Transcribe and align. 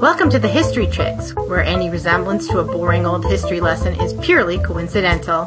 Welcome 0.00 0.30
to 0.30 0.38
the 0.38 0.46
History 0.46 0.86
Chicks, 0.86 1.34
where 1.34 1.64
any 1.64 1.90
resemblance 1.90 2.46
to 2.50 2.60
a 2.60 2.64
boring 2.64 3.04
old 3.04 3.24
history 3.24 3.58
lesson 3.58 4.00
is 4.00 4.14
purely 4.24 4.58
coincidental. 4.58 5.46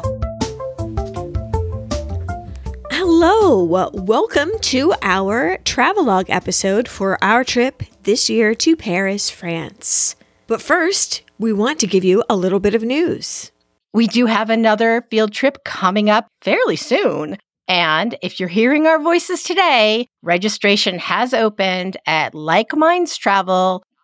Hello, 2.90 3.64
welcome 3.94 4.50
to 4.60 4.92
our 5.00 5.56
travelogue 5.64 6.28
episode 6.28 6.86
for 6.86 7.16
our 7.24 7.44
trip 7.44 7.82
this 8.02 8.28
year 8.28 8.54
to 8.56 8.76
Paris, 8.76 9.30
France. 9.30 10.16
But 10.48 10.60
first, 10.60 11.22
we 11.38 11.54
want 11.54 11.78
to 11.80 11.86
give 11.86 12.04
you 12.04 12.22
a 12.28 12.36
little 12.36 12.60
bit 12.60 12.74
of 12.74 12.82
news. 12.82 13.50
We 13.94 14.06
do 14.06 14.26
have 14.26 14.50
another 14.50 15.06
field 15.10 15.32
trip 15.32 15.64
coming 15.64 16.10
up 16.10 16.28
fairly 16.42 16.76
soon. 16.76 17.38
And 17.68 18.18
if 18.20 18.38
you're 18.38 18.50
hearing 18.50 18.86
our 18.86 18.98
voices 18.98 19.44
today, 19.44 20.08
registration 20.22 20.98
has 20.98 21.32
opened 21.32 21.96
at 22.04 22.34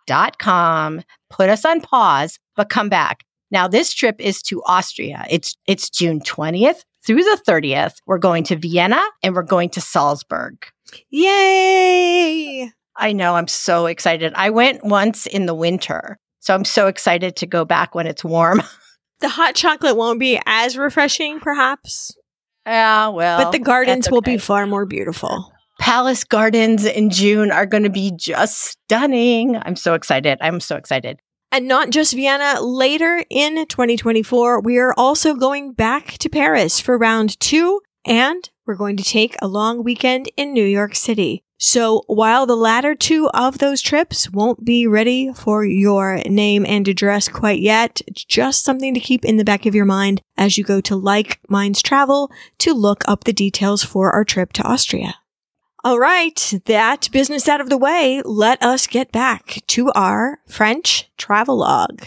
likemindstravel.com. 0.09 1.03
Put 1.31 1.51
us 1.51 1.65
on 1.65 1.80
pause, 1.80 2.39
but 2.57 2.69
come 2.69 2.89
back. 2.89 3.25
Now 3.51 3.69
this 3.69 3.93
trip 3.93 4.16
is 4.21 4.43
to 4.43 4.62
Austria. 4.65 5.25
It's 5.30 5.57
it's 5.66 5.89
June 5.91 6.21
20th 6.21 6.85
through 7.07 7.23
the 7.23 7.41
30th. 7.47 7.97
We're 8.07 8.19
going 8.19 8.45
to 8.45 8.57
Vienna 8.57 9.02
and 9.23 9.35
we're 9.35 9.43
going 9.43 9.71
to 9.71 9.80
Salzburg. 9.80 10.66
Yay! 11.11 12.71
I 12.97 13.13
know, 13.13 13.35
I'm 13.35 13.49
so 13.49 13.87
excited. 13.87 14.33
I 14.35 14.51
went 14.51 14.85
once 14.85 15.27
in 15.27 15.47
the 15.47 15.55
winter. 15.55 16.19
So 16.41 16.55
I'm 16.55 16.65
so 16.65 16.88
excited 16.88 17.37
to 17.37 17.47
go 17.47 17.65
back 17.65 17.95
when 17.95 18.07
it's 18.07 18.25
warm. 18.25 18.63
the 19.21 19.29
hot 19.29 19.55
chocolate 19.55 19.97
won't 19.97 20.19
be 20.19 20.41
as 20.47 20.77
refreshing, 20.77 21.41
perhaps. 21.41 22.16
Yeah, 22.66 23.09
well. 23.09 23.43
But 23.43 23.52
the 23.52 23.59
gardens 23.59 24.07
okay. 24.07 24.13
will 24.13 24.21
be 24.21 24.37
far 24.37 24.66
more 24.66 24.85
beautiful. 24.85 25.52
Palace 25.78 26.24
Gardens 26.24 26.84
in 26.84 27.10
June 27.10 27.50
are 27.50 27.66
going 27.66 27.84
to 27.84 27.91
be 27.91 28.12
just 28.14 28.56
stunning. 28.56 29.56
I'm 29.56 29.77
so 29.77 29.95
excited. 29.95 30.38
I'm 30.41 30.60
so 30.60 30.77
excited. 30.77 31.18
And 31.51 31.66
not 31.66 31.91
just 31.91 32.14
Vienna, 32.14 32.60
later 32.60 33.24
in 33.30 33.66
2024, 33.66 34.60
we 34.60 34.76
are 34.79 34.93
also 34.98 35.35
going 35.35 35.73
back 35.73 36.18
to 36.18 36.29
Paris 36.29 36.79
for 36.79 36.98
round 36.98 37.40
two, 37.40 37.80
and 38.04 38.51
we're 38.66 38.74
going 38.74 38.98
to 38.98 39.04
take 39.04 39.35
a 39.40 39.48
long 39.48 39.82
weekend 39.82 40.30
in 40.37 40.52
New 40.52 40.65
York 40.65 40.95
City. 40.95 41.43
So 41.60 42.02
while 42.07 42.46
the 42.46 42.54
latter 42.54 42.95
two 42.95 43.29
of 43.30 43.59
those 43.59 43.80
trips 43.80 44.30
won't 44.30 44.65
be 44.65 44.87
ready 44.87 45.32
for 45.32 45.65
your 45.65 46.18
name 46.26 46.65
and 46.66 46.87
address 46.87 47.29
quite 47.29 47.60
yet, 47.60 48.01
it's 48.07 48.24
just 48.24 48.63
something 48.63 48.95
to 48.95 49.01
keep 49.01 49.24
in 49.24 49.38
the 49.38 49.45
back 49.45 49.65
of 49.65 49.74
your 49.74 49.87
mind 49.87 50.20
as 50.37 50.59
you 50.59 50.65
go 50.65 50.80
to 50.82 50.95
Like 50.95 51.40
Minds 51.48 51.82
Travel 51.82 52.30
to 52.59 52.74
look 52.74 53.02
up 53.09 53.24
the 53.24 53.32
details 53.32 53.82
for 53.82 54.13
our 54.13 54.24
trip 54.24 54.52
to 54.52 54.63
Austria. 54.63 55.16
All 55.84 55.98
right, 55.98 56.54
that 56.66 57.09
business 57.12 57.48
out 57.48 57.60
of 57.60 57.68
the 57.68 57.79
way, 57.79 58.21
let 58.24 58.60
us 58.62 58.88
get 58.88 59.12
back 59.12 59.62
to 59.68 59.93
our 59.93 60.40
French 60.48 61.09
travelogue. 61.16 62.02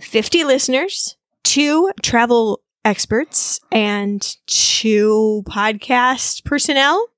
50 0.00 0.44
listeners, 0.44 1.16
two 1.42 1.90
travel 2.02 2.62
experts, 2.84 3.58
and 3.72 4.36
two 4.46 5.42
podcast 5.46 6.44
personnel 6.44 7.08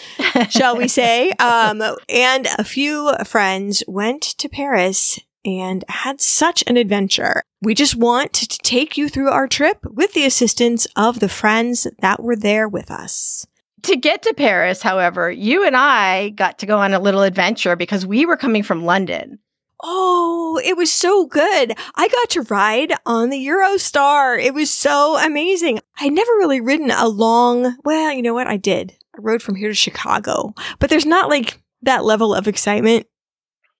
shall 0.48 0.76
we 0.76 0.88
say. 0.88 1.30
Um, 1.32 1.80
and 2.08 2.48
a 2.58 2.64
few 2.64 3.14
friends 3.24 3.84
went 3.86 4.22
to 4.22 4.48
Paris 4.48 5.20
and 5.44 5.84
had 5.88 6.20
such 6.20 6.62
an 6.66 6.76
adventure. 6.76 7.42
We 7.60 7.74
just 7.74 7.96
want 7.96 8.32
to 8.34 8.48
take 8.48 8.96
you 8.96 9.08
through 9.08 9.30
our 9.30 9.46
trip 9.46 9.78
with 9.84 10.12
the 10.14 10.24
assistance 10.24 10.86
of 10.96 11.20
the 11.20 11.28
friends 11.28 11.86
that 12.00 12.22
were 12.22 12.36
there 12.36 12.68
with 12.68 12.90
us. 12.90 13.46
To 13.84 13.96
get 13.96 14.22
to 14.22 14.34
Paris, 14.34 14.80
however, 14.80 15.30
you 15.30 15.66
and 15.66 15.76
I 15.76 16.30
got 16.30 16.58
to 16.60 16.66
go 16.66 16.78
on 16.78 16.94
a 16.94 17.00
little 17.00 17.22
adventure 17.22 17.74
because 17.74 18.06
we 18.06 18.24
were 18.26 18.36
coming 18.36 18.62
from 18.62 18.84
London. 18.84 19.40
Oh, 19.82 20.60
it 20.64 20.76
was 20.76 20.92
so 20.92 21.26
good. 21.26 21.72
I 21.96 22.08
got 22.08 22.30
to 22.30 22.42
ride 22.42 22.92
on 23.04 23.30
the 23.30 23.44
Eurostar. 23.44 24.40
It 24.40 24.54
was 24.54 24.70
so 24.70 25.18
amazing. 25.18 25.80
I'd 25.98 26.12
never 26.12 26.30
really 26.32 26.60
ridden 26.60 26.92
a 26.92 27.08
long, 27.08 27.76
well, 27.84 28.12
you 28.12 28.22
know 28.22 28.34
what? 28.34 28.46
I 28.46 28.56
did. 28.56 28.96
I 29.14 29.18
rode 29.20 29.42
from 29.42 29.56
here 29.56 29.68
to 29.68 29.74
Chicago, 29.74 30.54
but 30.78 30.88
there's 30.88 31.06
not 31.06 31.28
like 31.28 31.60
that 31.82 32.04
level 32.04 32.32
of 32.32 32.46
excitement. 32.46 33.06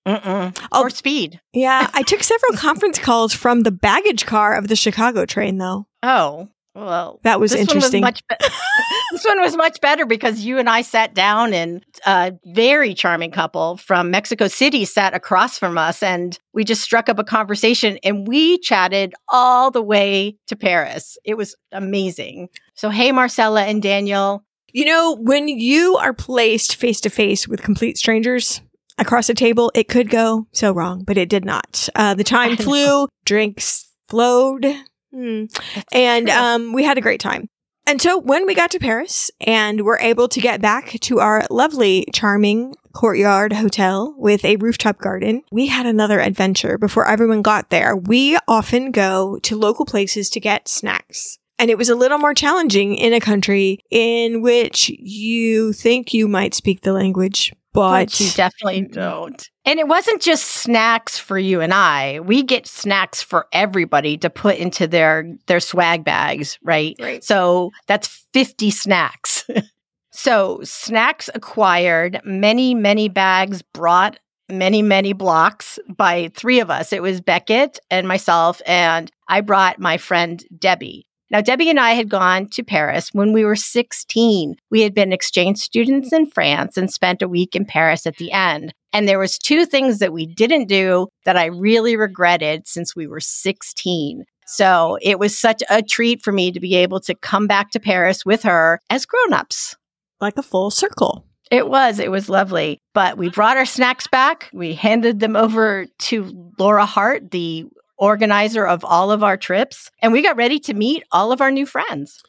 Mm-mm. 0.06 0.58
Oh. 0.72 0.82
Or 0.82 0.90
speed. 0.90 1.40
Yeah. 1.52 1.88
I 1.94 2.02
took 2.06 2.24
several 2.24 2.54
conference 2.54 2.98
calls 2.98 3.32
from 3.32 3.60
the 3.60 3.70
baggage 3.70 4.26
car 4.26 4.54
of 4.54 4.66
the 4.66 4.74
Chicago 4.74 5.24
train, 5.24 5.58
though. 5.58 5.86
Oh, 6.02 6.48
well, 6.74 7.20
that 7.22 7.38
was 7.38 7.54
interesting. 7.54 8.02
One 8.02 8.12
was 8.12 8.22
be- 8.28 8.46
this 9.12 9.24
one 9.24 9.40
was 9.40 9.56
much 9.56 9.80
better 9.80 10.06
because 10.06 10.40
you 10.40 10.58
and 10.58 10.68
I 10.68 10.82
sat 10.82 11.14
down, 11.14 11.52
and 11.52 11.84
a 12.06 12.32
very 12.46 12.94
charming 12.94 13.30
couple 13.30 13.76
from 13.76 14.10
Mexico 14.10 14.48
City 14.48 14.84
sat 14.84 15.14
across 15.14 15.58
from 15.58 15.76
us, 15.76 16.02
and 16.02 16.38
we 16.54 16.64
just 16.64 16.82
struck 16.82 17.08
up 17.08 17.18
a 17.18 17.24
conversation, 17.24 17.98
and 18.02 18.26
we 18.26 18.58
chatted 18.58 19.14
all 19.28 19.70
the 19.70 19.82
way 19.82 20.36
to 20.46 20.56
Paris. 20.56 21.18
It 21.24 21.34
was 21.34 21.54
amazing. 21.72 22.48
So, 22.74 22.88
hey, 22.88 23.12
Marcella 23.12 23.64
and 23.64 23.82
Daniel, 23.82 24.44
you 24.72 24.86
know, 24.86 25.16
when 25.20 25.48
you 25.48 25.96
are 25.96 26.14
placed 26.14 26.76
face 26.76 27.00
to 27.02 27.10
face 27.10 27.46
with 27.46 27.62
complete 27.62 27.98
strangers 27.98 28.62
across 28.96 29.28
a 29.28 29.34
table, 29.34 29.70
it 29.74 29.88
could 29.88 30.08
go 30.08 30.46
so 30.52 30.72
wrong, 30.72 31.04
but 31.04 31.18
it 31.18 31.28
did 31.28 31.44
not. 31.44 31.88
Uh, 31.94 32.14
the 32.14 32.24
time 32.24 32.56
flew, 32.56 33.08
drinks 33.26 33.90
flowed, 34.08 34.64
hmm. 35.12 35.44
and 35.92 36.28
um, 36.30 36.72
we 36.72 36.84
had 36.84 36.98
a 36.98 37.02
great 37.02 37.20
time. 37.20 37.48
And 37.86 38.00
so 38.00 38.18
when 38.18 38.46
we 38.46 38.54
got 38.54 38.70
to 38.72 38.78
Paris 38.78 39.30
and 39.40 39.80
were 39.80 39.98
able 39.98 40.28
to 40.28 40.40
get 40.40 40.60
back 40.60 40.90
to 41.00 41.18
our 41.18 41.44
lovely, 41.50 42.06
charming 42.12 42.74
courtyard 42.92 43.52
hotel 43.52 44.14
with 44.16 44.44
a 44.44 44.56
rooftop 44.56 44.98
garden, 44.98 45.42
we 45.50 45.66
had 45.66 45.86
another 45.86 46.20
adventure 46.20 46.78
before 46.78 47.08
everyone 47.08 47.42
got 47.42 47.70
there. 47.70 47.96
We 47.96 48.38
often 48.46 48.92
go 48.92 49.38
to 49.40 49.58
local 49.58 49.84
places 49.84 50.30
to 50.30 50.40
get 50.40 50.68
snacks. 50.68 51.38
And 51.62 51.70
it 51.70 51.78
was 51.78 51.88
a 51.88 51.94
little 51.94 52.18
more 52.18 52.34
challenging 52.34 52.96
in 52.96 53.12
a 53.12 53.20
country 53.20 53.78
in 53.88 54.42
which 54.42 54.88
you 54.98 55.72
think 55.72 56.12
you 56.12 56.26
might 56.26 56.54
speak 56.54 56.80
the 56.80 56.92
language, 56.92 57.52
but, 57.72 58.06
but 58.06 58.20
you 58.20 58.30
definitely 58.32 58.80
don't. 58.80 59.48
And 59.64 59.78
it 59.78 59.86
wasn't 59.86 60.20
just 60.20 60.44
snacks 60.44 61.18
for 61.18 61.38
you 61.38 61.60
and 61.60 61.72
I. 61.72 62.18
We 62.18 62.42
get 62.42 62.66
snacks 62.66 63.22
for 63.22 63.46
everybody 63.52 64.18
to 64.18 64.28
put 64.28 64.56
into 64.56 64.88
their 64.88 65.36
their 65.46 65.60
swag 65.60 66.02
bags, 66.02 66.58
right? 66.64 66.96
right. 66.98 67.22
So 67.22 67.70
that's 67.86 68.26
50 68.32 68.72
snacks. 68.72 69.48
so 70.10 70.58
snacks 70.64 71.30
acquired, 71.32 72.22
many 72.24 72.74
many 72.74 73.08
bags 73.08 73.62
brought 73.62 74.18
many, 74.48 74.82
many 74.82 75.12
blocks 75.12 75.78
by 75.96 76.28
three 76.34 76.58
of 76.58 76.70
us. 76.70 76.92
It 76.92 77.02
was 77.02 77.20
Beckett 77.20 77.78
and 77.88 78.08
myself, 78.08 78.60
and 78.66 79.12
I 79.28 79.42
brought 79.42 79.78
my 79.78 79.96
friend 79.96 80.44
Debbie. 80.58 81.06
Now, 81.32 81.40
Debbie 81.40 81.70
and 81.70 81.80
I 81.80 81.92
had 81.92 82.10
gone 82.10 82.46
to 82.50 82.62
Paris 82.62 83.08
when 83.14 83.32
we 83.32 83.42
were 83.42 83.56
16. 83.56 84.54
We 84.70 84.82
had 84.82 84.92
been 84.92 85.14
exchange 85.14 85.56
students 85.58 86.12
in 86.12 86.26
France 86.26 86.76
and 86.76 86.92
spent 86.92 87.22
a 87.22 87.28
week 87.28 87.56
in 87.56 87.64
Paris 87.64 88.06
at 88.06 88.18
the 88.18 88.30
end. 88.32 88.74
And 88.92 89.08
there 89.08 89.18
was 89.18 89.38
two 89.38 89.64
things 89.64 89.98
that 90.00 90.12
we 90.12 90.26
didn't 90.26 90.66
do 90.66 91.08
that 91.24 91.38
I 91.38 91.46
really 91.46 91.96
regretted 91.96 92.68
since 92.68 92.94
we 92.94 93.06
were 93.06 93.18
16. 93.18 94.24
So 94.44 94.98
it 95.00 95.18
was 95.18 95.38
such 95.38 95.62
a 95.70 95.80
treat 95.80 96.22
for 96.22 96.32
me 96.32 96.52
to 96.52 96.60
be 96.60 96.74
able 96.74 97.00
to 97.00 97.14
come 97.14 97.46
back 97.46 97.70
to 97.70 97.80
Paris 97.80 98.26
with 98.26 98.42
her 98.42 98.78
as 98.90 99.06
grown-ups. 99.06 99.74
Like 100.20 100.36
a 100.36 100.42
full 100.42 100.70
circle. 100.70 101.24
It 101.50 101.68
was. 101.68 101.98
It 101.98 102.10
was 102.10 102.28
lovely. 102.28 102.78
But 102.92 103.16
we 103.16 103.30
brought 103.30 103.56
our 103.56 103.64
snacks 103.64 104.06
back. 104.06 104.50
We 104.52 104.74
handed 104.74 105.20
them 105.20 105.36
over 105.36 105.86
to 106.00 106.52
Laura 106.58 106.84
Hart, 106.84 107.30
the 107.30 107.66
organizer 108.02 108.66
of 108.66 108.84
all 108.84 109.12
of 109.12 109.22
our 109.22 109.36
trips, 109.36 109.88
and 110.00 110.12
we 110.12 110.22
got 110.22 110.36
ready 110.36 110.58
to 110.58 110.74
meet 110.74 111.04
all 111.12 111.30
of 111.30 111.40
our 111.40 111.52
new 111.52 111.64
friends. 111.64 112.20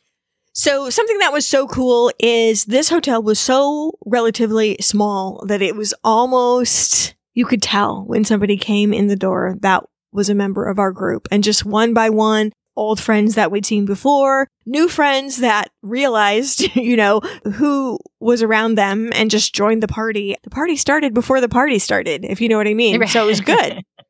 So 0.54 0.92
something 0.92 1.18
that 1.18 1.34
was 1.34 1.48
so 1.48 1.68
cool 1.68 2.12
is 2.20 2.66
this 2.66 2.90
hotel 2.90 3.24
was 3.24 3.40
so 3.40 3.94
relatively 4.06 4.78
small 4.80 5.44
that 5.48 5.64
it 5.64 5.76
was 5.76 5.96
almost, 6.04 7.16
you 7.34 7.46
could 7.46 7.64
tell 7.64 8.06
when 8.06 8.24
somebody 8.24 8.56
came 8.56 8.94
in 8.94 9.08
the 9.08 9.16
door 9.16 9.56
that 9.62 9.84
was 10.12 10.30
a 10.30 10.36
member 10.36 10.70
of 10.70 10.78
our 10.78 10.92
group 10.92 11.28
and 11.32 11.44
just 11.44 11.66
one 11.66 11.96
by 11.96 12.12
one, 12.12 12.52
old 12.76 13.00
friends 13.00 13.34
that 13.34 13.50
we'd 13.50 13.66
seen 13.66 13.86
before, 13.86 14.48
new 14.68 14.88
friends 14.88 15.38
that 15.38 15.72
realized, 15.82 16.62
you 16.76 16.96
know, 16.96 17.20
who 17.56 17.98
was 18.20 18.44
around 18.44 18.76
them 18.76 19.10
and 19.16 19.32
just 19.32 19.56
joined 19.56 19.82
the 19.82 19.88
party. 19.88 20.36
The 20.44 20.52
party 20.52 20.76
started 20.76 21.16
before 21.16 21.42
the 21.42 21.50
party 21.50 21.80
started, 21.80 22.26
if 22.26 22.42
you 22.42 22.48
know 22.48 22.58
what 22.58 22.68
I 22.68 22.76
mean. 22.76 23.08
So 23.08 23.24
it 23.24 23.28
was 23.28 23.42
good. 23.42 23.82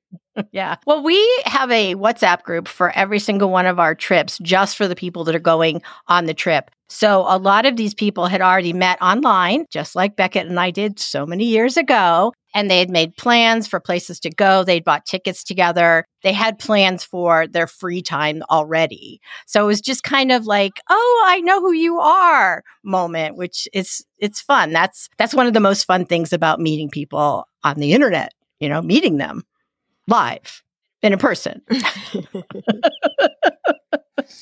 yeah. 0.52 0.76
Well, 0.86 1.04
we 1.04 1.18
have 1.46 1.70
a 1.72 1.96
WhatsApp 1.96 2.44
group 2.44 2.68
for 2.68 2.92
every 2.92 3.20
single 3.20 3.50
one 3.50 3.66
of 3.66 3.80
our 3.80 3.96
trips 3.96 4.40
just 4.40 4.78
for 4.78 4.88
the 4.88 4.96
people 4.96 5.24
that 5.26 5.36
are 5.36 5.40
going 5.40 5.82
on 6.08 6.26
the 6.26 6.34
trip. 6.34 6.72
So 6.90 7.26
a 7.28 7.40
lot 7.40 7.66
of 7.66 7.76
these 7.76 7.94
people 7.96 8.28
had 8.28 8.42
already 8.42 8.74
met 8.74 9.02
online, 9.02 9.66
just 9.72 9.96
like 9.96 10.16
Beckett 10.16 10.46
and 10.46 10.60
I 10.60 10.70
did 10.70 11.00
so 11.00 11.26
many 11.26 11.46
years 11.46 11.76
ago. 11.76 12.34
And 12.54 12.70
they 12.70 12.78
had 12.78 12.92
made 12.92 13.18
plans 13.18 13.68
for 13.68 13.80
places 13.80 14.20
to 14.20 14.30
go. 14.30 14.64
They'd 14.64 14.84
bought 14.84 15.08
tickets 15.08 15.44
together. 15.44 16.06
They 16.22 16.34
had 16.34 16.60
plans 16.60 17.04
for 17.04 17.48
their 17.48 17.66
free 17.66 18.04
time 18.04 18.44
already. 18.48 19.22
So 19.48 19.64
it 19.64 19.68
was 19.68 19.82
just 19.82 20.04
kind 20.04 20.32
of 20.32 20.46
like, 20.46 20.74
oh, 20.88 21.26
I 21.28 21.40
know 21.40 21.62
who 21.62 21.72
you 21.72 22.00
are 22.00 22.64
moment, 22.84 23.38
which 23.38 23.68
is, 23.74 24.06
it's 24.20 24.40
fun. 24.40 24.72
That's, 24.72 25.10
that's 25.18 25.34
one 25.34 25.48
of 25.48 25.54
the 25.54 25.60
most 25.60 25.86
fun 25.86 26.06
things 26.06 26.32
about 26.32 26.60
meeting 26.60 26.92
people 26.92 27.48
on 27.64 27.78
the 27.78 27.94
internet, 27.94 28.34
you 28.60 28.70
know, 28.70 28.84
meeting 28.84 29.18
them. 29.18 29.44
Live 30.08 30.64
and 31.02 31.14
a 31.14 31.18
person. 31.18 31.62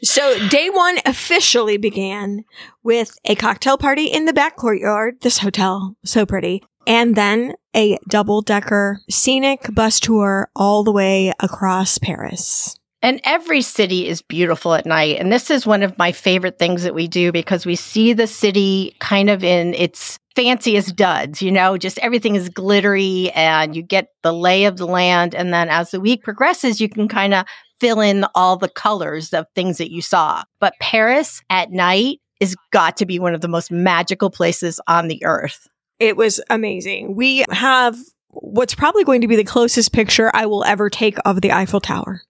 So 0.04 0.48
day 0.50 0.70
one 0.70 0.98
officially 1.06 1.78
began 1.78 2.44
with 2.84 3.18
a 3.26 3.36
cocktail 3.36 3.78
party 3.78 4.06
in 4.06 4.26
the 4.26 4.34
back 4.34 4.56
courtyard. 4.56 5.22
This 5.22 5.40
hotel, 5.40 5.96
so 6.04 6.26
pretty. 6.26 6.64
And 6.88 7.16
then 7.16 7.54
a 7.76 7.98
double 8.10 8.42
decker 8.42 9.00
scenic 9.10 9.74
bus 9.74 10.00
tour 10.00 10.50
all 10.56 10.84
the 10.84 10.92
way 10.92 11.32
across 11.40 11.98
Paris. 11.98 12.76
And 13.04 13.22
every 13.24 13.62
city 13.62 14.08
is 14.08 14.22
beautiful 14.22 14.74
at 14.74 14.86
night. 14.86 15.18
And 15.20 15.32
this 15.32 15.50
is 15.50 15.66
one 15.66 15.82
of 15.82 15.98
my 15.98 16.12
favorite 16.12 16.60
things 16.60 16.84
that 16.84 16.94
we 16.94 17.08
do 17.08 17.32
because 17.32 17.66
we 17.66 17.76
see 17.76 18.14
the 18.14 18.28
city 18.28 18.96
kind 19.00 19.30
of 19.30 19.44
in 19.44 19.74
its 19.74 20.20
fanciest 20.36 20.96
duds, 20.96 21.42
you 21.42 21.52
know, 21.52 21.78
just 21.78 21.98
everything 22.00 22.36
is 22.36 22.50
glittery 22.50 23.32
and 23.32 23.76
you 23.76 23.82
get 23.82 24.08
the 24.24 24.34
lay 24.34 24.66
of 24.66 24.78
the 24.78 24.86
land. 24.86 25.36
And 25.36 25.54
then 25.54 25.70
as 25.70 25.92
the 25.92 26.00
week 26.00 26.24
progresses, 26.24 26.80
you 26.80 26.90
can 26.90 27.08
kind 27.08 27.34
of 27.34 27.46
fill 27.80 28.00
in 28.00 28.26
all 28.36 28.58
the 28.58 28.70
colors 28.70 29.34
of 29.34 29.46
things 29.56 29.78
that 29.78 29.92
you 29.92 30.02
saw. 30.02 30.44
But 30.60 30.74
Paris 30.80 31.42
at 31.50 31.72
night 31.72 32.20
is 32.40 32.56
got 32.72 32.98
to 32.98 33.06
be 33.06 33.20
one 33.20 33.34
of 33.36 33.42
the 33.42 33.48
most 33.48 33.72
magical 33.72 34.30
places 34.30 34.80
on 34.88 35.08
the 35.08 35.24
earth. 35.26 35.68
It 36.00 36.18
was 36.18 36.42
amazing. 36.50 37.16
We 37.16 37.46
have 37.50 37.98
what's 38.30 38.76
probably 38.76 39.04
going 39.04 39.22
to 39.22 39.28
be 39.28 39.36
the 39.36 39.44
closest 39.44 39.94
picture 39.94 40.32
I 40.34 40.46
will 40.46 40.64
ever 40.64 40.90
take 40.90 41.18
of 41.26 41.42
the 41.42 41.52
Eiffel 41.52 41.82
Tower. 41.82 42.22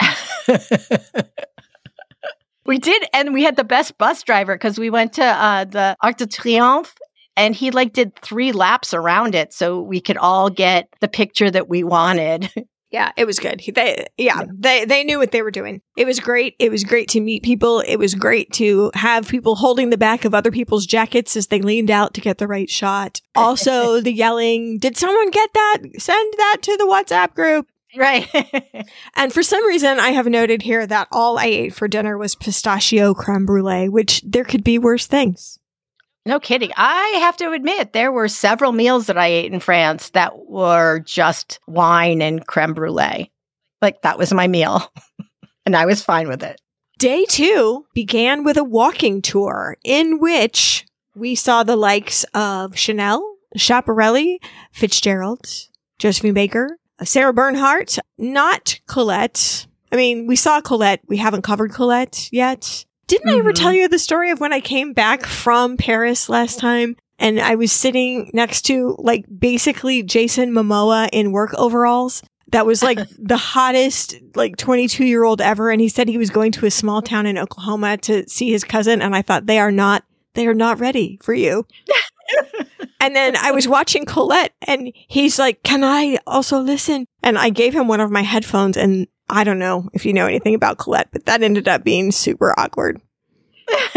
we 2.64 2.78
did, 2.78 3.04
and 3.12 3.34
we 3.34 3.42
had 3.42 3.56
the 3.56 3.64
best 3.64 3.98
bus 3.98 4.22
driver 4.22 4.54
because 4.54 4.78
we 4.78 4.88
went 4.88 5.14
to 5.14 5.24
uh, 5.24 5.64
the 5.64 5.96
Arc 6.00 6.18
de 6.18 6.26
Triomphe 6.26 6.94
and 7.40 7.54
he 7.56 7.70
like 7.70 7.92
did 7.92 8.14
three 8.16 8.52
laps 8.52 8.92
around 8.92 9.34
it 9.34 9.52
so 9.52 9.80
we 9.80 10.00
could 10.00 10.16
all 10.16 10.50
get 10.50 10.88
the 11.00 11.08
picture 11.08 11.50
that 11.50 11.68
we 11.68 11.82
wanted. 11.82 12.50
Yeah, 12.92 13.12
it 13.16 13.24
was 13.24 13.38
good. 13.38 13.62
They 13.72 14.04
yeah, 14.16 14.42
they 14.52 14.84
they 14.84 15.04
knew 15.04 15.18
what 15.18 15.30
they 15.30 15.42
were 15.42 15.52
doing. 15.52 15.80
It 15.96 16.06
was 16.06 16.18
great. 16.18 16.56
It 16.58 16.72
was 16.72 16.82
great 16.82 17.08
to 17.10 17.20
meet 17.20 17.44
people. 17.44 17.84
It 17.86 17.98
was 17.98 18.16
great 18.16 18.52
to 18.54 18.90
have 18.94 19.28
people 19.28 19.54
holding 19.54 19.90
the 19.90 19.96
back 19.96 20.24
of 20.24 20.34
other 20.34 20.50
people's 20.50 20.86
jackets 20.86 21.36
as 21.36 21.46
they 21.46 21.60
leaned 21.60 21.88
out 21.88 22.14
to 22.14 22.20
get 22.20 22.38
the 22.38 22.48
right 22.48 22.68
shot. 22.68 23.20
Also, 23.36 24.00
the 24.00 24.12
yelling, 24.12 24.78
"Did 24.80 24.96
someone 24.96 25.30
get 25.30 25.50
that? 25.54 25.78
Send 25.98 26.34
that 26.38 26.56
to 26.62 26.76
the 26.76 26.84
WhatsApp 26.84 27.32
group." 27.32 27.68
Right. 27.96 28.28
and 29.14 29.32
for 29.32 29.44
some 29.44 29.64
reason, 29.66 30.00
I 30.00 30.08
have 30.08 30.26
noted 30.26 30.62
here 30.62 30.84
that 30.84 31.06
all 31.12 31.38
I 31.38 31.44
ate 31.44 31.74
for 31.74 31.86
dinner 31.86 32.18
was 32.18 32.34
pistachio 32.34 33.14
creme 33.14 33.46
brulee, 33.46 33.88
which 33.88 34.20
there 34.22 34.44
could 34.44 34.64
be 34.64 34.80
worse 34.80 35.06
things. 35.06 35.59
No 36.30 36.38
kidding. 36.38 36.70
I 36.76 37.16
have 37.22 37.36
to 37.38 37.50
admit, 37.50 37.92
there 37.92 38.12
were 38.12 38.28
several 38.28 38.70
meals 38.70 39.06
that 39.06 39.18
I 39.18 39.26
ate 39.26 39.52
in 39.52 39.58
France 39.58 40.10
that 40.10 40.46
were 40.46 41.00
just 41.00 41.58
wine 41.66 42.22
and 42.22 42.46
creme 42.46 42.72
brulee. 42.72 43.32
Like 43.82 44.02
that 44.02 44.16
was 44.16 44.32
my 44.32 44.46
meal. 44.46 44.92
and 45.66 45.74
I 45.74 45.86
was 45.86 46.04
fine 46.04 46.28
with 46.28 46.44
it. 46.44 46.60
Day 47.00 47.24
two 47.28 47.84
began 47.94 48.44
with 48.44 48.56
a 48.56 48.62
walking 48.62 49.22
tour 49.22 49.76
in 49.82 50.20
which 50.20 50.86
we 51.16 51.34
saw 51.34 51.64
the 51.64 51.74
likes 51.74 52.22
of 52.32 52.78
Chanel, 52.78 53.36
Schiaparelli, 53.58 54.36
Fitzgerald, 54.70 55.44
Josephine 55.98 56.34
Baker, 56.34 56.78
Sarah 57.02 57.34
Bernhardt, 57.34 57.98
not 58.18 58.78
Colette. 58.86 59.66
I 59.90 59.96
mean, 59.96 60.28
we 60.28 60.36
saw 60.36 60.60
Colette. 60.60 61.00
We 61.08 61.16
haven't 61.16 61.42
covered 61.42 61.72
Colette 61.72 62.28
yet. 62.30 62.84
Didn't 63.10 63.26
mm-hmm. 63.26 63.36
I 63.36 63.38
ever 63.40 63.52
tell 63.52 63.72
mm-hmm. 63.72 63.78
you 63.78 63.88
the 63.88 63.98
story 63.98 64.30
of 64.30 64.38
when 64.38 64.52
I 64.52 64.60
came 64.60 64.92
back 64.92 65.26
from 65.26 65.76
Paris 65.76 66.28
last 66.28 66.60
time 66.60 66.96
and 67.18 67.40
I 67.40 67.56
was 67.56 67.72
sitting 67.72 68.30
next 68.32 68.62
to 68.66 68.94
like 69.00 69.24
basically 69.36 70.04
Jason 70.04 70.52
Momoa 70.52 71.08
in 71.12 71.32
work 71.32 71.52
overalls? 71.54 72.22
That 72.52 72.66
was 72.66 72.84
like 72.84 73.00
the 73.18 73.36
hottest, 73.36 74.14
like 74.36 74.56
22 74.58 75.04
year 75.04 75.24
old 75.24 75.40
ever. 75.40 75.70
And 75.70 75.80
he 75.80 75.88
said 75.88 76.06
he 76.06 76.18
was 76.18 76.30
going 76.30 76.52
to 76.52 76.66
a 76.66 76.70
small 76.70 77.02
town 77.02 77.26
in 77.26 77.36
Oklahoma 77.36 77.96
to 77.96 78.28
see 78.28 78.52
his 78.52 78.62
cousin. 78.62 79.02
And 79.02 79.16
I 79.16 79.22
thought 79.22 79.46
they 79.46 79.58
are 79.58 79.72
not, 79.72 80.04
they 80.34 80.46
are 80.46 80.54
not 80.54 80.78
ready 80.78 81.18
for 81.20 81.34
you. 81.34 81.66
and 83.00 83.16
then 83.16 83.34
I 83.34 83.50
was 83.50 83.66
watching 83.66 84.04
Colette 84.04 84.54
and 84.68 84.92
he's 85.08 85.36
like, 85.36 85.64
can 85.64 85.82
I 85.82 86.20
also 86.28 86.60
listen? 86.60 87.06
And 87.24 87.36
I 87.36 87.50
gave 87.50 87.74
him 87.74 87.88
one 87.88 87.98
of 87.98 88.12
my 88.12 88.22
headphones 88.22 88.76
and 88.76 89.08
I 89.30 89.44
don't 89.44 89.58
know 89.58 89.88
if 89.92 90.04
you 90.04 90.12
know 90.12 90.26
anything 90.26 90.54
about 90.54 90.78
Colette, 90.78 91.08
but 91.12 91.26
that 91.26 91.42
ended 91.42 91.68
up 91.68 91.84
being 91.84 92.12
super 92.12 92.54
awkward. 92.58 93.00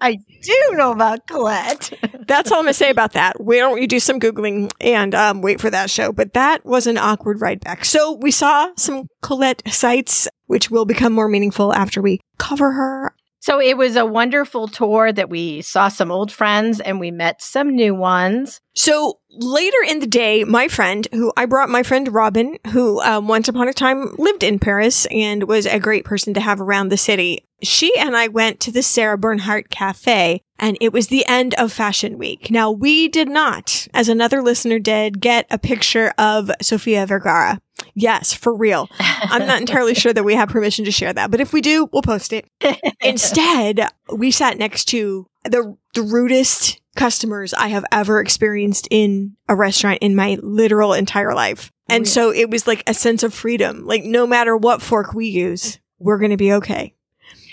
I 0.00 0.18
do 0.42 0.70
know 0.72 0.92
about 0.92 1.26
Colette. 1.26 1.92
That's 2.26 2.50
all 2.50 2.58
I'm 2.58 2.64
going 2.64 2.70
to 2.72 2.74
say 2.74 2.90
about 2.90 3.12
that. 3.12 3.40
Why 3.40 3.58
don't 3.58 3.80
you 3.80 3.86
do 3.86 4.00
some 4.00 4.18
Googling 4.18 4.72
and 4.80 5.14
um, 5.14 5.40
wait 5.40 5.60
for 5.60 5.70
that 5.70 5.90
show? 5.90 6.12
But 6.12 6.32
that 6.34 6.64
was 6.64 6.86
an 6.86 6.98
awkward 6.98 7.40
ride 7.40 7.60
back. 7.60 7.84
So 7.84 8.12
we 8.12 8.30
saw 8.30 8.70
some 8.76 9.08
Colette 9.22 9.62
sites, 9.68 10.28
which 10.46 10.70
will 10.70 10.84
become 10.84 11.12
more 11.12 11.28
meaningful 11.28 11.72
after 11.72 12.02
we 12.02 12.20
cover 12.38 12.72
her. 12.72 13.14
So 13.40 13.60
it 13.60 13.76
was 13.76 13.94
a 13.94 14.04
wonderful 14.04 14.66
tour 14.66 15.12
that 15.12 15.30
we 15.30 15.62
saw 15.62 15.86
some 15.86 16.10
old 16.10 16.32
friends 16.32 16.80
and 16.80 16.98
we 16.98 17.12
met 17.12 17.40
some 17.40 17.76
new 17.76 17.94
ones. 17.94 18.60
So 18.74 19.20
later 19.38 19.78
in 19.88 20.00
the 20.00 20.06
day, 20.06 20.44
my 20.44 20.68
friend, 20.68 21.06
who 21.12 21.32
I 21.36 21.46
brought 21.46 21.68
my 21.68 21.82
friend 21.82 22.12
Robin, 22.12 22.58
who 22.68 23.00
um, 23.02 23.28
once 23.28 23.48
upon 23.48 23.68
a 23.68 23.72
time 23.72 24.14
lived 24.18 24.42
in 24.42 24.58
Paris 24.58 25.06
and 25.06 25.44
was 25.44 25.66
a 25.66 25.78
great 25.78 26.04
person 26.04 26.34
to 26.34 26.40
have 26.40 26.60
around 26.60 26.88
the 26.88 26.96
city, 26.96 27.44
she 27.62 27.96
and 27.98 28.16
I 28.16 28.28
went 28.28 28.60
to 28.60 28.72
the 28.72 28.82
Sarah 28.82 29.18
Bernhardt 29.18 29.70
Cafe 29.70 30.42
and 30.58 30.76
it 30.80 30.92
was 30.92 31.08
the 31.08 31.26
end 31.26 31.54
of 31.54 31.72
Fashion 31.72 32.18
Week. 32.18 32.50
Now, 32.50 32.70
we 32.70 33.08
did 33.08 33.28
not, 33.28 33.88
as 33.92 34.08
another 34.08 34.42
listener 34.42 34.78
did, 34.78 35.20
get 35.20 35.46
a 35.50 35.58
picture 35.58 36.12
of 36.18 36.50
Sofia 36.62 37.06
Vergara. 37.06 37.60
Yes, 37.94 38.32
for 38.32 38.54
real. 38.54 38.88
I'm 38.98 39.46
not 39.46 39.60
entirely 39.60 39.94
sure 39.94 40.12
that 40.12 40.24
we 40.24 40.34
have 40.34 40.48
permission 40.48 40.84
to 40.86 40.90
share 40.90 41.12
that, 41.12 41.30
but 41.30 41.40
if 41.40 41.52
we 41.52 41.60
do, 41.60 41.88
we'll 41.92 42.02
post 42.02 42.32
it. 42.32 42.46
Instead, 43.00 43.86
we 44.14 44.30
sat 44.30 44.58
next 44.58 44.86
to 44.86 45.26
the, 45.44 45.76
the 45.94 46.02
rudest 46.02 46.80
customers 46.96 47.54
I 47.54 47.68
have 47.68 47.84
ever 47.92 48.20
experienced 48.20 48.88
in 48.90 49.36
a 49.48 49.54
restaurant 49.54 49.98
in 50.00 50.16
my 50.16 50.38
literal 50.42 50.92
entire 50.92 51.34
life. 51.34 51.72
And 51.88 52.04
oh, 52.04 52.08
yeah. 52.08 52.12
so 52.12 52.30
it 52.30 52.50
was 52.50 52.66
like 52.66 52.82
a 52.86 52.94
sense 52.94 53.22
of 53.22 53.32
freedom. 53.32 53.86
Like 53.86 54.04
no 54.04 54.26
matter 54.26 54.56
what 54.56 54.82
fork 54.82 55.12
we 55.12 55.26
use, 55.26 55.78
we're 55.98 56.18
going 56.18 56.30
to 56.30 56.36
be 56.36 56.52
okay. 56.54 56.94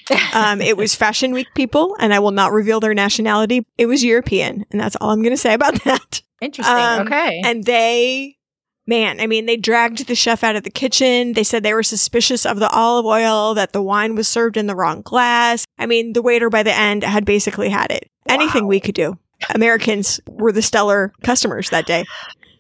um, 0.33 0.59
it 0.59 0.75
was 0.75 0.95
Fashion 0.95 1.31
Week 1.31 1.47
people, 1.55 1.95
and 1.99 2.13
I 2.13 2.19
will 2.19 2.31
not 2.31 2.51
reveal 2.51 2.79
their 2.79 2.93
nationality. 2.93 3.65
It 3.77 3.85
was 3.85 4.03
European, 4.03 4.65
and 4.71 4.81
that's 4.81 4.97
all 4.99 5.11
I'm 5.11 5.21
going 5.21 5.33
to 5.33 5.37
say 5.37 5.53
about 5.53 5.81
that. 5.85 6.21
Interesting. 6.41 6.75
Um, 6.75 7.07
okay. 7.07 7.41
And 7.45 7.63
they 7.63 8.37
man, 8.85 9.19
I 9.19 9.27
mean, 9.27 9.45
they 9.45 9.57
dragged 9.57 10.07
the 10.07 10.15
chef 10.15 10.43
out 10.43 10.55
of 10.55 10.63
the 10.63 10.69
kitchen. 10.69 11.33
They 11.33 11.43
said 11.43 11.63
they 11.63 11.73
were 11.73 11.83
suspicious 11.83 12.45
of 12.45 12.59
the 12.59 12.69
olive 12.69 13.05
oil, 13.05 13.53
that 13.53 13.73
the 13.73 13.81
wine 13.81 14.15
was 14.15 14.27
served 14.27 14.57
in 14.57 14.67
the 14.67 14.75
wrong 14.75 15.01
glass. 15.01 15.65
I 15.77 15.85
mean, 15.85 16.13
the 16.13 16.21
waiter 16.21 16.49
by 16.49 16.63
the 16.63 16.73
end 16.73 17.03
had 17.03 17.25
basically 17.25 17.69
had 17.69 17.91
it. 17.91 18.09
Wow. 18.27 18.35
Anything 18.35 18.67
we 18.67 18.79
could 18.79 18.95
do. 18.95 19.17
Americans 19.53 20.19
were 20.27 20.51
the 20.51 20.61
stellar 20.61 21.13
customers 21.23 21.69
that 21.69 21.85
day. 21.85 22.05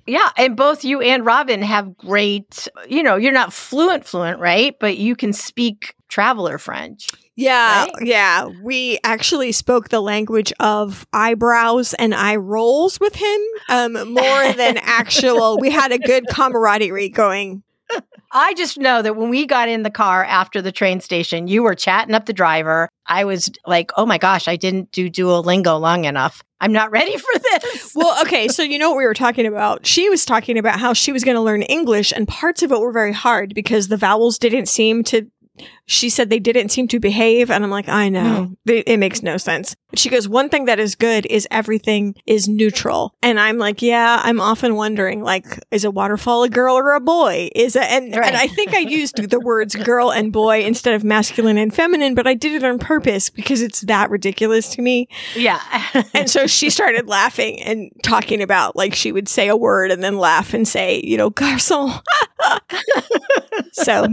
Yeah, 0.05 0.29
and 0.37 0.57
both 0.57 0.83
you 0.83 1.01
and 1.01 1.25
Robin 1.25 1.61
have 1.61 1.95
great, 1.95 2.67
you 2.89 3.03
know, 3.03 3.15
you're 3.15 3.31
not 3.31 3.53
fluent 3.53 4.05
fluent, 4.05 4.39
right? 4.39 4.75
But 4.77 4.97
you 4.97 5.15
can 5.15 5.31
speak 5.31 5.95
traveler 6.09 6.57
French. 6.57 7.09
Yeah, 7.35 7.85
right? 7.85 7.91
yeah. 8.01 8.49
We 8.61 8.99
actually 9.03 9.51
spoke 9.53 9.89
the 9.89 10.01
language 10.01 10.53
of 10.59 11.07
eyebrows 11.13 11.93
and 11.95 12.13
eye 12.13 12.35
rolls 12.35 12.99
with 12.99 13.15
him 13.15 13.41
um, 13.69 13.93
more 14.13 14.53
than 14.53 14.77
actual. 14.81 15.57
we 15.57 15.71
had 15.71 15.91
a 15.91 15.97
good 15.97 16.25
camaraderie 16.29 17.09
going. 17.09 17.63
I 18.31 18.53
just 18.55 18.77
know 18.77 19.01
that 19.01 19.15
when 19.15 19.29
we 19.29 19.45
got 19.45 19.69
in 19.69 19.83
the 19.83 19.91
car 19.91 20.25
after 20.25 20.61
the 20.61 20.71
train 20.71 20.99
station, 20.99 21.47
you 21.47 21.63
were 21.63 21.75
chatting 21.75 22.15
up 22.15 22.25
the 22.25 22.33
driver. 22.33 22.89
I 23.05 23.25
was 23.25 23.49
like, 23.65 23.91
oh 23.95 24.05
my 24.05 24.17
gosh, 24.17 24.47
I 24.47 24.55
didn't 24.55 24.91
do 24.91 25.09
Duolingo 25.09 25.79
long 25.79 26.05
enough. 26.05 26.43
I'm 26.59 26.71
not 26.71 26.91
ready 26.91 27.17
for 27.17 27.39
this. 27.39 27.91
well, 27.95 28.19
okay. 28.21 28.47
So, 28.47 28.63
you 28.63 28.79
know 28.79 28.89
what 28.89 28.97
we 28.97 29.05
were 29.05 29.13
talking 29.13 29.45
about? 29.45 29.85
She 29.85 30.09
was 30.09 30.25
talking 30.25 30.57
about 30.57 30.79
how 30.79 30.93
she 30.93 31.11
was 31.11 31.23
going 31.23 31.35
to 31.35 31.41
learn 31.41 31.61
English, 31.63 32.13
and 32.13 32.27
parts 32.27 32.63
of 32.63 32.71
it 32.71 32.79
were 32.79 32.93
very 32.93 33.11
hard 33.11 33.53
because 33.53 33.89
the 33.89 33.97
vowels 33.97 34.39
didn't 34.39 34.67
seem 34.67 35.03
to 35.05 35.29
she 35.85 36.09
said 36.09 36.29
they 36.29 36.39
didn't 36.39 36.69
seem 36.69 36.87
to 36.87 36.99
behave. 36.99 37.51
And 37.51 37.63
I'm 37.63 37.69
like, 37.69 37.89
I 37.89 38.09
know. 38.09 38.55
Mm. 38.67 38.83
It, 38.87 38.97
makes 38.97 39.21
no 39.21 39.37
sense. 39.37 39.75
She 39.95 40.09
goes, 40.09 40.27
one 40.27 40.49
thing 40.49 40.65
that 40.65 40.79
is 40.79 40.95
good 40.95 41.25
is 41.27 41.47
everything 41.51 42.15
is 42.25 42.47
neutral. 42.47 43.13
And 43.21 43.39
I'm 43.39 43.57
like, 43.57 43.81
yeah, 43.81 44.21
I'm 44.23 44.39
often 44.39 44.75
wondering, 44.75 45.21
like, 45.23 45.59
is 45.71 45.83
a 45.83 45.91
waterfall 45.91 46.43
a 46.43 46.49
girl 46.49 46.77
or 46.77 46.93
a 46.93 46.99
boy? 46.99 47.49
Is 47.53 47.75
it? 47.75 47.83
And, 47.83 48.15
right. 48.15 48.27
and 48.27 48.37
I 48.37 48.47
think 48.47 48.73
I 48.73 48.79
used 48.79 49.17
the 49.29 49.39
words 49.43 49.75
girl 49.75 50.11
and 50.11 50.31
boy 50.31 50.63
instead 50.63 50.93
of 50.93 51.03
masculine 51.03 51.57
and 51.57 51.73
feminine, 51.73 52.15
but 52.15 52.27
I 52.27 52.33
did 52.33 52.53
it 52.53 52.63
on 52.63 52.79
purpose 52.79 53.29
because 53.29 53.61
it's 53.61 53.81
that 53.81 54.09
ridiculous 54.09 54.69
to 54.75 54.81
me. 54.81 55.07
Yeah. 55.35 55.59
and 56.13 56.29
so 56.29 56.47
she 56.47 56.69
started 56.69 57.07
laughing 57.07 57.61
and 57.61 57.91
talking 58.03 58.41
about 58.41 58.75
like 58.75 58.95
she 58.95 59.11
would 59.11 59.27
say 59.27 59.49
a 59.49 59.57
word 59.57 59.91
and 59.91 60.01
then 60.01 60.17
laugh 60.17 60.53
and 60.53 60.67
say, 60.67 61.01
you 61.03 61.17
know, 61.17 61.29
garçon. 61.29 62.01
so 63.73 64.07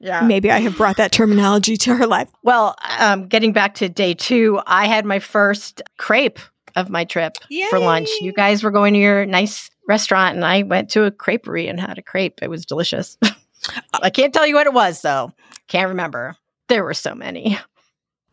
yeah. 0.00 0.20
Maybe 0.20 0.50
I 0.50 0.60
have 0.60 0.76
brought 0.76 0.96
that 0.96 1.12
terminology 1.12 1.76
to 1.78 1.94
her 1.94 2.06
life. 2.06 2.28
Well, 2.42 2.76
um, 2.98 3.26
getting 3.26 3.52
back 3.52 3.74
to 3.76 3.88
day 3.88 4.14
two, 4.14 4.60
I 4.66 4.86
had 4.86 5.04
my 5.04 5.18
first 5.18 5.82
crepe 5.96 6.38
of 6.76 6.88
my 6.88 7.04
trip 7.04 7.36
Yay. 7.48 7.66
for 7.70 7.78
lunch. 7.78 8.08
You 8.20 8.32
guys 8.32 8.62
were 8.62 8.70
going 8.70 8.94
to 8.94 9.00
your 9.00 9.26
nice 9.26 9.70
restaurant 9.88 10.36
and 10.36 10.44
I 10.44 10.62
went 10.62 10.90
to 10.90 11.04
a 11.04 11.10
creperie 11.10 11.68
and 11.68 11.80
had 11.80 11.98
a 11.98 12.02
crepe. 12.02 12.40
It 12.42 12.50
was 12.50 12.64
delicious. 12.64 13.16
I 13.92 14.10
can't 14.10 14.32
tell 14.32 14.46
you 14.46 14.54
what 14.54 14.66
it 14.66 14.72
was 14.72 15.02
though. 15.02 15.32
Can't 15.66 15.88
remember. 15.88 16.36
There 16.68 16.84
were 16.84 16.94
so 16.94 17.14
many. 17.14 17.58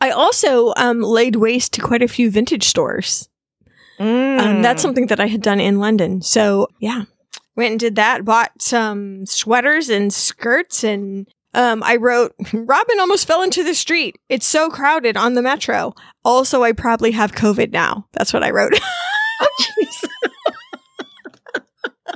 I 0.02 0.12
also 0.12 0.74
um, 0.78 1.02
laid 1.02 1.38
waste 1.38 1.74
to 1.74 1.82
quite 1.82 2.04
a 2.04 2.08
few 2.08 2.30
vintage 2.30 2.66
stores. 2.66 3.30
Mm. 4.00 4.40
Um, 4.40 4.62
that's 4.62 4.82
something 4.82 5.08
that 5.08 5.20
I 5.20 5.28
had 5.28 5.42
done 5.42 5.60
in 5.60 5.80
London. 5.80 6.22
So 6.22 6.68
yeah, 6.80 7.04
went 7.56 7.72
and 7.72 7.80
did 7.80 7.96
that. 7.96 8.26
Bought 8.26 8.62
some 8.62 9.26
sweaters 9.26 9.90
and 9.90 10.14
skirts, 10.14 10.84
and 10.84 11.28
um, 11.56 11.82
I 11.84 11.96
wrote, 11.96 12.34
"Robin 12.54 13.00
almost 13.00 13.26
fell 13.28 13.42
into 13.42 13.64
the 13.64 13.74
street. 13.76 14.18
It's 14.30 14.46
so 14.46 14.70
crowded 14.70 15.18
on 15.18 15.34
the 15.34 15.42
metro." 15.42 15.94
Also, 16.24 16.64
I 16.64 16.72
probably 16.72 17.12
have 17.12 17.32
COVID 17.34 17.72
now. 17.72 18.08
That's 18.14 18.34
what 18.34 18.44
I 18.44 18.52
wrote. 18.52 18.74
oh, 19.42 19.48
jeez. 19.62 20.10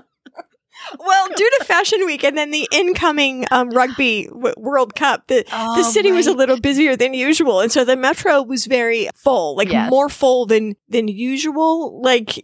well, 1.00 1.28
due 1.36 1.50
to 1.60 1.66
Fashion 1.66 2.06
Week 2.06 2.24
and 2.24 2.38
then 2.38 2.52
the 2.52 2.68
incoming 2.72 3.46
um, 3.52 3.70
Rugby 3.70 4.26
w- 4.28 4.56
World 4.58 4.96
Cup, 4.96 5.28
the, 5.28 5.44
the 5.44 5.50
Oh, 5.52 5.84
city 5.92 6.12
was 6.12 6.26
a 6.28 6.34
little 6.34 6.60
busier 6.60 6.96
than 6.96 7.14
usual, 7.14 7.60
and 7.62 7.72
so 7.72 7.86
the 7.86 7.96
metro 7.96 8.42
was 8.42 8.66
very 8.66 9.10
full, 9.16 9.56
like 9.56 9.72
Yes. 9.72 9.90
more 9.90 10.10
full 10.10 10.46
than 10.46 10.76
than 10.88 11.08
usual. 11.08 12.02
Like 12.02 12.44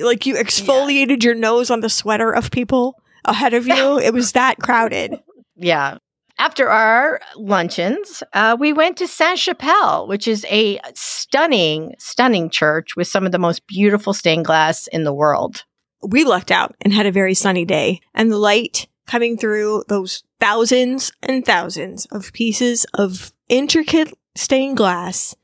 like 0.00 0.26
you 0.26 0.34
exfoliated 0.34 1.22
your 1.22 1.34
nose 1.34 1.70
on 1.70 1.80
the 1.80 1.88
sweater 1.90 2.32
of 2.34 2.50
people 2.50 2.96
ahead 3.24 3.54
of 3.54 3.66
you. 3.68 3.98
it 3.98 4.12
was 4.12 4.32
that 4.32 4.58
crowded. 4.58 5.14
Yeah. 5.56 5.98
After 6.38 6.68
our 6.68 7.20
luncheons, 7.36 8.22
uh, 8.32 8.56
we 8.58 8.72
went 8.72 8.96
to 8.98 9.06
Sainte 9.06 9.38
Chapelle, 9.38 10.08
which 10.08 10.26
is 10.26 10.44
a 10.50 10.80
stunning, 10.94 11.94
stunning 11.98 12.50
church 12.50 12.96
with 12.96 13.06
some 13.06 13.24
of 13.24 13.32
the 13.32 13.38
most 13.38 13.66
beautiful 13.66 14.12
stained 14.12 14.44
glass 14.44 14.88
in 14.88 15.04
the 15.04 15.12
world. 15.12 15.64
We 16.02 16.24
lucked 16.24 16.50
out 16.50 16.74
and 16.80 16.92
had 16.92 17.06
a 17.06 17.12
very 17.12 17.34
sunny 17.34 17.64
day, 17.64 18.00
and 18.14 18.30
the 18.32 18.38
light 18.38 18.88
coming 19.06 19.36
through 19.38 19.84
those 19.88 20.24
thousands 20.40 21.12
and 21.22 21.44
thousands 21.44 22.06
of 22.06 22.32
pieces 22.32 22.84
of 22.94 23.32
intricate 23.48 24.12
stained 24.34 24.76
glass 24.76 25.36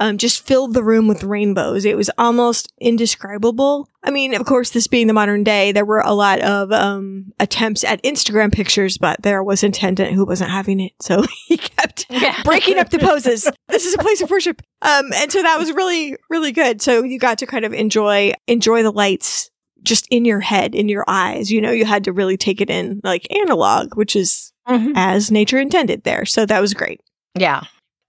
um, 0.00 0.18
just 0.18 0.46
filled 0.46 0.74
the 0.74 0.82
room 0.82 1.08
with 1.08 1.24
rainbows. 1.24 1.84
It 1.84 1.96
was 1.96 2.10
almost 2.18 2.72
indescribable. 2.80 3.88
I 4.04 4.10
mean, 4.10 4.34
of 4.34 4.44
course, 4.46 4.70
this 4.70 4.86
being 4.86 5.06
the 5.06 5.12
modern 5.12 5.42
day, 5.42 5.72
there 5.72 5.84
were 5.84 6.00
a 6.00 6.12
lot 6.12 6.40
of 6.40 6.70
um, 6.72 7.32
attempts 7.40 7.82
at 7.82 8.02
Instagram 8.02 8.52
pictures, 8.52 8.98
but 8.98 9.22
there 9.22 9.42
was 9.42 9.62
an 9.62 9.70
attendant 9.70 10.12
who 10.12 10.24
wasn't 10.24 10.50
having 10.50 10.80
it, 10.80 10.92
so 11.00 11.24
he 11.48 11.56
kept 11.56 12.06
breaking 12.44 12.78
up 12.78 12.90
the 12.90 12.98
poses. 13.00 13.50
This 13.68 13.86
is 13.86 13.94
a 13.94 13.98
place 13.98 14.20
of 14.20 14.30
worship. 14.30 14.62
Um, 14.82 15.12
and 15.14 15.32
so 15.32 15.42
that 15.42 15.58
was 15.58 15.72
really, 15.72 16.16
really 16.30 16.52
good. 16.52 16.82
So 16.82 17.02
you 17.02 17.18
got 17.18 17.38
to 17.38 17.46
kind 17.46 17.64
of 17.64 17.72
enjoy, 17.72 18.32
enjoy 18.46 18.82
the 18.82 18.92
lights 18.92 19.50
just 19.82 20.06
in 20.10 20.24
your 20.24 20.40
head, 20.40 20.74
in 20.74 20.88
your 20.88 21.04
eyes. 21.08 21.50
You 21.50 21.60
know, 21.60 21.70
you 21.70 21.84
had 21.84 22.04
to 22.04 22.12
really 22.12 22.36
take 22.36 22.60
it 22.60 22.70
in 22.70 23.00
like 23.04 23.26
analog, 23.32 23.96
which 23.96 24.14
is 24.16 24.52
Mhm. 24.68 24.92
as 24.96 25.30
nature 25.30 25.58
intended 25.60 26.02
there. 26.02 26.24
So 26.26 26.44
that 26.44 26.60
was 26.60 26.74
great. 26.74 27.00
Yeah. 27.38 27.62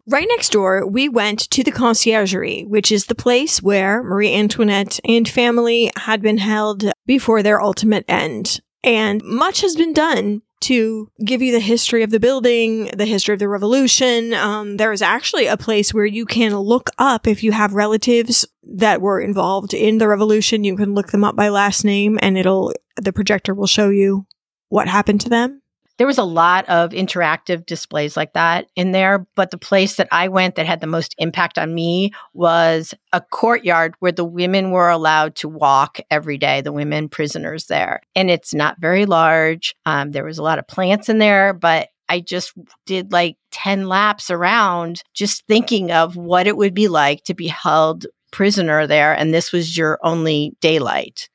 Right 0.09 0.27
next 0.29 0.53
door, 0.53 0.87
we 0.87 1.09
went 1.09 1.39
to 1.49 1.65
the 1.65 1.71
conciergerie, 1.71 2.65
which 2.65 2.93
is 2.93 3.07
the 3.07 3.15
place 3.15 3.61
where 3.61 4.01
Marie 4.01 4.33
Antoinette 4.33 5.01
and 5.03 5.27
family 5.27 5.91
had 5.97 6.21
been 6.21 6.37
held 6.37 6.85
before 7.05 7.43
their 7.43 7.61
ultimate 7.61 8.05
end. 8.07 8.61
And 8.85 9.21
much 9.21 9.59
has 9.59 9.75
been 9.75 9.91
done 9.91 10.43
to 10.61 11.11
give 11.25 11.41
you 11.41 11.51
the 11.51 11.59
history 11.59 12.03
of 12.03 12.11
the 12.11 12.21
building, 12.21 12.85
the 12.95 13.05
history 13.05 13.33
of 13.33 13.39
the 13.39 13.49
revolution. 13.49 14.33
Um, 14.33 14.77
there 14.77 14.93
is 14.93 15.01
actually 15.01 15.45
a 15.45 15.57
place 15.57 15.93
where 15.93 16.05
you 16.05 16.25
can 16.25 16.57
look 16.57 16.89
up 16.97 17.27
if 17.27 17.43
you 17.43 17.51
have 17.51 17.73
relatives 17.73 18.45
that 18.63 19.01
were 19.01 19.19
involved 19.19 19.73
in 19.73 19.97
the 19.97 20.07
revolution. 20.07 20.63
You 20.63 20.77
can 20.77 20.95
look 20.95 21.11
them 21.11 21.25
up 21.25 21.35
by 21.35 21.49
last 21.49 21.83
name 21.83 22.17
and 22.21 22.37
it'll, 22.37 22.73
the 22.95 23.11
projector 23.11 23.53
will 23.53 23.67
show 23.67 23.89
you 23.89 24.25
what 24.69 24.87
happened 24.87 25.19
to 25.21 25.29
them. 25.29 25.61
There 25.97 26.07
was 26.07 26.17
a 26.17 26.23
lot 26.23 26.67
of 26.69 26.91
interactive 26.91 27.65
displays 27.65 28.15
like 28.15 28.33
that 28.33 28.67
in 28.75 28.91
there, 28.91 29.27
but 29.35 29.51
the 29.51 29.57
place 29.57 29.95
that 29.95 30.07
I 30.11 30.27
went 30.27 30.55
that 30.55 30.65
had 30.65 30.79
the 30.79 30.87
most 30.87 31.15
impact 31.17 31.57
on 31.57 31.73
me 31.73 32.11
was 32.33 32.93
a 33.13 33.21
courtyard 33.21 33.95
where 33.99 34.11
the 34.11 34.25
women 34.25 34.71
were 34.71 34.89
allowed 34.89 35.35
to 35.37 35.49
walk 35.49 35.99
every 36.11 36.37
day, 36.37 36.61
the 36.61 36.71
women 36.71 37.09
prisoners 37.09 37.65
there. 37.65 38.01
And 38.15 38.29
it's 38.29 38.53
not 38.53 38.79
very 38.79 39.05
large. 39.05 39.75
Um, 39.85 40.11
there 40.11 40.25
was 40.25 40.37
a 40.37 40.43
lot 40.43 40.59
of 40.59 40.67
plants 40.67 41.09
in 41.09 41.17
there, 41.17 41.53
but 41.53 41.89
I 42.09 42.21
just 42.21 42.53
did 42.85 43.11
like 43.11 43.37
10 43.51 43.87
laps 43.87 44.29
around 44.29 45.01
just 45.13 45.45
thinking 45.47 45.91
of 45.91 46.15
what 46.15 46.47
it 46.47 46.57
would 46.57 46.73
be 46.73 46.87
like 46.87 47.23
to 47.23 47.33
be 47.33 47.47
held 47.47 48.05
prisoner 48.31 48.87
there. 48.87 49.13
And 49.13 49.33
this 49.33 49.51
was 49.51 49.77
your 49.77 49.99
only 50.03 50.55
daylight. 50.61 51.29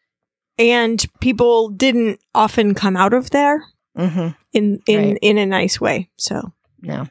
And 0.58 1.04
people 1.20 1.70
didn't 1.70 2.20
often 2.34 2.74
come 2.74 2.96
out 2.96 3.14
of 3.14 3.30
there. 3.30 3.64
Hmm 3.96 4.28
in 4.52 4.80
in 4.86 5.00
Right. 5.00 5.18
in 5.22 5.38
a 5.38 5.46
nice 5.46 5.80
way. 5.80 6.08
So 6.18 6.52
yeah. 6.82 7.06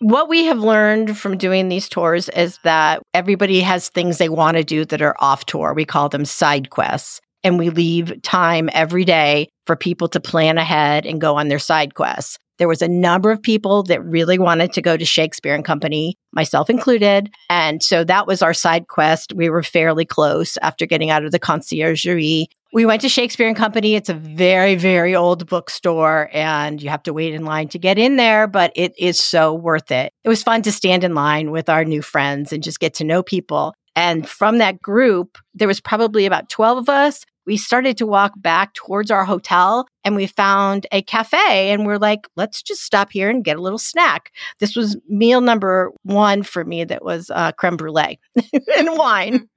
What 0.00 0.28
we 0.28 0.44
have 0.46 0.58
learned 0.58 1.16
from 1.16 1.38
doing 1.38 1.68
these 1.68 1.88
tours 1.88 2.28
is 2.30 2.58
that 2.64 3.02
everybody 3.14 3.60
has 3.60 3.88
things 3.88 4.18
they 4.18 4.28
want 4.28 4.56
to 4.56 4.64
do 4.64 4.84
that 4.86 5.00
are 5.00 5.16
off 5.18 5.46
tour. 5.46 5.72
We 5.72 5.84
call 5.84 6.08
them 6.08 6.24
side 6.24 6.70
quests. 6.70 7.20
And 7.42 7.58
we 7.58 7.68
leave 7.68 8.22
time 8.22 8.70
every 8.72 9.04
day 9.04 9.48
for 9.66 9.76
people 9.76 10.08
to 10.08 10.20
plan 10.20 10.56
ahead 10.56 11.04
and 11.04 11.20
go 11.20 11.36
on 11.36 11.48
their 11.48 11.58
side 11.58 11.94
quests. 11.94 12.38
There 12.58 12.68
was 12.68 12.80
a 12.80 12.88
number 12.88 13.30
of 13.30 13.42
people 13.42 13.82
that 13.84 14.02
really 14.02 14.38
wanted 14.38 14.72
to 14.74 14.82
go 14.82 14.96
to 14.96 15.04
Shakespeare 15.04 15.54
and 15.54 15.64
Company, 15.64 16.16
myself 16.32 16.70
included. 16.70 17.30
And 17.50 17.82
so 17.82 18.02
that 18.04 18.26
was 18.26 18.40
our 18.42 18.54
side 18.54 18.88
quest. 18.88 19.34
We 19.34 19.50
were 19.50 19.62
fairly 19.62 20.06
close 20.06 20.56
after 20.62 20.86
getting 20.86 21.10
out 21.10 21.24
of 21.24 21.32
the 21.32 21.40
conciergerie. 21.40 22.46
We 22.74 22.86
went 22.86 23.02
to 23.02 23.08
Shakespeare 23.08 23.46
and 23.46 23.56
Company. 23.56 23.94
It's 23.94 24.08
a 24.08 24.14
very, 24.14 24.74
very 24.74 25.14
old 25.14 25.46
bookstore, 25.46 26.28
and 26.32 26.82
you 26.82 26.90
have 26.90 27.04
to 27.04 27.12
wait 27.12 27.32
in 27.32 27.44
line 27.44 27.68
to 27.68 27.78
get 27.78 27.98
in 27.98 28.16
there, 28.16 28.48
but 28.48 28.72
it 28.74 28.92
is 28.98 29.16
so 29.16 29.54
worth 29.54 29.92
it. 29.92 30.12
It 30.24 30.28
was 30.28 30.42
fun 30.42 30.62
to 30.62 30.72
stand 30.72 31.04
in 31.04 31.14
line 31.14 31.52
with 31.52 31.68
our 31.68 31.84
new 31.84 32.02
friends 32.02 32.52
and 32.52 32.64
just 32.64 32.80
get 32.80 32.94
to 32.94 33.04
know 33.04 33.22
people. 33.22 33.74
And 33.94 34.28
from 34.28 34.58
that 34.58 34.82
group, 34.82 35.38
there 35.54 35.68
was 35.68 35.80
probably 35.80 36.26
about 36.26 36.48
12 36.48 36.78
of 36.78 36.88
us. 36.88 37.24
We 37.46 37.56
started 37.56 37.96
to 37.98 38.06
walk 38.06 38.32
back 38.36 38.74
towards 38.74 39.10
our 39.10 39.24
hotel 39.24 39.86
and 40.04 40.16
we 40.16 40.26
found 40.26 40.86
a 40.92 41.02
cafe 41.02 41.70
and 41.70 41.86
we're 41.86 41.98
like, 41.98 42.26
let's 42.36 42.62
just 42.62 42.82
stop 42.82 43.10
here 43.12 43.30
and 43.30 43.44
get 43.44 43.56
a 43.56 43.62
little 43.62 43.78
snack. 43.78 44.32
This 44.60 44.76
was 44.76 44.96
meal 45.08 45.40
number 45.40 45.92
one 46.02 46.42
for 46.42 46.64
me 46.64 46.84
that 46.84 47.04
was 47.04 47.30
uh, 47.30 47.52
creme 47.52 47.76
brulee 47.76 48.18
and 48.76 48.96
wine. 48.96 49.48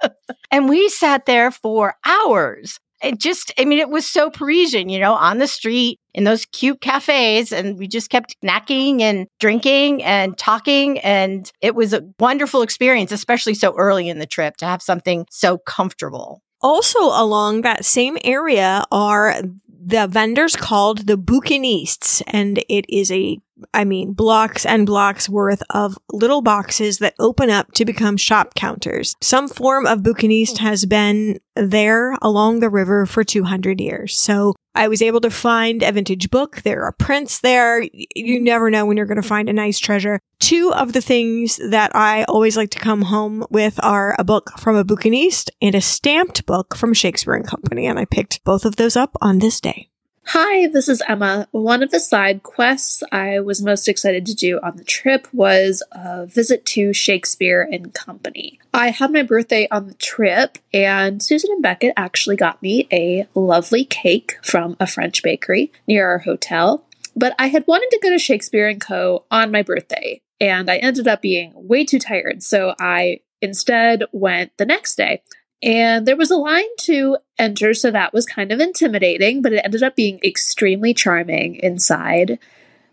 and 0.50 0.68
we 0.68 0.88
sat 0.88 1.26
there 1.26 1.50
for 1.50 1.94
hours. 2.06 2.78
It 3.02 3.18
just, 3.18 3.52
I 3.58 3.66
mean, 3.66 3.80
it 3.80 3.90
was 3.90 4.10
so 4.10 4.30
Parisian, 4.30 4.88
you 4.88 4.98
know, 4.98 5.12
on 5.12 5.36
the 5.36 5.46
street 5.46 6.00
in 6.14 6.24
those 6.24 6.46
cute 6.46 6.80
cafes. 6.80 7.52
And 7.52 7.76
we 7.78 7.86
just 7.86 8.08
kept 8.08 8.34
snacking 8.42 9.02
and 9.02 9.26
drinking 9.40 10.02
and 10.02 10.38
talking. 10.38 10.98
And 11.00 11.50
it 11.60 11.74
was 11.74 11.92
a 11.92 12.02
wonderful 12.18 12.62
experience, 12.62 13.12
especially 13.12 13.54
so 13.54 13.74
early 13.76 14.08
in 14.08 14.20
the 14.20 14.26
trip 14.26 14.56
to 14.58 14.66
have 14.66 14.80
something 14.80 15.26
so 15.30 15.58
comfortable. 15.58 16.40
Also 16.64 16.98
along 16.98 17.60
that 17.60 17.84
same 17.84 18.16
area 18.24 18.84
are 18.90 19.36
the 19.68 20.06
vendors 20.08 20.56
called 20.56 21.06
the 21.06 21.18
Bouquinistes, 21.18 22.22
and 22.26 22.64
it 22.70 22.86
is 22.88 23.12
a 23.12 23.38
I 23.72 23.84
mean, 23.84 24.12
blocks 24.12 24.66
and 24.66 24.86
blocks 24.86 25.28
worth 25.28 25.62
of 25.70 25.96
little 26.12 26.42
boxes 26.42 26.98
that 26.98 27.14
open 27.18 27.50
up 27.50 27.72
to 27.72 27.84
become 27.84 28.16
shop 28.16 28.54
counters. 28.54 29.14
Some 29.20 29.48
form 29.48 29.86
of 29.86 30.00
bouquiniste 30.00 30.58
has 30.58 30.86
been 30.86 31.40
there 31.54 32.16
along 32.20 32.60
the 32.60 32.70
river 32.70 33.06
for 33.06 33.22
200 33.22 33.80
years. 33.80 34.16
So 34.16 34.54
I 34.74 34.88
was 34.88 35.02
able 35.02 35.20
to 35.20 35.30
find 35.30 35.82
a 35.82 35.92
vintage 35.92 36.30
book. 36.30 36.62
There 36.62 36.82
are 36.82 36.92
prints 36.92 37.40
there. 37.40 37.86
You 37.92 38.40
never 38.40 38.70
know 38.70 38.84
when 38.86 38.96
you're 38.96 39.06
going 39.06 39.22
to 39.22 39.28
find 39.28 39.48
a 39.48 39.52
nice 39.52 39.78
treasure. 39.78 40.18
Two 40.40 40.72
of 40.74 40.92
the 40.92 41.00
things 41.00 41.60
that 41.70 41.94
I 41.94 42.24
always 42.24 42.56
like 42.56 42.70
to 42.70 42.78
come 42.78 43.02
home 43.02 43.46
with 43.50 43.78
are 43.84 44.16
a 44.18 44.24
book 44.24 44.58
from 44.58 44.74
a 44.74 44.84
bouquiniste 44.84 45.50
and 45.62 45.74
a 45.76 45.80
stamped 45.80 46.44
book 46.44 46.76
from 46.76 46.92
Shakespeare 46.92 47.34
and 47.34 47.46
Company. 47.46 47.86
And 47.86 47.98
I 47.98 48.04
picked 48.04 48.42
both 48.44 48.64
of 48.64 48.76
those 48.76 48.96
up 48.96 49.16
on 49.20 49.38
this 49.38 49.60
day. 49.60 49.90
Hi, 50.28 50.68
this 50.68 50.88
is 50.88 51.02
Emma. 51.06 51.46
One 51.50 51.82
of 51.82 51.90
the 51.90 52.00
side 52.00 52.42
quests 52.42 53.02
I 53.12 53.40
was 53.40 53.62
most 53.62 53.88
excited 53.88 54.24
to 54.26 54.34
do 54.34 54.58
on 54.62 54.76
the 54.76 54.82
trip 54.82 55.28
was 55.34 55.82
a 55.92 56.24
visit 56.24 56.64
to 56.66 56.94
Shakespeare 56.94 57.68
and 57.70 57.92
Company. 57.92 58.58
I 58.72 58.88
had 58.88 59.12
my 59.12 59.22
birthday 59.22 59.68
on 59.70 59.86
the 59.86 59.94
trip, 59.94 60.56
and 60.72 61.22
Susan 61.22 61.50
and 61.52 61.62
Beckett 61.62 61.92
actually 61.96 62.36
got 62.36 62.62
me 62.62 62.88
a 62.90 63.28
lovely 63.34 63.84
cake 63.84 64.38
from 64.42 64.76
a 64.80 64.86
French 64.86 65.22
bakery 65.22 65.70
near 65.86 66.08
our 66.08 66.18
hotel. 66.18 66.86
But 67.14 67.34
I 67.38 67.48
had 67.48 67.66
wanted 67.66 67.90
to 67.90 68.00
go 68.02 68.10
to 68.10 68.18
Shakespeare 68.18 68.66
and 68.66 68.80
Co. 68.80 69.26
on 69.30 69.52
my 69.52 69.62
birthday, 69.62 70.22
and 70.40 70.70
I 70.70 70.78
ended 70.78 71.06
up 71.06 71.20
being 71.20 71.52
way 71.54 71.84
too 71.84 71.98
tired, 71.98 72.42
so 72.42 72.74
I 72.80 73.20
instead 73.42 74.04
went 74.10 74.56
the 74.56 74.66
next 74.66 74.96
day. 74.96 75.22
And 75.64 76.06
there 76.06 76.16
was 76.16 76.30
a 76.30 76.36
line 76.36 76.68
to 76.80 77.16
enter, 77.38 77.72
so 77.72 77.90
that 77.90 78.12
was 78.12 78.26
kind 78.26 78.52
of 78.52 78.60
intimidating, 78.60 79.40
but 79.40 79.54
it 79.54 79.62
ended 79.64 79.82
up 79.82 79.96
being 79.96 80.20
extremely 80.22 80.92
charming 80.92 81.56
inside. 81.56 82.38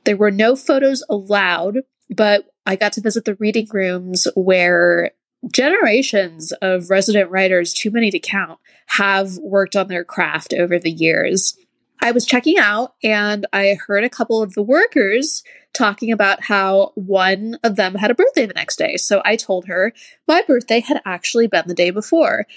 There 0.06 0.16
were 0.16 0.32
no 0.32 0.56
photos 0.56 1.04
allowed, 1.10 1.80
but 2.10 2.46
I 2.66 2.78
got 2.78 2.94
to 2.94 3.02
visit 3.02 3.26
the 3.26 3.36
reading 3.36 3.68
rooms 3.74 4.26
where 4.36 5.12
generations 5.52 6.54
of 6.62 6.90
resident 6.90 7.30
writers, 7.30 7.74
too 7.74 7.92
many 7.92 8.10
to 8.10 8.20
count, 8.20 8.60
have 8.88 9.38
worked 9.40 9.76
on 9.76 9.90
their 9.90 10.06
craft 10.06 10.54
over 10.54 10.80
the 10.80 10.92
years. 10.92 11.58
I 12.02 12.12
was 12.12 12.26
checking 12.26 12.58
out 12.58 12.96
and 13.04 13.46
I 13.54 13.78
heard 13.88 14.04
a 14.04 14.10
couple 14.10 14.42
of 14.42 14.54
the 14.54 14.64
workers 14.64 15.44
talking 15.74 16.12
about 16.12 16.44
how 16.44 16.92
one 16.96 17.58
of 17.64 17.76
them 17.76 17.96
had 17.96 18.12
a 18.12 18.16
birthday 18.16 18.46
the 18.46 18.54
next 18.54 18.78
day. 18.78 18.98
So 18.98 19.22
I 19.24 19.36
told 19.36 19.68
her 19.68 19.94
my 20.28 20.42
birthday 20.42 20.80
had 20.80 21.02
actually 21.06 21.48
been 21.48 21.68
the 21.68 21.74
day 21.74 21.92
before. 21.92 22.48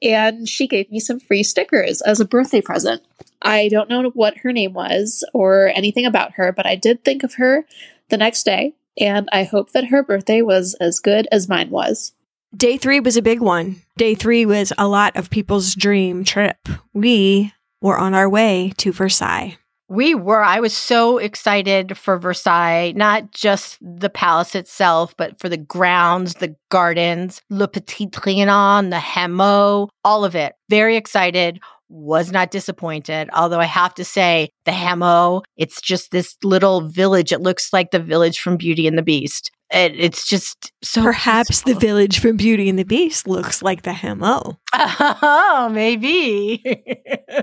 And 0.00 0.48
she 0.48 0.66
gave 0.66 0.90
me 0.90 0.98
some 0.98 1.20
free 1.20 1.42
stickers 1.42 2.00
as 2.00 2.20
a 2.20 2.24
birthday 2.24 2.60
present. 2.60 3.02
I 3.40 3.68
don't 3.68 3.88
know 3.88 4.10
what 4.14 4.38
her 4.38 4.52
name 4.52 4.72
was 4.72 5.24
or 5.32 5.68
anything 5.68 6.06
about 6.06 6.32
her, 6.34 6.52
but 6.52 6.66
I 6.66 6.76
did 6.76 7.04
think 7.04 7.22
of 7.22 7.34
her 7.34 7.64
the 8.08 8.16
next 8.16 8.44
day. 8.44 8.74
And 8.98 9.28
I 9.32 9.44
hope 9.44 9.72
that 9.72 9.86
her 9.86 10.02
birthday 10.02 10.42
was 10.42 10.74
as 10.80 10.98
good 10.98 11.28
as 11.30 11.48
mine 11.48 11.70
was. 11.70 12.12
Day 12.54 12.76
three 12.76 13.00
was 13.00 13.16
a 13.16 13.22
big 13.22 13.40
one. 13.40 13.82
Day 13.96 14.14
three 14.14 14.44
was 14.44 14.72
a 14.76 14.88
lot 14.88 15.16
of 15.16 15.30
people's 15.30 15.74
dream 15.74 16.24
trip. 16.24 16.68
We 16.92 17.52
were 17.82 17.98
on 17.98 18.14
our 18.14 18.28
way 18.28 18.72
to 18.78 18.92
Versailles. 18.92 19.58
We 19.88 20.14
were. 20.14 20.42
I 20.42 20.60
was 20.60 20.74
so 20.74 21.18
excited 21.18 21.98
for 21.98 22.16
Versailles, 22.16 22.92
not 22.96 23.32
just 23.32 23.76
the 23.82 24.08
palace 24.08 24.54
itself, 24.54 25.14
but 25.18 25.38
for 25.38 25.50
the 25.50 25.58
grounds, 25.58 26.34
the 26.34 26.56
gardens, 26.70 27.42
Le 27.50 27.68
Petit 27.68 28.06
Trianon, 28.06 28.88
the 28.88 28.96
Hameau, 28.96 29.88
all 30.02 30.24
of 30.24 30.34
it. 30.34 30.54
Very 30.70 30.96
excited. 30.96 31.60
Was 31.90 32.32
not 32.32 32.50
disappointed. 32.50 33.28
Although 33.34 33.60
I 33.60 33.66
have 33.66 33.92
to 33.96 34.04
say, 34.04 34.48
the 34.64 34.70
Hameau, 34.70 35.42
it's 35.58 35.82
just 35.82 36.10
this 36.10 36.38
little 36.42 36.88
village. 36.88 37.32
It 37.32 37.42
looks 37.42 37.70
like 37.70 37.90
the 37.90 37.98
village 37.98 38.40
from 38.40 38.56
Beauty 38.56 38.86
and 38.86 38.96
the 38.96 39.02
Beast. 39.02 39.50
It, 39.72 39.98
it's 39.98 40.28
just 40.28 40.70
so. 40.82 41.02
Perhaps 41.02 41.62
peaceful. 41.62 41.74
the 41.74 41.80
village 41.80 42.18
from 42.20 42.36
Beauty 42.36 42.68
and 42.68 42.78
the 42.78 42.84
Beast 42.84 43.26
looks 43.26 43.62
like 43.62 43.82
the 43.82 43.90
Hameau. 43.90 44.58
Oh, 44.74 45.68
maybe. 45.70 46.62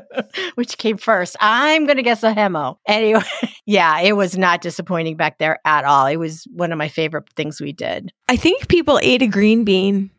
Which 0.56 0.78
came 0.78 0.98
first? 0.98 1.36
I'm 1.40 1.86
going 1.86 1.98
to 1.98 2.04
guess 2.04 2.22
the 2.22 2.34
Hameau. 2.34 2.78
Anyway, 2.88 3.22
yeah, 3.66 4.00
it 4.02 4.14
was 4.14 4.38
not 4.38 4.62
disappointing 4.62 5.16
back 5.16 5.38
there 5.38 5.60
at 5.64 5.86
all. 5.86 6.06
It 6.08 6.18
was 6.18 6.46
one 6.52 6.72
of 6.72 6.78
my 6.78 6.90
favorite 6.90 7.30
things 7.36 7.62
we 7.62 7.72
did. 7.72 8.12
I 8.28 8.36
think 8.36 8.68
people 8.68 9.00
ate 9.02 9.22
a 9.22 9.28
green 9.28 9.64
bean 9.64 10.10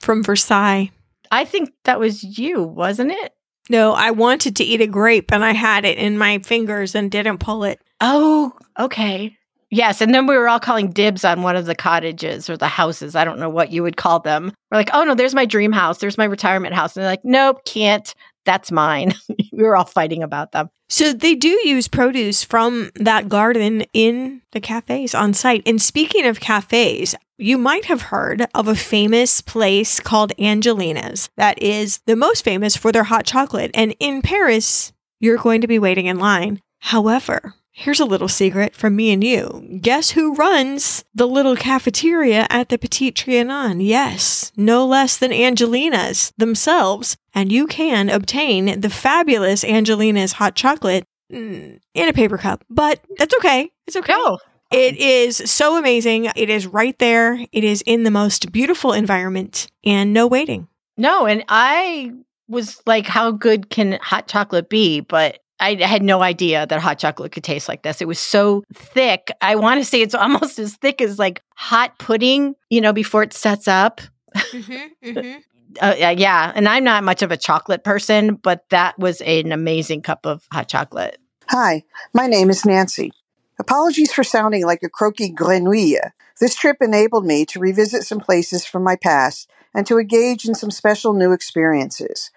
from 0.00 0.22
Versailles. 0.22 0.90
I 1.30 1.44
think 1.44 1.70
that 1.84 2.00
was 2.00 2.22
you, 2.38 2.62
wasn't 2.62 3.12
it? 3.12 3.32
No, 3.68 3.92
I 3.92 4.10
wanted 4.10 4.56
to 4.56 4.64
eat 4.64 4.80
a 4.80 4.86
grape 4.86 5.32
and 5.32 5.44
I 5.44 5.52
had 5.52 5.84
it 5.84 5.98
in 5.98 6.18
my 6.18 6.38
fingers 6.40 6.94
and 6.94 7.10
didn't 7.10 7.38
pull 7.38 7.64
it. 7.64 7.80
Oh, 8.00 8.52
okay. 8.78 9.36
Yes, 9.70 10.00
and 10.00 10.12
then 10.12 10.26
we 10.26 10.36
were 10.36 10.48
all 10.48 10.58
calling 10.58 10.90
dibs 10.90 11.24
on 11.24 11.42
one 11.42 11.54
of 11.54 11.66
the 11.66 11.76
cottages 11.76 12.50
or 12.50 12.56
the 12.56 12.66
houses. 12.66 13.14
I 13.14 13.24
don't 13.24 13.38
know 13.38 13.48
what 13.48 13.70
you 13.70 13.84
would 13.84 13.96
call 13.96 14.18
them. 14.18 14.52
We're 14.70 14.78
like, 14.78 14.90
oh 14.92 15.04
no, 15.04 15.14
there's 15.14 15.34
my 15.34 15.46
dream 15.46 15.70
house. 15.70 15.98
There's 15.98 16.18
my 16.18 16.24
retirement 16.24 16.74
house. 16.74 16.96
And 16.96 17.02
they're 17.04 17.12
like, 17.12 17.24
nope, 17.24 17.64
can't. 17.64 18.12
That's 18.44 18.72
mine. 18.72 19.14
we 19.52 19.62
were 19.62 19.76
all 19.76 19.84
fighting 19.84 20.22
about 20.22 20.52
them. 20.52 20.70
So 20.88 21.12
they 21.12 21.36
do 21.36 21.48
use 21.64 21.86
produce 21.86 22.42
from 22.42 22.90
that 22.96 23.28
garden 23.28 23.84
in 23.92 24.42
the 24.50 24.60
cafes 24.60 25.14
on 25.14 25.34
site. 25.34 25.62
And 25.66 25.80
speaking 25.80 26.26
of 26.26 26.40
cafes, 26.40 27.14
you 27.38 27.56
might 27.56 27.84
have 27.84 28.02
heard 28.02 28.46
of 28.54 28.66
a 28.66 28.74
famous 28.74 29.40
place 29.40 30.00
called 30.00 30.32
Angelina's 30.38 31.30
that 31.36 31.62
is 31.62 31.98
the 32.06 32.16
most 32.16 32.44
famous 32.44 32.76
for 32.76 32.90
their 32.90 33.04
hot 33.04 33.24
chocolate. 33.24 33.70
And 33.72 33.94
in 34.00 34.20
Paris, 34.20 34.92
you're 35.20 35.38
going 35.38 35.60
to 35.60 35.68
be 35.68 35.78
waiting 35.78 36.06
in 36.06 36.18
line. 36.18 36.60
However, 36.80 37.54
Here's 37.72 38.00
a 38.00 38.04
little 38.04 38.28
secret 38.28 38.74
from 38.74 38.96
me 38.96 39.12
and 39.12 39.22
you. 39.22 39.78
Guess 39.80 40.10
who 40.10 40.34
runs 40.34 41.04
the 41.14 41.26
little 41.26 41.56
cafeteria 41.56 42.46
at 42.50 42.68
the 42.68 42.78
Petit 42.78 43.12
Trianon? 43.12 43.84
Yes, 43.84 44.52
no 44.56 44.84
less 44.84 45.16
than 45.16 45.32
Angelina's 45.32 46.32
themselves. 46.36 47.16
And 47.32 47.52
you 47.52 47.66
can 47.66 48.10
obtain 48.10 48.80
the 48.80 48.90
fabulous 48.90 49.64
Angelina's 49.64 50.32
hot 50.32 50.56
chocolate 50.56 51.04
mm, 51.32 51.78
in 51.94 52.08
a 52.08 52.12
paper 52.12 52.38
cup. 52.38 52.64
But 52.68 53.00
that's 53.16 53.34
okay. 53.36 53.70
It's 53.86 53.96
okay. 53.96 54.12
Oh. 54.14 54.38
It 54.72 54.96
is 54.98 55.36
so 55.36 55.76
amazing. 55.76 56.30
It 56.36 56.50
is 56.50 56.66
right 56.66 56.96
there. 56.98 57.44
It 57.50 57.64
is 57.64 57.82
in 57.86 58.04
the 58.04 58.10
most 58.10 58.52
beautiful 58.52 58.92
environment 58.92 59.68
and 59.84 60.12
no 60.12 60.26
waiting. 60.26 60.68
No, 60.96 61.26
and 61.26 61.44
I 61.48 62.12
was 62.48 62.80
like, 62.86 63.06
how 63.06 63.30
good 63.30 63.70
can 63.70 63.98
hot 64.02 64.28
chocolate 64.28 64.68
be? 64.68 65.00
But 65.00 65.38
I 65.60 65.74
had 65.74 66.02
no 66.02 66.22
idea 66.22 66.66
that 66.66 66.80
hot 66.80 66.98
chocolate 66.98 67.32
could 67.32 67.44
taste 67.44 67.68
like 67.68 67.82
this. 67.82 68.00
It 68.00 68.08
was 68.08 68.18
so 68.18 68.64
thick. 68.72 69.30
I 69.40 69.56
want 69.56 69.80
to 69.80 69.84
say 69.84 70.00
it's 70.00 70.14
almost 70.14 70.58
as 70.58 70.76
thick 70.76 71.00
as 71.00 71.18
like 71.18 71.42
hot 71.54 71.98
pudding, 71.98 72.56
you 72.70 72.80
know, 72.80 72.92
before 72.92 73.22
it 73.22 73.32
sets 73.32 73.68
up. 73.68 74.00
Mm-hmm, 74.34 75.08
mm-hmm. 75.08 75.38
Uh, 75.80 75.94
yeah. 76.18 76.50
And 76.56 76.68
I'm 76.68 76.82
not 76.82 77.04
much 77.04 77.22
of 77.22 77.30
a 77.30 77.36
chocolate 77.36 77.84
person, 77.84 78.34
but 78.34 78.68
that 78.70 78.98
was 78.98 79.20
an 79.20 79.52
amazing 79.52 80.02
cup 80.02 80.26
of 80.26 80.44
hot 80.50 80.66
chocolate. 80.66 81.16
Hi, 81.46 81.84
my 82.12 82.26
name 82.26 82.50
is 82.50 82.66
Nancy. 82.66 83.12
Apologies 83.60 84.12
for 84.12 84.24
sounding 84.24 84.66
like 84.66 84.82
a 84.82 84.88
croaky 84.88 85.30
grenouille. 85.32 86.10
This 86.40 86.56
trip 86.56 86.78
enabled 86.80 87.24
me 87.24 87.46
to 87.46 87.60
revisit 87.60 88.02
some 88.02 88.18
places 88.18 88.64
from 88.64 88.82
my 88.82 88.96
past 88.96 89.48
and 89.72 89.86
to 89.86 89.98
engage 89.98 90.44
in 90.44 90.56
some 90.56 90.72
special 90.72 91.12
new 91.12 91.30
experiences. 91.32 92.30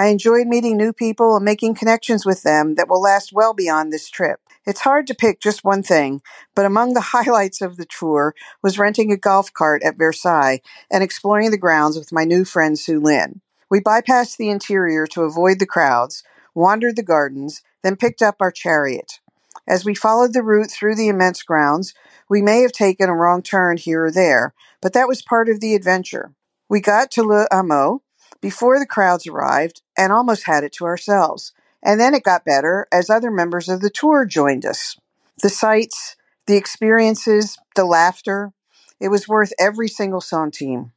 I 0.00 0.06
enjoyed 0.06 0.46
meeting 0.46 0.78
new 0.78 0.94
people 0.94 1.36
and 1.36 1.44
making 1.44 1.74
connections 1.74 2.24
with 2.24 2.42
them 2.42 2.76
that 2.76 2.88
will 2.88 3.02
last 3.02 3.34
well 3.34 3.52
beyond 3.52 3.92
this 3.92 4.08
trip. 4.08 4.40
It's 4.64 4.80
hard 4.80 5.06
to 5.08 5.14
pick 5.14 5.42
just 5.42 5.62
one 5.62 5.82
thing, 5.82 6.22
but 6.54 6.64
among 6.64 6.94
the 6.94 7.00
highlights 7.12 7.60
of 7.60 7.76
the 7.76 7.84
tour 7.84 8.34
was 8.62 8.78
renting 8.78 9.12
a 9.12 9.18
golf 9.18 9.52
cart 9.52 9.82
at 9.82 9.98
Versailles 9.98 10.62
and 10.90 11.04
exploring 11.04 11.50
the 11.50 11.58
grounds 11.58 11.98
with 11.98 12.12
my 12.12 12.24
new 12.24 12.46
friend 12.46 12.78
Sue 12.78 12.98
Lin. 12.98 13.42
We 13.70 13.80
bypassed 13.80 14.38
the 14.38 14.48
interior 14.48 15.06
to 15.08 15.24
avoid 15.24 15.58
the 15.58 15.66
crowds, 15.66 16.22
wandered 16.54 16.96
the 16.96 17.02
gardens, 17.02 17.60
then 17.82 17.96
picked 17.96 18.22
up 18.22 18.36
our 18.40 18.50
chariot. 18.50 19.20
As 19.68 19.84
we 19.84 19.94
followed 19.94 20.32
the 20.32 20.42
route 20.42 20.70
through 20.70 20.94
the 20.94 21.08
immense 21.08 21.42
grounds, 21.42 21.92
we 22.26 22.40
may 22.40 22.62
have 22.62 22.72
taken 22.72 23.10
a 23.10 23.14
wrong 23.14 23.42
turn 23.42 23.76
here 23.76 24.06
or 24.06 24.10
there, 24.10 24.54
but 24.80 24.94
that 24.94 25.08
was 25.08 25.20
part 25.20 25.50
of 25.50 25.60
the 25.60 25.74
adventure. 25.74 26.32
We 26.70 26.80
got 26.80 27.10
to 27.10 27.22
Le 27.22 27.46
Hameau, 27.52 28.00
before 28.40 28.78
the 28.78 28.86
crowds 28.86 29.26
arrived 29.26 29.82
and 29.96 30.12
almost 30.12 30.46
had 30.46 30.64
it 30.64 30.72
to 30.74 30.84
ourselves. 30.84 31.52
And 31.82 32.00
then 32.00 32.14
it 32.14 32.22
got 32.22 32.44
better 32.44 32.86
as 32.92 33.08
other 33.08 33.30
members 33.30 33.68
of 33.68 33.80
the 33.80 33.90
tour 33.90 34.24
joined 34.26 34.66
us. 34.66 34.96
The 35.42 35.48
sights, 35.48 36.16
the 36.46 36.56
experiences, 36.56 37.58
the 37.74 37.84
laughter, 37.84 38.52
it 39.00 39.08
was 39.08 39.28
worth 39.28 39.52
every 39.58 39.88
single 39.88 40.20
centime. 40.20 40.92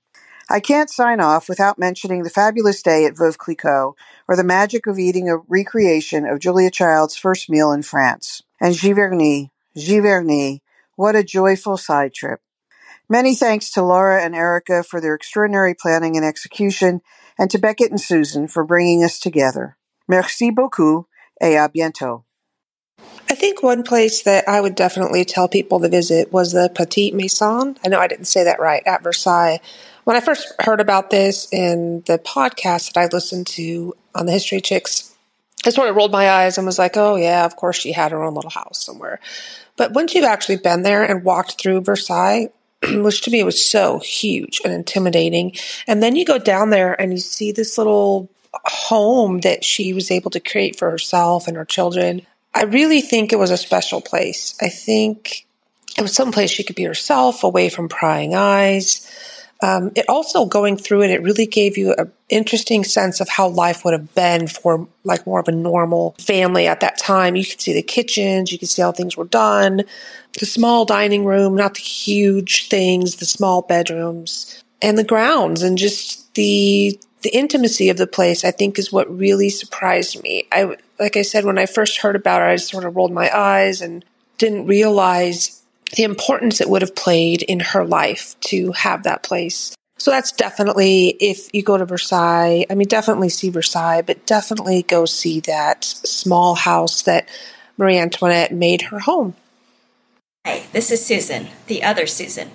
I 0.50 0.60
can't 0.60 0.90
sign 0.90 1.22
off 1.22 1.48
without 1.48 1.80
mentioning 1.80 2.24
the 2.24 2.30
fabulous 2.30 2.82
day 2.82 3.06
at 3.06 3.16
Veuve 3.16 3.38
Clicquot 3.38 3.96
or 4.28 4.36
the 4.36 4.44
magic 4.44 4.88
of 4.88 5.00
eating 5.00 5.30
a 5.30 5.38
recreation 5.38 6.26
of 6.26 6.40
Julia 6.40 6.70
Child's 6.70 7.16
first 7.16 7.50
meal 7.50 7.72
in 7.72 7.82
France. 7.82 8.44
And 8.60 8.76
Giverny, 8.76 9.50
Giverny, 9.76 10.60
what 10.96 11.16
a 11.16 11.24
joyful 11.24 11.78
side 11.78 12.14
trip. 12.14 12.42
Many 13.10 13.36
thanks 13.36 13.70
to 13.72 13.84
Laura 13.84 14.24
and 14.24 14.36
Erica 14.36 14.84
for 14.84 15.02
their 15.02 15.13
extraordinary 15.13 15.74
planning 15.74 16.16
and 16.16 16.26
execution, 16.26 17.02
and 17.38 17.50
to 17.52 17.58
Beckett 17.58 17.92
and 17.92 18.00
Susan 18.00 18.48
for 18.48 18.63
bringing 18.63 19.04
us 19.04 19.20
together. 19.20 19.78
Merci 20.08 20.52
beaucoup 20.52 21.06
et 21.42 21.56
à 21.56 21.70
bientôt. 21.70 22.24
I 23.30 23.36
think 23.36 23.63
one 23.63 23.84
place 23.84 24.22
that 24.24 24.48
I 24.48 24.62
would 24.62 24.76
definitely 24.76 25.26
tell 25.26 25.48
people 25.48 25.80
to 25.80 25.89
visit 25.89 26.32
was 26.32 26.52
the 26.52 26.70
Petite 26.74 27.16
Maison. 27.16 27.78
I 27.84 27.89
know 27.89 28.00
I 28.00 28.08
didn't 28.08 28.26
say 28.26 28.44
that 28.44 28.60
right, 28.60 28.84
at 28.86 29.04
Versailles. 29.04 29.60
When 30.04 30.16
I 30.16 30.20
first 30.20 30.54
heard 30.60 30.80
about 30.80 31.10
this 31.10 31.48
in 31.52 32.04
the 32.06 32.20
podcast 32.20 32.94
that 32.94 33.00
I 33.00 33.08
listened 33.12 33.48
to 33.48 33.96
on 34.13 34.26
the 34.26 34.34
History 34.34 34.62
Chicks, 34.62 35.16
I 35.66 35.70
sort 35.70 35.89
of 35.89 35.96
rolled 35.96 36.12
my 36.12 36.30
eyes 36.30 36.58
and 36.58 36.68
was 36.68 36.78
like, 36.78 36.98
oh, 36.98 37.16
yeah, 37.16 37.46
of 37.46 37.56
course 37.56 37.78
she 37.78 37.94
had 37.94 38.12
her 38.12 38.22
own 38.22 38.34
little 38.34 38.50
house 38.50 38.84
somewhere. 38.84 39.20
But 39.78 39.94
once 39.94 40.13
you've 40.13 40.26
actually 40.26 40.58
been 40.58 40.84
there 40.84 41.04
and 41.04 41.24
walked 41.24 41.60
through 41.60 41.82
Versailles, 41.82 42.50
which 43.04 43.22
to 43.22 43.32
me 43.32 43.43
was 43.43 43.63
so 43.63 44.00
huge 44.00 44.62
and 44.63 44.74
intimidating. 44.74 45.54
And 45.88 46.02
then 46.02 46.15
you 46.15 46.26
go 46.26 46.38
down 46.38 46.69
there 46.69 47.00
and 47.00 47.12
you 47.12 47.19
see 47.19 47.52
this 47.52 47.78
little 47.78 48.30
home 48.54 49.41
that 49.41 49.63
she 49.63 49.93
was 49.93 50.12
able 50.12 50.32
to 50.32 50.39
create 50.39 50.78
for 50.78 50.89
herself 50.89 51.48
and 51.48 51.58
her 51.58 51.65
children. 51.65 52.26
I 52.54 52.63
really 52.63 53.02
think 53.02 53.34
it 53.34 53.39
was 53.39 53.52
a 53.52 53.58
special 53.58 54.02
place. 54.02 54.56
I 54.62 54.69
think 54.69 55.46
it 55.98 56.02
was 56.02 56.13
some 56.13 56.32
place 56.32 56.52
she 56.52 56.63
could 56.63 56.76
be 56.76 56.84
herself, 56.84 57.43
away 57.43 57.69
from 57.69 57.89
prying 57.89 58.36
eyes. 58.36 59.10
Um, 59.63 59.93
it 59.95 60.04
also 60.10 60.45
going 60.45 60.76
through 60.76 61.04
it, 61.04 61.12
it 61.12 61.23
really 61.23 61.45
gave 61.45 61.78
you 61.78 61.93
an 61.93 62.12
interesting 62.28 62.84
sense 62.84 63.21
of 63.21 63.30
how 63.30 63.47
life 63.47 63.86
would 63.86 63.93
have 63.93 64.13
been 64.13 64.47
for 64.47 64.89
like 65.06 65.26
more 65.26 65.39
of 65.39 65.47
a 65.47 65.54
normal 65.54 66.15
family 66.19 66.67
at 66.67 66.82
that 66.82 66.97
time. 66.97 67.38
You 67.38 67.45
could 67.45 67.62
see 67.62 67.71
the 67.71 67.82
kitchens, 67.82 68.52
you 68.52 68.60
could 68.60 68.67
see 68.67 68.82
how 68.82 68.91
things 68.91 69.15
were 69.15 69.23
done, 69.23 69.84
the 70.38 70.45
small 70.45 70.84
dining 70.84 71.23
room, 71.23 71.56
not 71.56 71.76
the 71.76 71.80
huge 71.80 72.67
things, 72.67 73.15
the 73.15 73.26
small 73.26 73.62
bedrooms, 73.62 74.62
and 74.82 74.97
the 74.97 75.04
grounds, 75.06 75.63
and 75.63 75.78
just 75.78 76.34
the 76.36 76.99
the 77.21 77.34
intimacy 77.34 77.88
of 77.88 77.95
the 77.95 78.06
place. 78.06 78.43
I 78.43 78.52
think 78.52 78.78
is 78.78 78.91
what 78.91 79.17
really 79.17 79.49
surprised 79.49 80.21
me. 80.21 80.45
I 80.52 80.76
like 80.99 81.15
I 81.15 81.21
said 81.21 81.45
when 81.45 81.58
I 81.58 81.67
first 81.67 81.99
heard 81.99 82.17
about 82.17 82.41
it, 82.41 82.52
I 82.52 82.58
sort 82.58 82.84
of 82.84 82.97
rolled 82.97 83.13
my 83.13 83.34
eyes 83.34 83.80
and 83.80 84.04
didn't 84.38 84.67
realize 84.67 85.62
the 85.96 86.04
importance 86.04 86.60
it 86.60 86.70
would 86.70 86.82
have 86.82 86.96
played 86.96 87.42
in 87.44 87.60
her 87.60 87.86
life 87.86 88.36
to 88.42 88.72
have 88.72 89.04
that 89.04 89.24
place 89.24 89.76
So 90.04 90.12
that's 90.12 90.34
definitely, 90.34 91.16
if 91.20 91.54
you 91.54 91.64
go 91.64 91.78
to 91.78 91.86
Versailles, 91.86 92.66
I 92.70 92.76
mean, 92.76 92.90
definitely 92.90 93.30
see 93.30 93.50
Versailles, 93.50 94.02
but 94.02 94.26
definitely 94.26 94.84
go 94.84 95.06
see 95.06 95.40
that 95.42 95.86
small 95.86 96.56
house 96.56 97.04
that 97.04 97.30
Marie 97.78 97.98
Antoinette 97.98 98.52
made 98.52 98.82
her 98.84 99.00
home. 99.00 99.36
Hi, 100.46 100.64
this 100.74 100.92
is 100.92 101.06
Susan, 101.06 101.48
the 101.68 101.84
other 101.84 102.06
Susan. 102.06 102.52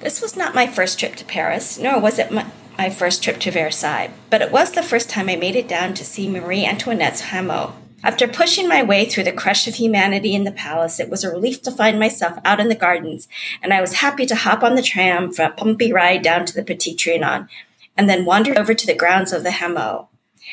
This 0.00 0.20
was 0.20 0.36
not 0.36 0.56
my 0.56 0.66
first 0.66 0.98
trip 0.98 1.14
to 1.16 1.24
Paris, 1.24 1.78
nor 1.78 2.00
was 2.00 2.18
it 2.18 2.32
my, 2.32 2.46
my 2.76 2.90
first 2.90 3.22
trip 3.22 3.38
to 3.40 3.52
Versailles, 3.52 4.10
but 4.28 4.42
it 4.42 4.50
was 4.50 4.72
the 4.72 4.82
first 4.82 5.08
time 5.08 5.28
I 5.28 5.36
made 5.36 5.54
it 5.54 5.68
down 5.68 5.94
to 5.94 6.04
see 6.04 6.28
Marie 6.28 6.64
Antoinette's 6.64 7.22
Hameau. 7.22 7.74
After 8.04 8.28
pushing 8.28 8.68
my 8.68 8.82
way 8.82 9.06
through 9.06 9.24
the 9.24 9.32
crush 9.32 9.66
of 9.66 9.74
humanity 9.74 10.34
in 10.34 10.44
the 10.44 10.52
palace, 10.52 11.00
it 11.00 11.10
was 11.10 11.24
a 11.24 11.30
relief 11.30 11.62
to 11.62 11.72
find 11.72 11.98
myself 11.98 12.38
out 12.44 12.60
in 12.60 12.68
the 12.68 12.76
gardens, 12.76 13.26
and 13.60 13.72
I 13.72 13.80
was 13.80 13.94
happy 13.94 14.24
to 14.26 14.36
hop 14.36 14.62
on 14.62 14.76
the 14.76 14.82
tram 14.82 15.32
for 15.32 15.42
a 15.42 15.50
bumpy 15.50 15.92
ride 15.92 16.22
down 16.22 16.46
to 16.46 16.54
the 16.54 16.62
Petit 16.62 16.94
Trianon, 16.94 17.48
and 17.96 18.08
then 18.08 18.24
wander 18.24 18.56
over 18.56 18.72
to 18.72 18.86
the 18.86 18.94
grounds 18.94 19.32
of 19.32 19.42
the 19.42 19.50
Hameau. 19.50 20.06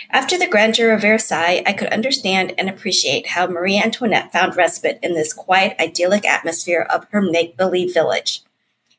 After 0.09 0.37
the 0.37 0.47
grandeur 0.47 0.91
of 0.91 1.01
Versailles, 1.01 1.61
I 1.65 1.73
could 1.73 1.87
understand 1.89 2.53
and 2.57 2.67
appreciate 2.67 3.27
how 3.27 3.45
Marie 3.45 3.77
Antoinette 3.77 4.33
found 4.33 4.57
respite 4.57 4.99
in 5.03 5.13
this 5.13 5.31
quiet, 5.31 5.77
idyllic 5.79 6.25
atmosphere 6.25 6.81
of 6.89 7.05
her 7.11 7.21
make 7.21 7.55
believe 7.55 7.93
village. 7.93 8.41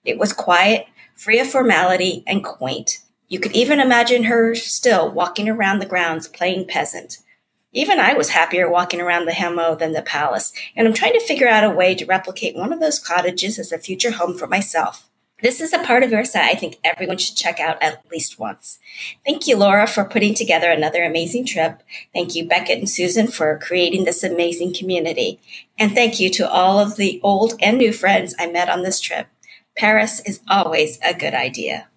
It 0.05 0.19
was 0.19 0.33
quiet, 0.33 0.87
free 1.17 1.41
of 1.41 1.51
formality, 1.51 2.23
and 2.27 2.45
quaint. 2.45 2.99
You 3.29 3.41
could 3.41 3.53
even 3.53 3.81
imagine 3.81 4.25
her 4.25 4.55
still 4.55 5.11
walking 5.11 5.49
around 5.49 5.81
the 5.81 5.87
grounds 5.87 6.29
playing 6.29 6.69
peasant. 6.69 7.19
Even 7.77 8.01
I 8.01 8.15
was 8.15 8.31
happier 8.31 8.71
walking 8.71 9.03
around 9.03 9.27
the 9.27 9.33
Hameau 9.33 9.79
than 9.79 9.93
the 9.93 10.01
palace, 10.01 10.51
and 10.75 10.89
I'm 10.89 10.95
trying 10.95 11.13
to 11.13 11.21
figure 11.21 11.47
out 11.47 11.63
a 11.63 11.69
way 11.69 11.95
to 11.95 12.07
replicate 12.07 12.57
one 12.57 12.73
of 12.73 12.81
those 12.81 12.99
cottages 12.99 13.59
as 13.59 13.71
a 13.71 13.77
future 13.77 14.13
home 14.13 14.39
for 14.39 14.47
myself. 14.47 15.11
This 15.43 15.61
is 15.61 15.75
a 15.75 15.85
part 15.85 16.03
of 16.03 16.09
Versailles 16.09 16.49
I 16.49 16.55
think 16.55 16.79
everyone 16.83 17.19
should 17.19 17.37
check 17.37 17.61
out 17.61 17.77
at 17.83 18.03
least 18.11 18.39
once. 18.39 18.79
Thank 19.27 19.47
you, 19.47 19.59
Laura, 19.59 19.87
for 19.87 20.07
putting 20.07 20.33
together 20.33 20.71
another 20.71 21.05
amazing 21.05 21.45
trip. 21.45 21.83
Thank 22.15 22.35
you, 22.35 22.49
Beckett 22.49 22.79
and 22.79 22.89
Susan, 22.89 23.27
for 23.27 23.59
creating 23.59 24.07
this 24.07 24.25
amazing 24.25 24.73
community. 24.73 25.39
And 25.79 25.93
thank 25.93 26.19
you 26.19 26.31
to 26.31 26.51
all 26.51 26.81
of 26.81 26.97
the 26.97 27.21
old 27.23 27.57
and 27.61 27.77
new 27.77 27.93
friends 27.93 28.35
I 28.39 28.47
met 28.47 28.71
on 28.71 28.85
this 28.85 29.01
trip. 29.01 29.27
Paris 29.77 30.21
is 30.21 30.41
always 30.49 30.99
a 31.05 31.13
good 31.13 31.35
idea. 31.35 31.89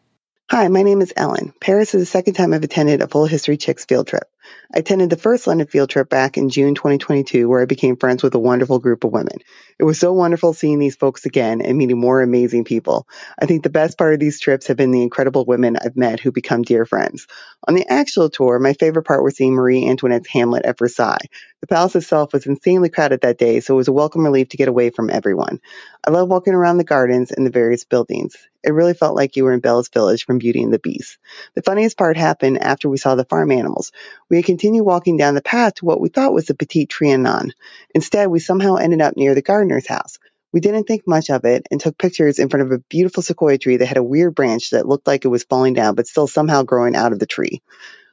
Hi, 0.51 0.67
my 0.67 0.83
name 0.83 0.99
is 1.01 1.13
Ellen. 1.15 1.53
Paris 1.61 1.93
is 1.93 2.01
the 2.01 2.05
second 2.05 2.33
time 2.33 2.53
I've 2.53 2.63
attended 2.63 3.01
a 3.01 3.07
full 3.07 3.27
History 3.27 3.55
Chicks 3.55 3.85
field 3.85 4.07
trip. 4.07 4.27
I 4.73 4.79
attended 4.79 5.09
the 5.09 5.17
first 5.17 5.47
London 5.47 5.65
field 5.65 5.89
trip 5.89 6.09
back 6.09 6.37
in 6.37 6.49
June 6.49 6.75
2022, 6.75 7.49
where 7.49 7.61
I 7.61 7.65
became 7.65 7.97
friends 7.97 8.21
with 8.21 8.35
a 8.35 8.39
wonderful 8.39 8.79
group 8.79 9.03
of 9.03 9.11
women. 9.11 9.37
It 9.79 9.83
was 9.83 9.99
so 9.99 10.13
wonderful 10.13 10.53
seeing 10.53 10.77
these 10.77 10.95
folks 10.95 11.25
again 11.25 11.61
and 11.61 11.77
meeting 11.77 11.97
more 11.97 12.21
amazing 12.21 12.65
people. 12.65 13.07
I 13.41 13.45
think 13.45 13.63
the 13.63 13.69
best 13.69 13.97
part 13.97 14.13
of 14.13 14.19
these 14.19 14.39
trips 14.39 14.67
have 14.67 14.77
been 14.77 14.91
the 14.91 15.01
incredible 15.01 15.45
women 15.45 15.77
I've 15.77 15.97
met 15.97 16.19
who 16.19 16.31
become 16.31 16.61
dear 16.61 16.85
friends. 16.85 17.25
On 17.67 17.73
the 17.73 17.87
actual 17.91 18.29
tour, 18.29 18.59
my 18.59 18.73
favorite 18.73 19.05
part 19.05 19.23
was 19.23 19.35
seeing 19.35 19.53
Marie 19.53 19.87
Antoinette's 19.87 20.29
Hamlet 20.29 20.65
at 20.65 20.77
Versailles. 20.77 21.27
The 21.61 21.67
palace 21.67 21.95
itself 21.95 22.31
was 22.33 22.45
insanely 22.45 22.89
crowded 22.89 23.21
that 23.21 23.37
day, 23.37 23.59
so 23.59 23.73
it 23.73 23.77
was 23.77 23.87
a 23.89 23.93
welcome 23.93 24.23
relief 24.23 24.49
to 24.49 24.57
get 24.57 24.69
away 24.69 24.91
from 24.91 25.09
everyone. 25.09 25.59
I 26.05 26.11
love 26.11 26.29
walking 26.29 26.53
around 26.53 26.77
the 26.77 26.85
gardens 26.85 27.31
and 27.31 27.45
the 27.45 27.51
various 27.51 27.83
buildings. 27.83 28.35
It 28.63 28.71
really 28.71 28.93
felt 28.93 29.15
like 29.15 29.35
you 29.35 29.43
were 29.45 29.53
in 29.53 29.59
Belle's 29.59 29.89
Village 29.89 30.25
from 30.25 30.37
Beauty 30.37 30.61
and 30.61 30.73
the 30.73 30.79
Beast. 30.79 31.17
The 31.55 31.61
funniest 31.61 31.97
part 31.97 32.17
happened 32.17 32.61
after 32.61 32.89
we 32.89 32.97
saw 32.97 33.15
the 33.15 33.25
farm 33.25 33.51
animals. 33.51 33.91
We 34.29 34.38
had 34.39 34.45
continued 34.45 34.83
walking 34.83 35.17
down 35.17 35.35
the 35.35 35.41
path 35.41 35.75
to 35.75 35.85
what 35.85 36.01
we 36.01 36.09
thought 36.09 36.33
was 36.33 36.45
the 36.45 36.55
Petit 36.55 36.87
Trianon. 36.87 37.51
Instead, 37.93 38.27
we 38.29 38.39
somehow 38.39 38.75
ended 38.75 39.01
up 39.01 39.15
near 39.17 39.35
the 39.35 39.41
gardener's 39.41 39.87
house. 39.87 40.17
We 40.51 40.59
didn't 40.59 40.85
think 40.85 41.03
much 41.05 41.29
of 41.29 41.45
it 41.45 41.67
and 41.69 41.79
took 41.79 41.97
pictures 41.97 42.39
in 42.39 42.49
front 42.49 42.65
of 42.65 42.71
a 42.71 42.83
beautiful 42.89 43.21
sequoia 43.21 43.57
tree 43.57 43.77
that 43.77 43.85
had 43.85 43.97
a 43.97 44.03
weird 44.03 44.35
branch 44.35 44.71
that 44.71 44.87
looked 44.87 45.07
like 45.07 45.25
it 45.25 45.29
was 45.29 45.43
falling 45.43 45.73
down 45.73 45.95
but 45.95 46.07
still 46.07 46.27
somehow 46.27 46.63
growing 46.63 46.95
out 46.95 47.11
of 47.11 47.19
the 47.19 47.27
tree. 47.27 47.61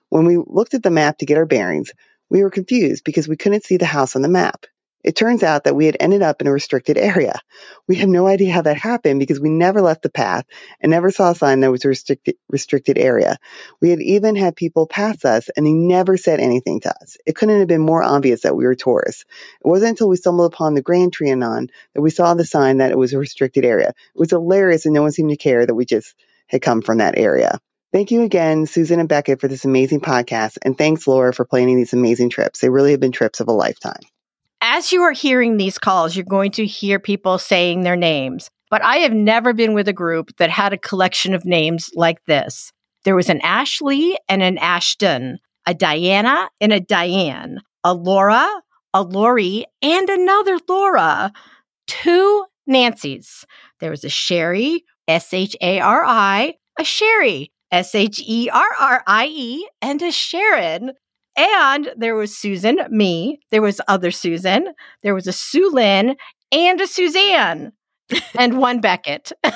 When 0.09 0.27
we 0.27 0.37
looked 0.37 0.75
at 0.75 0.83
the 0.83 0.91
map 0.91 1.19
to 1.19 1.27
get 1.27 1.39
our 1.39 1.47
bearings, 1.47 1.93
we 2.29 2.43
were 2.43 2.51
confused 2.51 3.05
because 3.05 3.29
we 3.29 3.37
couldn't 3.37 3.65
see 3.65 3.77
the 3.77 3.87
house 3.87 4.17
on 4.17 4.23
the 4.23 4.29
map. 4.29 4.67
It 5.04 5.14
turns 5.14 5.42
out 5.42 5.64
that 5.64 5.76
we 5.76 5.87
had 5.87 5.96
ended 6.00 6.22
up 6.22 6.40
in 6.40 6.48
a 6.48 6.52
restricted 6.52 6.98
area. 6.98 7.38
We 7.87 7.96
have 7.96 8.09
no 8.09 8.26
idea 8.26 8.52
how 8.52 8.62
that 8.62 8.76
happened 8.76 9.20
because 9.20 9.38
we 9.38 9.48
never 9.48 9.80
left 9.80 10.02
the 10.02 10.11
path 10.11 10.44
and 10.80 10.90
never 10.90 11.11
saw 11.11 11.30
a 11.30 11.35
sign 11.35 11.61
that 11.61 11.70
was 11.70 11.85
a 11.85 11.88
restricted, 11.88 12.37
restricted 12.48 12.98
area. 12.98 13.37
We 13.80 13.90
had 13.90 14.00
even 14.00 14.35
had 14.35 14.56
people 14.56 14.87
pass 14.87 15.24
us 15.24 15.48
and 15.56 15.64
they 15.64 15.72
never 15.72 16.16
said 16.16 16.40
anything 16.40 16.80
to 16.80 16.90
us. 16.90 17.16
It 17.24 17.37
couldn't 17.37 17.61
have 17.61 17.68
been 17.68 17.80
more 17.80 18.02
obvious 18.02 18.42
that 18.42 18.56
we 18.56 18.64
were 18.64 18.74
tourists. 18.74 19.24
It 19.64 19.68
wasn't 19.68 19.90
until 19.90 20.09
we 20.09 20.16
stumbled 20.16 20.52
upon 20.52 20.74
the 20.74 20.82
Grand 20.82 21.14
Trianon 21.16 21.68
that 21.94 22.02
we 22.02 22.11
saw 22.11 22.35
the 22.35 22.44
sign 22.44 22.78
that 22.78 22.90
it 22.90 22.98
was 22.98 23.12
a 23.12 23.18
restricted 23.18 23.64
area. 23.64 23.90
It 23.90 24.18
was 24.18 24.30
hilarious 24.30 24.87
and 24.87 24.94
no 24.94 25.02
one 25.02 25.12
seemed 25.12 25.30
to 25.30 25.37
care 25.37 25.64
that 25.64 25.74
we 25.74 25.85
just 25.85 26.14
had 26.48 26.62
come 26.62 26.82
from 26.82 26.98
that 26.98 27.16
area. 27.16 27.61
Thank 27.92 28.11
you 28.11 28.22
again, 28.22 28.66
Susan 28.66 28.98
and 28.98 29.09
Beckett, 29.09 29.40
for 29.40 29.48
this 29.48 29.64
amazing 29.64 30.00
podcast. 30.00 30.59
And 30.62 30.76
thanks, 30.76 31.06
Laura, 31.06 31.32
for 31.32 31.44
planning 31.44 31.76
these 31.76 31.92
amazing 31.92 32.30
trips. 32.30 32.61
They 32.61 32.68
really 32.68 32.90
have 32.90 33.00
been 33.00 33.12
trips 33.12 33.38
of 33.40 33.48
a 33.48 33.52
lifetime 33.52 34.02
as 34.77 34.93
you 34.93 35.01
are 35.01 35.12
hearing 35.12 35.57
these 35.57 35.79
calls, 35.79 36.15
you're 36.15 36.25
going 36.27 36.51
to 36.51 36.67
hear 36.67 37.01
people 37.01 37.39
saying 37.39 37.81
their 37.81 37.97
names. 37.97 38.51
But 38.69 38.85
I 38.85 38.97
have 38.99 39.15
never 39.15 39.55
been 39.55 39.73
with 39.73 39.89
a 39.89 39.93
group 39.95 40.37
that 40.37 40.51
had 40.51 40.75
a 40.75 40.79
collection 40.79 41.33
of 41.33 41.47
names 41.47 41.89
like 41.95 42.23
this. 42.27 42.73
There 43.07 43.17
was 43.17 43.31
an 43.31 43.41
Ashley 43.41 44.19
and 44.29 44.43
an 44.43 44.59
Ashton, 44.59 45.39
a 45.67 45.73
Diana 45.73 46.51
and 46.61 46.75
a 46.75 46.81
Diane, 46.81 47.62
a 47.85 47.95
Laura, 47.95 48.47
a 48.93 49.03
Lori, 49.03 49.65
and 49.81 50.11
another 50.11 50.59
Laura, 50.69 51.33
two 51.87 52.45
Nancys. 52.69 53.45
There 53.81 53.91
was 53.91 54.05
a 54.05 54.11
Shari, 54.11 54.85
S 55.09 55.33
H 55.33 55.57
A 55.62 55.81
R 55.81 56.05
I, 56.05 56.57
a 56.79 56.85
Sherrie, 56.85 57.51
S 57.73 57.95
H 57.95 58.23
E 58.27 58.51
R 58.53 58.69
R 58.79 59.03
I 59.07 59.27
E, 59.27 59.67
and 59.81 60.03
a 60.03 60.12
Sharon, 60.12 60.93
and 61.37 61.92
there 61.96 62.14
was 62.14 62.37
Susan, 62.37 62.79
me. 62.90 63.40
There 63.51 63.62
was 63.62 63.81
other 63.88 64.11
Susan. 64.11 64.68
There 65.03 65.14
was 65.14 65.27
a 65.27 65.33
Sue 65.33 65.70
Lynn 65.70 66.16
and 66.51 66.81
a 66.81 66.87
Suzanne 66.87 67.72
and 68.38 68.59
one 68.59 68.81
Beckett. 68.81 69.33
it 69.44 69.53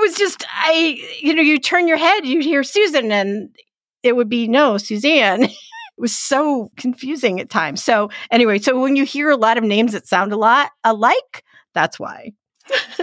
was 0.00 0.16
just, 0.16 0.44
I, 0.50 0.98
you 1.20 1.34
know, 1.34 1.42
you 1.42 1.58
turn 1.58 1.88
your 1.88 1.96
head, 1.96 2.24
you'd 2.24 2.44
hear 2.44 2.62
Susan 2.62 3.12
and 3.12 3.54
it 4.02 4.16
would 4.16 4.28
be 4.28 4.48
no, 4.48 4.78
Suzanne. 4.78 5.44
it 5.44 5.52
was 5.98 6.16
so 6.16 6.70
confusing 6.76 7.40
at 7.40 7.50
times. 7.50 7.82
So, 7.82 8.10
anyway, 8.30 8.58
so 8.58 8.80
when 8.80 8.96
you 8.96 9.04
hear 9.04 9.30
a 9.30 9.36
lot 9.36 9.58
of 9.58 9.64
names 9.64 9.92
that 9.92 10.06
sound 10.06 10.32
a 10.32 10.36
lot 10.36 10.70
alike, 10.84 11.44
that's 11.74 11.98
why. 11.98 12.32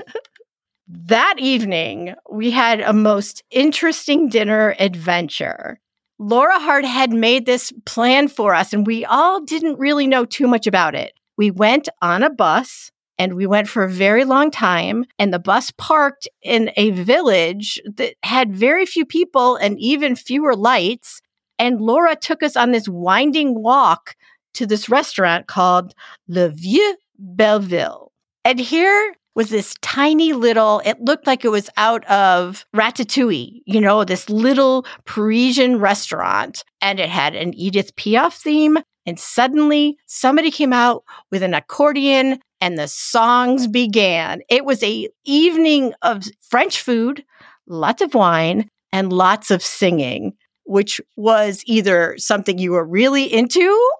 that 0.87 1.35
evening, 1.37 2.15
we 2.31 2.51
had 2.51 2.81
a 2.81 2.93
most 2.93 3.43
interesting 3.51 4.29
dinner 4.29 4.75
adventure. 4.79 5.79
Laura 6.21 6.59
Hart 6.59 6.85
had 6.85 7.11
made 7.11 7.47
this 7.47 7.73
plan 7.87 8.27
for 8.27 8.53
us, 8.53 8.73
and 8.73 8.85
we 8.85 9.03
all 9.05 9.41
didn't 9.41 9.79
really 9.79 10.05
know 10.05 10.23
too 10.23 10.45
much 10.45 10.67
about 10.67 10.93
it. 10.93 11.13
We 11.35 11.49
went 11.49 11.89
on 11.99 12.21
a 12.21 12.29
bus 12.29 12.91
and 13.17 13.33
we 13.33 13.47
went 13.47 13.67
for 13.67 13.83
a 13.83 13.89
very 13.89 14.23
long 14.23 14.51
time, 14.51 15.05
and 15.17 15.33
the 15.33 15.39
bus 15.39 15.71
parked 15.79 16.27
in 16.43 16.69
a 16.77 16.91
village 16.91 17.81
that 17.95 18.13
had 18.21 18.53
very 18.53 18.85
few 18.85 19.03
people 19.03 19.55
and 19.55 19.79
even 19.79 20.15
fewer 20.15 20.55
lights. 20.55 21.21
And 21.57 21.81
Laura 21.81 22.15
took 22.15 22.43
us 22.43 22.55
on 22.55 22.69
this 22.69 22.87
winding 22.87 23.59
walk 23.59 24.15
to 24.53 24.67
this 24.67 24.89
restaurant 24.89 25.47
called 25.47 25.95
Le 26.27 26.49
Vieux 26.49 26.97
Belleville. 27.17 28.11
And 28.45 28.59
here 28.59 29.15
was 29.35 29.49
this 29.49 29.75
tiny 29.81 30.33
little, 30.33 30.81
it 30.83 30.99
looked 31.01 31.25
like 31.25 31.45
it 31.45 31.49
was 31.49 31.69
out 31.77 32.05
of 32.05 32.65
Ratatouille, 32.75 33.61
you 33.65 33.79
know, 33.79 34.03
this 34.03 34.29
little 34.29 34.85
Parisian 35.05 35.79
restaurant. 35.79 36.63
And 36.81 36.99
it 36.99 37.09
had 37.09 37.35
an 37.35 37.53
Edith 37.53 37.95
Piaf 37.95 38.33
theme. 38.33 38.77
And 39.05 39.19
suddenly 39.19 39.97
somebody 40.05 40.51
came 40.51 40.73
out 40.73 41.03
with 41.31 41.43
an 41.43 41.53
accordion 41.53 42.39
and 42.59 42.77
the 42.77 42.87
songs 42.87 43.67
began. 43.67 44.41
It 44.49 44.65
was 44.65 44.83
a 44.83 45.09
evening 45.25 45.93
of 46.01 46.25
French 46.41 46.81
food, 46.81 47.23
lots 47.67 48.01
of 48.01 48.13
wine, 48.13 48.69
and 48.93 49.11
lots 49.11 49.49
of 49.49 49.63
singing, 49.63 50.33
which 50.65 51.01
was 51.15 51.63
either 51.65 52.15
something 52.17 52.59
you 52.59 52.73
were 52.73 52.85
really 52.85 53.33
into 53.33 53.91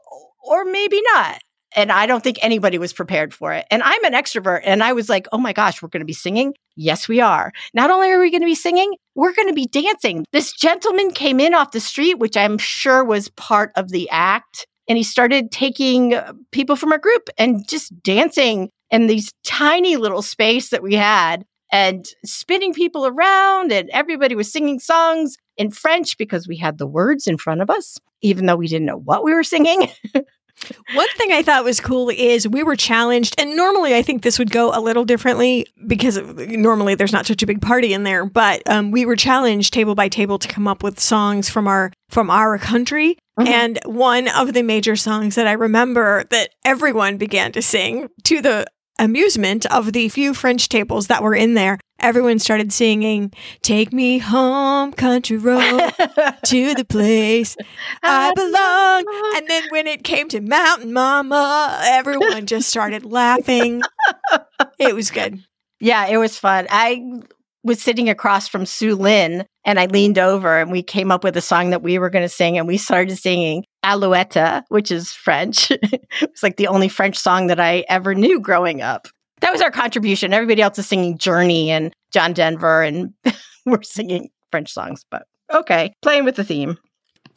or 0.43 0.65
maybe 0.65 1.01
not. 1.13 1.41
And 1.75 1.91
I 1.91 2.05
don't 2.05 2.23
think 2.23 2.37
anybody 2.41 2.77
was 2.77 2.93
prepared 2.93 3.33
for 3.33 3.53
it. 3.53 3.65
And 3.71 3.81
I'm 3.83 4.03
an 4.03 4.13
extrovert. 4.13 4.61
And 4.65 4.83
I 4.83 4.93
was 4.93 5.09
like, 5.09 5.27
oh 5.31 5.37
my 5.37 5.53
gosh, 5.53 5.81
we're 5.81 5.89
going 5.89 6.01
to 6.01 6.05
be 6.05 6.13
singing. 6.13 6.53
Yes, 6.75 7.07
we 7.07 7.21
are. 7.21 7.51
Not 7.73 7.89
only 7.89 8.11
are 8.11 8.19
we 8.19 8.31
going 8.31 8.41
to 8.41 8.47
be 8.47 8.55
singing, 8.55 8.95
we're 9.15 9.33
going 9.33 9.47
to 9.47 9.53
be 9.53 9.67
dancing. 9.67 10.25
This 10.31 10.51
gentleman 10.53 11.11
came 11.11 11.39
in 11.39 11.53
off 11.53 11.71
the 11.71 11.79
street, 11.79 12.19
which 12.19 12.35
I'm 12.35 12.57
sure 12.57 13.03
was 13.03 13.29
part 13.29 13.71
of 13.75 13.89
the 13.89 14.09
act. 14.09 14.65
And 14.87 14.97
he 14.97 15.03
started 15.03 15.51
taking 15.51 16.13
uh, 16.13 16.33
people 16.51 16.75
from 16.75 16.91
our 16.91 16.97
group 16.97 17.29
and 17.37 17.67
just 17.67 18.01
dancing 18.03 18.69
in 18.89 19.07
these 19.07 19.31
tiny 19.45 19.95
little 19.95 20.21
space 20.21 20.69
that 20.69 20.83
we 20.83 20.95
had 20.95 21.45
and 21.71 22.05
spinning 22.25 22.73
people 22.73 23.07
around. 23.07 23.71
And 23.71 23.89
everybody 23.91 24.35
was 24.35 24.51
singing 24.51 24.79
songs 24.79 25.37
in 25.55 25.71
French 25.71 26.17
because 26.17 26.47
we 26.47 26.57
had 26.57 26.77
the 26.77 26.87
words 26.87 27.27
in 27.27 27.37
front 27.37 27.61
of 27.61 27.69
us, 27.69 27.97
even 28.21 28.45
though 28.45 28.57
we 28.57 28.67
didn't 28.67 28.87
know 28.87 28.97
what 28.97 29.23
we 29.23 29.33
were 29.33 29.43
singing. 29.43 29.89
One 30.93 31.07
thing 31.17 31.31
I 31.31 31.41
thought 31.41 31.63
was 31.63 31.79
cool 31.79 32.09
is 32.09 32.47
we 32.47 32.63
were 32.63 32.75
challenged, 32.75 33.35
and 33.37 33.55
normally 33.55 33.95
I 33.95 34.01
think 34.01 34.21
this 34.21 34.37
would 34.39 34.51
go 34.51 34.71
a 34.73 34.79
little 34.79 35.05
differently 35.05 35.65
because 35.87 36.17
normally 36.17 36.95
there's 36.95 37.13
not 37.13 37.25
such 37.25 37.41
a 37.41 37.47
big 37.47 37.61
party 37.61 37.93
in 37.93 38.03
there. 38.03 38.25
But 38.25 38.61
um, 38.69 38.91
we 38.91 39.05
were 39.05 39.15
challenged 39.15 39.73
table 39.73 39.95
by 39.95 40.07
table 40.07 40.37
to 40.39 40.47
come 40.47 40.67
up 40.67 40.83
with 40.83 40.99
songs 40.99 41.49
from 41.49 41.67
our 41.67 41.91
from 42.09 42.29
our 42.29 42.57
country. 42.57 43.17
Mm-hmm. 43.39 43.47
And 43.47 43.79
one 43.85 44.27
of 44.27 44.53
the 44.53 44.63
major 44.63 44.95
songs 44.95 45.35
that 45.35 45.47
I 45.47 45.53
remember 45.53 46.25
that 46.25 46.49
everyone 46.65 47.17
began 47.17 47.51
to 47.53 47.61
sing 47.61 48.09
to 48.23 48.41
the 48.41 48.67
amusement 48.99 49.65
of 49.67 49.93
the 49.93 50.09
few 50.09 50.33
French 50.33 50.69
tables 50.69 51.07
that 51.07 51.23
were 51.23 51.33
in 51.33 51.55
there, 51.55 51.79
everyone 52.01 52.39
started 52.39 52.73
singing, 52.73 53.31
Take 53.61 53.93
me 53.93 54.17
home, 54.17 54.91
country 54.93 55.37
road, 55.37 55.61
to 56.45 56.73
the 56.75 56.85
place 56.87 57.55
I 58.03 58.33
belong. 58.33 59.35
And 59.37 59.47
then 59.47 59.63
when 59.69 59.87
it 59.87 60.03
came 60.03 60.27
to 60.29 60.41
Mountain 60.41 60.93
Mama, 60.93 61.79
everyone 61.83 62.45
just 62.45 62.69
started 62.69 63.05
laughing. 63.05 63.81
It 64.79 64.95
was 64.95 65.11
good. 65.11 65.43
Yeah, 65.79 66.07
it 66.07 66.17
was 66.17 66.37
fun. 66.37 66.67
I 66.69 67.21
was 67.63 67.81
sitting 67.81 68.09
across 68.09 68.47
from 68.47 68.65
Sue 68.65 68.95
Lynn 68.95 69.45
and 69.65 69.79
I 69.79 69.85
leaned 69.85 70.17
over 70.17 70.57
and 70.57 70.71
we 70.71 70.81
came 70.81 71.11
up 71.11 71.23
with 71.23 71.37
a 71.37 71.41
song 71.41 71.69
that 71.69 71.83
we 71.83 71.99
were 71.99 72.09
going 72.09 72.25
to 72.25 72.29
sing 72.29 72.57
and 72.57 72.67
we 72.67 72.77
started 72.77 73.15
singing 73.17 73.65
Alouette, 73.83 74.65
which 74.69 74.91
is 74.91 75.11
French. 75.11 75.71
it's 76.21 76.43
like 76.43 76.57
the 76.57 76.67
only 76.67 76.89
French 76.89 77.17
song 77.17 77.47
that 77.47 77.59
I 77.59 77.85
ever 77.87 78.15
knew 78.15 78.39
growing 78.39 78.81
up. 78.81 79.07
That 79.41 79.51
was 79.51 79.61
our 79.61 79.71
contribution. 79.71 80.33
Everybody 80.33 80.61
else 80.61 80.79
is 80.79 80.87
singing 80.87 81.17
Journey 81.17 81.71
and 81.71 81.93
John 82.11 82.33
Denver 82.33 82.83
and 82.83 83.13
we're 83.65 83.83
singing 83.83 84.29
French 84.51 84.71
songs, 84.71 85.05
but 85.09 85.23
okay, 85.53 85.93
playing 86.01 86.25
with 86.25 86.35
the 86.35 86.43
theme. 86.43 86.77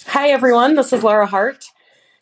Hi 0.07 0.29
everyone, 0.29 0.75
this 0.75 0.93
is 0.93 1.03
Laura 1.03 1.27
Hart. 1.27 1.67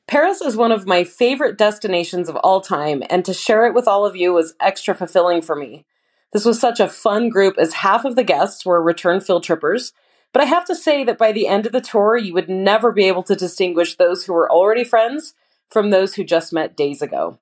Paris 0.07 0.41
is 0.41 0.57
one 0.57 0.73
of 0.73 0.87
my 0.87 1.05
favorite 1.05 1.57
destinations 1.57 2.29
of 2.29 2.37
all 2.37 2.61
time, 2.61 3.03
and 3.09 3.25
to 3.25 3.33
share 3.33 3.67
it 3.67 3.75
with 3.75 3.89
all 3.89 4.05
of 4.05 4.17
you 4.17 4.33
was 4.33 4.55
extra 4.61 4.95
fulfilling 4.95 5.43
for 5.43 5.57
me. 5.57 5.85
This 6.33 6.45
was 6.45 6.61
such 6.61 6.81
a 6.81 6.89
fun 6.89 7.29
group 7.29 7.57
as 7.59 7.75
half 7.75 8.05
of 8.05 8.17
the 8.17 8.25
guests 8.25 8.65
were 8.65 8.83
return 8.83 9.21
field 9.21 9.45
trippers. 9.45 9.93
But 10.33 10.43
I 10.43 10.47
have 10.47 10.65
to 10.67 10.75
say 10.75 11.05
that 11.05 11.19
by 11.19 11.33
the 11.33 11.47
end 11.47 11.67
of 11.67 11.73
the 11.73 11.81
tour, 11.81 12.17
you 12.17 12.33
would 12.33 12.49
never 12.49 12.91
be 12.91 13.05
able 13.05 13.23
to 13.25 13.37
distinguish 13.37 13.97
those 13.97 14.25
who 14.25 14.33
were 14.33 14.51
already 14.51 14.83
friends 14.83 15.35
from 15.69 15.91
those 15.91 16.15
who 16.15 16.25
just 16.25 16.53
met 16.53 16.77
days 16.77 17.03
ago. 17.03 17.39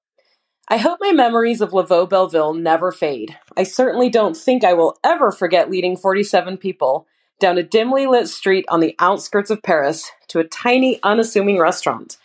I 0.72 0.76
hope 0.76 0.98
my 1.00 1.10
memories 1.10 1.60
of 1.60 1.72
Le 1.72 1.84
Vieux 1.84 2.06
Belleville 2.06 2.54
never 2.54 2.92
fade. 2.92 3.36
I 3.56 3.64
certainly 3.64 4.08
don't 4.08 4.36
think 4.36 4.62
I 4.62 4.72
will 4.72 4.96
ever 5.02 5.32
forget 5.32 5.68
leading 5.68 5.96
47 5.96 6.58
people 6.58 7.08
down 7.40 7.58
a 7.58 7.64
dimly 7.64 8.06
lit 8.06 8.28
street 8.28 8.64
on 8.68 8.78
the 8.78 8.94
outskirts 9.00 9.50
of 9.50 9.64
Paris 9.64 10.12
to 10.28 10.38
a 10.38 10.44
tiny, 10.44 11.00
unassuming 11.02 11.58
restaurant. 11.58 12.18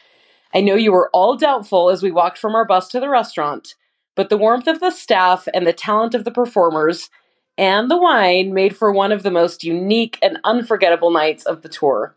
I 0.53 0.62
know 0.62 0.75
you 0.75 0.91
were 0.91 1.10
all 1.12 1.36
doubtful 1.36 1.89
as 1.89 2.03
we 2.03 2.12
walked 2.12 2.38
from 2.38 2.53
our 2.53 2.65
bus 2.65 2.88
to 2.89 2.99
the 2.99 3.10
restaurant, 3.10 3.73
but 4.13 4.29
the 4.29 4.38
warmth 4.38 4.67
of 4.67 4.79
the 4.79 4.91
staff 4.91 5.47
and 5.51 5.65
the 5.65 5.73
talent 5.73 6.13
of 6.13 6.23
the 6.23 6.29
performers 6.29 7.10
and 7.58 7.89
the 7.89 7.97
wine 7.97 8.53
made 8.53 8.77
for 8.77 8.91
one 8.91 9.12
of 9.12 9.23
the 9.23 9.31
most 9.31 9.63
unique 9.63 10.19
and 10.21 10.38
unforgettable 10.43 11.10
nights 11.10 11.45
of 11.45 11.63
the 11.63 11.69
tour. 11.69 12.13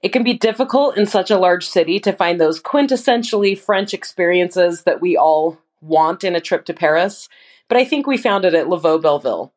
It 0.00 0.12
can 0.12 0.22
be 0.22 0.34
difficult 0.34 0.96
in 0.96 1.06
such 1.06 1.28
a 1.28 1.38
large 1.38 1.66
city 1.66 1.98
to 2.00 2.12
find 2.12 2.40
those 2.40 2.62
quintessentially 2.62 3.58
French 3.58 3.92
experiences 3.92 4.82
that 4.82 5.00
we 5.00 5.16
all 5.16 5.58
want 5.82 6.24
in 6.24 6.34
a 6.34 6.40
trip 6.40 6.64
to 6.66 6.74
Paris, 6.74 7.28
but 7.68 7.76
I 7.76 7.84
think 7.84 8.06
we 8.06 8.16
found 8.16 8.44
it 8.44 8.54
at 8.54 8.68
Le 8.68 8.80
Vieux 8.80 8.98
Belleville. 8.98 9.52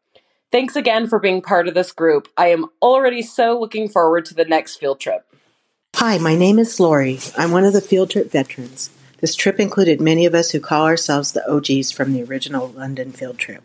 Thanks 0.51 0.75
again 0.75 1.07
for 1.07 1.19
being 1.19 1.41
part 1.41 1.67
of 1.67 1.73
this 1.73 1.91
group. 1.91 2.27
I 2.37 2.47
am 2.47 2.65
already 2.81 3.21
so 3.21 3.59
looking 3.59 3.87
forward 3.87 4.25
to 4.25 4.33
the 4.33 4.45
next 4.45 4.77
field 4.77 4.99
trip. 4.99 5.25
Hi, 5.95 6.17
my 6.17 6.35
name 6.35 6.59
is 6.59 6.79
Lori. 6.79 7.19
I'm 7.37 7.51
one 7.51 7.63
of 7.63 7.73
the 7.73 7.81
field 7.81 8.09
trip 8.09 8.31
veterans. 8.31 8.89
This 9.21 9.35
trip 9.35 9.59
included 9.59 10.01
many 10.01 10.25
of 10.25 10.35
us 10.35 10.51
who 10.51 10.59
call 10.59 10.85
ourselves 10.85 11.31
the 11.31 11.49
OGs 11.49 11.91
from 11.91 12.13
the 12.13 12.23
original 12.23 12.67
London 12.67 13.11
field 13.11 13.37
trip. 13.37 13.63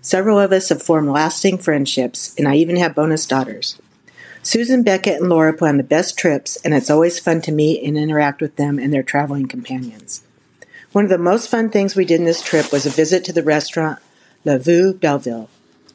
Several 0.00 0.38
of 0.38 0.52
us 0.52 0.68
have 0.68 0.82
formed 0.82 1.10
lasting 1.10 1.58
friendships, 1.58 2.34
and 2.36 2.48
I 2.48 2.56
even 2.56 2.76
have 2.76 2.94
bonus 2.94 3.26
daughters. 3.26 3.80
Susan, 4.42 4.82
Beckett, 4.82 5.20
and 5.20 5.28
Laura 5.28 5.52
plan 5.52 5.76
the 5.76 5.84
best 5.84 6.18
trips, 6.18 6.56
and 6.64 6.74
it's 6.74 6.90
always 6.90 7.20
fun 7.20 7.40
to 7.42 7.52
meet 7.52 7.84
and 7.86 7.96
interact 7.96 8.40
with 8.40 8.56
them 8.56 8.78
and 8.78 8.92
their 8.92 9.04
traveling 9.04 9.46
companions. 9.46 10.24
One 10.92 11.04
of 11.04 11.10
the 11.10 11.16
most 11.16 11.50
fun 11.50 11.70
things 11.70 11.96
we 11.96 12.04
did 12.04 12.20
in 12.20 12.26
this 12.26 12.42
trip 12.42 12.70
was 12.70 12.84
a 12.84 12.90
visit 12.90 13.24
to 13.24 13.32
the 13.32 13.42
restaurant 13.42 13.98
Le 14.44 14.58
Vieux 14.58 14.92
Belleville. 14.92 15.48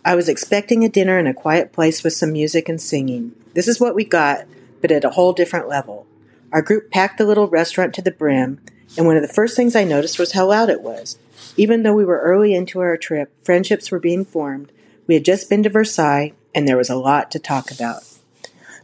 I 0.04 0.16
was 0.16 0.28
expecting 0.28 0.84
a 0.84 0.90
dinner 0.90 1.20
in 1.20 1.28
a 1.28 1.36
quiet 1.36 1.72
place 1.72 2.04
with 2.04 2.14
some 2.14 2.32
music 2.32 2.68
and 2.68 2.82
singing. 2.82 3.34
This 3.54 3.68
is 3.68 3.80
what 3.80 3.94
we 3.94 4.04
got, 4.04 4.46
but 4.82 4.90
at 4.90 5.04
a 5.04 5.12
whole 5.12 5.34
different 5.34 5.70
level. 5.70 6.08
Our 6.52 6.64
group 6.64 6.90
packed 6.90 7.20
the 7.20 7.26
little 7.26 7.48
restaurant 7.48 7.94
to 7.94 8.02
the 8.02 8.10
brim, 8.10 8.60
and 8.98 9.06
one 9.06 9.16
of 9.16 9.22
the 9.22 9.28
first 9.28 9.56
things 9.56 9.76
I 9.76 9.84
noticed 9.84 10.18
was 10.18 10.32
how 10.32 10.48
loud 10.48 10.72
it 10.72 10.82
was. 10.82 11.20
Even 11.58 11.84
though 11.84 11.94
we 11.94 12.06
were 12.06 12.22
early 12.22 12.56
into 12.56 12.80
our 12.80 12.98
trip, 12.98 13.32
friendships 13.46 13.92
were 13.92 14.00
being 14.00 14.26
formed. 14.26 14.72
We 15.06 15.14
had 15.14 15.26
just 15.26 15.48
been 15.48 15.62
to 15.62 15.70
Versailles, 15.70 16.34
and 16.56 16.68
there 16.68 16.76
was 16.76 16.90
a 16.90 16.96
lot 16.96 17.30
to 17.32 17.40
talk 17.40 17.70
about. 17.70 18.02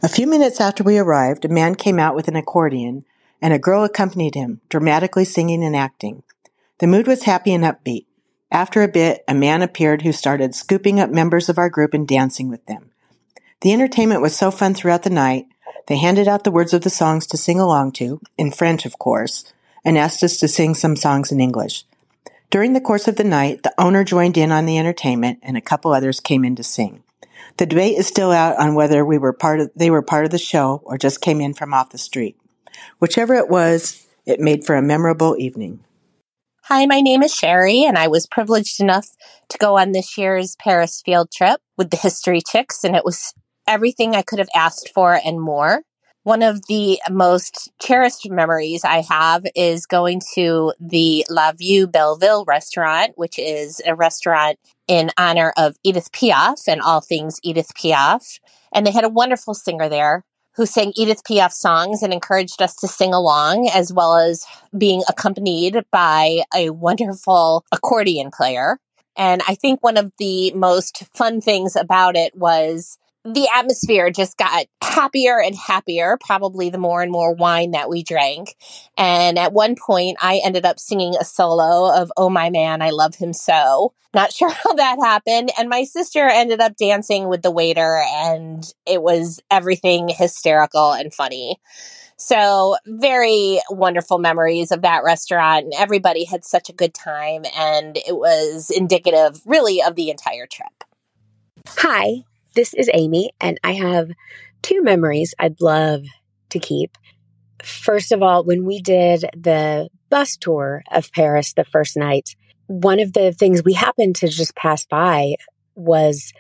A 0.04 0.10
few 0.10 0.28
minutes 0.28 0.62
after 0.62 0.84
we 0.84 1.00
arrived, 1.00 1.44
a 1.44 1.50
man 1.50 1.74
came 1.74 1.98
out 1.98 2.16
with 2.16 2.28
an 2.28 2.36
accordion, 2.36 3.04
and 3.44 3.54
a 3.54 3.60
girl 3.60 3.84
accompanied 3.84 4.34
him, 4.34 4.62
dramatically 4.70 5.26
singing 5.26 5.64
and 5.64 5.76
acting. 5.76 6.24
The 6.80 6.88
mood 6.88 7.06
was 7.06 7.24
happy 7.24 7.54
and 7.54 7.64
upbeat. 7.64 8.06
After 8.50 8.82
a 8.82 8.88
bit, 8.88 9.24
a 9.28 9.36
man 9.36 9.62
appeared 9.62 10.02
who 10.02 10.14
started 10.14 10.56
scooping 10.56 11.00
up 11.00 11.12
members 11.12 11.50
of 11.50 11.58
our 11.60 11.70
group 11.70 11.94
and 11.94 12.08
dancing 12.08 12.50
with 12.50 12.66
them. 12.66 12.92
The 13.62 13.74
entertainment 13.74 14.22
was 14.22 14.36
so 14.36 14.50
fun 14.50 14.74
throughout 14.74 15.04
the 15.04 15.10
night, 15.10 15.48
they 15.88 15.98
handed 15.98 16.28
out 16.28 16.46
the 16.46 16.52
words 16.52 16.74
of 16.74 16.82
the 16.82 16.90
songs 16.90 17.28
to 17.28 17.38
sing 17.38 17.60
along 17.60 17.92
to, 17.94 18.22
in 18.38 18.52
French, 18.52 18.86
of 18.86 18.98
course, 18.98 19.54
and 19.84 19.98
asked 19.98 20.24
us 20.24 20.38
to 20.38 20.48
sing 20.48 20.76
some 20.76 20.96
songs 20.96 21.32
in 21.32 21.42
English. 21.42 21.86
During 22.50 22.74
the 22.74 22.82
course 22.82 23.08
of 23.08 23.18
the 23.18 23.24
night, 23.24 23.64
the 23.64 23.74
owner 23.78 24.04
joined 24.04 24.38
in 24.38 24.52
on 24.52 24.66
the 24.66 24.78
entertainment 24.78 25.40
and 25.42 25.58
a 25.58 25.62
couple 25.62 25.92
others 25.92 26.20
came 26.20 26.46
in 26.46 26.56
to 26.56 26.64
sing. 26.64 27.04
The 27.58 27.66
debate 27.66 27.98
is 27.98 28.08
still 28.08 28.32
out 28.32 28.58
on 28.58 28.76
whether 28.76 29.04
we 29.04 29.18
were 29.18 29.34
part 29.34 29.60
of, 29.60 29.72
they 29.76 29.90
were 29.90 30.02
part 30.02 30.26
of 30.26 30.32
the 30.32 30.38
show 30.38 30.82
or 30.86 30.98
just 30.98 31.22
came 31.22 31.42
in 31.42 31.54
from 31.54 31.74
off 31.74 31.90
the 31.90 31.98
street. 31.98 32.38
Whichever 33.00 33.36
it 33.36 33.50
was, 33.50 34.06
it 34.26 34.40
made 34.40 34.66
for 34.66 34.76
a 34.76 34.82
memorable 34.82 35.36
evening. 35.38 35.84
Hi, 36.64 36.86
my 36.86 37.02
name 37.02 37.24
is 37.24 37.36
Sherry, 37.36 37.84
and 37.84 37.98
I 37.98 38.08
was 38.08 38.26
privileged 38.26 38.80
enough 38.80 39.10
to 39.50 39.58
go 39.58 39.78
on 39.78 39.92
this 39.92 40.18
year's 40.18 40.56
Paris 40.56 41.02
field 41.06 41.30
trip 41.30 41.60
with 41.78 41.90
the 41.90 41.98
History 41.98 42.40
Chicks, 42.40 42.86
and 42.86 42.96
it 42.96 43.04
was 43.04 43.34
everything 43.68 44.16
I 44.16 44.22
could 44.22 44.40
have 44.40 44.50
asked 44.56 44.92
for 44.94 45.20
and 45.26 45.42
more. 45.42 45.82
One 46.24 46.42
of 46.42 46.66
the 46.68 47.02
most 47.10 47.70
cherished 47.82 48.30
memories 48.30 48.86
I 48.86 49.02
have 49.02 49.44
is 49.56 49.86
going 49.86 50.22
to 50.36 50.72
the 50.80 51.26
Le 51.30 51.54
Vieux 51.58 51.86
Belleville 51.86 52.46
restaurant, 52.46 53.12
which 53.18 53.38
is 53.38 53.82
a 53.86 53.94
restaurant 53.94 54.58
in 54.88 55.12
honor 55.18 55.52
of 55.58 55.76
Edith 55.84 56.14
Piaf 56.14 56.66
and 56.66 56.82
all 56.82 57.02
things 57.02 57.42
Edith 57.44 57.74
Piaf. 57.76 58.40
And 58.74 58.88
they 58.88 58.92
had 58.92 59.04
a 59.04 59.10
wonderful 59.10 59.54
singer 59.54 59.90
there 59.90 60.24
who 60.56 60.66
sang 60.66 60.94
Edith 60.96 61.24
Piaf 61.24 61.52
songs 61.52 62.04
and 62.04 62.14
encouraged 62.14 62.62
us 62.62 62.76
to 62.78 62.88
sing 62.88 63.14
along, 63.14 63.70
as 63.74 63.92
well 63.92 64.16
as 64.16 64.46
being 64.78 65.04
accompanied 65.10 65.84
by 65.92 66.44
a 66.56 66.70
wonderful 66.70 67.66
accordion 67.72 68.32
player. 68.32 68.78
And 69.16 69.42
I 69.48 69.56
think 69.56 69.84
one 69.84 69.98
of 69.98 70.12
the 70.18 70.52
most 70.54 71.04
fun 71.16 71.42
things 71.42 71.76
about 71.76 72.16
it 72.16 72.36
was 72.36 72.98
the 73.26 73.48
atmosphere 73.56 74.10
just 74.10 74.38
got 74.38 74.66
happier 74.82 75.40
and 75.40 75.56
happier, 75.56 76.18
probably 76.20 76.70
the 76.70 76.78
more 76.78 77.02
and 77.02 77.12
more 77.12 77.34
wine 77.34 77.72
that 77.72 77.90
we 77.90 78.04
drank. 78.04 78.56
And 78.98 79.40
at 79.40 79.54
one 79.54 79.76
point, 79.76 80.18
I 80.22 80.42
ended 80.44 80.66
up 80.66 80.80
singing 80.80 81.16
a 81.20 81.24
solo 81.24 81.94
of 81.94 82.12
Oh 82.18 82.30
My 82.30 82.50
Man, 82.50 82.82
I 82.82 82.90
Love 82.90 83.16
Him 83.16 83.32
So. 83.32 83.94
Not 84.14 84.34
sure 84.34 84.50
how 84.50 84.74
that 84.74 84.98
happened. 85.02 85.52
And 85.58 85.70
my 85.70 85.86
sister 85.86 86.28
ended 86.28 86.60
up 86.60 86.76
dancing 86.76 87.30
with 87.30 87.42
the 87.42 87.52
waiter, 87.52 88.04
and 88.06 88.64
it 88.86 89.02
was 89.02 89.40
everything 89.50 90.10
hysterical 90.10 90.92
and 90.92 91.14
funny. 91.14 91.60
So, 92.16 92.78
very 92.86 93.60
wonderful 93.70 94.18
memories 94.18 94.72
of 94.72 94.84
that 94.84 95.04
restaurant. 95.04 95.66
And 95.66 95.74
everybody 95.74 96.26
had 96.26 96.46
such 96.46 96.70
a 96.70 96.74
good 96.74 96.94
time, 96.94 97.44
and 97.58 97.98
it 97.98 98.16
was 98.16 98.70
indicative, 98.70 99.42
really, 99.46 99.82
of 99.82 99.96
the 99.96 100.10
entire 100.10 100.46
trip. 100.46 100.84
Hi, 101.68 102.24
this 102.54 102.74
is 102.74 102.90
Amy, 102.94 103.32
and 103.40 103.60
I 103.64 103.74
have 103.74 104.12
two 104.62 104.82
memories 104.82 105.34
I'd 105.40 105.62
love 105.62 106.04
to 106.50 106.60
keep. 106.60 106.98
First 107.64 108.12
of 108.12 108.22
all, 108.22 108.44
when 108.44 108.66
we 108.66 108.82
did 108.82 109.26
the 109.36 109.90
bus 110.10 110.38
tour 110.38 110.84
of 110.92 111.12
Paris 111.12 111.54
the 111.54 111.64
first 111.64 111.98
night, 111.98 112.36
one 112.68 113.00
of 113.00 113.14
the 113.14 113.32
things 113.32 113.64
we 113.64 113.74
happened 113.74 114.16
to 114.18 114.28
just 114.28 114.56
pass 114.56 114.86
by 114.86 115.36
was 115.76 116.34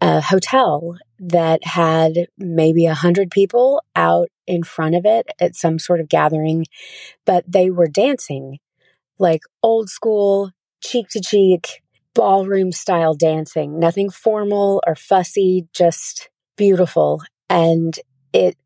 a 0.00 0.20
hotel 0.20 0.96
that 1.18 1.64
had 1.64 2.26
maybe 2.38 2.86
a 2.86 2.94
hundred 2.94 3.30
people 3.30 3.82
out 3.94 4.28
in 4.46 4.62
front 4.62 4.94
of 4.94 5.04
it 5.04 5.26
at 5.40 5.56
some 5.56 5.78
sort 5.78 6.00
of 6.00 6.08
gathering, 6.08 6.66
but 7.24 7.44
they 7.46 7.70
were 7.70 7.88
dancing 7.88 8.58
like 9.18 9.40
old 9.62 9.88
school, 9.88 10.50
cheek 10.80 11.08
to 11.08 11.20
cheek, 11.20 11.82
ballroom 12.16 12.72
style 12.72 13.14
dancing, 13.14 13.78
nothing 13.78 14.08
formal 14.08 14.82
or 14.86 14.94
fussy, 14.94 15.68
just 15.74 16.30
beautiful. 16.56 17.22
And 17.50 17.96
it 18.32 18.56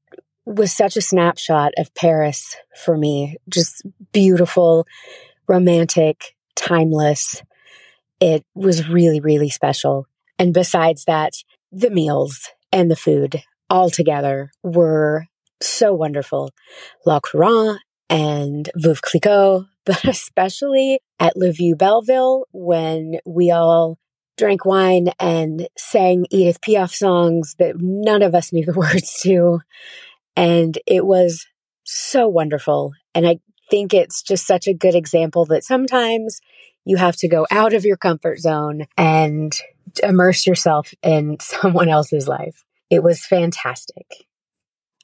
was 0.47 0.73
such 0.73 0.97
a 0.97 1.03
snapshot 1.03 1.73
of 1.77 1.93
Paris 1.95 2.57
for 2.77 2.97
me, 2.97 3.37
just 3.49 3.85
beautiful, 4.13 4.87
romantic, 5.49 6.37
timeless. 6.55 7.43
It 8.21 8.45
was 8.55 8.89
really, 8.89 9.21
really 9.21 9.51
special. 9.51 10.07
And 10.39 10.55
besides 10.55 11.05
that, 11.07 11.35
the 11.73 11.91
meals 11.91 12.49
and 12.73 12.89
the 12.89 12.97
food 12.97 13.43
all 13.69 13.91
together 13.91 14.53
were 14.63 15.27
so 15.61 15.93
wonderful. 15.93 16.51
La 17.05 17.19
Couronne 17.19 17.79
and 18.09 18.71
Veuve 18.77 19.01
Clicquot, 19.01 19.67
but 19.87 20.05
especially 20.05 21.01
at 21.19 21.37
Le 21.37 21.53
Vieux 21.53 21.77
Belleville 21.77 22.45
when 22.53 23.19
we 23.25 23.51
all 23.51 23.99
drank 24.37 24.65
wine 24.65 25.09
and 25.19 25.69
sang 25.77 26.27
Edith 26.31 26.61
Piaf 26.61 26.95
songs 26.95 27.57
that 27.59 27.75
none 27.79 28.23
of 28.23 28.35
us 28.35 28.53
knew 28.53 28.65
the 28.65 28.73
words 28.77 29.21
to. 29.23 29.61
And 30.37 30.79
it 30.87 31.05
was 31.05 31.47
so 31.85 32.29
wonderful. 32.29 32.93
And 33.15 33.27
I 33.27 33.41
think 33.71 33.93
it's 33.95 34.23
just 34.23 34.47
such 34.47 34.67
a 34.67 34.75
good 34.75 34.95
example 34.95 35.45
that 35.47 35.65
sometimes 35.65 36.41
you 36.85 36.97
have 36.97 37.17
to 37.17 37.29
go 37.29 37.47
out 37.51 37.75
of 37.75 37.85
your 37.85 37.97
comfort 37.97 38.39
zone 38.39 38.87
and 38.97 39.53
immerse 40.03 40.47
yourself 40.47 40.93
in 41.03 41.39
someone 41.41 41.89
else's 41.89 42.27
life. 42.27 42.65
It 42.89 43.03
was 43.03 43.25
fantastic. 43.25 44.27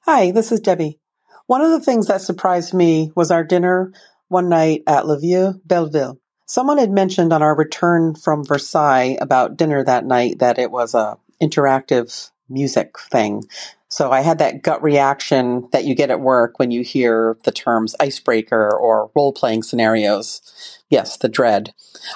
Hi, 0.02 0.30
this 0.30 0.50
is 0.50 0.60
Debbie. 0.60 0.98
One 1.46 1.60
of 1.60 1.70
the 1.70 1.80
things 1.80 2.08
that 2.08 2.22
surprised 2.22 2.74
me 2.74 3.12
was 3.14 3.30
our 3.30 3.44
dinner 3.44 3.92
one 4.28 4.48
night 4.48 4.82
at 4.86 5.06
Le 5.06 5.18
Vieux 5.18 5.60
Belleville. 5.64 6.18
Someone 6.46 6.78
had 6.78 6.90
mentioned 6.90 7.32
on 7.32 7.42
our 7.42 7.56
return 7.56 8.14
from 8.14 8.44
Versailles 8.44 9.16
about 9.20 9.56
dinner 9.56 9.82
that 9.82 10.04
night 10.04 10.38
that 10.38 10.58
it 10.58 10.70
was 10.70 10.94
a 10.94 11.18
interactive 11.42 12.30
music 12.48 12.98
thing. 12.98 13.42
So 13.88 14.10
I 14.10 14.20
had 14.20 14.38
that 14.38 14.62
gut 14.62 14.82
reaction 14.82 15.68
that 15.72 15.84
you 15.84 15.94
get 15.94 16.10
at 16.10 16.20
work 16.20 16.58
when 16.58 16.70
you 16.70 16.82
hear 16.82 17.36
the 17.44 17.52
terms 17.52 17.94
icebreaker 18.00 18.70
or 18.74 19.10
role 19.14 19.32
playing 19.32 19.62
scenarios. 19.62 20.42
Yes, 20.90 21.16
the 21.16 21.28
dread. 21.28 21.72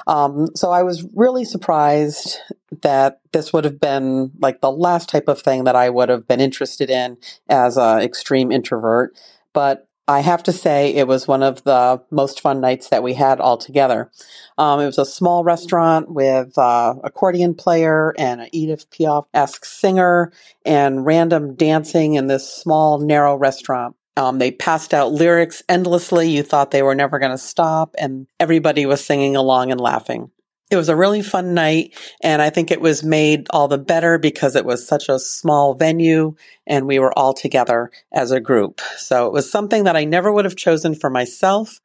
Um, 0.06 0.48
so 0.54 0.70
I 0.70 0.82
was 0.82 1.06
really 1.14 1.44
surprised 1.44 2.38
that 2.82 3.20
this 3.32 3.52
would 3.52 3.64
have 3.64 3.80
been 3.80 4.32
like 4.38 4.60
the 4.60 4.70
last 4.70 5.08
type 5.08 5.28
of 5.28 5.40
thing 5.40 5.64
that 5.64 5.76
I 5.76 5.90
would 5.90 6.08
have 6.08 6.26
been 6.26 6.40
interested 6.40 6.90
in 6.90 7.18
as 7.48 7.76
an 7.76 8.00
extreme 8.00 8.52
introvert. 8.52 9.16
But 9.52 9.88
I 10.08 10.20
have 10.20 10.42
to 10.44 10.52
say 10.52 10.94
it 10.94 11.06
was 11.06 11.28
one 11.28 11.42
of 11.42 11.62
the 11.62 12.02
most 12.10 12.40
fun 12.40 12.60
nights 12.60 12.88
that 12.88 13.02
we 13.02 13.14
had 13.14 13.40
all 13.40 13.56
together. 13.56 14.10
Um, 14.58 14.80
it 14.80 14.86
was 14.86 14.98
a 14.98 15.04
small 15.04 15.44
restaurant 15.44 16.10
with 16.10 16.58
uh, 16.58 16.94
accordion 17.04 17.54
player 17.54 18.12
and 18.18 18.40
an 18.40 18.48
Edith 18.52 18.90
Piaf-esque 18.90 19.64
singer 19.64 20.32
and 20.64 21.06
random 21.06 21.54
dancing 21.54 22.14
in 22.14 22.26
this 22.26 22.52
small, 22.52 22.98
narrow 22.98 23.36
restaurant. 23.36 23.94
Um, 24.16 24.38
they 24.38 24.50
passed 24.50 24.92
out 24.92 25.12
lyrics 25.12 25.62
endlessly. 25.68 26.28
You 26.28 26.42
thought 26.42 26.72
they 26.72 26.82
were 26.82 26.96
never 26.96 27.18
going 27.18 27.30
to 27.30 27.38
stop, 27.38 27.94
and 27.96 28.26
everybody 28.40 28.84
was 28.86 29.04
singing 29.04 29.36
along 29.36 29.70
and 29.70 29.80
laughing. 29.80 30.30
It 30.70 30.76
was 30.76 30.88
a 30.88 30.94
really 30.94 31.22
fun 31.22 31.52
night, 31.52 31.98
and 32.22 32.40
I 32.40 32.50
think 32.50 32.70
it 32.70 32.80
was 32.80 33.02
made 33.02 33.48
all 33.50 33.66
the 33.66 33.76
better 33.76 34.18
because 34.18 34.54
it 34.54 34.64
was 34.64 34.86
such 34.86 35.08
a 35.08 35.18
small 35.18 35.74
venue 35.74 36.36
and 36.64 36.86
we 36.86 37.00
were 37.00 37.16
all 37.18 37.34
together 37.34 37.90
as 38.12 38.30
a 38.30 38.38
group. 38.38 38.80
So 38.96 39.26
it 39.26 39.32
was 39.32 39.50
something 39.50 39.82
that 39.84 39.96
I 39.96 40.04
never 40.04 40.30
would 40.30 40.44
have 40.44 40.54
chosen 40.54 40.94
for 40.94 41.10
myself. 41.10 41.80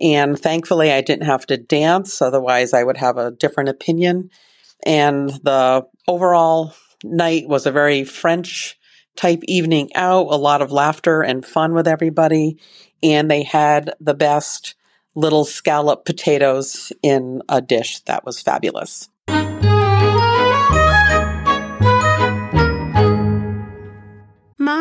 And 0.00 0.38
thankfully, 0.38 0.90
I 0.90 1.02
didn't 1.02 1.26
have 1.26 1.44
to 1.46 1.58
dance, 1.58 2.22
otherwise, 2.22 2.72
I 2.72 2.82
would 2.82 2.96
have 2.96 3.18
a 3.18 3.30
different 3.30 3.68
opinion. 3.68 4.30
And 4.86 5.28
the 5.42 5.86
overall 6.08 6.74
night 7.04 7.46
was 7.46 7.66
a 7.66 7.72
very 7.72 8.04
French 8.04 8.78
type 9.16 9.40
evening 9.48 9.90
out, 9.94 10.28
a 10.30 10.36
lot 10.36 10.62
of 10.62 10.72
laughter 10.72 11.20
and 11.20 11.44
fun 11.44 11.74
with 11.74 11.86
everybody. 11.86 12.56
And 13.02 13.30
they 13.30 13.42
had 13.42 13.92
the 14.00 14.14
best 14.14 14.76
little 15.14 15.44
scallop 15.44 16.04
potatoes 16.04 16.92
in 17.02 17.42
a 17.48 17.60
dish 17.60 18.00
that 18.00 18.24
was 18.24 18.40
fabulous. 18.40 19.08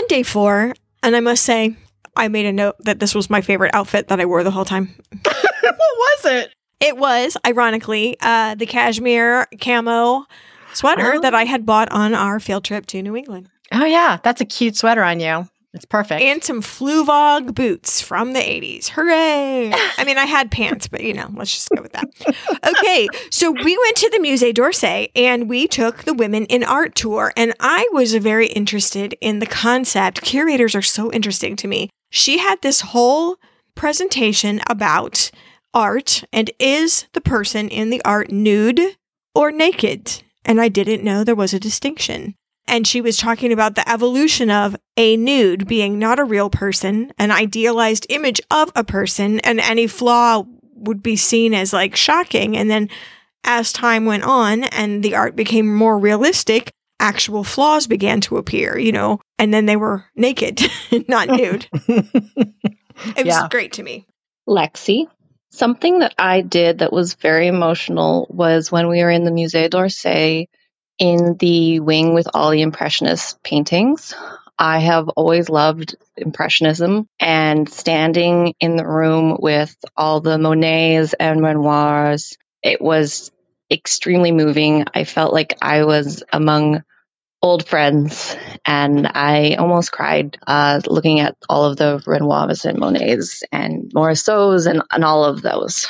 On 0.00 0.06
day 0.06 0.22
four, 0.22 0.72
and 1.02 1.14
I 1.14 1.20
must 1.20 1.44
say, 1.44 1.76
I 2.16 2.28
made 2.28 2.46
a 2.46 2.52
note 2.52 2.76
that 2.80 3.00
this 3.00 3.14
was 3.14 3.28
my 3.28 3.42
favorite 3.42 3.74
outfit 3.74 4.08
that 4.08 4.18
I 4.18 4.24
wore 4.24 4.42
the 4.42 4.50
whole 4.50 4.64
time. 4.64 4.94
what 5.22 5.76
was 5.76 6.24
it? 6.24 6.54
It 6.80 6.96
was, 6.96 7.36
ironically, 7.46 8.16
uh, 8.22 8.54
the 8.54 8.64
cashmere 8.64 9.46
camo 9.60 10.24
sweater 10.72 11.16
Oh. 11.16 11.20
that 11.20 11.34
I 11.34 11.44
had 11.44 11.66
bought 11.66 11.92
on 11.92 12.14
our 12.14 12.40
field 12.40 12.64
trip 12.64 12.86
to 12.86 13.02
New 13.02 13.14
England. 13.14 13.50
Oh, 13.72 13.84
yeah. 13.84 14.18
That's 14.22 14.40
a 14.40 14.46
cute 14.46 14.74
sweater 14.76 15.02
on 15.02 15.20
you. 15.20 15.46
It's 15.72 15.84
perfect. 15.84 16.20
And 16.20 16.42
some 16.42 16.62
Fluevog 16.62 17.54
boots 17.54 18.00
from 18.00 18.32
the 18.32 18.40
80s. 18.40 18.88
Hooray! 18.88 19.72
I 19.72 20.04
mean, 20.04 20.18
I 20.18 20.26
had 20.26 20.50
pants, 20.50 20.88
but 20.88 21.02
you 21.02 21.14
know, 21.14 21.30
let's 21.34 21.54
just 21.54 21.68
go 21.70 21.80
with 21.80 21.92
that. 21.92 22.08
Okay, 22.66 23.06
so 23.30 23.52
we 23.52 23.78
went 23.78 23.96
to 23.98 24.10
the 24.10 24.18
Musée 24.18 24.52
d'Orsay 24.52 25.10
and 25.14 25.48
we 25.48 25.68
took 25.68 26.02
the 26.02 26.14
Women 26.14 26.46
in 26.46 26.64
Art 26.64 26.96
tour. 26.96 27.32
And 27.36 27.54
I 27.60 27.88
was 27.92 28.14
very 28.14 28.48
interested 28.48 29.14
in 29.20 29.38
the 29.38 29.46
concept. 29.46 30.22
Curators 30.22 30.74
are 30.74 30.82
so 30.82 31.12
interesting 31.12 31.54
to 31.56 31.68
me. 31.68 31.88
She 32.10 32.38
had 32.38 32.60
this 32.62 32.80
whole 32.80 33.36
presentation 33.76 34.60
about 34.68 35.30
art 35.72 36.24
and 36.32 36.50
is 36.58 37.06
the 37.12 37.20
person 37.20 37.68
in 37.68 37.90
the 37.90 38.02
art 38.04 38.32
nude 38.32 38.96
or 39.34 39.52
naked? 39.52 40.22
And 40.44 40.60
I 40.60 40.68
didn't 40.68 41.04
know 41.04 41.22
there 41.22 41.34
was 41.34 41.54
a 41.54 41.60
distinction. 41.60 42.34
And 42.66 42.86
she 42.86 43.00
was 43.00 43.16
talking 43.16 43.52
about 43.52 43.74
the 43.74 43.88
evolution 43.90 44.50
of 44.50 44.76
a 44.96 45.16
nude 45.16 45.66
being 45.66 45.98
not 45.98 46.18
a 46.20 46.24
real 46.24 46.50
person, 46.50 47.12
an 47.18 47.30
idealized 47.32 48.06
image 48.08 48.40
of 48.50 48.70
a 48.76 48.84
person, 48.84 49.40
and 49.40 49.58
any 49.60 49.86
flaw 49.86 50.44
would 50.74 51.02
be 51.02 51.16
seen 51.16 51.52
as 51.52 51.72
like 51.72 51.96
shocking. 51.96 52.56
And 52.56 52.70
then 52.70 52.88
as 53.44 53.72
time 53.72 54.04
went 54.04 54.22
on 54.22 54.64
and 54.64 55.02
the 55.02 55.14
art 55.16 55.34
became 55.34 55.74
more 55.74 55.98
realistic, 55.98 56.70
actual 57.00 57.42
flaws 57.42 57.86
began 57.86 58.20
to 58.20 58.36
appear, 58.36 58.78
you 58.78 58.92
know, 58.92 59.20
and 59.38 59.52
then 59.52 59.66
they 59.66 59.76
were 59.76 60.04
naked, 60.14 60.60
not 61.08 61.28
nude. 61.28 61.66
it 61.88 63.24
was 63.24 63.26
Yeah. 63.26 63.48
great 63.50 63.72
to 63.74 63.82
me. 63.82 64.06
Lexi. 64.48 65.06
Something 65.52 65.98
that 66.00 66.14
I 66.18 66.42
did 66.42 66.78
that 66.78 66.92
was 66.92 67.14
very 67.14 67.48
emotional 67.48 68.26
was 68.30 68.70
when 68.70 68.86
we 68.88 69.02
were 69.02 69.10
in 69.10 69.24
the 69.24 69.30
Musée 69.32 69.68
d'Orsay 69.68 70.46
in 71.00 71.36
the 71.38 71.80
wing 71.80 72.14
with 72.14 72.28
all 72.34 72.50
the 72.50 72.62
Impressionist 72.62 73.42
paintings. 73.42 74.14
I 74.58 74.80
have 74.80 75.08
always 75.08 75.48
loved 75.48 75.96
Impressionism 76.18 77.08
and 77.18 77.66
standing 77.68 78.54
in 78.60 78.76
the 78.76 78.86
room 78.86 79.38
with 79.40 79.74
all 79.96 80.20
the 80.20 80.36
Monets 80.38 81.14
and 81.14 81.42
Renoirs, 81.42 82.36
it 82.62 82.82
was 82.82 83.30
extremely 83.70 84.32
moving. 84.32 84.84
I 84.92 85.04
felt 85.04 85.32
like 85.32 85.56
I 85.62 85.84
was 85.84 86.22
among 86.30 86.82
old 87.42 87.66
friends 87.66 88.36
and 88.66 89.06
I 89.06 89.54
almost 89.54 89.92
cried 89.92 90.36
uh, 90.46 90.82
looking 90.86 91.20
at 91.20 91.36
all 91.48 91.64
of 91.64 91.78
the 91.78 92.02
Renoirs 92.06 92.66
and 92.66 92.78
Monets 92.78 93.42
and 93.50 93.90
Morisot's 93.94 94.66
and, 94.66 94.82
and 94.92 95.04
all 95.04 95.24
of 95.24 95.40
those. 95.40 95.86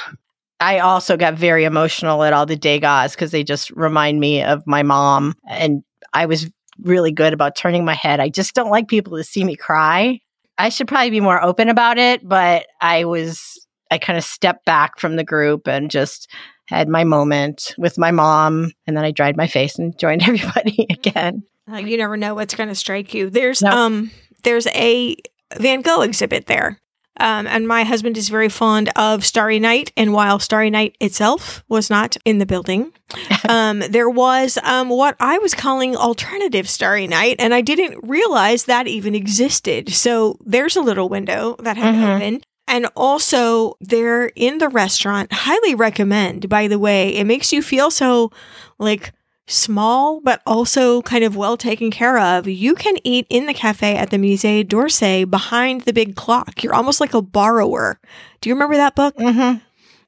I 0.61 0.81
also 0.81 1.17
got 1.17 1.35
very 1.35 1.65
emotional 1.65 2.23
at 2.23 2.33
all 2.33 2.47
the 2.47 2.57
Degas 2.57 3.15
because 3.15 3.31
they 3.31 3.43
just 3.43 3.71
remind 3.71 4.21
me 4.21 4.43
of 4.43 4.67
my 4.67 4.83
mom. 4.83 5.35
And 5.49 5.83
I 6.13 6.27
was 6.27 6.51
really 6.83 7.13
good 7.13 7.33
about 7.33 7.57
turning 7.57 7.85
my 7.85 7.95
head. 7.95 8.21
I 8.21 8.29
just 8.29 8.55
don't 8.55 8.71
like 8.71 8.89
people 8.89 9.17
to 9.17 9.25
see 9.25 9.45
me 9.45 9.57
cry. 9.57 10.21
I 10.59 10.69
should 10.69 10.89
probably 10.89 11.11
be 11.11 11.21
more 11.21 11.43
open 11.43 11.69
about 11.69 11.99
it, 11.99 12.27
but 12.27 12.67
I 12.81 13.05
was, 13.05 13.67
I 13.91 13.99
kind 13.99 14.19
of 14.19 14.25
stepped 14.25 14.67
back 14.67 14.99
from 14.99 15.17
the 15.17 15.25
group 15.25 15.67
and 15.67 15.91
just 15.91 16.31
had 16.69 16.89
my 16.89 17.05
moment 17.05 17.75
with 17.79 17.97
my 17.97 18.11
mom. 18.11 18.73
And 18.87 18.97
then 18.97 19.05
I 19.05 19.11
dried 19.11 19.37
my 19.37 19.47
face 19.47 19.79
and 19.79 19.99
joined 19.99 20.23
everybody 20.29 20.87
again. 20.91 21.43
Uh, 21.71 21.79
you 21.79 21.97
never 21.97 22.17
know 22.17 22.35
what's 22.35 22.55
going 22.55 22.69
to 22.69 22.75
strike 22.75 23.15
you. 23.15 23.31
There's 23.31 23.63
um 23.63 24.11
there's 24.43 24.67
a 24.69 25.17
Van 25.57 25.83
Gogh 25.83 26.03
exhibit 26.03 26.47
there. 26.47 26.81
Um, 27.21 27.47
and 27.47 27.69
my 27.69 27.85
husband 27.85 28.17
is 28.17 28.29
very 28.29 28.49
fond 28.49 28.91
of 28.97 29.25
Starry 29.25 29.59
Night. 29.61 29.93
And 29.97 30.13
while 30.13 30.39
Starry 30.39 30.71
Night 30.71 30.97
itself 31.01 31.63
was 31.69 31.91
not 31.91 32.17
in 32.25 32.39
the 32.39 32.47
building, 32.47 32.93
um, 33.49 33.81
there 33.91 34.09
was 34.11 34.59
um, 34.63 34.89
what 34.89 35.17
I 35.21 35.39
was 35.39 35.55
calling 35.55 35.95
alternative 35.97 36.69
Starry 36.69 37.07
Night. 37.07 37.37
And 37.39 37.53
I 37.55 37.61
didn't 37.61 38.09
realize 38.09 38.65
that 38.65 38.89
even 38.89 39.15
existed. 39.15 39.91
So 39.93 40.39
there's 40.45 40.77
a 40.77 40.81
little 40.83 41.09
window 41.09 41.57
that 41.61 41.77
had 41.77 41.95
Mhm. 41.95 42.17
opened. 42.17 42.47
And 42.69 42.87
also, 42.95 43.75
they're 43.81 44.27
in 44.37 44.59
the 44.59 44.69
restaurant. 44.69 45.33
Highly 45.33 45.75
recommend, 45.75 46.49
by 46.49 46.69
the 46.69 46.79
way. 46.79 47.09
It 47.17 47.25
makes 47.25 47.53
you 47.53 47.63
feel 47.63 47.91
so 47.91 48.31
like 48.79 49.13
small, 49.51 50.21
but 50.21 50.41
also 50.47 51.03
kind 51.03 51.25
of 51.25 51.37
well 51.37 51.57
taken 51.57 51.91
care 51.91 52.19
of. 52.19 52.47
You 52.47 52.75
can 52.75 52.97
eat 53.05 53.27
in 53.29 53.47
the 53.47 53.55
cafe 53.55 53.97
at 53.97 54.11
the 54.11 54.17
Musée 54.17 54.67
d'Orsay 54.67 55.29
behind 55.29 55.83
the 55.83 55.93
big 55.93 56.17
clock. 56.17 56.63
You're 56.63 56.75
almost 56.75 57.01
like 57.01 57.15
a 57.15 57.23
borrower. 57.23 57.99
Do 58.41 58.49
you 58.49 58.55
remember 58.55 58.77
that 58.77 58.97
book? 58.97 59.17
Mm-hmm. 59.17 59.59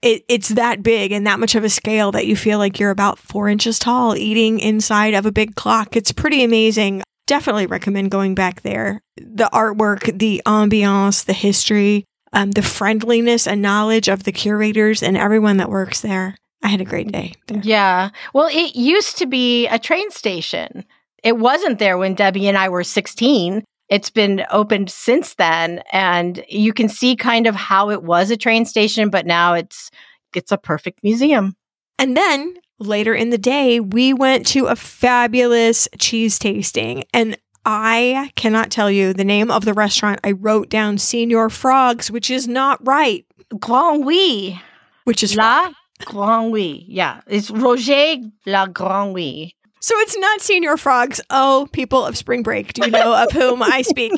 It, 0.03 0.24
it's 0.28 0.49
that 0.49 0.82
big 0.82 1.12
and 1.12 1.26
that 1.26 1.38
much 1.38 1.55
of 1.55 1.62
a 1.62 1.70
scale 1.70 2.11
that 2.12 2.26
you 2.26 2.34
feel 2.34 2.59
like 2.59 2.80
you're 2.80 2.90
about 2.90 3.18
four 3.18 3.49
inches 3.49 3.78
tall 3.78 4.16
eating 4.16 4.59
inside 4.59 5.14
of 5.14 5.26
a 5.26 5.32
big 5.32 5.55
clock. 5.55 5.95
It's 5.95 6.11
pretty 6.11 6.43
amazing. 6.43 7.03
Definitely 7.28 7.66
recommend 7.66 8.11
going 8.11 8.34
back 8.34 8.62
there. 8.62 9.01
The 9.16 9.49
artwork, 9.53 10.18
the 10.18 10.43
ambiance, 10.45 11.24
the 11.24 11.32
history, 11.32 12.05
um, 12.32 12.51
the 12.51 12.62
friendliness 12.62 13.47
and 13.47 13.62
knowledge 13.62 14.09
of 14.09 14.24
the 14.24 14.32
curators 14.32 15.03
and 15.03 15.16
everyone 15.16 15.59
that 15.59 15.70
works 15.70 16.01
there. 16.01 16.36
I 16.62 16.68
had 16.68 16.80
a 16.80 16.84
great 16.84 17.06
um, 17.06 17.12
day. 17.12 17.34
Yeah. 17.62 18.10
Well, 18.32 18.48
it 18.50 18.76
used 18.76 19.18
to 19.18 19.26
be 19.26 19.66
a 19.66 19.78
train 19.78 20.10
station. 20.10 20.84
It 21.22 21.38
wasn't 21.38 21.78
there 21.78 21.98
when 21.98 22.14
Debbie 22.14 22.48
and 22.48 22.58
I 22.58 22.68
were 22.68 22.84
16. 22.84 23.64
It's 23.88 24.10
been 24.10 24.44
opened 24.50 24.90
since 24.90 25.34
then 25.34 25.82
and 25.92 26.44
you 26.48 26.72
can 26.72 26.88
see 26.88 27.14
kind 27.14 27.46
of 27.46 27.54
how 27.54 27.90
it 27.90 28.02
was 28.02 28.30
a 28.30 28.36
train 28.36 28.64
station, 28.64 29.10
but 29.10 29.26
now 29.26 29.54
it's 29.54 29.90
it's 30.34 30.52
a 30.52 30.56
perfect 30.56 31.00
museum. 31.02 31.54
And 31.98 32.16
then 32.16 32.54
later 32.78 33.14
in 33.14 33.30
the 33.30 33.38
day, 33.38 33.80
we 33.80 34.14
went 34.14 34.46
to 34.48 34.66
a 34.66 34.76
fabulous 34.76 35.88
cheese 35.98 36.38
tasting. 36.38 37.04
And 37.12 37.36
I 37.66 38.32
cannot 38.34 38.70
tell 38.70 38.90
you 38.90 39.12
the 39.12 39.24
name 39.24 39.50
of 39.50 39.64
the 39.64 39.74
restaurant. 39.74 40.20
I 40.24 40.32
wrote 40.32 40.70
down 40.70 40.96
Señor 40.96 41.52
Frogs, 41.52 42.10
which 42.10 42.30
is 42.30 42.48
not 42.48 42.84
right. 42.86 43.26
Grenouille. 43.54 44.58
Which 45.04 45.22
is 45.22 45.36
La 45.36 45.70
Grenouille. 46.05 46.84
Yeah. 46.88 47.20
It's 47.26 47.50
Roger 47.50 48.16
La 48.46 48.66
Grenouille. 48.66 49.53
So 49.80 49.98
it's 49.98 50.16
not 50.16 50.38
Señor 50.38 50.78
Frogs. 50.78 51.20
Oh, 51.30 51.68
people 51.72 52.07
of 52.07 52.16
Spring 52.16 52.44
Break, 52.44 52.72
do 52.72 52.84
you 52.84 52.92
know 52.92 53.20
of 53.20 53.32
whom 53.32 53.62
I 53.64 53.82
speak? 53.82 54.12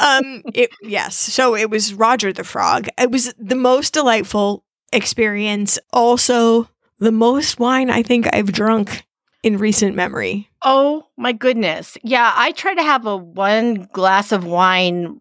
Um, 0.00 0.42
it, 0.52 0.70
yes. 0.82 1.16
So 1.16 1.56
it 1.56 1.70
was 1.70 1.94
Roger 1.94 2.34
the 2.34 2.44
Frog. 2.44 2.88
It 2.98 3.10
was 3.10 3.32
the 3.38 3.54
most 3.54 3.94
delightful 3.94 4.62
experience. 4.92 5.78
Also, 5.90 6.68
the 6.98 7.12
most 7.12 7.58
wine 7.58 7.88
I 7.88 8.02
think 8.02 8.28
I've 8.34 8.52
drunk 8.52 9.06
in 9.42 9.56
recent 9.56 9.94
memory. 9.96 10.50
Oh 10.62 11.06
my 11.16 11.32
goodness. 11.32 11.96
Yeah, 12.02 12.32
I 12.34 12.52
try 12.52 12.74
to 12.74 12.82
have 12.82 13.06
a 13.06 13.16
one 13.16 13.88
glass 13.92 14.32
of 14.32 14.44
wine. 14.44 15.18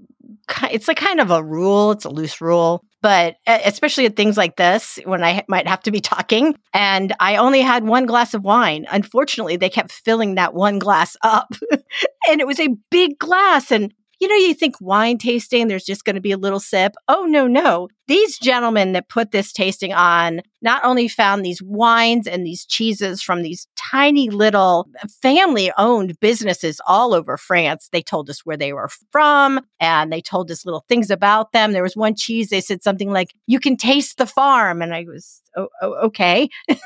It's 0.72 0.88
like 0.88 0.97
kind 0.97 1.22
of 1.22 1.32
a 1.32 1.43
rule, 1.43 1.91
it's 1.91 2.05
a 2.05 2.09
loose 2.09 2.41
rule, 2.41 2.84
but 3.06 3.36
especially 3.45 4.08
at 4.08 4.16
things 4.16 4.36
like 4.36 4.56
this 4.56 4.97
when 5.06 5.24
I 5.24 5.45
might 5.47 5.68
have 5.68 5.84
to 5.84 5.91
be 5.91 5.99
talking. 5.99 6.56
And 6.74 7.14
I 7.20 7.36
only 7.36 7.62
had 7.62 7.84
one 7.84 8.08
glass 8.08 8.34
of 8.34 8.43
wine. 8.43 8.88
Unfortunately, 8.89 9.58
they 9.58 9.70
kept 9.70 9.91
filling 9.91 10.34
that 10.36 10.56
one 10.56 10.80
glass 10.80 11.16
up, 11.22 11.53
and 12.28 12.41
it 12.41 12.47
was 12.47 12.60
a 12.60 12.76
big 12.89 13.20
glass. 13.20 13.72
And 13.72 13.93
you 14.20 14.28
know, 14.28 14.36
you 14.36 14.56
think 14.56 14.82
wine 14.82 15.20
tasting, 15.20 15.68
there's 15.68 15.84
just 15.84 16.03
going 16.03 16.16
to 16.16 16.22
be 16.22 16.32
a 16.32 16.38
little 16.38 16.60
sip. 16.60 16.95
Oh, 17.08 17.26
no, 17.26 17.45
no. 17.45 17.89
These 18.08 18.39
gentlemen 18.39 18.93
that 18.93 19.10
put 19.10 19.30
this 19.30 19.51
tasting 19.51 19.93
on 19.93 20.41
not 20.66 20.84
only 20.84 21.07
found 21.07 21.45
these 21.45 21.61
wines 21.61 22.28
and 22.28 22.45
these 22.45 22.66
cheeses 22.66 23.22
from 23.22 23.43
these 23.43 23.68
tiny 23.78 24.32
little 24.32 24.89
family 25.22 25.72
owned 25.78 26.20
businesses 26.20 26.82
all 26.88 27.13
over 27.13 27.38
France. 27.38 27.88
They 27.91 28.01
told 28.01 28.32
us 28.32 28.43
where 28.45 28.57
they 28.57 28.74
were 28.74 28.89
from 29.11 29.61
and 29.80 30.11
they 30.11 30.22
told 30.22 30.49
us 30.49 30.66
little 30.66 30.84
things 30.89 31.11
about 31.11 31.51
them. 31.51 31.72
There 31.72 31.84
was 31.84 31.95
one 31.95 32.16
cheese, 32.16 32.49
they 32.49 32.61
said 32.61 32.82
something 32.82 33.11
like, 33.11 33.34
You 33.45 33.59
can 33.59 33.78
taste 33.78 34.18
the 34.18 34.26
farm. 34.26 34.82
And 34.82 34.93
I 34.93 35.05
was, 35.07 35.43
Oh, 35.55 35.70
oh 35.82 35.93
okay. 36.07 36.49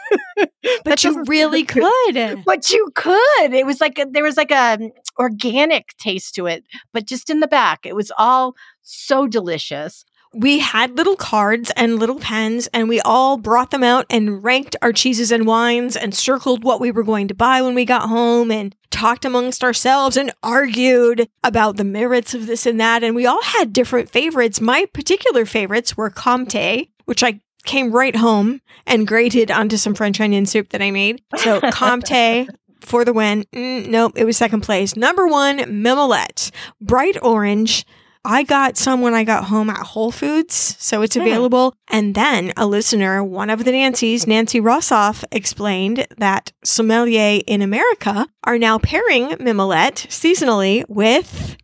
But 0.83 1.03
you 1.03 1.23
really 1.23 1.63
could. 1.63 2.43
But 2.45 2.69
you 2.69 2.91
could. 2.95 3.53
It 3.53 3.65
was 3.65 3.79
like 3.79 3.97
a, 3.97 4.05
there 4.05 4.23
was 4.23 4.37
like 4.37 4.51
a 4.51 4.73
um, 4.73 4.91
organic 5.17 5.95
taste 5.97 6.35
to 6.35 6.47
it, 6.47 6.65
but 6.93 7.05
just 7.05 7.29
in 7.29 7.39
the 7.39 7.47
back. 7.47 7.85
It 7.85 7.95
was 7.95 8.11
all 8.17 8.55
so 8.81 9.25
delicious. 9.25 10.03
We 10.33 10.59
had 10.59 10.95
little 10.95 11.15
cards 11.15 11.71
and 11.75 11.97
little 11.97 12.19
pens, 12.19 12.67
and 12.73 12.87
we 12.87 12.99
all 13.01 13.37
brought 13.37 13.71
them 13.71 13.83
out 13.83 14.05
and 14.09 14.43
ranked 14.43 14.75
our 14.81 14.93
cheeses 14.93 15.31
and 15.31 15.47
wines 15.47 15.95
and 15.95 16.13
circled 16.13 16.63
what 16.63 16.79
we 16.79 16.91
were 16.91 17.03
going 17.03 17.27
to 17.29 17.33
buy 17.33 17.61
when 17.63 17.73
we 17.73 17.83
got 17.83 18.09
home 18.09 18.51
and 18.51 18.75
talked 18.91 19.25
amongst 19.25 19.63
ourselves 19.63 20.17
and 20.17 20.31
argued 20.43 21.27
about 21.43 21.77
the 21.77 21.83
merits 21.83 22.33
of 22.33 22.45
this 22.45 22.65
and 22.67 22.79
that. 22.79 23.03
And 23.03 23.15
we 23.15 23.25
all 23.25 23.41
had 23.41 23.73
different 23.73 24.09
favorites. 24.09 24.61
My 24.61 24.85
particular 24.93 25.45
favorites 25.45 25.97
were 25.97 26.11
Comte, 26.11 26.89
which 27.05 27.23
I 27.23 27.39
came 27.65 27.91
right 27.91 28.15
home 28.15 28.61
and 28.85 29.07
grated 29.07 29.49
onto 29.49 29.77
some 29.77 29.95
French 29.95 30.21
onion 30.21 30.45
soup 30.45 30.69
that 30.69 30.81
I 30.81 30.91
made. 30.91 31.21
So 31.37 31.59
Comte 31.71 32.49
for 32.81 33.03
the 33.03 33.13
win. 33.13 33.45
Mm, 33.53 33.87
nope, 33.87 34.13
it 34.15 34.25
was 34.25 34.37
second 34.37 34.61
place. 34.61 34.95
Number 34.95 35.27
one, 35.27 35.57
Mimolette, 35.59 36.51
bright 36.81 37.17
orange. 37.21 37.85
I 38.31 38.43
got 38.43 38.77
some 38.77 39.01
when 39.01 39.15
I 39.15 39.23
got 39.23 39.45
home 39.45 39.71
at 39.71 39.79
Whole 39.79 40.11
Foods, 40.11 40.75
so 40.77 41.01
it's 41.01 41.15
hmm. 41.15 41.21
available. 41.21 41.73
And 41.87 42.13
then 42.13 42.53
a 42.55 42.67
listener, 42.67 43.23
one 43.23 43.49
of 43.49 43.65
the 43.65 43.71
Nancys, 43.71 44.27
Nancy 44.27 44.61
Rossoff, 44.61 45.23
explained 45.31 46.05
that 46.19 46.51
sommelier 46.63 47.41
in 47.47 47.63
America 47.63 48.27
are 48.43 48.59
now 48.59 48.77
pairing 48.77 49.29
Mimolette 49.39 50.05
seasonally 50.09 50.85
with 50.87 51.57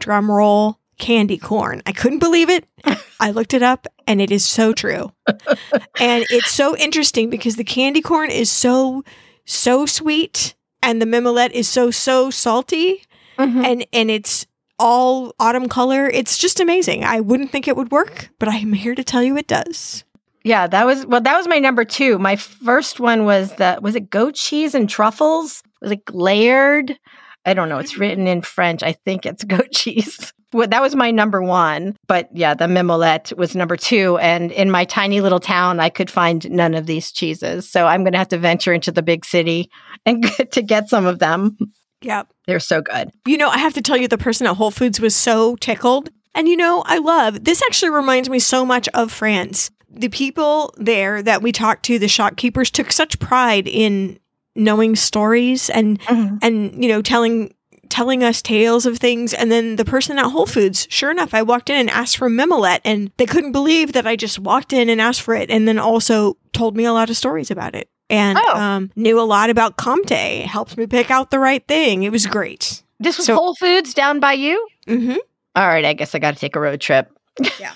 drumroll 0.00 0.76
candy 0.96 1.36
corn. 1.36 1.82
I 1.84 1.92
couldn't 1.92 2.20
believe 2.20 2.48
it. 2.48 2.64
I 3.20 3.30
looked 3.30 3.52
it 3.52 3.62
up 3.62 3.86
and 4.06 4.22
it 4.22 4.30
is 4.30 4.46
so 4.46 4.72
true. 4.72 5.12
and 6.00 6.24
it's 6.30 6.52
so 6.52 6.74
interesting 6.78 7.28
because 7.28 7.56
the 7.56 7.64
candy 7.64 8.00
corn 8.00 8.30
is 8.30 8.50
so 8.50 9.04
so 9.44 9.84
sweet 9.84 10.54
and 10.82 11.02
the 11.02 11.06
mimolette 11.06 11.52
is 11.52 11.68
so 11.68 11.90
so 11.90 12.30
salty 12.30 13.02
mm-hmm. 13.38 13.64
and 13.64 13.86
and 13.92 14.10
it's 14.10 14.46
all 14.78 15.34
autumn 15.38 15.68
color. 15.68 16.08
It's 16.08 16.38
just 16.38 16.60
amazing. 16.60 17.04
I 17.04 17.20
wouldn't 17.20 17.50
think 17.50 17.68
it 17.68 17.76
would 17.76 17.90
work, 17.90 18.30
but 18.38 18.48
I'm 18.48 18.72
here 18.72 18.94
to 18.94 19.04
tell 19.04 19.22
you 19.22 19.36
it 19.36 19.46
does. 19.46 20.04
Yeah, 20.44 20.66
that 20.66 20.86
was 20.86 21.04
well. 21.06 21.20
That 21.20 21.36
was 21.36 21.48
my 21.48 21.58
number 21.58 21.84
two. 21.84 22.18
My 22.18 22.36
first 22.36 23.00
one 23.00 23.24
was 23.24 23.54
the 23.56 23.78
was 23.82 23.96
it 23.96 24.08
goat 24.08 24.34
cheese 24.34 24.74
and 24.74 24.88
truffles? 24.88 25.62
It 25.64 25.70
was 25.82 25.90
like 25.90 26.10
layered. 26.12 26.98
I 27.44 27.54
don't 27.54 27.68
know. 27.68 27.78
It's 27.78 27.92
mm-hmm. 27.92 28.00
written 28.00 28.26
in 28.26 28.42
French. 28.42 28.82
I 28.82 28.92
think 28.92 29.26
it's 29.26 29.44
goat 29.44 29.72
cheese. 29.72 30.32
Well, 30.52 30.68
that 30.68 30.80
was 30.80 30.96
my 30.96 31.10
number 31.10 31.42
one. 31.42 31.96
But 32.06 32.30
yeah, 32.32 32.54
the 32.54 32.64
mimolette 32.64 33.36
was 33.36 33.54
number 33.54 33.76
two. 33.76 34.16
And 34.18 34.50
in 34.50 34.70
my 34.70 34.86
tiny 34.86 35.20
little 35.20 35.40
town, 35.40 35.78
I 35.78 35.90
could 35.90 36.10
find 36.10 36.50
none 36.50 36.74
of 36.74 36.86
these 36.86 37.12
cheeses. 37.12 37.70
So 37.70 37.86
I'm 37.86 38.02
going 38.02 38.12
to 38.12 38.18
have 38.18 38.28
to 38.28 38.38
venture 38.38 38.72
into 38.72 38.90
the 38.90 39.02
big 39.02 39.26
city 39.26 39.70
and 40.06 40.22
get 40.36 40.52
to 40.52 40.62
get 40.62 40.88
some 40.88 41.04
of 41.04 41.18
them. 41.18 41.58
Yep. 42.02 42.28
They're 42.46 42.60
so 42.60 42.80
good. 42.80 43.10
You 43.26 43.38
know, 43.38 43.48
I 43.48 43.58
have 43.58 43.74
to 43.74 43.82
tell 43.82 43.96
you, 43.96 44.08
the 44.08 44.18
person 44.18 44.46
at 44.46 44.56
Whole 44.56 44.70
Foods 44.70 45.00
was 45.00 45.14
so 45.16 45.56
tickled. 45.56 46.10
And 46.34 46.48
you 46.48 46.56
know, 46.56 46.82
I 46.86 46.98
love 46.98 47.44
this 47.44 47.62
actually 47.62 47.90
reminds 47.90 48.30
me 48.30 48.38
so 48.38 48.64
much 48.64 48.88
of 48.94 49.10
France. 49.10 49.70
The 49.90 50.08
people 50.08 50.72
there 50.76 51.22
that 51.22 51.42
we 51.42 51.50
talked 51.50 51.84
to, 51.86 51.98
the 51.98 52.08
shopkeepers, 52.08 52.70
took 52.70 52.92
such 52.92 53.18
pride 53.18 53.66
in 53.66 54.18
knowing 54.54 54.96
stories 54.96 55.70
and 55.70 56.00
mm-hmm. 56.00 56.36
and 56.42 56.82
you 56.82 56.88
know 56.90 57.00
telling 57.00 57.54
telling 57.88 58.22
us 58.22 58.42
tales 58.42 58.84
of 58.84 58.98
things 58.98 59.32
and 59.32 59.50
then 59.50 59.76
the 59.76 59.84
person 59.84 60.18
at 60.18 60.26
Whole 60.26 60.46
Foods 60.46 60.86
sure 60.90 61.10
enough 61.10 61.32
I 61.32 61.42
walked 61.42 61.70
in 61.70 61.76
and 61.76 61.90
asked 61.90 62.18
for 62.18 62.28
mimolette 62.28 62.80
and 62.84 63.10
they 63.16 63.24
couldn't 63.24 63.52
believe 63.52 63.92
that 63.92 64.06
I 64.06 64.16
just 64.16 64.38
walked 64.38 64.72
in 64.72 64.88
and 64.88 65.00
asked 65.00 65.22
for 65.22 65.34
it 65.34 65.48
and 65.48 65.66
then 65.66 65.78
also 65.78 66.36
told 66.52 66.76
me 66.76 66.84
a 66.84 66.92
lot 66.92 67.08
of 67.08 67.16
stories 67.16 67.50
about 67.50 67.74
it 67.74 67.88
and 68.10 68.38
um, 68.38 68.90
knew 68.96 69.20
a 69.20 69.22
lot 69.22 69.50
about 69.50 69.76
Comte 69.76 70.10
helped 70.10 70.76
me 70.76 70.86
pick 70.86 71.10
out 71.10 71.30
the 71.30 71.38
right 71.38 71.66
thing 71.66 72.02
it 72.02 72.12
was 72.12 72.26
great 72.26 72.82
This 72.98 73.18
was 73.18 73.26
Whole 73.26 73.54
Foods 73.54 73.94
down 73.94 74.20
by 74.20 74.32
you? 74.32 74.66
Mm-hmm. 74.86 75.16
All 75.56 75.66
right, 75.66 75.84
I 75.84 75.92
guess 75.92 76.14
I 76.14 76.18
got 76.18 76.34
to 76.34 76.40
take 76.40 76.56
a 76.56 76.60
road 76.60 76.80
trip. 76.80 77.10
Yeah. 77.60 77.74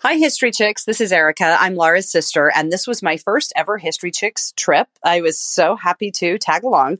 Hi, 0.00 0.14
History 0.14 0.52
Chicks. 0.52 0.84
This 0.84 1.00
is 1.00 1.10
Erica. 1.10 1.56
I'm 1.58 1.74
Laura's 1.74 2.08
sister, 2.08 2.52
and 2.54 2.70
this 2.70 2.86
was 2.86 3.02
my 3.02 3.16
first 3.16 3.52
ever 3.56 3.78
History 3.78 4.12
Chicks 4.12 4.52
trip. 4.56 4.86
I 5.02 5.20
was 5.22 5.40
so 5.40 5.74
happy 5.74 6.12
to 6.12 6.38
tag 6.38 6.62
along. 6.62 6.98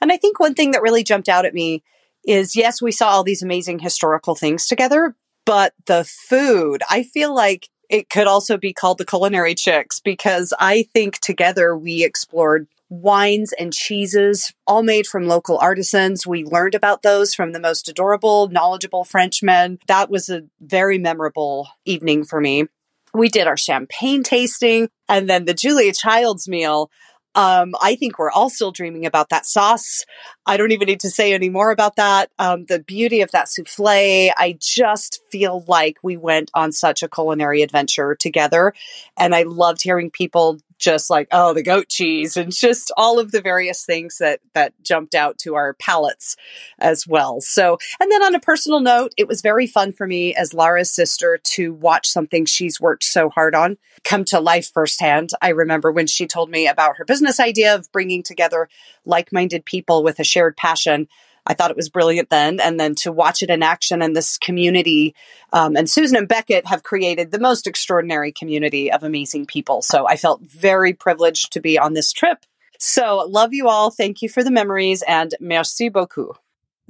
And 0.00 0.10
I 0.10 0.16
think 0.16 0.40
one 0.40 0.54
thing 0.54 0.70
that 0.70 0.80
really 0.80 1.04
jumped 1.04 1.28
out 1.28 1.44
at 1.44 1.52
me 1.52 1.82
is 2.24 2.56
yes, 2.56 2.80
we 2.80 2.92
saw 2.92 3.08
all 3.08 3.24
these 3.24 3.42
amazing 3.42 3.80
historical 3.80 4.34
things 4.34 4.66
together, 4.66 5.14
but 5.44 5.74
the 5.84 6.04
food, 6.04 6.82
I 6.88 7.02
feel 7.02 7.34
like 7.34 7.68
it 7.90 8.08
could 8.08 8.28
also 8.28 8.56
be 8.56 8.72
called 8.72 8.98
the 8.98 9.04
culinary 9.04 9.54
chicks 9.54 9.98
because 9.98 10.54
I 10.58 10.84
think 10.94 11.18
together 11.18 11.76
we 11.76 12.04
explored 12.04 12.68
wines 12.88 13.52
and 13.52 13.72
cheeses, 13.72 14.52
all 14.66 14.82
made 14.82 15.06
from 15.06 15.26
local 15.26 15.58
artisans. 15.58 16.26
We 16.26 16.44
learned 16.44 16.74
about 16.74 17.02
those 17.02 17.34
from 17.34 17.52
the 17.52 17.60
most 17.60 17.88
adorable, 17.88 18.48
knowledgeable 18.48 19.04
Frenchmen. 19.04 19.80
That 19.88 20.08
was 20.08 20.28
a 20.28 20.44
very 20.60 20.98
memorable 20.98 21.68
evening 21.84 22.24
for 22.24 22.40
me. 22.40 22.66
We 23.12 23.28
did 23.28 23.48
our 23.48 23.56
champagne 23.56 24.22
tasting 24.22 24.88
and 25.08 25.28
then 25.28 25.44
the 25.44 25.54
Julia 25.54 25.92
Childs 25.92 26.48
meal. 26.48 26.90
Um, 27.34 27.74
I 27.80 27.94
think 27.94 28.18
we're 28.18 28.30
all 28.30 28.50
still 28.50 28.72
dreaming 28.72 29.06
about 29.06 29.28
that 29.28 29.46
sauce. 29.46 30.04
I 30.46 30.56
don't 30.56 30.72
even 30.72 30.86
need 30.86 31.00
to 31.00 31.10
say 31.10 31.32
any 31.32 31.48
more 31.48 31.70
about 31.70 31.96
that. 31.96 32.30
Um, 32.38 32.64
the 32.66 32.80
beauty 32.80 33.20
of 33.20 33.30
that 33.30 33.48
souffle. 33.48 33.86
I 33.86 34.56
just 34.60 35.22
feel 35.30 35.64
like 35.68 35.98
we 36.02 36.16
went 36.16 36.50
on 36.54 36.72
such 36.72 37.02
a 37.02 37.08
culinary 37.08 37.62
adventure 37.62 38.14
together. 38.14 38.74
And 39.16 39.34
I 39.34 39.44
loved 39.44 39.82
hearing 39.82 40.10
people 40.10 40.60
just 40.80 41.10
like 41.10 41.28
oh 41.30 41.54
the 41.54 41.62
goat 41.62 41.88
cheese 41.88 42.36
and 42.36 42.52
just 42.52 42.90
all 42.96 43.18
of 43.18 43.30
the 43.30 43.40
various 43.40 43.84
things 43.84 44.18
that 44.18 44.40
that 44.54 44.72
jumped 44.82 45.14
out 45.14 45.38
to 45.38 45.54
our 45.54 45.74
palates 45.74 46.36
as 46.78 47.06
well. 47.06 47.40
So 47.40 47.78
and 48.00 48.10
then 48.10 48.22
on 48.22 48.34
a 48.34 48.40
personal 48.40 48.80
note 48.80 49.12
it 49.16 49.28
was 49.28 49.42
very 49.42 49.66
fun 49.66 49.92
for 49.92 50.06
me 50.06 50.34
as 50.34 50.54
Laura's 50.54 50.90
sister 50.90 51.38
to 51.42 51.72
watch 51.74 52.08
something 52.08 52.46
she's 52.46 52.80
worked 52.80 53.04
so 53.04 53.28
hard 53.28 53.54
on 53.54 53.76
come 54.02 54.24
to 54.24 54.40
life 54.40 54.70
firsthand. 54.72 55.30
I 55.42 55.50
remember 55.50 55.92
when 55.92 56.06
she 56.06 56.26
told 56.26 56.50
me 56.50 56.66
about 56.66 56.96
her 56.96 57.04
business 57.04 57.38
idea 57.38 57.74
of 57.74 57.92
bringing 57.92 58.22
together 58.22 58.68
like-minded 59.04 59.64
people 59.64 60.02
with 60.02 60.18
a 60.18 60.24
shared 60.24 60.56
passion 60.56 61.08
I 61.50 61.54
thought 61.54 61.72
it 61.72 61.76
was 61.76 61.88
brilliant 61.88 62.30
then. 62.30 62.60
And 62.60 62.78
then 62.78 62.94
to 62.96 63.10
watch 63.10 63.42
it 63.42 63.50
in 63.50 63.60
action 63.60 64.02
and 64.02 64.14
this 64.14 64.38
community, 64.38 65.16
um, 65.52 65.74
and 65.74 65.90
Susan 65.90 66.16
and 66.16 66.28
Beckett 66.28 66.64
have 66.66 66.84
created 66.84 67.32
the 67.32 67.40
most 67.40 67.66
extraordinary 67.66 68.30
community 68.30 68.92
of 68.92 69.02
amazing 69.02 69.46
people. 69.46 69.82
So 69.82 70.06
I 70.06 70.14
felt 70.14 70.42
very 70.42 70.92
privileged 70.92 71.52
to 71.54 71.60
be 71.60 71.76
on 71.76 71.94
this 71.94 72.12
trip. 72.12 72.46
So 72.78 73.26
love 73.28 73.52
you 73.52 73.68
all. 73.68 73.90
Thank 73.90 74.22
you 74.22 74.28
for 74.28 74.44
the 74.44 74.52
memories 74.52 75.02
and 75.02 75.34
merci 75.40 75.88
beaucoup. 75.88 76.38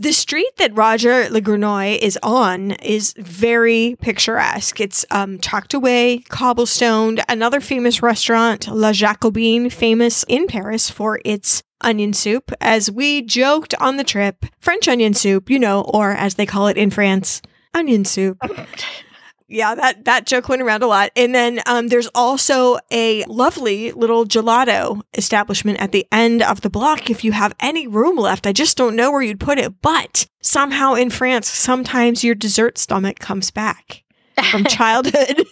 The 0.01 0.13
street 0.13 0.57
that 0.57 0.75
Roger 0.75 1.29
Le 1.29 1.43
Grenouille 1.43 1.99
is 2.01 2.19
on 2.23 2.71
is 2.71 3.13
very 3.19 3.99
picturesque. 4.01 4.81
It's 4.81 5.05
um, 5.11 5.39
tucked 5.39 5.75
away, 5.75 6.25
cobblestoned. 6.31 7.23
Another 7.29 7.61
famous 7.61 8.03
restaurant, 8.03 8.67
La 8.69 8.93
Jacobine, 8.93 9.69
famous 9.69 10.25
in 10.27 10.47
Paris 10.47 10.89
for 10.89 11.21
its 11.23 11.63
onion 11.83 12.15
soup, 12.15 12.51
as 12.63 12.91
we 12.91 13.21
joked 13.21 13.75
on 13.75 13.99
the 13.99 14.03
trip. 14.03 14.47
French 14.59 14.89
onion 14.89 15.13
soup, 15.13 15.51
you 15.51 15.59
know, 15.59 15.83
or 15.83 16.13
as 16.13 16.37
they 16.37 16.47
call 16.47 16.67
it 16.69 16.79
in 16.79 16.89
France, 16.89 17.43
onion 17.75 18.07
soup. 18.07 18.39
yeah, 19.51 19.75
that 19.75 20.05
that 20.05 20.27
joke 20.27 20.49
went 20.49 20.63
around 20.63 20.83
a 20.83 20.87
lot. 20.87 21.11
And 21.17 21.35
then 21.35 21.61
um, 21.67 21.89
there's 21.89 22.09
also 22.15 22.79
a 22.91 23.25
lovely 23.25 23.93
little 23.93 24.25
gelato 24.25 25.03
establishment 25.15 25.81
at 25.81 25.93
the 25.93 26.07
end 26.13 26.43
of 26.43 26.61
the 26.61 26.71
block. 26.71 27.11
If 27.11 27.25
you 27.25 27.33
have 27.33 27.55
any 27.61 27.87
room 27.87 28.17
left, 28.17 28.47
I 28.47 28.53
just 28.53 28.77
don't 28.77 28.97
know 28.97 29.11
where 29.11 29.23
you'd 29.23 29.41
put 29.41 29.59
it. 29.59 29.83
But 29.83 30.27
somehow 30.41 30.95
in 30.95 31.11
France, 31.11 31.49
sometimes 31.49 32.23
your 32.23 32.37
dessert 32.37 32.79
stomach 32.79 33.19
comes 33.19 33.51
back 33.51 34.05
from 34.51 34.65
childhood. 34.69 35.45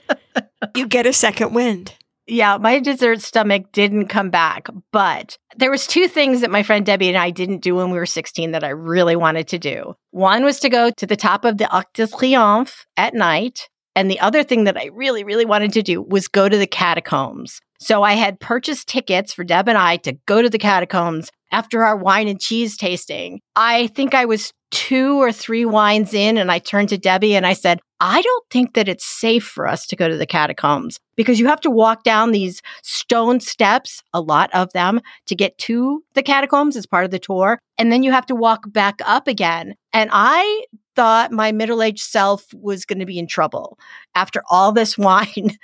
you 0.76 0.86
get 0.86 1.06
a 1.06 1.12
second 1.12 1.54
wind. 1.54 1.94
Yeah, 2.26 2.56
my 2.56 2.78
dessert 2.78 3.20
stomach 3.20 3.70
didn't 3.72 4.08
come 4.08 4.30
back, 4.30 4.68
but 4.92 5.36
there 5.56 5.70
was 5.70 5.86
two 5.86 6.08
things 6.08 6.40
that 6.40 6.50
my 6.50 6.62
friend 6.62 6.86
Debbie 6.86 7.08
and 7.08 7.18
I 7.18 7.30
didn't 7.30 7.62
do 7.62 7.74
when 7.74 7.90
we 7.90 7.98
were 7.98 8.06
16 8.06 8.52
that 8.52 8.64
I 8.64 8.70
really 8.70 9.14
wanted 9.14 9.46
to 9.48 9.58
do. 9.58 9.94
One 10.10 10.42
was 10.42 10.58
to 10.60 10.70
go 10.70 10.90
to 10.90 11.06
the 11.06 11.16
top 11.16 11.44
of 11.44 11.58
the 11.58 11.68
Arc 11.68 11.92
de 11.92 12.06
Triomphe 12.06 12.86
at 12.96 13.12
night, 13.12 13.68
and 13.94 14.10
the 14.10 14.20
other 14.20 14.42
thing 14.42 14.64
that 14.64 14.76
I 14.76 14.86
really 14.86 15.22
really 15.22 15.44
wanted 15.44 15.72
to 15.74 15.82
do 15.82 16.00
was 16.00 16.26
go 16.26 16.48
to 16.48 16.56
the 16.56 16.66
catacombs. 16.66 17.60
So 17.78 18.02
I 18.02 18.14
had 18.14 18.40
purchased 18.40 18.88
tickets 18.88 19.34
for 19.34 19.44
Deb 19.44 19.68
and 19.68 19.76
I 19.76 19.98
to 19.98 20.14
go 20.26 20.40
to 20.40 20.48
the 20.48 20.58
catacombs 20.58 21.30
after 21.52 21.84
our 21.84 21.96
wine 21.96 22.28
and 22.28 22.40
cheese 22.40 22.76
tasting. 22.76 23.40
I 23.54 23.88
think 23.88 24.14
I 24.14 24.24
was 24.24 24.52
two 24.74 25.22
or 25.22 25.30
three 25.30 25.64
wines 25.64 26.12
in 26.12 26.36
and 26.36 26.50
I 26.50 26.58
turned 26.58 26.88
to 26.88 26.98
Debbie 26.98 27.36
and 27.36 27.46
I 27.46 27.52
said, 27.52 27.80
I 28.00 28.20
don't 28.20 28.44
think 28.50 28.74
that 28.74 28.88
it's 28.88 29.04
safe 29.04 29.44
for 29.44 29.68
us 29.68 29.86
to 29.86 29.94
go 29.94 30.08
to 30.08 30.16
the 30.16 30.26
catacombs 30.26 30.98
because 31.14 31.38
you 31.38 31.46
have 31.46 31.60
to 31.60 31.70
walk 31.70 32.02
down 32.02 32.32
these 32.32 32.60
stone 32.82 33.38
steps, 33.38 34.02
a 34.12 34.20
lot 34.20 34.52
of 34.52 34.72
them, 34.72 35.00
to 35.26 35.36
get 35.36 35.56
to 35.58 36.02
the 36.14 36.24
catacombs 36.24 36.76
as 36.76 36.86
part 36.86 37.04
of 37.04 37.12
the 37.12 37.20
tour. 37.20 37.60
And 37.78 37.92
then 37.92 38.02
you 38.02 38.10
have 38.10 38.26
to 38.26 38.34
walk 38.34 38.72
back 38.72 38.96
up 39.06 39.28
again. 39.28 39.76
And 39.92 40.10
I 40.12 40.64
thought 40.96 41.30
my 41.30 41.52
middle 41.52 41.80
aged 41.80 42.02
self 42.02 42.44
was 42.52 42.84
going 42.84 42.98
to 42.98 43.06
be 43.06 43.18
in 43.18 43.28
trouble. 43.28 43.78
After 44.16 44.42
all 44.50 44.72
this 44.72 44.98
wine, 44.98 45.56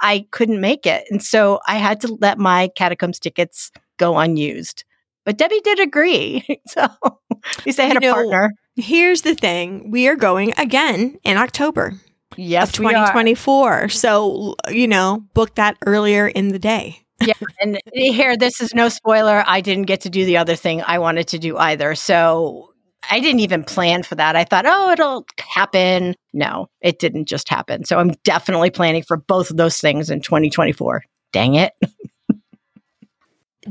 I 0.00 0.26
couldn't 0.32 0.60
make 0.60 0.86
it. 0.86 1.04
And 1.08 1.22
so 1.22 1.60
I 1.68 1.76
had 1.76 2.00
to 2.00 2.18
let 2.20 2.36
my 2.36 2.68
catacombs 2.74 3.20
tickets 3.20 3.70
go 3.96 4.18
unused. 4.18 4.84
But 5.26 5.36
Debbie 5.36 5.60
did 5.60 5.80
agree. 5.80 6.46
so 6.68 6.82
at 6.82 7.66
least 7.66 7.78
I 7.78 7.84
had 7.84 7.94
You 7.94 7.98
a 7.98 8.00
know, 8.00 8.14
partner. 8.14 8.52
Here's 8.76 9.22
the 9.22 9.34
thing 9.34 9.90
we 9.90 10.08
are 10.08 10.16
going 10.16 10.54
again 10.56 11.18
in 11.24 11.36
October. 11.36 11.94
Yes, 12.36 12.74
of 12.74 12.78
we 12.80 12.86
are. 12.86 13.06
2024. 13.08 13.88
So, 13.90 14.54
you 14.70 14.88
know, 14.88 15.24
book 15.34 15.56
that 15.56 15.76
earlier 15.84 16.26
in 16.28 16.48
the 16.48 16.58
day. 16.58 17.00
yeah. 17.20 17.34
And 17.60 17.78
here, 17.92 18.36
this 18.36 18.60
is 18.60 18.72
no 18.74 18.88
spoiler. 18.88 19.42
I 19.46 19.60
didn't 19.60 19.86
get 19.86 20.02
to 20.02 20.10
do 20.10 20.24
the 20.24 20.36
other 20.36 20.54
thing 20.56 20.82
I 20.82 20.98
wanted 20.98 21.28
to 21.28 21.38
do 21.38 21.56
either. 21.58 21.94
So 21.94 22.72
I 23.10 23.20
didn't 23.20 23.40
even 23.40 23.64
plan 23.64 24.02
for 24.02 24.14
that. 24.16 24.36
I 24.36 24.44
thought, 24.44 24.66
oh, 24.66 24.90
it'll 24.90 25.26
happen. 25.40 26.14
No, 26.32 26.68
it 26.82 26.98
didn't 26.98 27.26
just 27.26 27.48
happen. 27.48 27.84
So 27.84 27.98
I'm 27.98 28.12
definitely 28.24 28.70
planning 28.70 29.02
for 29.02 29.16
both 29.16 29.50
of 29.50 29.56
those 29.56 29.78
things 29.78 30.10
in 30.10 30.20
2024. 30.20 31.02
Dang 31.32 31.54
it. 31.54 31.72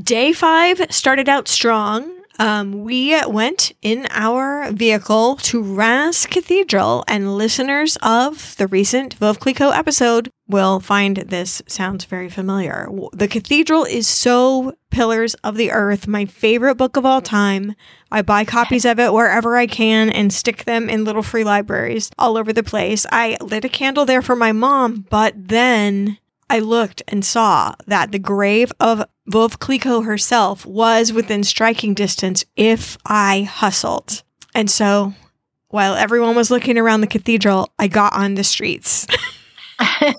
Day 0.02 0.34
five 0.34 0.80
started 0.90 1.26
out 1.26 1.48
strong. 1.48 2.12
Um, 2.38 2.84
we 2.84 3.18
went 3.26 3.72
in 3.80 4.06
our 4.10 4.70
vehicle 4.70 5.36
to 5.36 5.62
Reims 5.62 6.26
Cathedral, 6.26 7.02
and 7.08 7.38
listeners 7.38 7.96
of 8.02 8.54
the 8.58 8.66
recent 8.66 9.18
Veuve 9.18 9.38
Clicquot 9.38 9.70
episode 9.70 10.30
will 10.46 10.80
find 10.80 11.16
this 11.16 11.62
sounds 11.66 12.04
very 12.04 12.28
familiar. 12.28 12.90
The 13.14 13.26
cathedral 13.26 13.84
is 13.84 14.06
so 14.06 14.74
pillars 14.90 15.32
of 15.36 15.56
the 15.56 15.72
earth, 15.72 16.06
my 16.06 16.26
favorite 16.26 16.74
book 16.74 16.98
of 16.98 17.06
all 17.06 17.22
time. 17.22 17.74
I 18.12 18.20
buy 18.20 18.44
copies 18.44 18.84
of 18.84 19.00
it 19.00 19.14
wherever 19.14 19.56
I 19.56 19.66
can 19.66 20.10
and 20.10 20.30
stick 20.30 20.64
them 20.64 20.90
in 20.90 21.04
little 21.06 21.22
free 21.22 21.42
libraries 21.42 22.10
all 22.18 22.36
over 22.36 22.52
the 22.52 22.62
place. 22.62 23.06
I 23.10 23.38
lit 23.40 23.64
a 23.64 23.70
candle 23.70 24.04
there 24.04 24.22
for 24.22 24.36
my 24.36 24.52
mom, 24.52 25.06
but 25.08 25.32
then 25.48 26.18
I 26.48 26.60
looked 26.60 27.02
and 27.08 27.24
saw 27.24 27.74
that 27.86 28.12
the 28.12 28.18
grave 28.18 28.72
of 28.78 29.04
Veuve 29.28 29.58
Clicquot 29.58 30.02
herself 30.02 30.64
was 30.64 31.12
within 31.12 31.42
striking 31.42 31.94
distance 31.94 32.44
if 32.54 32.96
I 33.04 33.42
hustled. 33.42 34.22
And 34.54 34.70
so, 34.70 35.14
while 35.68 35.94
everyone 35.94 36.36
was 36.36 36.50
looking 36.50 36.78
around 36.78 37.00
the 37.00 37.06
cathedral, 37.06 37.72
I 37.78 37.88
got 37.88 38.14
on 38.14 38.34
the 38.34 38.44
streets. 38.44 39.06
I 39.78 40.14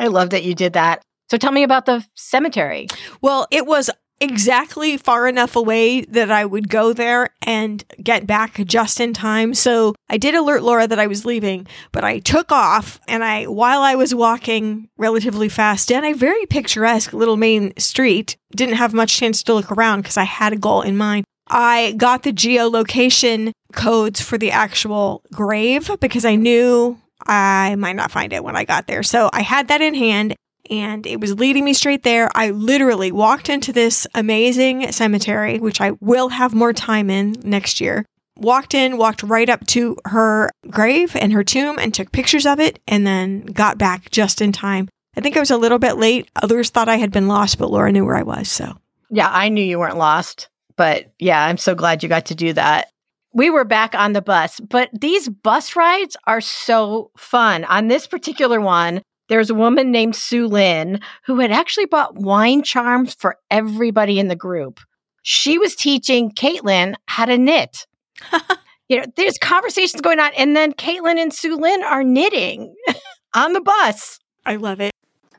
love 0.00 0.30
that 0.30 0.44
you 0.44 0.54
did 0.54 0.72
that. 0.72 1.02
So 1.30 1.36
tell 1.36 1.52
me 1.52 1.62
about 1.62 1.84
the 1.86 2.04
cemetery. 2.14 2.88
Well, 3.20 3.46
it 3.50 3.66
was 3.66 3.90
exactly 4.20 4.96
far 4.96 5.28
enough 5.28 5.56
away 5.56 6.02
that 6.02 6.30
I 6.30 6.44
would 6.44 6.68
go 6.68 6.92
there 6.92 7.30
and 7.42 7.84
get 8.02 8.26
back 8.26 8.64
just 8.64 9.00
in 9.00 9.12
time. 9.12 9.54
So 9.54 9.94
I 10.08 10.16
did 10.16 10.34
alert 10.34 10.62
Laura 10.62 10.86
that 10.86 10.98
I 10.98 11.06
was 11.06 11.24
leaving, 11.24 11.66
but 11.92 12.04
I 12.04 12.18
took 12.18 12.50
off 12.50 13.00
and 13.06 13.22
I, 13.22 13.44
while 13.44 13.82
I 13.82 13.94
was 13.94 14.14
walking 14.14 14.88
relatively 14.96 15.48
fast 15.48 15.88
down 15.88 16.04
a 16.04 16.12
very 16.12 16.46
picturesque 16.46 17.12
little 17.12 17.36
main 17.36 17.76
street, 17.78 18.36
didn't 18.54 18.76
have 18.76 18.94
much 18.94 19.16
chance 19.16 19.42
to 19.44 19.54
look 19.54 19.70
around 19.70 20.02
because 20.02 20.16
I 20.16 20.24
had 20.24 20.52
a 20.52 20.58
goal 20.58 20.82
in 20.82 20.96
mind. 20.96 21.24
I 21.46 21.94
got 21.96 22.24
the 22.24 22.32
geolocation 22.32 23.52
codes 23.72 24.20
for 24.20 24.36
the 24.36 24.50
actual 24.50 25.22
grave 25.32 25.90
because 26.00 26.24
I 26.24 26.36
knew 26.36 26.98
I 27.26 27.74
might 27.76 27.96
not 27.96 28.10
find 28.10 28.32
it 28.32 28.44
when 28.44 28.56
I 28.56 28.64
got 28.64 28.86
there. 28.86 29.02
So 29.02 29.30
I 29.32 29.42
had 29.42 29.68
that 29.68 29.80
in 29.80 29.94
hand 29.94 30.34
and 30.70 31.06
it 31.06 31.20
was 31.20 31.38
leading 31.38 31.64
me 31.64 31.72
straight 31.72 32.02
there. 32.02 32.30
I 32.34 32.50
literally 32.50 33.12
walked 33.12 33.48
into 33.48 33.72
this 33.72 34.06
amazing 34.14 34.92
cemetery, 34.92 35.58
which 35.58 35.80
I 35.80 35.92
will 36.00 36.28
have 36.30 36.54
more 36.54 36.72
time 36.72 37.10
in 37.10 37.34
next 37.42 37.80
year. 37.80 38.04
Walked 38.36 38.74
in, 38.74 38.98
walked 38.98 39.22
right 39.22 39.48
up 39.48 39.66
to 39.68 39.96
her 40.04 40.50
grave 40.70 41.16
and 41.16 41.32
her 41.32 41.42
tomb 41.42 41.78
and 41.78 41.92
took 41.92 42.12
pictures 42.12 42.46
of 42.46 42.60
it 42.60 42.78
and 42.86 43.06
then 43.06 43.42
got 43.42 43.78
back 43.78 44.10
just 44.10 44.40
in 44.40 44.52
time. 44.52 44.88
I 45.16 45.20
think 45.20 45.36
I 45.36 45.40
was 45.40 45.50
a 45.50 45.56
little 45.56 45.80
bit 45.80 45.96
late. 45.96 46.30
Others 46.40 46.70
thought 46.70 46.88
I 46.88 46.96
had 46.96 47.10
been 47.10 47.26
lost, 47.26 47.58
but 47.58 47.70
Laura 47.70 47.90
knew 47.90 48.04
where 48.04 48.16
I 48.16 48.22
was. 48.22 48.48
So 48.48 48.78
Yeah, 49.10 49.28
I 49.28 49.48
knew 49.48 49.64
you 49.64 49.78
weren't 49.78 49.96
lost, 49.96 50.48
but 50.76 51.12
yeah, 51.18 51.44
I'm 51.44 51.58
so 51.58 51.74
glad 51.74 52.02
you 52.02 52.08
got 52.08 52.26
to 52.26 52.36
do 52.36 52.52
that. 52.52 52.88
We 53.32 53.50
were 53.50 53.64
back 53.64 53.94
on 53.94 54.12
the 54.12 54.22
bus, 54.22 54.60
but 54.60 54.88
these 54.92 55.28
bus 55.28 55.76
rides 55.76 56.16
are 56.26 56.40
so 56.40 57.10
fun. 57.16 57.64
On 57.64 57.88
this 57.88 58.06
particular 58.06 58.60
one, 58.60 59.02
there's 59.28 59.50
a 59.50 59.54
woman 59.54 59.90
named 59.90 60.16
Sue 60.16 60.46
Lynn 60.46 61.00
who 61.24 61.38
had 61.40 61.52
actually 61.52 61.86
bought 61.86 62.16
wine 62.16 62.62
charms 62.62 63.14
for 63.14 63.36
everybody 63.50 64.18
in 64.18 64.28
the 64.28 64.36
group. 64.36 64.80
She 65.22 65.58
was 65.58 65.76
teaching 65.76 66.32
Caitlin 66.32 66.94
how 67.06 67.26
to 67.26 67.36
knit. 67.36 67.86
you 68.88 68.98
know, 68.98 69.04
there's 69.16 69.38
conversations 69.38 70.00
going 70.00 70.18
on, 70.18 70.32
and 70.36 70.56
then 70.56 70.72
Caitlin 70.72 71.18
and 71.18 71.32
Sue 71.32 71.56
Lynn 71.56 71.82
are 71.82 72.02
knitting 72.02 72.74
on 73.34 73.52
the 73.52 73.60
bus. 73.60 74.18
I 74.46 74.56
love 74.56 74.80
it. 74.80 74.92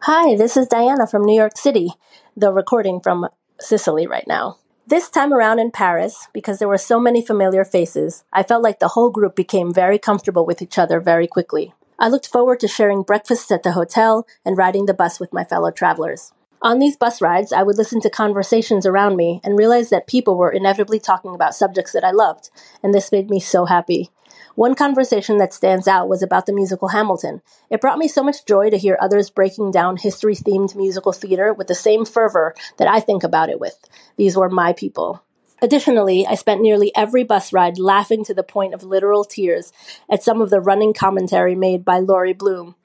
Hi, 0.04 0.36
this 0.36 0.56
is 0.56 0.68
Diana 0.68 1.08
from 1.08 1.24
New 1.26 1.36
York 1.36 1.58
City. 1.58 1.90
though 2.38 2.52
recording 2.52 3.02
from 3.02 3.28
Sicily 3.60 4.08
right 4.08 4.26
now. 4.28 4.58
This 4.88 5.10
time 5.10 5.34
around 5.34 5.60
in 5.60 5.72
Paris, 5.72 6.28
because 6.34 6.58
there 6.58 6.68
were 6.68 6.78
so 6.78 7.00
many 7.00 7.24
familiar 7.24 7.66
faces, 7.66 8.24
I 8.32 8.44
felt 8.44 8.64
like 8.64 8.80
the 8.80 8.88
whole 8.90 9.12
group 9.12 9.36
became 9.36 9.74
very 9.74 10.00
comfortable 10.00 10.46
with 10.46 10.62
each 10.62 10.80
other 10.80 11.00
very 11.00 11.28
quickly. 11.28 11.74
I 12.02 12.08
looked 12.08 12.28
forward 12.28 12.62
to 12.62 12.68
sharing 12.70 13.04
breakfasts 13.04 13.52
at 13.52 13.64
the 13.64 13.74
hotel 13.74 14.26
and 14.46 14.58
riding 14.58 14.86
the 14.86 14.94
bus 14.94 15.20
with 15.20 15.34
my 15.34 15.44
fellow 15.44 15.70
travelers. 15.70 16.32
On 16.62 16.80
these 16.80 16.96
bus 16.96 17.22
rides, 17.22 17.52
I 17.52 17.64
would 17.64 17.78
listen 17.78 18.00
to 18.02 18.10
conversations 18.10 18.86
around 18.86 19.18
me 19.18 19.42
and 19.44 19.58
realize 19.58 19.90
that 19.90 20.08
people 20.08 20.38
were 20.38 20.52
inevitably 20.52 21.00
talking 21.00 21.36
about 21.36 21.56
subjects 21.56 21.92
that 21.92 22.06
I 22.06 22.12
loved, 22.12 22.52
and 22.82 22.94
this 22.94 23.12
made 23.12 23.30
me 23.30 23.42
so 23.42 23.66
happy. 23.66 24.12
One 24.56 24.76
conversation 24.76 25.38
that 25.40 25.54
stands 25.54 25.90
out 25.90 26.08
was 26.08 26.24
about 26.24 26.46
the 26.46 26.54
musical 26.54 26.90
Hamilton. 26.90 27.42
It 27.70 27.82
brought 27.82 27.98
me 27.98 28.08
so 28.08 28.24
much 28.24 28.46
joy 28.46 28.70
to 28.70 28.78
hear 28.78 28.98
others 29.02 29.30
breaking 29.30 29.72
down 29.72 29.98
history 29.98 30.36
themed 30.36 30.76
musical 30.76 31.12
theater 31.12 31.54
with 31.54 31.68
the 31.68 31.76
same 31.76 32.06
fervor 32.06 32.56
that 32.78 32.88
I 32.88 33.02
think 33.02 33.24
about 33.24 33.50
it 33.50 33.60
with. 33.60 33.78
These 34.18 34.38
were 34.38 34.50
my 34.50 34.72
people. 34.72 35.22
Additionally, 35.62 36.26
I 36.26 36.36
spent 36.36 36.62
nearly 36.62 36.92
every 36.96 37.24
bus 37.24 37.52
ride 37.52 37.78
laughing 37.78 38.24
to 38.26 38.34
the 38.34 38.44
point 38.44 38.74
of 38.74 38.84
literal 38.84 39.24
tears 39.24 39.72
at 40.10 40.24
some 40.24 40.42
of 40.42 40.50
the 40.50 40.62
running 40.62 40.94
commentary 40.94 41.56
made 41.56 41.84
by 41.84 42.00
Laurie 42.00 42.34
Bloom. 42.34 42.76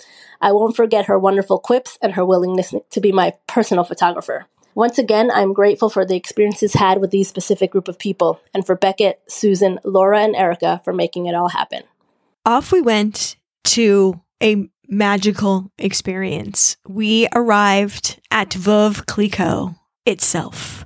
I 0.40 0.52
won't 0.52 0.76
forget 0.76 1.06
her 1.06 1.18
wonderful 1.18 1.58
quips 1.58 1.98
and 2.02 2.14
her 2.14 2.24
willingness 2.24 2.74
to 2.90 3.00
be 3.00 3.12
my 3.12 3.34
personal 3.46 3.84
photographer. 3.84 4.46
Once 4.74 4.98
again, 4.98 5.30
I'm 5.30 5.52
grateful 5.52 5.88
for 5.88 6.04
the 6.04 6.16
experiences 6.16 6.74
had 6.74 7.00
with 7.00 7.12
these 7.12 7.28
specific 7.28 7.70
group 7.70 7.86
of 7.86 7.98
people, 7.98 8.40
and 8.52 8.66
for 8.66 8.74
Beckett, 8.74 9.20
Susan, 9.28 9.78
Laura, 9.84 10.20
and 10.20 10.34
Erica 10.34 10.80
for 10.84 10.92
making 10.92 11.26
it 11.26 11.34
all 11.34 11.48
happen. 11.48 11.84
Off 12.44 12.72
we 12.72 12.82
went 12.82 13.36
to 13.64 14.20
a 14.42 14.68
magical 14.88 15.70
experience. 15.78 16.76
We 16.88 17.28
arrived 17.32 18.20
at 18.30 18.50
Veuve 18.50 19.06
Clicquot 19.06 19.76
itself. 20.04 20.84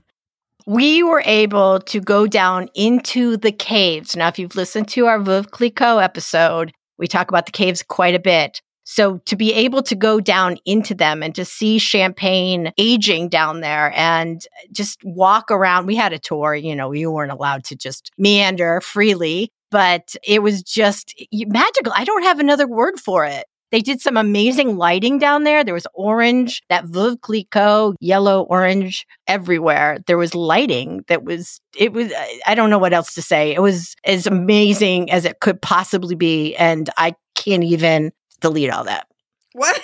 We 0.69 1.03
were 1.03 1.23
able 1.25 1.81
to 1.81 1.99
go 1.99 2.27
down 2.27 2.69
into 2.75 3.39
the 3.39 3.53
caves. 3.53 4.15
Now, 4.15 4.29
if 4.29 4.39
you've 4.39 4.55
listened 4.55 4.87
to 4.89 5.07
our 5.07 5.19
Veuve 5.19 5.51
Clicquot 5.51 5.97
episode, 5.97 6.73
we 6.99 7.07
talk 7.07 7.31
about 7.31 7.47
the 7.47 7.53
caves 7.53 7.83
quite 7.83 8.15
a 8.15 8.19
bit. 8.19 8.61
So 8.85 9.17
to 9.25 9.35
be 9.35 9.55
able 9.55 9.83
to 9.85 9.95
go 9.95 10.21
down 10.21 10.59
into 10.67 10.95
them 10.95 11.23
and 11.23 11.35
to 11.37 11.47
see 11.47 11.79
champagne 11.79 12.71
aging 12.77 13.31
down 13.31 13.63
there 13.63 13.95
and 13.97 14.43
just 14.71 15.01
walk 15.05 15.51
around, 15.51 15.87
we 15.87 15.97
had 15.97 16.13
a 16.13 16.19
tour, 16.19 16.55
you 16.55 16.77
know, 16.77 16.93
you 16.93 17.11
weren't 17.11 17.33
allowed 17.33 17.65
to 17.65 17.75
just 17.75 18.11
meander 18.19 18.83
freely, 18.83 19.51
but 19.71 20.17
it 20.23 20.43
was 20.43 20.63
just 20.63 21.15
magical. 21.33 21.95
I 21.97 22.05
don't 22.05 22.25
have 22.25 22.41
another 22.41 22.69
word 22.69 23.01
for 23.01 23.25
it. 23.25 23.47
They 23.71 23.81
did 23.81 24.01
some 24.01 24.17
amazing 24.17 24.77
lighting 24.77 25.19
down 25.19 25.45
there. 25.45 25.63
There 25.63 25.75
was 25.75 25.87
orange, 25.95 26.63
that 26.69 26.85
Veuve 26.87 27.21
Clicquot, 27.21 27.97
yellow, 28.01 28.43
orange 28.45 29.07
everywhere. 29.27 29.99
There 30.07 30.17
was 30.17 30.35
lighting 30.35 31.05
that 31.09 31.25
was, 31.25 31.61
it 31.77 31.93
was, 31.93 32.13
I 32.47 32.55
don't 32.55 32.71
know 32.71 32.79
what 32.79 32.95
else 32.95 33.15
to 33.15 33.23
say. 33.23 33.55
It 33.55 33.61
was 33.61 33.95
as 34.05 34.27
amazing 34.27 35.11
as 35.11 35.25
it 35.25 35.41
could 35.41 35.61
possibly 35.61 36.15
be. 36.15 36.57
And 36.57 36.89
I 36.97 37.15
can't 37.35 37.65
even 37.65 38.13
delete 38.41 38.71
all 38.71 38.85
that. 38.85 39.07
What? 39.53 39.81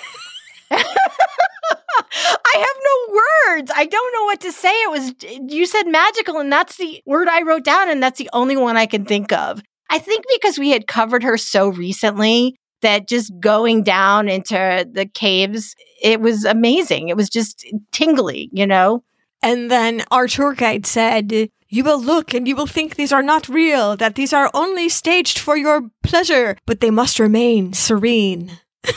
I 0.71 2.53
have 2.53 2.77
no 2.83 3.21
words. 3.53 3.71
I 3.75 3.85
don't 3.85 4.13
know 4.13 4.23
what 4.25 4.41
to 4.41 4.51
say. 4.51 4.69
It 4.69 4.91
was, 4.91 5.13
you 5.51 5.65
said 5.65 5.83
magical, 5.87 6.39
and 6.39 6.51
that's 6.51 6.77
the 6.77 7.01
word 7.05 7.27
I 7.27 7.43
wrote 7.43 7.63
down, 7.63 7.89
and 7.89 8.01
that's 8.01 8.17
the 8.17 8.29
only 8.33 8.57
one 8.57 8.77
I 8.77 8.85
can 8.85 9.05
think 9.05 9.31
of. 9.31 9.61
I 9.89 9.99
think 9.99 10.25
because 10.33 10.57
we 10.57 10.71
had 10.71 10.87
covered 10.87 11.23
her 11.23 11.37
so 11.37 11.67
recently 11.69 12.55
that 12.85 13.07
just 13.07 13.33
going 13.39 13.81
down 13.81 14.29
into 14.29 14.87
the 14.89 15.07
caves, 15.07 15.75
it 16.01 16.21
was 16.21 16.45
amazing. 16.45 17.09
It 17.09 17.17
was 17.17 17.29
just 17.29 17.65
tingly, 17.91 18.49
you 18.53 18.67
know? 18.67 19.03
And 19.41 19.71
then 19.71 20.03
our 20.11 20.27
tour 20.27 20.53
guide 20.53 20.85
said, 20.85 21.31
You 21.67 21.83
will 21.83 21.99
look 21.99 22.35
and 22.35 22.47
you 22.47 22.55
will 22.55 22.67
think 22.67 22.93
these 22.95 23.11
are 23.11 23.23
not 23.23 23.49
real, 23.49 23.97
that 23.97 24.13
these 24.13 24.33
are 24.33 24.51
only 24.53 24.87
staged 24.87 25.39
for 25.39 25.57
your 25.57 25.89
pleasure, 26.03 26.57
but 26.67 26.79
they 26.79 26.91
must 26.91 27.19
remain 27.19 27.73
serene. 27.73 28.59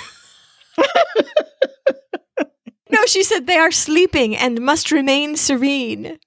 no, 2.91 3.07
she 3.07 3.23
said 3.23 3.47
they 3.47 3.57
are 3.57 3.73
sleeping 3.73 4.37
and 4.37 4.61
must 4.61 4.93
remain 4.93 5.35
serene. 5.35 6.19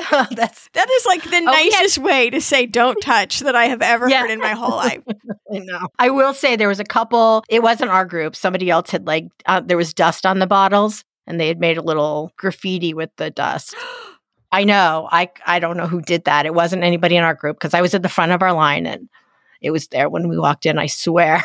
That's 0.30 0.68
that 0.72 0.90
is 0.90 1.06
like 1.06 1.22
the 1.24 1.36
Oh, 1.36 1.40
nicest 1.40 1.98
way 1.98 2.30
to 2.30 2.40
say 2.40 2.66
don't 2.66 3.00
touch 3.00 3.40
that 3.40 3.54
I 3.56 3.66
have 3.66 3.82
ever 3.82 4.08
Yeah. 4.08 4.20
heard 4.22 4.30
in 4.30 4.38
my 4.40 4.52
whole 4.52 4.76
life. 4.76 5.02
I 5.52 5.58
know. 5.58 5.88
I 5.98 6.10
will 6.10 6.34
say 6.34 6.56
there 6.56 6.68
was 6.68 6.80
a 6.80 6.84
couple. 6.84 7.44
It 7.48 7.62
wasn't 7.62 7.90
our 7.90 8.04
group. 8.04 8.34
Somebody 8.36 8.70
else 8.70 8.90
had 8.90 9.06
like 9.06 9.26
uh, 9.46 9.60
there 9.60 9.76
was 9.76 9.94
dust 9.94 10.26
on 10.26 10.38
the 10.38 10.46
bottles, 10.46 11.04
and 11.26 11.38
they 11.40 11.48
had 11.48 11.60
made 11.60 11.78
a 11.78 11.82
little 11.82 12.32
graffiti 12.36 12.94
with 12.94 13.10
the 13.16 13.30
dust. 13.30 13.74
I 14.52 14.64
know. 14.64 15.08
I 15.10 15.30
I 15.46 15.58
don't 15.58 15.76
know 15.76 15.86
who 15.86 16.00
did 16.02 16.24
that. 16.24 16.46
It 16.46 16.54
wasn't 16.54 16.84
anybody 16.84 17.16
in 17.16 17.24
our 17.24 17.34
group 17.34 17.56
because 17.58 17.74
I 17.74 17.80
was 17.82 17.94
at 17.94 18.02
the 18.02 18.08
front 18.08 18.32
of 18.32 18.42
our 18.42 18.52
line 18.52 18.86
and 18.86 19.08
it 19.60 19.70
was 19.70 19.88
there 19.88 20.08
when 20.08 20.28
we 20.28 20.38
walked 20.38 20.66
in. 20.66 20.78
I 20.78 20.86
swear. 20.86 21.42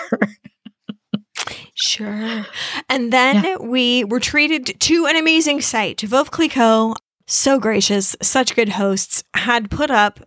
Sure. 1.76 2.45
And 2.89 3.14
then 3.14 3.70
we 3.70 4.04
were 4.04 4.20
treated 4.20 4.80
to 4.82 5.06
an 5.06 5.16
amazing 5.16 5.62
site. 5.62 6.00
Veuve 6.00 6.30
Clicquot, 6.30 6.95
so 7.30 7.60
gracious, 7.60 8.16
such 8.22 8.56
good 8.56 8.70
hosts, 8.70 9.24
had 9.34 9.70
put 9.70 9.92
up 9.92 10.20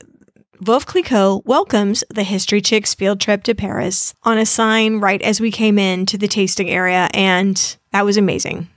Veuve 0.63 0.87
Clicquot 0.87 1.43
welcomes 1.45 2.05
the 2.09 2.23
History 2.23 2.61
Chicks 2.61 2.95
field 2.95 3.21
trip 3.21 3.43
to 3.45 3.55
Paris 3.55 4.15
on 4.23 4.39
a 4.39 4.47
sign 4.47 5.01
right 5.01 5.21
as 5.23 5.41
we 5.41 5.51
came 5.51 5.77
in 5.77 6.07
to 6.07 6.17
the 6.17 6.29
tasting 6.29 6.71
area, 6.71 7.09
and 7.13 7.77
that 7.91 8.05
was 8.05 8.17
amazing. 8.17 8.69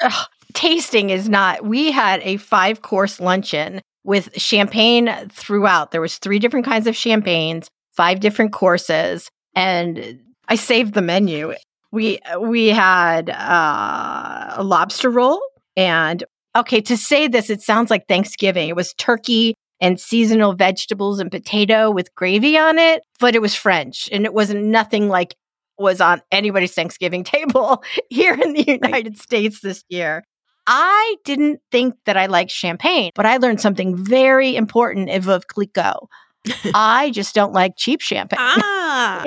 Ugh, 0.00 0.26
tasting 0.52 1.10
is 1.10 1.28
not. 1.28 1.64
We 1.64 1.90
had 1.90 2.20
a 2.22 2.36
five 2.36 2.82
course 2.82 3.18
luncheon 3.18 3.80
with 4.04 4.30
champagne 4.40 5.10
throughout. 5.28 5.90
There 5.90 6.00
was 6.00 6.18
three 6.18 6.38
different 6.38 6.66
kinds 6.66 6.86
of 6.86 6.94
champagnes, 6.94 7.68
five 7.96 8.20
different 8.20 8.52
courses, 8.52 9.28
and 9.56 10.20
I 10.46 10.54
saved 10.54 10.94
the 10.94 11.02
menu. 11.02 11.54
We 11.90 12.20
we 12.40 12.68
had 12.68 13.28
uh, 13.28 14.54
a 14.54 14.62
lobster 14.62 15.10
roll 15.10 15.40
and 15.76 16.22
okay. 16.56 16.80
To 16.82 16.96
say 16.96 17.28
this, 17.28 17.50
it 17.50 17.62
sounds 17.62 17.90
like 17.90 18.06
Thanksgiving. 18.08 18.68
It 18.68 18.76
was 18.76 18.94
turkey 18.94 19.54
and 19.80 20.00
seasonal 20.00 20.54
vegetables 20.54 21.20
and 21.20 21.30
potato 21.30 21.90
with 21.90 22.14
gravy 22.14 22.58
on 22.58 22.78
it, 22.78 23.02
but 23.20 23.34
it 23.34 23.42
was 23.42 23.54
French 23.54 24.08
and 24.10 24.24
it 24.24 24.34
wasn't 24.34 24.64
nothing 24.64 25.08
like 25.08 25.34
was 25.78 26.00
on 26.00 26.20
anybody's 26.32 26.74
Thanksgiving 26.74 27.24
table 27.24 27.82
here 28.10 28.34
in 28.34 28.52
the 28.52 28.64
United 28.66 29.18
States 29.18 29.60
this 29.60 29.84
year. 29.88 30.24
I 30.66 31.16
didn't 31.24 31.60
think 31.70 31.94
that 32.04 32.18
I 32.18 32.26
liked 32.26 32.50
champagne, 32.50 33.10
but 33.14 33.24
I 33.24 33.38
learned 33.38 33.60
something 33.60 33.96
very 33.96 34.54
important 34.54 35.08
Veuve 35.08 35.46
Clicquot. 35.46 36.08
I 36.74 37.10
just 37.10 37.34
don't 37.34 37.54
like 37.54 37.72
cheap 37.78 38.02
champagne. 38.02 38.38
Ah. 38.40 39.24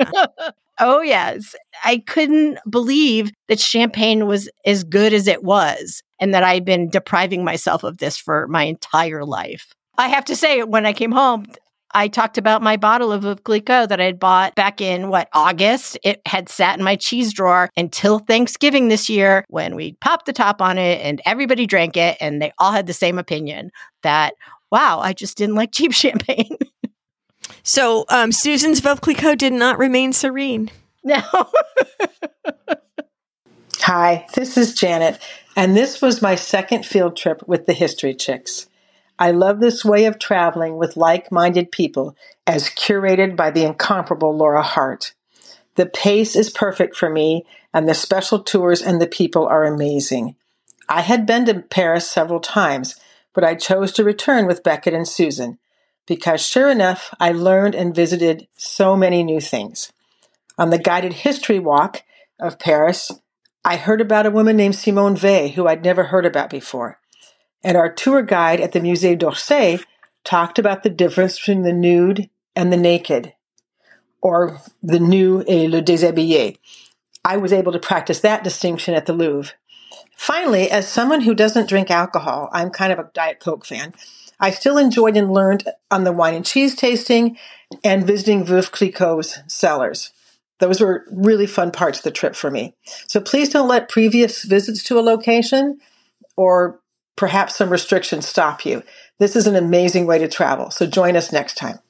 oh, 0.80 1.00
yes. 1.00 1.56
I 1.84 1.98
couldn't 1.98 2.58
believe 2.70 3.32
that 3.48 3.58
champagne 3.58 4.26
was 4.26 4.48
as 4.64 4.84
good 4.84 5.12
as 5.12 5.26
it 5.26 5.42
was 5.42 6.02
and 6.22 6.32
that 6.32 6.44
I'd 6.44 6.64
been 6.64 6.88
depriving 6.88 7.44
myself 7.44 7.82
of 7.82 7.98
this 7.98 8.16
for 8.16 8.46
my 8.46 8.62
entire 8.62 9.24
life. 9.24 9.74
I 9.98 10.06
have 10.06 10.24
to 10.26 10.36
say, 10.36 10.62
when 10.62 10.86
I 10.86 10.92
came 10.92 11.10
home, 11.10 11.46
I 11.94 12.06
talked 12.06 12.38
about 12.38 12.62
my 12.62 12.76
bottle 12.76 13.10
of 13.10 13.24
Veuve 13.24 13.42
Clicquot 13.42 13.88
that 13.88 14.00
I 14.00 14.04
had 14.04 14.20
bought 14.20 14.54
back 14.54 14.80
in 14.80 15.08
what 15.08 15.28
August. 15.32 15.98
It 16.04 16.22
had 16.24 16.48
sat 16.48 16.78
in 16.78 16.84
my 16.84 16.94
cheese 16.94 17.32
drawer 17.32 17.70
until 17.76 18.20
Thanksgiving 18.20 18.86
this 18.86 19.10
year 19.10 19.44
when 19.48 19.74
we 19.74 19.94
popped 19.94 20.26
the 20.26 20.32
top 20.32 20.62
on 20.62 20.78
it 20.78 21.00
and 21.02 21.20
everybody 21.26 21.66
drank 21.66 21.96
it 21.96 22.16
and 22.20 22.40
they 22.40 22.52
all 22.56 22.70
had 22.70 22.86
the 22.86 22.92
same 22.92 23.18
opinion 23.18 23.72
that 24.04 24.34
wow, 24.70 25.00
I 25.00 25.12
just 25.12 25.36
didn't 25.36 25.56
like 25.56 25.72
cheap 25.72 25.92
champagne. 25.92 26.56
So 27.64 28.04
um, 28.08 28.30
Susan's 28.30 28.80
Veuve 28.80 29.00
Clicquot 29.00 29.38
did 29.38 29.52
not 29.52 29.76
remain 29.76 30.12
serene. 30.12 30.70
No. 31.02 31.20
Hi, 33.84 34.26
this 34.34 34.56
is 34.56 34.74
Janet, 34.74 35.20
and 35.56 35.76
this 35.76 36.00
was 36.00 36.22
my 36.22 36.36
second 36.36 36.86
field 36.86 37.16
trip 37.16 37.42
with 37.48 37.66
the 37.66 37.72
History 37.72 38.14
Chicks. 38.14 38.68
I 39.18 39.32
love 39.32 39.58
this 39.58 39.84
way 39.84 40.04
of 40.04 40.20
traveling 40.20 40.76
with 40.76 40.96
like 40.96 41.32
minded 41.32 41.72
people 41.72 42.14
as 42.46 42.68
curated 42.68 43.34
by 43.34 43.50
the 43.50 43.64
incomparable 43.64 44.36
Laura 44.36 44.62
Hart. 44.62 45.14
The 45.74 45.86
pace 45.86 46.36
is 46.36 46.48
perfect 46.48 46.94
for 46.94 47.10
me, 47.10 47.44
and 47.74 47.88
the 47.88 47.94
special 47.94 48.38
tours 48.38 48.80
and 48.80 49.02
the 49.02 49.08
people 49.08 49.48
are 49.48 49.64
amazing. 49.64 50.36
I 50.88 51.00
had 51.00 51.26
been 51.26 51.44
to 51.46 51.62
Paris 51.62 52.08
several 52.08 52.38
times, 52.38 52.94
but 53.34 53.42
I 53.42 53.56
chose 53.56 53.90
to 53.94 54.04
return 54.04 54.46
with 54.46 54.62
Beckett 54.62 54.94
and 54.94 55.08
Susan 55.08 55.58
because, 56.06 56.40
sure 56.40 56.70
enough, 56.70 57.12
I 57.18 57.32
learned 57.32 57.74
and 57.74 57.92
visited 57.92 58.46
so 58.56 58.94
many 58.94 59.24
new 59.24 59.40
things. 59.40 59.92
On 60.56 60.70
the 60.70 60.78
guided 60.78 61.14
history 61.14 61.58
walk 61.58 62.04
of 62.38 62.60
Paris, 62.60 63.10
I 63.64 63.76
heard 63.76 64.00
about 64.00 64.26
a 64.26 64.30
woman 64.30 64.56
named 64.56 64.74
Simone 64.74 65.16
Weil 65.16 65.48
who 65.48 65.68
I'd 65.68 65.84
never 65.84 66.04
heard 66.04 66.26
about 66.26 66.50
before. 66.50 66.98
And 67.62 67.76
our 67.76 67.92
tour 67.92 68.22
guide 68.22 68.60
at 68.60 68.72
the 68.72 68.80
Musée 68.80 69.16
d'Orsay 69.16 69.84
talked 70.24 70.58
about 70.58 70.82
the 70.82 70.90
difference 70.90 71.38
between 71.38 71.62
the 71.62 71.72
nude 71.72 72.28
and 72.56 72.72
the 72.72 72.76
naked, 72.76 73.34
or 74.20 74.60
the 74.82 74.98
nu 74.98 75.44
et 75.46 75.70
le 75.70 75.80
déshabillé. 75.80 76.58
I 77.24 77.36
was 77.36 77.52
able 77.52 77.72
to 77.72 77.78
practice 77.78 78.20
that 78.20 78.42
distinction 78.42 78.94
at 78.94 79.06
the 79.06 79.12
Louvre. 79.12 79.52
Finally, 80.16 80.70
as 80.70 80.88
someone 80.88 81.20
who 81.20 81.34
doesn't 81.34 81.68
drink 81.68 81.90
alcohol, 81.90 82.48
I'm 82.52 82.70
kind 82.70 82.92
of 82.92 82.98
a 82.98 83.10
Diet 83.14 83.38
Coke 83.38 83.64
fan. 83.64 83.94
I 84.40 84.50
still 84.50 84.76
enjoyed 84.76 85.16
and 85.16 85.32
learned 85.32 85.68
on 85.90 86.02
the 86.02 86.12
wine 86.12 86.34
and 86.34 86.44
cheese 86.44 86.74
tasting 86.74 87.38
and 87.84 88.06
visiting 88.06 88.44
Veuve 88.44 88.72
Clicquot's 88.72 89.38
cellars. 89.46 90.12
Those 90.62 90.80
were 90.80 91.04
really 91.10 91.48
fun 91.48 91.72
parts 91.72 91.98
of 91.98 92.04
the 92.04 92.12
trip 92.12 92.36
for 92.36 92.48
me. 92.48 92.76
So 93.08 93.20
please 93.20 93.48
don't 93.48 93.66
let 93.66 93.88
previous 93.88 94.44
visits 94.44 94.84
to 94.84 94.96
a 94.96 95.02
location 95.02 95.80
or 96.36 96.80
perhaps 97.16 97.56
some 97.56 97.68
restrictions 97.68 98.28
stop 98.28 98.64
you. 98.64 98.84
This 99.18 99.34
is 99.34 99.48
an 99.48 99.56
amazing 99.56 100.06
way 100.06 100.20
to 100.20 100.28
travel. 100.28 100.70
So 100.70 100.86
join 100.86 101.16
us 101.16 101.32
next 101.32 101.56
time. 101.56 101.80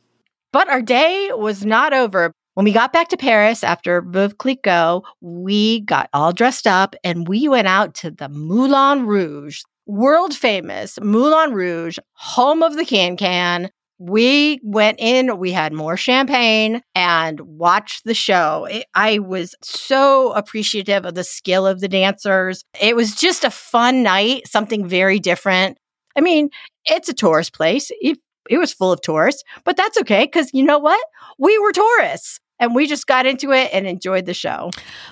But 0.54 0.70
our 0.70 0.80
day 0.80 1.30
was 1.34 1.66
not 1.66 1.92
over. 1.92 2.32
When 2.54 2.64
we 2.64 2.72
got 2.72 2.94
back 2.94 3.08
to 3.08 3.18
Paris 3.18 3.62
after 3.62 4.00
Veuve 4.00 4.38
Clicquot, 4.38 5.02
we 5.20 5.80
got 5.80 6.08
all 6.14 6.32
dressed 6.32 6.66
up 6.66 6.96
and 7.04 7.28
we 7.28 7.48
went 7.48 7.68
out 7.68 7.92
to 7.96 8.10
the 8.10 8.30
Moulin 8.30 9.04
Rouge, 9.04 9.60
world 9.84 10.34
famous 10.34 10.98
Moulin 10.98 11.52
Rouge, 11.52 11.98
home 12.14 12.62
of 12.62 12.76
the 12.76 12.86
can 12.86 13.18
can. 13.18 13.70
We 14.04 14.60
went 14.64 14.98
in, 14.98 15.38
we 15.38 15.52
had 15.52 15.72
more 15.72 15.96
champagne 15.96 16.82
and 16.96 17.40
watched 17.40 18.04
the 18.04 18.14
show. 18.14 18.64
It, 18.64 18.86
I 18.96 19.20
was 19.20 19.54
so 19.62 20.32
appreciative 20.32 21.04
of 21.04 21.14
the 21.14 21.22
skill 21.22 21.68
of 21.68 21.80
the 21.80 21.86
dancers. 21.86 22.64
It 22.80 22.96
was 22.96 23.14
just 23.14 23.44
a 23.44 23.50
fun 23.50 24.02
night, 24.02 24.48
something 24.48 24.88
very 24.88 25.20
different. 25.20 25.78
I 26.16 26.20
mean, 26.20 26.50
it's 26.86 27.08
a 27.08 27.14
tourist 27.14 27.54
place. 27.54 27.92
It, 28.00 28.18
it 28.50 28.58
was 28.58 28.72
full 28.72 28.90
of 28.90 29.00
tourists, 29.02 29.44
but 29.62 29.76
that's 29.76 29.96
okay 29.98 30.24
because 30.24 30.50
you 30.52 30.64
know 30.64 30.80
what? 30.80 31.02
We 31.38 31.56
were 31.60 31.72
tourists 31.72 32.40
and 32.58 32.74
we 32.74 32.88
just 32.88 33.06
got 33.06 33.24
into 33.24 33.52
it 33.52 33.70
and 33.72 33.86
enjoyed 33.86 34.26
the 34.26 34.34
show. 34.34 34.70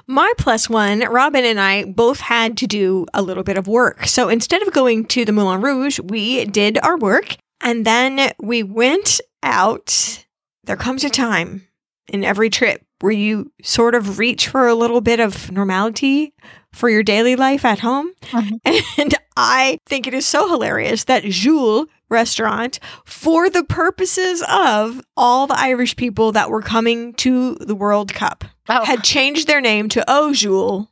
My 0.08 0.32
plus 0.36 0.68
one, 0.68 1.00
Robin 1.00 1.44
and 1.44 1.60
I 1.60 1.84
both 1.84 2.18
had 2.18 2.56
to 2.56 2.66
do 2.66 3.06
a 3.14 3.22
little 3.22 3.44
bit 3.44 3.56
of 3.56 3.68
work. 3.68 4.08
So 4.08 4.28
instead 4.28 4.62
of 4.62 4.72
going 4.72 5.04
to 5.06 5.24
the 5.24 5.32
Moulin 5.32 5.60
Rouge, 5.60 6.00
we 6.00 6.44
did 6.44 6.76
our 6.82 6.98
work 6.98 7.36
and 7.60 7.84
then 7.84 8.32
we 8.40 8.62
went 8.62 9.20
out. 9.42 10.24
There 10.64 10.76
comes 10.76 11.04
a 11.04 11.10
time 11.10 11.66
in 12.08 12.24
every 12.24 12.50
trip 12.50 12.84
where 13.00 13.12
you 13.12 13.50
sort 13.62 13.94
of 13.94 14.18
reach 14.18 14.48
for 14.48 14.66
a 14.66 14.74
little 14.74 15.00
bit 15.00 15.20
of 15.20 15.50
normality 15.50 16.34
for 16.72 16.88
your 16.88 17.02
daily 17.02 17.34
life 17.34 17.64
at 17.64 17.80
home. 17.80 18.12
Uh-huh. 18.32 18.58
And 18.98 19.14
I 19.36 19.78
think 19.86 20.06
it 20.06 20.12
is 20.12 20.26
so 20.26 20.48
hilarious 20.48 21.04
that 21.04 21.24
Jules 21.24 21.86
restaurant, 22.10 22.80
for 23.06 23.48
the 23.48 23.64
purposes 23.64 24.42
of 24.48 25.00
all 25.16 25.46
the 25.46 25.58
Irish 25.58 25.96
people 25.96 26.32
that 26.32 26.50
were 26.50 26.60
coming 26.60 27.14
to 27.14 27.54
the 27.54 27.74
World 27.74 28.12
Cup, 28.12 28.44
oh. 28.68 28.84
had 28.84 29.02
changed 29.02 29.46
their 29.46 29.60
name 29.60 29.88
to 29.90 30.04
Jules 30.34 30.88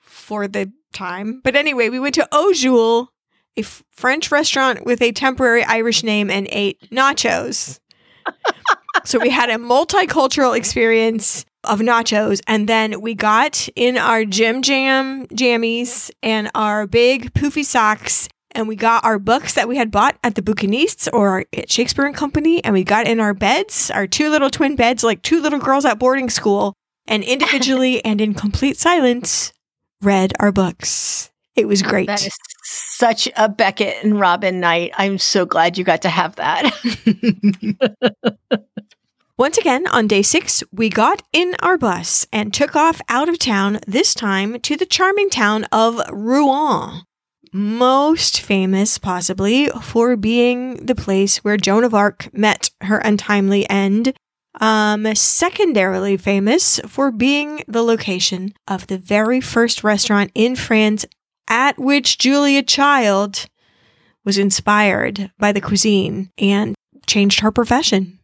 for 0.00 0.48
the 0.48 0.72
time. 0.92 1.40
But 1.44 1.54
anyway, 1.54 1.90
we 1.90 2.00
went 2.00 2.14
to 2.16 2.28
Jules, 2.54 3.08
a 3.56 3.60
f- 3.60 3.82
French 3.90 4.30
restaurant 4.30 4.84
with 4.84 5.00
a 5.02 5.12
temporary 5.12 5.64
Irish 5.64 6.02
name, 6.02 6.30
and 6.30 6.48
ate 6.50 6.90
nachos. 6.90 7.78
so 9.04 9.18
we 9.18 9.30
had 9.30 9.50
a 9.50 9.54
multicultural 9.54 10.56
experience 10.56 11.44
of 11.64 11.80
nachos 11.80 12.40
and 12.46 12.68
then 12.68 13.00
we 13.00 13.14
got 13.14 13.68
in 13.74 13.96
our 13.96 14.24
gym 14.24 14.62
jam 14.62 15.26
jammies 15.28 16.10
and 16.22 16.50
our 16.54 16.86
big 16.86 17.32
poofy 17.34 17.64
socks 17.64 18.28
and 18.52 18.68
we 18.68 18.76
got 18.76 19.04
our 19.04 19.18
books 19.18 19.54
that 19.54 19.68
we 19.68 19.76
had 19.76 19.90
bought 19.90 20.16
at 20.24 20.34
the 20.34 20.42
Bouquinistes 20.42 21.08
or 21.12 21.44
at 21.54 21.70
Shakespeare 21.70 22.06
and 22.06 22.16
Company 22.16 22.64
and 22.64 22.72
we 22.72 22.84
got 22.84 23.06
in 23.06 23.20
our 23.20 23.34
beds, 23.34 23.90
our 23.90 24.06
two 24.06 24.30
little 24.30 24.48
twin 24.48 24.76
beds 24.76 25.04
like 25.04 25.22
two 25.22 25.42
little 25.42 25.58
girls 25.58 25.84
at 25.84 25.98
boarding 25.98 26.30
school 26.30 26.72
and 27.06 27.22
individually 27.22 28.02
and 28.04 28.20
in 28.20 28.32
complete 28.32 28.78
silence 28.78 29.52
read 30.00 30.32
our 30.40 30.52
books. 30.52 31.30
It 31.56 31.66
was 31.66 31.82
great. 31.82 32.06
That 32.06 32.26
is 32.26 32.36
such 32.62 33.28
a 33.36 33.48
Beckett 33.48 34.04
and 34.04 34.20
Robin 34.20 34.60
night. 34.60 34.92
I'm 34.96 35.18
so 35.18 35.46
glad 35.46 35.78
you 35.78 35.84
got 35.84 36.02
to 36.02 36.10
have 36.10 36.36
that. 36.36 36.70
Once 39.38 39.58
again, 39.58 39.86
on 39.88 40.06
day 40.06 40.22
six, 40.22 40.62
we 40.72 40.88
got 40.88 41.22
in 41.32 41.54
our 41.62 41.76
bus 41.76 42.26
and 42.32 42.54
took 42.54 42.74
off 42.74 43.02
out 43.08 43.28
of 43.28 43.38
town, 43.38 43.78
this 43.86 44.14
time 44.14 44.58
to 44.60 44.76
the 44.76 44.86
charming 44.86 45.28
town 45.28 45.64
of 45.70 46.00
Rouen. 46.10 47.02
Most 47.52 48.40
famous, 48.40 48.96
possibly, 48.98 49.68
for 49.82 50.16
being 50.16 50.76
the 50.86 50.94
place 50.94 51.38
where 51.38 51.56
Joan 51.56 51.84
of 51.84 51.94
Arc 51.94 52.32
met 52.32 52.70
her 52.82 52.98
untimely 52.98 53.68
end. 53.68 54.14
Um, 54.58 55.14
secondarily 55.14 56.16
famous 56.16 56.80
for 56.86 57.10
being 57.10 57.62
the 57.68 57.82
location 57.82 58.54
of 58.66 58.86
the 58.86 58.96
very 58.96 59.42
first 59.42 59.84
restaurant 59.84 60.30
in 60.34 60.56
France 60.56 61.04
at 61.48 61.78
which 61.78 62.18
Julia 62.18 62.62
Child 62.62 63.46
was 64.24 64.38
inspired 64.38 65.30
by 65.38 65.52
the 65.52 65.60
cuisine 65.60 66.30
and 66.38 66.74
changed 67.06 67.40
her 67.40 67.52
profession. 67.52 68.18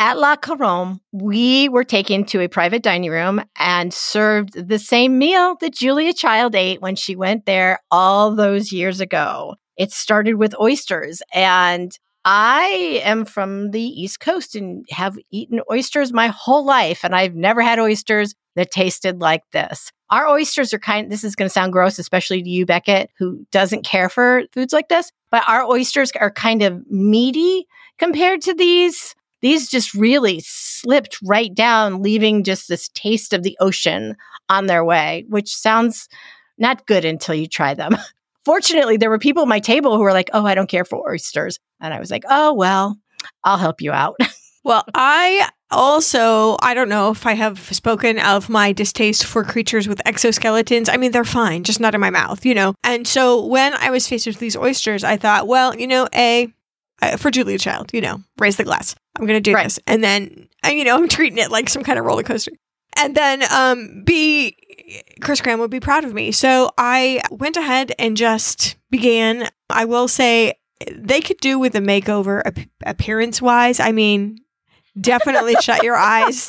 At 0.00 0.16
La 0.16 0.36
Couronne, 0.36 1.00
we 1.10 1.68
were 1.68 1.82
taken 1.82 2.24
to 2.26 2.40
a 2.40 2.48
private 2.48 2.82
dining 2.84 3.10
room 3.10 3.42
and 3.58 3.92
served 3.92 4.54
the 4.54 4.78
same 4.78 5.18
meal 5.18 5.56
that 5.60 5.74
Julia 5.74 6.12
Child 6.12 6.54
ate 6.54 6.80
when 6.80 6.94
she 6.94 7.16
went 7.16 7.46
there 7.46 7.80
all 7.90 8.34
those 8.34 8.70
years 8.72 9.00
ago. 9.00 9.56
It 9.76 9.90
started 9.90 10.34
with 10.34 10.58
oysters, 10.60 11.20
and 11.34 11.90
I 12.30 13.00
am 13.04 13.24
from 13.24 13.70
the 13.70 13.80
East 13.80 14.20
Coast 14.20 14.54
and 14.54 14.84
have 14.90 15.16
eaten 15.30 15.62
oysters 15.72 16.12
my 16.12 16.26
whole 16.26 16.62
life, 16.62 17.02
and 17.02 17.16
I've 17.16 17.34
never 17.34 17.62
had 17.62 17.78
oysters 17.78 18.34
that 18.54 18.70
tasted 18.70 19.22
like 19.22 19.44
this. 19.52 19.90
Our 20.10 20.28
oysters 20.28 20.74
are 20.74 20.78
kind 20.78 21.10
this 21.10 21.24
is 21.24 21.34
going 21.34 21.46
to 21.46 21.52
sound 21.52 21.72
gross 21.72 21.98
especially 21.98 22.42
to 22.42 22.50
you 22.50 22.66
Beckett 22.66 23.08
who 23.18 23.46
doesn't 23.50 23.86
care 23.86 24.10
for 24.10 24.42
foods 24.52 24.74
like 24.74 24.90
this, 24.90 25.10
but 25.30 25.42
our 25.48 25.64
oysters 25.64 26.12
are 26.20 26.30
kind 26.30 26.60
of 26.60 26.82
meaty 26.90 27.66
compared 27.98 28.42
to 28.42 28.52
these. 28.52 29.14
These 29.40 29.70
just 29.70 29.94
really 29.94 30.42
slipped 30.44 31.16
right 31.24 31.54
down 31.54 32.02
leaving 32.02 32.44
just 32.44 32.68
this 32.68 32.90
taste 32.90 33.32
of 33.32 33.42
the 33.42 33.56
ocean 33.58 34.16
on 34.50 34.66
their 34.66 34.84
way, 34.84 35.24
which 35.30 35.56
sounds 35.56 36.10
not 36.58 36.86
good 36.86 37.06
until 37.06 37.36
you 37.36 37.46
try 37.46 37.72
them. 37.72 37.96
Fortunately, 38.48 38.96
there 38.96 39.10
were 39.10 39.18
people 39.18 39.42
at 39.42 39.48
my 39.48 39.60
table 39.60 39.94
who 39.94 40.02
were 40.02 40.14
like, 40.14 40.30
"Oh, 40.32 40.46
I 40.46 40.54
don't 40.54 40.70
care 40.70 40.86
for 40.86 41.06
oysters." 41.06 41.58
And 41.82 41.92
I 41.92 42.00
was 42.00 42.10
like, 42.10 42.24
"Oh, 42.30 42.54
well, 42.54 42.96
I'll 43.44 43.58
help 43.58 43.82
you 43.82 43.92
out." 43.92 44.16
Well, 44.64 44.84
I 44.92 45.48
also, 45.70 46.56
I 46.60 46.74
don't 46.74 46.90
know 46.90 47.10
if 47.10 47.24
I 47.24 47.32
have 47.32 47.58
spoken 47.58 48.18
of 48.18 48.50
my 48.50 48.72
distaste 48.72 49.24
for 49.24 49.42
creatures 49.42 49.88
with 49.88 50.02
exoskeletons. 50.04 50.90
I 50.92 50.98
mean, 50.98 51.12
they're 51.12 51.24
fine, 51.24 51.64
just 51.64 51.80
not 51.80 51.94
in 51.94 52.02
my 52.02 52.10
mouth, 52.10 52.44
you 52.44 52.54
know? 52.54 52.74
And 52.84 53.06
so 53.06 53.46
when 53.46 53.72
I 53.72 53.88
was 53.90 54.06
faced 54.06 54.26
with 54.26 54.40
these 54.40 54.56
oysters, 54.56 55.04
I 55.04 55.16
thought, 55.16 55.46
well, 55.46 55.74
you 55.74 55.86
know, 55.86 56.06
A, 56.14 56.52
for 57.16 57.30
Julia 57.30 57.56
Child, 57.56 57.94
you 57.94 58.02
know, 58.02 58.20
raise 58.38 58.56
the 58.56 58.64
glass. 58.64 58.94
I'm 59.16 59.24
going 59.24 59.42
to 59.42 59.50
do 59.50 59.56
this. 59.56 59.78
And 59.86 60.04
then, 60.04 60.48
uh, 60.66 60.70
you 60.70 60.84
know, 60.84 60.96
I'm 60.96 61.08
treating 61.08 61.38
it 61.38 61.50
like 61.50 61.70
some 61.70 61.84
kind 61.84 61.98
of 61.98 62.04
roller 62.04 62.24
coaster. 62.24 62.52
And 62.98 63.14
then, 63.14 63.44
um, 63.52 64.02
B, 64.04 64.56
Chris 65.20 65.40
Graham 65.40 65.60
would 65.60 65.70
be 65.70 65.80
proud 65.80 66.04
of 66.04 66.14
me. 66.14 66.32
So 66.32 66.70
I 66.78 67.20
went 67.30 67.56
ahead 67.56 67.92
and 67.98 68.16
just 68.16 68.76
began. 68.90 69.48
I 69.70 69.84
will 69.84 70.08
say 70.08 70.54
they 70.94 71.20
could 71.20 71.38
do 71.38 71.58
with 71.58 71.74
a 71.74 71.80
makeover 71.80 72.42
ap- 72.44 72.68
appearance 72.86 73.42
wise. 73.42 73.80
I 73.80 73.92
mean, 73.92 74.38
definitely 75.00 75.56
shut 75.60 75.82
your 75.82 75.96
eyes. 75.96 76.48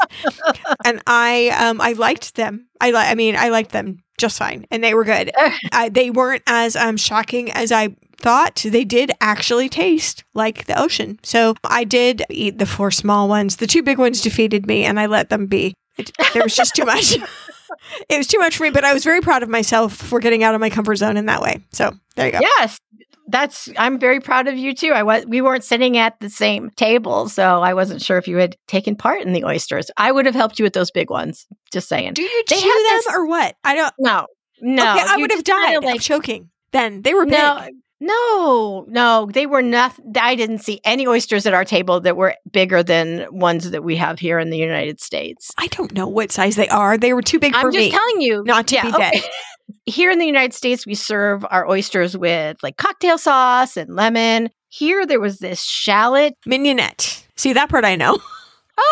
And 0.86 1.02
I 1.08 1.50
um 1.50 1.82
I 1.82 1.94
liked 1.94 2.36
them. 2.36 2.68
I 2.82 2.92
like 2.92 3.10
I 3.10 3.16
mean 3.16 3.36
I 3.36 3.50
liked 3.50 3.72
them 3.72 4.04
just 4.18 4.38
fine 4.38 4.66
and 4.72 4.84
they 4.84 4.94
were 4.94 5.04
good. 5.04 5.32
I, 5.72 5.90
they 5.90 6.10
weren't 6.10 6.44
as 6.48 6.76
um 6.76 6.98
shocking 6.98 7.52
as 7.52 7.72
I 7.72 7.96
thought. 8.18 8.64
They 8.66 8.84
did 8.84 9.12
actually 9.22 9.70
taste 9.70 10.24
like 10.34 10.66
the 10.66 10.80
ocean. 10.80 11.20
So 11.24 11.56
I 11.64 11.84
did 11.84 12.24
eat 12.30 12.58
the 12.60 12.66
four 12.66 12.92
small 12.92 13.28
ones. 13.30 13.58
The 13.58 13.68
two 13.68 13.84
big 13.84 13.98
ones 13.98 14.22
defeated 14.22 14.68
me 14.68 14.84
and 14.86 15.00
I 15.00 15.06
let 15.06 15.30
them 15.30 15.48
be. 15.48 15.74
It, 16.00 16.12
there 16.34 16.44
was 16.44 16.56
just 16.56 16.76
too 16.76 16.86
much. 16.86 17.16
it 18.10 18.18
was 18.18 18.28
too 18.28 18.40
much 18.40 18.58
for 18.58 18.64
me, 18.64 18.70
but 18.70 18.84
I 18.84 18.94
was 18.94 19.04
very 19.04 19.22
proud 19.22 19.44
of 19.44 19.50
myself 19.50 19.94
for 19.94 20.20
getting 20.20 20.44
out 20.44 20.56
of 20.56 20.62
my 20.62 20.70
comfort 20.70 20.96
zone 20.96 21.18
in 21.18 21.26
that 21.28 21.42
way. 21.42 21.64
So 21.72 21.92
there 22.16 22.28
you 22.28 22.32
go. 22.32 22.40
Yes. 22.42 22.80
That's 23.28 23.70
I'm 23.78 24.00
very 24.00 24.20
proud 24.20 24.48
of 24.48 24.58
you 24.58 24.74
too. 24.74 24.92
I 24.92 25.04
was 25.04 25.24
we 25.28 25.40
weren't 25.42 25.64
sitting 25.64 26.00
at 26.00 26.20
the 26.20 26.32
same 26.32 26.72
table, 26.72 27.30
so 27.30 27.62
I 27.62 27.76
wasn't 27.76 28.02
sure 28.02 28.18
if 28.18 28.28
you 28.28 28.38
had 28.38 28.56
taken 28.68 28.96
part 28.96 29.22
in 29.22 29.34
the 29.34 29.44
oysters. 29.44 29.92
I 29.98 30.12
would 30.12 30.26
have 30.26 30.34
helped 30.34 30.58
you 30.58 30.64
with 30.64 30.74
those 30.74 30.90
big 30.90 31.12
ones. 31.12 31.46
Just 31.72 31.88
saying. 31.88 32.14
Do 32.14 32.24
you 32.24 32.44
They 32.48 32.56
chew 32.56 32.68
them 32.68 32.84
this- 32.88 33.08
or 33.14 33.28
what? 33.28 33.56
I 33.64 33.76
don't 33.76 33.94
No. 34.00 34.26
No. 34.62 34.82
Okay, 34.82 35.06
I 35.08 35.18
would 35.18 35.32
have 35.32 35.44
died 35.44 35.84
of 35.84 36.02
choking. 36.02 36.50
Then 36.72 37.02
they 37.04 37.14
were 37.14 37.26
big. 37.26 37.34
No, 37.34 37.70
no, 38.02 38.86
no, 38.88 39.30
they 39.34 39.46
were 39.46 39.62
not. 39.62 39.94
I 40.20 40.36
didn't 40.36 40.60
see 40.60 40.80
any 40.84 41.06
oysters 41.06 41.46
at 41.46 41.54
our 41.54 41.66
table 41.66 42.00
that 42.02 42.16
were 42.16 42.36
bigger 42.50 42.82
than 42.82 43.28
ones 43.32 43.72
that 43.72 43.84
we 43.84 43.98
have 43.98 44.20
here 44.20 44.40
in 44.40 44.50
the 44.50 44.58
United 44.58 45.02
States. 45.02 45.52
I 45.58 45.68
don't 45.68 45.94
know 45.94 46.08
what 46.08 46.32
size 46.32 46.56
they 46.56 46.70
are. 46.70 46.98
They 46.98 47.14
were 47.14 47.22
too 47.22 47.40
big 47.40 47.54
I'm 47.54 47.62
for 47.62 47.72
me. 47.72 47.78
I'm 47.78 47.92
just 47.92 47.98
telling 47.98 48.22
you, 48.22 48.44
not 48.46 48.68
to 48.68 48.76
Yeah, 48.76 48.84
be 48.84 48.92
dead. 48.92 49.24
Here 49.86 50.10
in 50.10 50.18
the 50.18 50.26
United 50.26 50.54
States, 50.54 50.86
we 50.88 50.96
serve 50.96 51.46
our 51.50 51.68
oysters 51.70 52.18
with 52.18 52.58
like 52.64 52.78
cocktail 52.78 53.18
sauce 53.20 53.78
and 53.78 53.96
lemon. 53.96 54.50
Here, 54.70 55.06
there 55.06 55.20
was 55.20 55.40
this 55.40 55.64
shallot 55.64 56.36
mignonette. 56.46 57.26
See 57.36 57.54
that 57.54 57.70
part 57.70 57.86
I 57.86 57.96
know. 57.96 58.18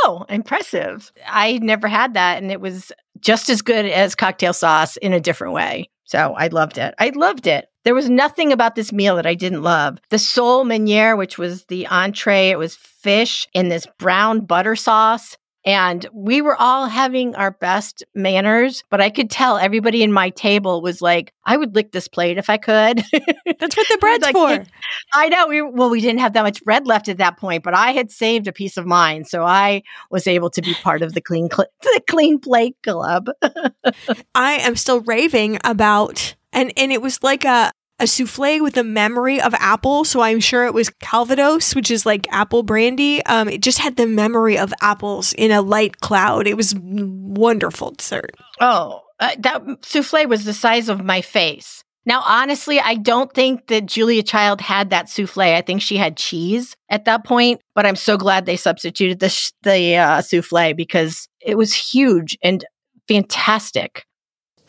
Oh, 0.04 0.26
impressive! 0.28 1.14
I 1.26 1.60
never 1.60 1.88
had 1.88 2.14
that, 2.16 2.44
and 2.44 2.52
it 2.52 2.60
was 2.60 2.92
just 3.22 3.50
as 3.50 3.62
good 3.62 3.86
as 3.86 4.16
cocktail 4.16 4.52
sauce 4.52 4.98
in 4.98 5.14
a 5.14 5.20
different 5.22 5.54
way. 5.54 5.90
So 6.04 6.34
I 6.38 6.48
loved 6.48 6.78
it. 6.78 6.94
I 7.00 7.10
loved 7.16 7.48
it. 7.48 7.70
There 7.88 7.96
was 7.96 8.10
nothing 8.10 8.52
about 8.52 8.76
this 8.76 8.92
meal 8.92 9.16
that 9.16 9.26
I 9.26 9.34
didn't 9.34 9.64
love. 9.64 9.98
The 10.10 10.20
sole 10.20 10.66
meuniere, 10.66 11.18
which 11.18 11.38
was 11.38 11.64
the 11.68 11.88
entree, 11.88 12.50
it 12.50 12.58
was 12.58 12.76
fish 12.76 13.48
in 13.54 13.70
this 13.70 13.88
brown 13.98 14.42
butter 14.42 14.76
sauce. 14.76 15.38
And 15.66 16.06
we 16.14 16.42
were 16.42 16.58
all 16.58 16.88
having 16.88 17.34
our 17.36 17.52
best 17.52 18.04
manners, 18.14 18.84
but 18.90 19.00
I 19.00 19.10
could 19.10 19.30
tell 19.30 19.58
everybody 19.58 20.04
in 20.04 20.12
my 20.12 20.32
table 20.32 20.82
was 20.82 21.02
like, 21.02 21.32
I 21.46 21.56
would 21.56 21.76
lick 21.76 21.94
this 21.94 22.10
plate 22.10 22.38
if 22.38 22.50
I 22.50 22.58
could. 22.58 23.06
That's 23.58 23.78
what 23.78 23.88
the 23.88 23.98
bread's 24.02 24.24
like, 24.24 24.34
for. 24.34 24.66
I 25.14 25.30
know. 25.30 25.48
We, 25.48 25.62
well, 25.62 25.90
we 25.90 26.02
didn't 26.02 26.20
have 26.20 26.34
that 26.34 26.44
much 26.44 26.62
bread 26.66 26.88
left 26.88 27.08
at 27.08 27.20
that 27.20 27.38
point, 27.38 27.64
but 27.64 27.74
I 27.74 27.94
had 27.94 28.12
saved 28.12 28.48
a 28.48 28.52
piece 28.52 28.76
of 28.76 28.86
mine. 28.86 29.24
So 29.24 29.46
I 29.46 29.82
was 30.12 30.28
able 30.28 30.50
to 30.50 30.62
be 30.62 30.74
part 30.74 31.02
of 31.02 31.14
the 31.14 31.22
clean, 31.22 31.48
cl- 31.50 31.70
the 31.82 32.02
clean 32.10 32.38
plate 32.38 32.76
club. 32.84 33.30
I 34.36 34.56
am 34.56 34.76
still 34.76 35.00
raving 35.00 35.60
about, 35.64 36.36
and, 36.52 36.74
and 36.76 36.92
it 36.92 37.02
was 37.02 37.24
like 37.24 37.46
a, 37.46 37.72
a 38.00 38.08
souffle 38.08 38.62
with 38.62 38.78
a 38.78 38.84
memory 38.84 39.42
of 39.42 39.54
apple. 39.56 40.06
So 40.06 40.22
I'm 40.22 40.40
sure 40.40 40.66
it 40.66 40.74
was 40.74 40.90
Calvados, 41.02 41.76
which 41.76 41.90
is 41.92 42.06
like 42.06 42.28
apple 42.32 42.64
brandy. 42.64 43.24
Um, 43.26 43.50
it 43.50 43.62
just 43.62 43.80
had 43.80 43.96
the 43.96 44.06
memory 44.06 44.58
of 44.58 44.74
apples 44.82 45.34
in 45.34 45.52
a 45.52 45.62
light 45.62 46.00
cloud. 46.00 46.48
It 46.48 46.58
was 46.58 46.76
wonderful 46.76 47.92
dessert. 47.92 48.32
Oh, 48.60 49.02
uh, 49.20 49.36
that 49.40 49.86
souffle 49.86 50.28
was 50.28 50.46
the 50.46 50.54
size 50.54 50.90
of 50.90 51.04
my 51.04 51.22
face. 51.22 51.84
Now, 52.06 52.24
honestly, 52.26 52.80
I 52.80 52.96
don't 52.96 53.34
think 53.34 53.68
that 53.68 53.86
Julia 53.86 54.24
Child 54.24 54.62
had 54.62 54.92
that 54.92 55.10
souffle. 55.10 55.42
I 55.42 55.62
think 55.62 55.82
she 55.82 55.98
had 55.98 56.16
cheese 56.16 56.74
at 56.90 57.04
that 57.04 57.26
point, 57.26 57.60
but 57.76 57.86
I'm 57.86 57.98
so 57.98 58.16
glad 58.16 58.46
they 58.46 58.56
substituted 58.56 59.20
the, 59.20 59.28
sh- 59.28 59.52
the 59.64 59.98
uh, 59.98 60.22
souffle 60.22 60.74
because 60.74 61.28
it 61.42 61.58
was 61.58 61.74
huge 61.74 62.38
and 62.42 62.64
fantastic. 63.10 64.06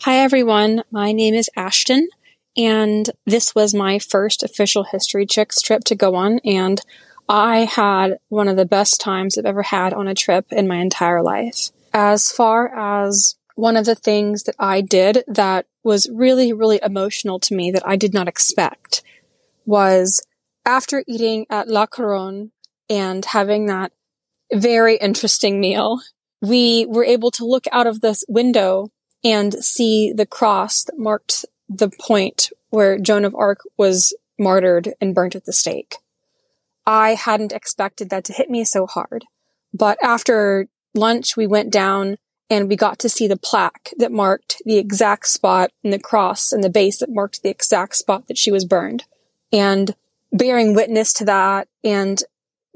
Hi, 0.01 0.17
everyone. 0.17 0.83
My 0.91 1.13
name 1.13 1.35
is 1.35 1.49
Ashton 1.55 2.09
and 2.59 3.09
this 3.25 3.55
was 3.55 3.73
my 3.73 4.01
first 4.01 4.43
official 4.43 4.83
History 4.83 5.25
Chicks 5.25 5.63
trip 5.63 5.85
to 5.85 5.95
go 5.95 6.17
on, 6.17 6.41
and 6.45 6.83
I 7.29 7.61
had 7.61 8.19
one 8.29 8.49
of 8.49 8.57
the 8.57 8.67
best 8.67 9.01
times 9.01 9.39
I've 9.39 9.47
ever 9.47 9.63
had 9.63 9.95
on 9.95 10.09
a 10.09 10.15
trip 10.15 10.47
in 10.51 10.67
my 10.67 10.77
entire 10.77 11.23
life. 11.23 11.71
As 11.95 12.33
far 12.33 12.75
as 12.77 13.37
one 13.55 13.77
of 13.77 13.87
the 13.87 13.95
things 13.95 14.43
that 14.45 14.57
I 14.59 14.81
did 14.81 15.25
that 15.29 15.67
was 15.85 16.11
really, 16.13 16.53
really 16.53 16.81
emotional 16.83 17.39
to 17.41 17.55
me 17.55 17.71
that 17.71 17.87
I 17.87 17.97
did 17.97 18.13
not 18.13 18.29
expect 18.29 19.03
was 19.65 20.21
after 20.65 21.05
eating 21.07 21.47
at 21.51 21.69
La 21.69 21.87
Couronne 21.87 22.51
and 22.91 23.25
having 23.25 23.67
that 23.67 23.93
very 24.53 24.97
interesting 24.97 25.61
meal, 25.61 26.01
we 26.41 26.87
were 26.87 27.05
able 27.05 27.31
to 27.33 27.45
look 27.45 27.67
out 27.73 27.87
of 27.87 28.01
this 28.01 28.25
window 28.29 28.89
and 29.25 29.53
see 29.55 30.13
the 30.13 30.27
cross 30.27 30.85
that 30.85 30.99
marked 30.99 31.45
the 31.69 31.91
point 31.91 32.51
where 32.71 32.99
Joan 32.99 33.25
of 33.25 33.35
Arc 33.35 33.61
was 33.77 34.15
martyred 34.39 34.95
and 35.01 35.15
burnt 35.15 35.35
at 35.35 35.45
the 35.45 35.53
stake. 35.53 35.97
I 36.87 37.15
hadn't 37.15 37.53
expected 37.53 38.11
that 38.11 38.25
to 38.25 38.33
hit 38.33 38.49
me 38.49 38.65
so 38.65 38.87
hard. 38.87 39.27
But 39.75 39.99
after 40.03 40.69
lunch, 40.95 41.37
we 41.37 41.47
went 41.47 41.71
down 41.71 42.17
and 42.51 42.69
we 42.69 42.77
got 42.77 42.99
to 43.01 43.09
see 43.09 43.27
the 43.27 43.37
plaque 43.37 43.93
that 43.99 44.11
marked 44.11 44.63
the 44.65 44.79
exact 44.79 45.29
spot 45.29 45.71
and 45.85 45.93
the 45.93 45.99
cross 45.99 46.51
and 46.53 46.65
the 46.65 46.71
base 46.71 46.99
that 46.99 47.11
marked 47.11 47.43
the 47.43 47.51
exact 47.51 47.97
spot 47.97 48.27
that 48.29 48.39
she 48.39 48.51
was 48.51 48.65
burned. 48.65 49.05
And 49.53 49.95
bearing 50.33 50.75
witness 50.75 51.13
to 51.15 51.25
that 51.27 51.69
and 51.85 52.23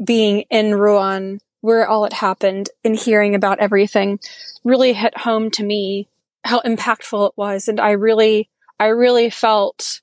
being 0.04 0.44
in 0.50 0.74
Rouen 0.74 1.40
where 1.62 1.86
all 1.86 2.04
it 2.04 2.12
happened 2.12 2.68
and 2.84 2.98
hearing 2.98 3.34
about 3.34 3.60
everything 3.60 4.18
really 4.64 4.92
hit 4.92 5.16
home 5.18 5.50
to 5.52 5.64
me 5.64 6.08
how 6.44 6.60
impactful 6.60 7.28
it 7.28 7.34
was. 7.36 7.68
And 7.68 7.80
I 7.80 7.92
really 7.92 8.50
I 8.82 8.86
really 8.86 9.30
felt 9.30 10.00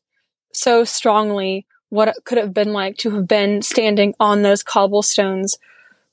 so 0.53 0.85
strongly 0.85 1.65
what 1.89 2.07
it 2.07 2.15
could 2.23 2.37
have 2.37 2.53
been 2.53 2.71
like 2.71 2.95
to 2.99 3.11
have 3.11 3.27
been 3.27 3.61
standing 3.61 4.13
on 4.21 4.41
those 4.41 4.63
cobblestones 4.63 5.57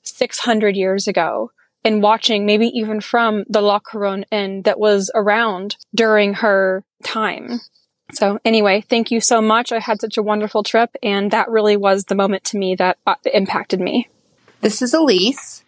600 0.03 0.75
years 0.75 1.07
ago 1.07 1.51
and 1.85 2.03
watching 2.03 2.45
maybe 2.45 2.67
even 2.77 2.99
from 2.99 3.45
the 3.47 3.61
La 3.61 3.79
Couronne 3.79 4.25
Inn 4.33 4.63
that 4.63 4.81
was 4.81 5.09
around 5.15 5.77
during 5.95 6.33
her 6.33 6.83
time. 7.05 7.61
So 8.11 8.37
anyway, 8.43 8.81
thank 8.81 9.11
you 9.11 9.21
so 9.21 9.41
much. 9.41 9.71
I 9.71 9.79
had 9.79 10.01
such 10.01 10.17
a 10.17 10.23
wonderful 10.23 10.61
trip 10.61 10.93
and 11.01 11.31
that 11.31 11.49
really 11.49 11.77
was 11.77 12.03
the 12.03 12.15
moment 12.15 12.43
to 12.45 12.57
me 12.57 12.75
that 12.75 12.97
uh, 13.07 13.15
impacted 13.33 13.79
me. 13.79 14.09
This 14.59 14.81
is 14.81 14.93
Elise. 14.93 15.63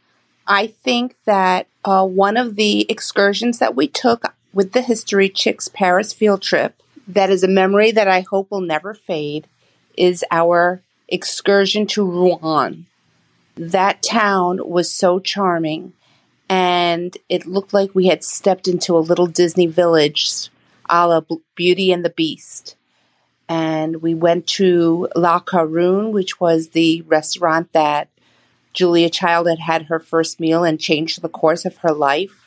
I 0.46 0.68
think 0.68 1.16
that 1.24 1.68
uh, 1.86 2.06
one 2.06 2.36
of 2.36 2.58
the 2.58 2.86
excursions 2.92 3.60
that 3.60 3.74
we 3.74 3.88
took 3.88 4.34
with 4.52 4.74
the 4.74 4.82
History 4.82 5.30
Chicks 5.30 5.70
Paris 5.70 6.12
field 6.12 6.42
trip 6.42 6.76
that 7.10 7.32
is 7.32 7.44
a 7.44 7.48
memory 7.48 7.92
that 7.92 8.08
I 8.08 8.22
hope 8.22 8.52
will 8.52 8.62
never 8.62 8.94
fade 8.94 9.48
is 9.98 10.24
our 10.32 10.82
excursion 11.08 11.88
to 11.88 12.06
Rouen. 12.06 12.86
That 13.56 14.02
town 14.02 14.60
was 14.64 14.92
so 14.94 15.20
charming 15.20 15.94
and 16.48 17.16
it 17.28 17.46
looked 17.46 17.74
like 17.74 17.94
we 17.94 18.08
had 18.08 18.24
stepped 18.24 18.68
into 18.68 18.96
a 18.96 19.00
little 19.00 19.28
Disney 19.28 19.66
village 19.66 20.50
a 20.90 21.08
la 21.08 21.22
Beauty 21.56 21.92
and 21.92 22.04
the 22.04 22.10
Beast. 22.10 22.76
And 23.48 24.02
we 24.02 24.14
went 24.14 24.48
to 24.48 25.08
La 25.16 25.40
Couronne, 25.40 26.12
which 26.12 26.40
was 26.40 26.70
the 26.70 27.02
restaurant 27.04 27.74
that 27.74 28.10
Julia 28.74 29.10
Child 29.10 29.48
had 29.48 29.60
had 29.60 29.84
her 29.84 30.00
first 30.00 30.40
meal 30.40 30.64
and 30.64 30.80
changed 30.80 31.22
the 31.22 31.30
course 31.30 31.66
of 31.66 31.78
her 31.78 31.92
life 31.92 32.39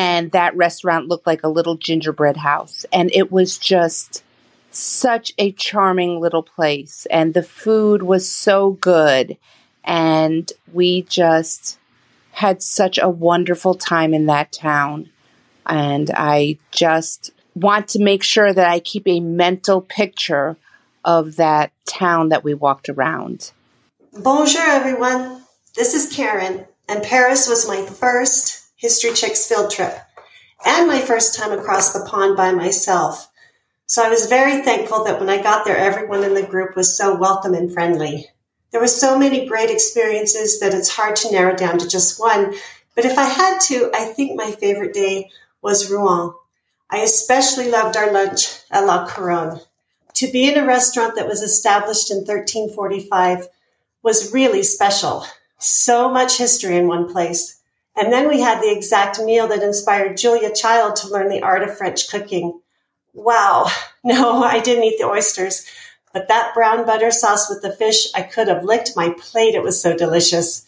and 0.00 0.32
that 0.32 0.56
restaurant 0.56 1.08
looked 1.08 1.26
like 1.26 1.42
a 1.42 1.48
little 1.48 1.74
gingerbread 1.74 2.38
house. 2.38 2.86
And 2.90 3.10
it 3.12 3.30
was 3.30 3.58
just 3.58 4.24
such 4.70 5.30
a 5.36 5.52
charming 5.52 6.20
little 6.20 6.42
place. 6.42 7.06
And 7.10 7.34
the 7.34 7.42
food 7.42 8.02
was 8.02 8.26
so 8.32 8.70
good. 8.70 9.36
And 9.84 10.50
we 10.72 11.02
just 11.02 11.78
had 12.30 12.62
such 12.62 12.96
a 12.96 13.10
wonderful 13.10 13.74
time 13.74 14.14
in 14.14 14.24
that 14.24 14.52
town. 14.52 15.10
And 15.66 16.10
I 16.16 16.56
just 16.70 17.32
want 17.54 17.88
to 17.88 18.02
make 18.02 18.22
sure 18.22 18.54
that 18.54 18.70
I 18.70 18.80
keep 18.80 19.06
a 19.06 19.20
mental 19.20 19.82
picture 19.82 20.56
of 21.04 21.36
that 21.36 21.72
town 21.84 22.30
that 22.30 22.42
we 22.42 22.54
walked 22.54 22.88
around. 22.88 23.52
Bonjour, 24.14 24.62
everyone. 24.62 25.42
This 25.76 25.92
is 25.92 26.10
Karen, 26.10 26.64
and 26.88 27.02
Paris 27.02 27.50
was 27.50 27.68
my 27.68 27.84
first 27.84 28.60
History 28.80 29.12
Chicks 29.12 29.46
field 29.46 29.70
trip 29.70 29.94
and 30.64 30.88
my 30.88 31.02
first 31.02 31.38
time 31.38 31.52
across 31.52 31.92
the 31.92 32.08
pond 32.08 32.34
by 32.34 32.50
myself. 32.50 33.30
So 33.84 34.02
I 34.02 34.08
was 34.08 34.24
very 34.24 34.62
thankful 34.62 35.04
that 35.04 35.20
when 35.20 35.28
I 35.28 35.42
got 35.42 35.66
there, 35.66 35.76
everyone 35.76 36.24
in 36.24 36.32
the 36.32 36.42
group 36.42 36.76
was 36.76 36.96
so 36.96 37.14
welcome 37.14 37.52
and 37.52 37.70
friendly. 37.70 38.28
There 38.70 38.80
were 38.80 38.88
so 38.88 39.18
many 39.18 39.46
great 39.46 39.68
experiences 39.68 40.60
that 40.60 40.72
it's 40.72 40.88
hard 40.88 41.16
to 41.16 41.30
narrow 41.30 41.54
down 41.54 41.76
to 41.76 41.86
just 41.86 42.18
one. 42.18 42.54
But 42.94 43.04
if 43.04 43.18
I 43.18 43.24
had 43.24 43.58
to, 43.64 43.90
I 43.94 44.06
think 44.06 44.34
my 44.34 44.50
favorite 44.52 44.94
day 44.94 45.28
was 45.60 45.90
Rouen. 45.90 46.32
I 46.88 47.00
especially 47.00 47.70
loved 47.70 47.98
our 47.98 48.10
lunch 48.10 48.62
at 48.70 48.86
La 48.86 49.06
Couronne. 49.06 49.60
To 50.14 50.32
be 50.32 50.50
in 50.50 50.58
a 50.58 50.66
restaurant 50.66 51.16
that 51.16 51.28
was 51.28 51.42
established 51.42 52.10
in 52.10 52.20
1345 52.24 53.46
was 54.02 54.32
really 54.32 54.62
special. 54.62 55.26
So 55.58 56.10
much 56.10 56.38
history 56.38 56.78
in 56.78 56.88
one 56.88 57.12
place. 57.12 57.59
And 57.96 58.12
then 58.12 58.28
we 58.28 58.40
had 58.40 58.62
the 58.62 58.72
exact 58.72 59.20
meal 59.20 59.48
that 59.48 59.62
inspired 59.62 60.16
Julia 60.16 60.54
Child 60.54 60.96
to 60.96 61.08
learn 61.08 61.28
the 61.28 61.42
art 61.42 61.62
of 61.62 61.76
French 61.76 62.10
cooking. 62.10 62.60
Wow. 63.12 63.66
No, 64.02 64.42
I 64.42 64.60
didn't 64.60 64.84
eat 64.84 64.96
the 64.98 65.04
oysters, 65.04 65.66
but 66.14 66.28
that 66.28 66.54
brown 66.54 66.86
butter 66.86 67.10
sauce 67.10 67.50
with 67.50 67.60
the 67.60 67.70
fish, 67.70 68.08
I 68.14 68.22
could 68.22 68.48
have 68.48 68.64
licked 68.64 68.96
my 68.96 69.10
plate. 69.18 69.54
It 69.54 69.62
was 69.62 69.78
so 69.78 69.94
delicious. 69.94 70.64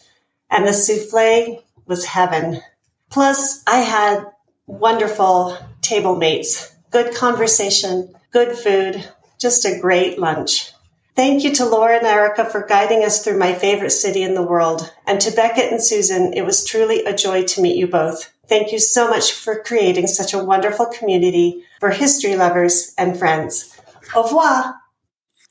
And 0.51 0.67
the 0.67 0.71
souffle 0.71 1.63
was 1.87 2.05
heaven. 2.05 2.61
Plus, 3.09 3.63
I 3.65 3.77
had 3.79 4.27
wonderful 4.67 5.57
table 5.81 6.15
mates, 6.15 6.75
good 6.91 7.15
conversation, 7.15 8.13
good 8.31 8.55
food, 8.55 9.03
just 9.39 9.65
a 9.65 9.79
great 9.79 10.19
lunch. 10.19 10.71
Thank 11.15 11.43
you 11.43 11.53
to 11.55 11.65
Laura 11.65 11.97
and 11.97 12.07
Erica 12.07 12.45
for 12.45 12.65
guiding 12.65 13.03
us 13.03 13.23
through 13.23 13.37
my 13.37 13.53
favorite 13.53 13.91
city 13.91 14.23
in 14.23 14.33
the 14.33 14.41
world. 14.41 14.91
And 15.05 15.21
to 15.21 15.31
Beckett 15.31 15.71
and 15.71 15.81
Susan, 15.81 16.33
it 16.33 16.43
was 16.43 16.65
truly 16.65 17.03
a 17.05 17.15
joy 17.15 17.43
to 17.43 17.61
meet 17.61 17.77
you 17.77 17.87
both. 17.87 18.33
Thank 18.47 18.71
you 18.71 18.79
so 18.79 19.09
much 19.09 19.31
for 19.31 19.61
creating 19.61 20.07
such 20.07 20.33
a 20.33 20.43
wonderful 20.43 20.87
community 20.87 21.63
for 21.79 21.91
history 21.91 22.35
lovers 22.35 22.93
and 22.97 23.17
friends. 23.17 23.79
Au 24.15 24.23
revoir. 24.23 24.75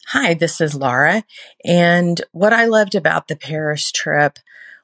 Hi, 0.09 0.35
this 0.35 0.61
is 0.61 0.75
Laura. 0.75 1.23
And 1.65 2.21
what 2.33 2.53
I 2.53 2.67
loved 2.67 2.97
about 2.97 3.29
the 3.29 3.37
Paris 3.37 3.93
trip 3.93 4.39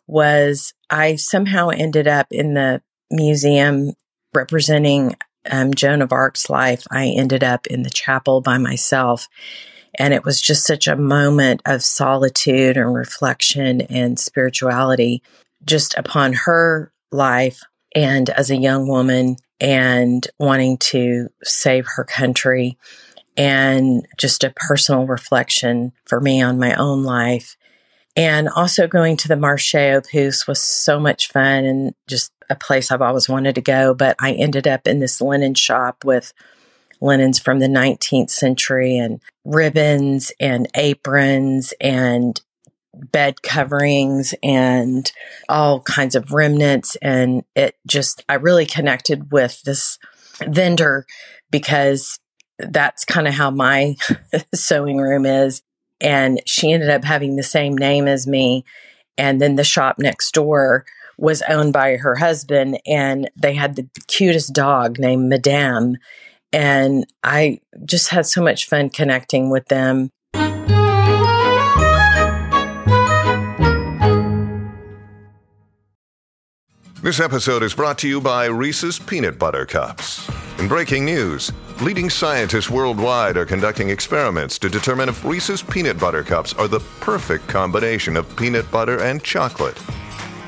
was 0.07 0.75
I 0.89 1.17
somehow 1.17 1.69
ended 1.69 2.07
up 2.07 2.29
in 2.31 2.55
the 2.55 2.83
museum 3.11 3.93
representing 4.33 5.17
um, 5.51 5.75
Joan 5.75 6.03
of 6.03 6.13
Arc's 6.13 6.49
life. 6.49 6.87
I 6.91 7.09
ended 7.09 7.43
up 7.43 7.67
in 7.67 7.83
the 7.83 7.91
chapel 7.91 8.41
by 8.41 8.59
myself. 8.59 9.29
And 9.99 10.15
it 10.15 10.25
was 10.25 10.41
just 10.41 10.65
such 10.65 10.87
a 10.87 10.97
moment 10.97 11.61
of 11.67 11.83
solitude 11.83 12.77
and 12.77 12.95
reflection 12.95 13.83
and 13.83 14.19
spirituality 14.19 15.23
just 15.65 15.99
upon 15.99 16.33
her 16.33 16.93
life 17.11 17.61
and 17.95 18.31
as 18.31 18.51
a 18.51 18.57
young 18.57 18.87
woman 18.89 19.37
and 19.61 20.27
wanting 20.39 20.79
to 20.79 21.29
save 21.43 21.87
her 21.97 22.05
country 22.05 22.79
and 23.37 24.07
just 24.17 24.45
a 24.45 24.53
personal 24.55 25.07
reflection 25.07 25.93
for 26.05 26.21
me 26.21 26.43
on 26.43 26.59
my 26.59 26.75
own 26.75 27.03
life. 27.03 27.57
And 28.17 28.49
also 28.49 28.89
going 28.89 29.17
to 29.19 29.29
the 29.29 29.35
Marché 29.35 29.97
aux 29.97 30.01
Puces 30.01 30.47
was 30.47 30.61
so 30.63 30.99
much 30.99 31.29
fun 31.29 31.65
and 31.65 31.95
just 32.09 32.33
a 32.51 32.57
place 32.57 32.91
I've 32.91 33.03
always 33.03 33.29
wanted 33.29 33.55
to 33.57 33.61
go. 33.61 33.95
But 33.95 34.17
I 34.19 34.33
ended 34.33 34.67
up 34.67 34.87
in 34.87 34.99
this 34.99 35.21
linen 35.21 35.55
shop 35.55 36.05
with 36.05 36.33
linens 37.01 37.39
from 37.39 37.59
the 37.59 37.69
19th 37.69 38.31
century 38.31 38.97
and 38.97 39.21
ribbons 39.45 40.33
and 40.41 40.69
aprons 40.75 41.73
and 41.81 42.41
bed 42.95 43.43
coverings 43.43 44.35
and 44.43 45.13
all 45.49 45.81
kinds 45.81 46.15
of 46.15 46.33
remnants. 46.33 46.97
And 46.97 47.45
it 47.55 47.77
just, 47.87 48.25
I 48.29 48.35
really 48.35 48.67
connected 48.67 49.31
with 49.33 49.63
this 49.63 49.99
vendor 50.47 51.07
because 51.51 52.19
that's 52.59 53.05
kind 53.05 53.29
of 53.29 53.35
how 53.35 53.51
my 53.51 53.97
sewing 54.55 54.99
room 54.99 55.27
is. 55.27 55.63
And 56.01 56.41
she 56.47 56.73
ended 56.73 56.91
up 56.91 57.05
having 57.05 57.37
the 57.37 57.43
same 57.43 57.77
name 57.77 58.09
as 58.09 58.27
me. 58.27 58.65
And 59.17 59.41
then 59.41 59.57
the 59.57 59.65
shop 59.65 59.99
next 59.99 60.33
door 60.33 60.85
was 61.19 61.43
owned 61.43 61.73
by 61.73 61.97
her 61.97 62.15
husband, 62.15 62.81
and 62.87 63.29
they 63.37 63.53
had 63.53 63.75
the 63.75 63.89
cutest 64.07 64.53
dog 64.53 65.01
named 65.01 65.29
Madame. 65.29 65.97
And 66.53 67.07
I 67.23 67.61
just 67.85 68.09
had 68.09 68.27
so 68.27 68.43
much 68.43 68.67
fun 68.67 68.91
connecting 68.91 69.51
with 69.51 69.67
them. 69.67 70.11
This 77.01 77.21
episode 77.21 77.63
is 77.63 77.75
brought 77.75 77.97
to 77.99 78.09
you 78.09 78.21
by 78.21 78.47
Reese's 78.47 78.99
Peanut 78.99 79.39
Butter 79.39 79.65
Cups. 79.65 80.29
In 80.59 80.67
breaking 80.67 81.05
news, 81.05 81.53
leading 81.81 82.11
scientists 82.11 82.69
worldwide 82.69 83.37
are 83.37 83.47
conducting 83.47 83.89
experiments 83.91 84.59
to 84.59 84.69
determine 84.69 85.09
if 85.09 85.25
Reese's 85.25 85.63
Peanut 85.63 85.99
Butter 86.01 86.25
Cups 86.25 86.53
are 86.55 86.67
the 86.67 86.81
perfect 86.99 87.47
combination 87.47 88.17
of 88.17 88.37
peanut 88.37 88.69
butter 88.73 89.01
and 89.01 89.23
chocolate. 89.23 89.79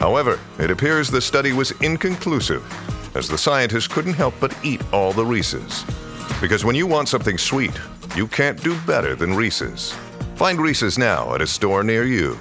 However, 0.01 0.41
it 0.59 0.73
appears 0.73 1.09
the 1.09 1.21
study 1.21 1.53
was 1.53 1.71
inconclusive, 1.83 2.65
as 3.15 3.29
the 3.29 3.39
scientists 3.39 3.89
couldn't 3.89 4.15
help 4.15 4.35
but 4.41 4.57
eat 4.65 4.83
all 4.93 5.13
the 5.13 5.25
Reese's. 5.25 5.85
Because 6.41 6.65
when 6.65 6.75
you 6.75 6.87
want 6.87 7.09
something 7.09 7.39
sweet, 7.39 7.79
you 8.17 8.27
can't 8.27 8.63
do 8.63 8.79
better 8.83 9.15
than 9.15 9.35
Reese's. 9.35 9.93
Find 10.37 10.61
Reese's 10.61 10.99
now 10.99 11.35
at 11.35 11.43
a 11.43 11.47
store 11.47 11.83
near 11.85 12.05
you. 12.05 12.39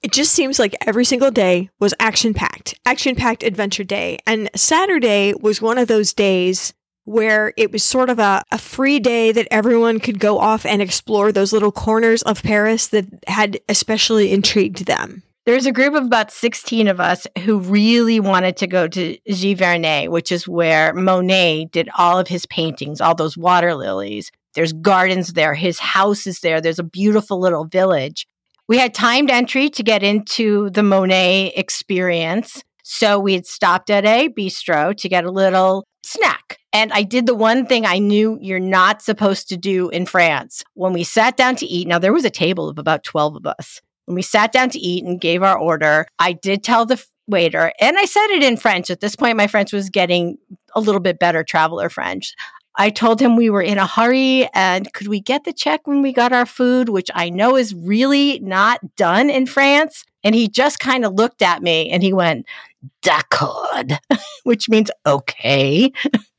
It 0.00 0.12
just 0.12 0.32
seems 0.32 0.58
like 0.58 0.74
every 0.86 1.04
single 1.04 1.30
day 1.30 1.68
was 1.80 1.92
action 2.00 2.32
packed, 2.32 2.74
action 2.86 3.14
packed 3.14 3.42
adventure 3.42 3.84
day. 3.84 4.18
And 4.26 4.48
Saturday 4.54 5.34
was 5.34 5.60
one 5.60 5.76
of 5.76 5.86
those 5.86 6.14
days 6.14 6.72
where 7.08 7.54
it 7.56 7.72
was 7.72 7.82
sort 7.82 8.10
of 8.10 8.18
a, 8.18 8.42
a 8.52 8.58
free 8.58 9.00
day 9.00 9.32
that 9.32 9.48
everyone 9.50 9.98
could 9.98 10.18
go 10.18 10.38
off 10.38 10.66
and 10.66 10.82
explore 10.82 11.32
those 11.32 11.54
little 11.54 11.72
corners 11.72 12.22
of 12.22 12.42
Paris 12.42 12.88
that 12.88 13.06
had 13.26 13.58
especially 13.68 14.30
intrigued 14.30 14.84
them. 14.84 15.22
There's 15.46 15.64
a 15.64 15.72
group 15.72 15.94
of 15.94 16.04
about 16.04 16.30
16 16.30 16.86
of 16.88 17.00
us 17.00 17.26
who 17.46 17.60
really 17.60 18.20
wanted 18.20 18.58
to 18.58 18.66
go 18.66 18.86
to 18.88 19.16
Giverny, 19.26 20.10
which 20.10 20.30
is 20.30 20.46
where 20.46 20.92
Monet 20.92 21.70
did 21.72 21.88
all 21.96 22.18
of 22.18 22.28
his 22.28 22.44
paintings, 22.44 23.00
all 23.00 23.14
those 23.14 23.38
water 23.38 23.74
lilies. 23.74 24.30
There's 24.54 24.74
gardens 24.74 25.32
there. 25.32 25.54
His 25.54 25.78
house 25.78 26.26
is 26.26 26.40
there. 26.40 26.60
There's 26.60 26.78
a 26.78 26.84
beautiful 26.84 27.40
little 27.40 27.64
village. 27.64 28.26
We 28.68 28.76
had 28.76 28.92
timed 28.92 29.30
entry 29.30 29.70
to 29.70 29.82
get 29.82 30.02
into 30.02 30.68
the 30.68 30.82
Monet 30.82 31.54
experience. 31.56 32.62
So 32.82 33.18
we 33.18 33.32
had 33.32 33.46
stopped 33.46 33.88
at 33.88 34.04
a 34.04 34.28
bistro 34.28 34.94
to 34.94 35.08
get 35.08 35.24
a 35.24 35.30
little 35.30 35.86
snack. 36.02 36.37
And 36.72 36.92
I 36.92 37.02
did 37.02 37.26
the 37.26 37.34
one 37.34 37.66
thing 37.66 37.86
I 37.86 37.98
knew 37.98 38.38
you're 38.40 38.60
not 38.60 39.00
supposed 39.02 39.48
to 39.48 39.56
do 39.56 39.88
in 39.88 40.06
France. 40.06 40.62
When 40.74 40.92
we 40.92 41.02
sat 41.04 41.36
down 41.36 41.56
to 41.56 41.66
eat, 41.66 41.88
now 41.88 41.98
there 41.98 42.12
was 42.12 42.24
a 42.24 42.30
table 42.30 42.68
of 42.68 42.78
about 42.78 43.04
12 43.04 43.36
of 43.36 43.46
us. 43.46 43.80
When 44.04 44.14
we 44.14 44.22
sat 44.22 44.52
down 44.52 44.70
to 44.70 44.78
eat 44.78 45.04
and 45.04 45.20
gave 45.20 45.42
our 45.42 45.58
order, 45.58 46.06
I 46.18 46.32
did 46.32 46.62
tell 46.62 46.86
the 46.86 47.02
waiter, 47.26 47.72
and 47.80 47.98
I 47.98 48.06
said 48.06 48.26
it 48.28 48.42
in 48.42 48.56
French. 48.56 48.90
At 48.90 49.00
this 49.00 49.14
point, 49.14 49.36
my 49.36 49.46
French 49.46 49.72
was 49.72 49.90
getting 49.90 50.38
a 50.74 50.80
little 50.80 51.00
bit 51.00 51.18
better 51.18 51.44
traveler 51.44 51.90
French. 51.90 52.34
I 52.80 52.90
told 52.90 53.20
him 53.20 53.36
we 53.36 53.50
were 53.50 53.62
in 53.62 53.76
a 53.76 53.86
hurry 53.86 54.48
and 54.54 54.92
could 54.92 55.08
we 55.08 55.20
get 55.20 55.42
the 55.42 55.52
check 55.52 55.86
when 55.86 56.00
we 56.00 56.12
got 56.12 56.32
our 56.32 56.46
food, 56.46 56.88
which 56.88 57.10
I 57.12 57.28
know 57.28 57.56
is 57.56 57.74
really 57.74 58.38
not 58.38 58.80
done 58.94 59.30
in 59.30 59.46
France. 59.46 60.04
And 60.22 60.32
he 60.32 60.48
just 60.48 60.78
kind 60.78 61.04
of 61.04 61.14
looked 61.14 61.42
at 61.42 61.60
me 61.60 61.90
and 61.90 62.04
he 62.04 62.12
went, 62.12 62.46
D'accord, 63.02 63.98
which 64.44 64.68
means 64.68 64.92
okay. 65.04 65.92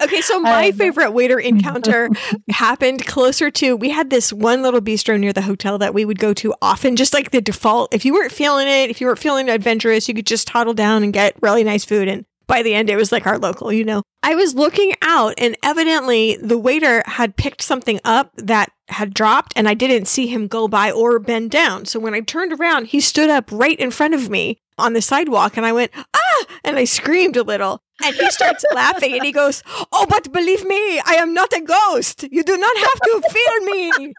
Okay, 0.00 0.20
so 0.20 0.38
my 0.38 0.70
favorite 0.72 1.10
waiter 1.12 1.38
encounter 1.40 2.08
happened 2.50 3.04
closer 3.06 3.50
to 3.50 3.76
we 3.76 3.90
had 3.90 4.10
this 4.10 4.32
one 4.32 4.62
little 4.62 4.80
bistro 4.80 5.18
near 5.18 5.32
the 5.32 5.42
hotel 5.42 5.78
that 5.78 5.94
we 5.94 6.04
would 6.04 6.18
go 6.18 6.32
to 6.34 6.54
often, 6.62 6.96
just 6.96 7.12
like 7.12 7.30
the 7.30 7.40
default. 7.40 7.92
If 7.92 8.04
you 8.04 8.12
weren't 8.12 8.32
feeling 8.32 8.68
it, 8.68 8.90
if 8.90 9.00
you 9.00 9.06
weren't 9.06 9.18
feeling 9.18 9.48
adventurous, 9.48 10.08
you 10.08 10.14
could 10.14 10.26
just 10.26 10.46
toddle 10.46 10.74
down 10.74 11.02
and 11.02 11.12
get 11.12 11.36
really 11.42 11.64
nice 11.64 11.84
food. 11.84 12.08
And 12.08 12.24
by 12.46 12.62
the 12.62 12.74
end, 12.74 12.90
it 12.90 12.96
was 12.96 13.12
like 13.12 13.26
our 13.26 13.38
local, 13.38 13.72
you 13.72 13.84
know. 13.84 14.02
I 14.22 14.34
was 14.34 14.54
looking 14.54 14.94
out, 15.02 15.34
and 15.38 15.56
evidently 15.62 16.36
the 16.36 16.58
waiter 16.58 17.02
had 17.06 17.36
picked 17.36 17.62
something 17.62 18.00
up 18.04 18.32
that 18.36 18.72
had 18.88 19.14
dropped, 19.14 19.52
and 19.54 19.68
I 19.68 19.74
didn't 19.74 20.06
see 20.06 20.26
him 20.26 20.48
go 20.48 20.66
by 20.66 20.90
or 20.90 21.18
bend 21.18 21.50
down. 21.50 21.84
So 21.84 22.00
when 22.00 22.14
I 22.14 22.20
turned 22.20 22.52
around, 22.52 22.86
he 22.86 23.00
stood 23.00 23.30
up 23.30 23.50
right 23.52 23.78
in 23.78 23.90
front 23.90 24.14
of 24.14 24.30
me 24.30 24.58
on 24.78 24.92
the 24.92 25.02
sidewalk, 25.02 25.56
and 25.56 25.66
I 25.66 25.72
went, 25.72 25.92
ah! 25.94 26.27
And 26.64 26.76
I 26.76 26.84
screamed 26.84 27.36
a 27.36 27.42
little. 27.42 27.82
And 28.04 28.14
he 28.14 28.30
starts 28.30 28.64
laughing 28.74 29.14
and 29.14 29.24
he 29.24 29.32
goes, 29.32 29.62
Oh, 29.92 30.06
but 30.08 30.32
believe 30.32 30.64
me, 30.64 31.00
I 31.00 31.14
am 31.14 31.34
not 31.34 31.52
a 31.52 31.60
ghost. 31.60 32.24
You 32.30 32.42
do 32.42 32.56
not 32.56 32.76
have 32.76 33.00
to 33.00 33.22
fear 33.30 33.64
me. 33.74 34.14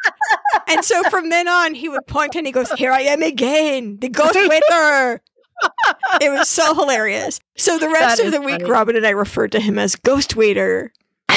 and 0.67 0.84
so 0.84 1.03
from 1.09 1.30
then 1.30 1.47
on, 1.47 1.74
he 1.76 1.89
would 1.89 2.07
point 2.07 2.36
and 2.36 2.45
he 2.45 2.51
goes, 2.51 2.72
Here 2.72 2.91
I 2.91 3.01
am 3.01 3.22
again, 3.22 3.97
the 3.99 4.09
ghost 4.09 4.36
waiter 4.36 5.22
it 6.22 6.30
was 6.30 6.47
so 6.49 6.74
hilarious. 6.74 7.39
So 7.57 7.78
the 7.78 7.89
rest 7.89 8.22
of 8.22 8.32
the 8.32 8.39
is 8.39 8.45
week, 8.45 8.61
funny. 8.61 8.72
Robin 8.72 8.95
and 8.95 9.05
I 9.05 9.11
referred 9.11 9.51
to 9.53 9.59
him 9.59 9.78
as 9.78 9.95
Ghost 9.95 10.36
Waiter. 10.36 10.93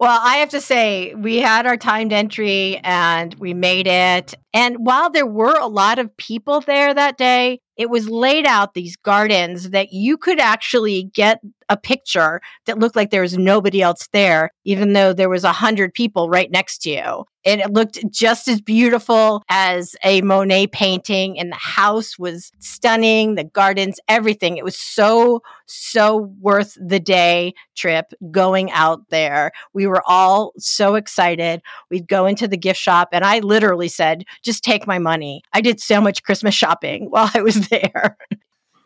Well, 0.00 0.20
I 0.22 0.38
have 0.38 0.50
to 0.50 0.60
say, 0.60 1.14
we 1.14 1.38
had 1.38 1.66
our 1.66 1.76
timed 1.78 2.12
entry 2.12 2.78
and 2.84 3.32
we 3.36 3.54
made 3.54 3.86
it. 3.86 4.34
And 4.52 4.84
while 4.84 5.08
there 5.08 5.24
were 5.24 5.56
a 5.58 5.68
lot 5.68 5.98
of 5.98 6.14
people 6.18 6.60
there 6.60 6.92
that 6.92 7.16
day, 7.16 7.60
it 7.76 7.90
was 7.90 8.08
laid 8.08 8.46
out 8.46 8.74
these 8.74 8.96
gardens 8.96 9.70
that 9.70 9.92
you 9.92 10.16
could 10.16 10.40
actually 10.40 11.04
get 11.14 11.40
a 11.68 11.76
picture 11.76 12.40
that 12.66 12.78
looked 12.78 12.96
like 12.96 13.10
there 13.10 13.22
was 13.22 13.38
nobody 13.38 13.82
else 13.82 14.08
there, 14.12 14.50
even 14.64 14.92
though 14.92 15.12
there 15.12 15.28
was 15.28 15.44
a 15.44 15.52
hundred 15.52 15.94
people 15.94 16.28
right 16.28 16.50
next 16.50 16.78
to 16.78 16.90
you. 16.90 17.24
And 17.46 17.60
it 17.60 17.72
looked 17.72 17.98
just 18.10 18.48
as 18.48 18.62
beautiful 18.62 19.42
as 19.50 19.94
a 20.02 20.22
Monet 20.22 20.68
painting, 20.68 21.38
and 21.38 21.52
the 21.52 21.56
house 21.56 22.18
was 22.18 22.50
stunning, 22.58 23.34
the 23.34 23.44
gardens, 23.44 24.00
everything. 24.08 24.56
It 24.56 24.64
was 24.64 24.78
so, 24.78 25.42
so 25.66 26.32
worth 26.40 26.78
the 26.80 27.00
day 27.00 27.52
trip 27.76 28.14
going 28.30 28.70
out 28.70 29.10
there. 29.10 29.52
We 29.74 29.86
were 29.86 30.02
all 30.06 30.52
so 30.56 30.94
excited. 30.94 31.60
We'd 31.90 32.08
go 32.08 32.24
into 32.24 32.48
the 32.48 32.56
gift 32.56 32.80
shop, 32.80 33.10
and 33.12 33.24
I 33.24 33.40
literally 33.40 33.88
said, 33.88 34.24
just 34.42 34.64
take 34.64 34.86
my 34.86 34.98
money. 34.98 35.42
I 35.52 35.60
did 35.60 35.80
so 35.80 36.00
much 36.00 36.22
Christmas 36.22 36.54
shopping 36.54 37.06
while 37.10 37.30
I 37.34 37.42
was 37.42 37.68
there. 37.68 38.16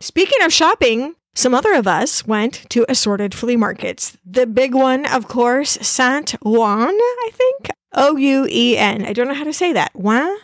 Speaking 0.01 0.43
of 0.43 0.53
shopping, 0.53 1.15
some 1.35 1.55
other 1.55 1.75
of 1.75 1.87
us 1.87 2.27
went 2.27 2.69
to 2.71 2.85
assorted 2.89 3.35
flea 3.35 3.57
markets. 3.57 4.17
The 4.25 4.47
big 4.47 4.75
one, 4.75 5.07
of 5.07 5.29
course, 5.29 5.79
Saint 5.81 6.33
Juan, 6.43 6.89
I 6.89 7.31
think. 7.33 7.69
O 7.95 8.17
U 8.17 8.47
E 8.51 8.77
N. 8.77 9.05
I 9.05 9.13
don't 9.13 9.29
know 9.29 9.35
how 9.35 9.45
to 9.45 9.53
say 9.53 9.73
that. 9.73 9.93
Ouen? 9.95 10.37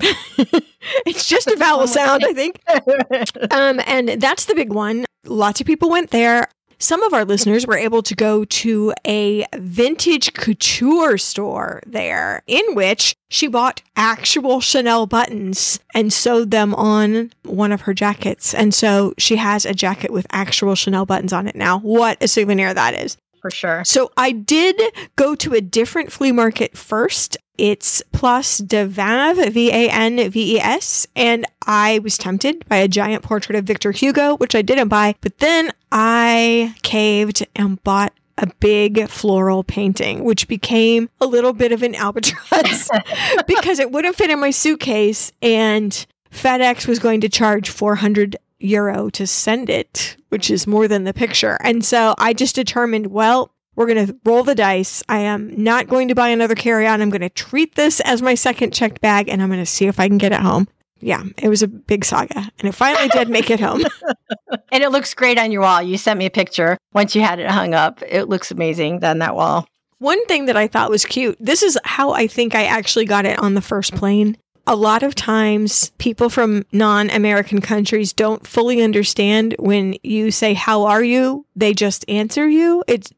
it's 1.06 1.26
just 1.26 1.48
a 1.48 1.56
vowel 1.56 1.86
sound, 1.86 2.24
I 2.24 2.32
think. 2.32 2.60
Um, 3.50 3.80
and 3.86 4.20
that's 4.20 4.44
the 4.44 4.54
big 4.54 4.72
one. 4.72 5.04
Lots 5.24 5.60
of 5.60 5.66
people 5.66 5.90
went 5.90 6.10
there. 6.10 6.48
Some 6.80 7.02
of 7.02 7.12
our 7.12 7.24
listeners 7.24 7.66
were 7.66 7.76
able 7.76 8.02
to 8.04 8.14
go 8.14 8.44
to 8.44 8.94
a 9.04 9.44
vintage 9.56 10.32
couture 10.34 11.18
store 11.18 11.82
there, 11.84 12.42
in 12.46 12.76
which 12.76 13.16
she 13.28 13.48
bought 13.48 13.82
actual 13.96 14.60
Chanel 14.60 15.06
buttons 15.08 15.80
and 15.92 16.12
sewed 16.12 16.52
them 16.52 16.74
on 16.76 17.32
one 17.42 17.72
of 17.72 17.80
her 17.82 17.94
jackets. 17.94 18.54
And 18.54 18.72
so 18.72 19.12
she 19.18 19.36
has 19.36 19.66
a 19.66 19.74
jacket 19.74 20.12
with 20.12 20.28
actual 20.30 20.76
Chanel 20.76 21.04
buttons 21.04 21.32
on 21.32 21.48
it 21.48 21.56
now. 21.56 21.80
What 21.80 22.16
a 22.22 22.28
souvenir 22.28 22.72
that 22.72 22.94
is. 22.94 23.16
For 23.42 23.50
sure. 23.50 23.84
So 23.84 24.10
I 24.16 24.30
did 24.32 24.80
go 25.16 25.34
to 25.34 25.54
a 25.54 25.60
different 25.60 26.12
flea 26.12 26.32
market 26.32 26.76
first. 26.76 27.36
It's 27.58 28.02
Place 28.12 28.58
de 28.58 28.86
Vanves, 28.86 29.50
V 29.50 29.70
A 29.70 29.90
N 29.90 30.30
V 30.30 30.56
E 30.56 30.60
S. 30.60 31.06
And 31.14 31.44
I 31.66 31.98
was 31.98 32.16
tempted 32.16 32.66
by 32.68 32.76
a 32.76 32.88
giant 32.88 33.22
portrait 33.22 33.56
of 33.56 33.64
Victor 33.64 33.90
Hugo, 33.90 34.36
which 34.36 34.54
I 34.54 34.62
didn't 34.62 34.88
buy. 34.88 35.16
But 35.20 35.38
then 35.38 35.72
I 35.92 36.74
caved 36.82 37.46
and 37.56 37.82
bought 37.82 38.12
a 38.38 38.46
big 38.60 39.08
floral 39.08 39.64
painting, 39.64 40.22
which 40.24 40.46
became 40.46 41.10
a 41.20 41.26
little 41.26 41.52
bit 41.52 41.72
of 41.72 41.82
an 41.82 41.96
albatross 41.96 42.88
because 43.46 43.80
it 43.80 43.90
wouldn't 43.90 44.16
fit 44.16 44.30
in 44.30 44.40
my 44.40 44.50
suitcase 44.50 45.32
and 45.42 46.06
FedEx 46.32 46.86
was 46.86 47.00
going 47.00 47.20
to 47.22 47.28
charge 47.28 47.68
400 47.68 48.36
euro 48.60 49.08
to 49.10 49.26
send 49.26 49.70
it, 49.70 50.16
which 50.28 50.50
is 50.50 50.66
more 50.66 50.88
than 50.88 51.04
the 51.04 51.14
picture. 51.14 51.58
And 51.62 51.84
so 51.84 52.14
I 52.18 52.32
just 52.32 52.54
determined, 52.54 53.08
well, 53.08 53.52
we're 53.78 53.86
going 53.86 54.08
to 54.08 54.16
roll 54.24 54.42
the 54.42 54.56
dice. 54.56 55.04
I 55.08 55.20
am 55.20 55.62
not 55.62 55.86
going 55.86 56.08
to 56.08 56.14
buy 56.16 56.30
another 56.30 56.56
carry 56.56 56.84
on. 56.84 57.00
I'm 57.00 57.10
going 57.10 57.20
to 57.20 57.28
treat 57.28 57.76
this 57.76 58.00
as 58.00 58.20
my 58.20 58.34
second 58.34 58.74
checked 58.74 59.00
bag 59.00 59.28
and 59.28 59.40
I'm 59.40 59.48
going 59.48 59.60
to 59.60 59.66
see 59.66 59.86
if 59.86 60.00
I 60.00 60.08
can 60.08 60.18
get 60.18 60.32
it 60.32 60.40
home. 60.40 60.66
Yeah, 60.98 61.22
it 61.40 61.48
was 61.48 61.62
a 61.62 61.68
big 61.68 62.04
saga 62.04 62.50
and 62.58 62.68
it 62.68 62.72
finally 62.74 63.06
did 63.10 63.28
make 63.28 63.50
it 63.50 63.60
home. 63.60 63.84
and 64.72 64.82
it 64.82 64.90
looks 64.90 65.14
great 65.14 65.38
on 65.38 65.52
your 65.52 65.62
wall. 65.62 65.80
You 65.80 65.96
sent 65.96 66.18
me 66.18 66.26
a 66.26 66.30
picture 66.30 66.76
once 66.92 67.14
you 67.14 67.22
had 67.22 67.38
it 67.38 67.48
hung 67.48 67.72
up. 67.72 68.02
It 68.08 68.24
looks 68.24 68.50
amazing 68.50 69.04
on 69.04 69.20
that 69.20 69.36
wall. 69.36 69.68
One 69.98 70.26
thing 70.26 70.46
that 70.46 70.56
I 70.56 70.66
thought 70.66 70.90
was 70.90 71.04
cute, 71.04 71.36
this 71.38 71.62
is 71.62 71.78
how 71.84 72.10
I 72.10 72.26
think 72.26 72.56
I 72.56 72.64
actually 72.64 73.04
got 73.04 73.26
it 73.26 73.38
on 73.38 73.54
the 73.54 73.62
first 73.62 73.94
plane. 73.94 74.36
A 74.66 74.76
lot 74.76 75.02
of 75.02 75.14
times, 75.14 75.92
people 75.98 76.28
from 76.28 76.64
non 76.72 77.08
American 77.10 77.60
countries 77.60 78.12
don't 78.12 78.46
fully 78.46 78.82
understand 78.82 79.54
when 79.58 79.94
you 80.02 80.30
say, 80.30 80.52
How 80.52 80.84
are 80.84 81.02
you? 81.02 81.46
They 81.56 81.72
just 81.72 82.04
answer 82.06 82.46
you. 82.46 82.84
It's 82.86 83.10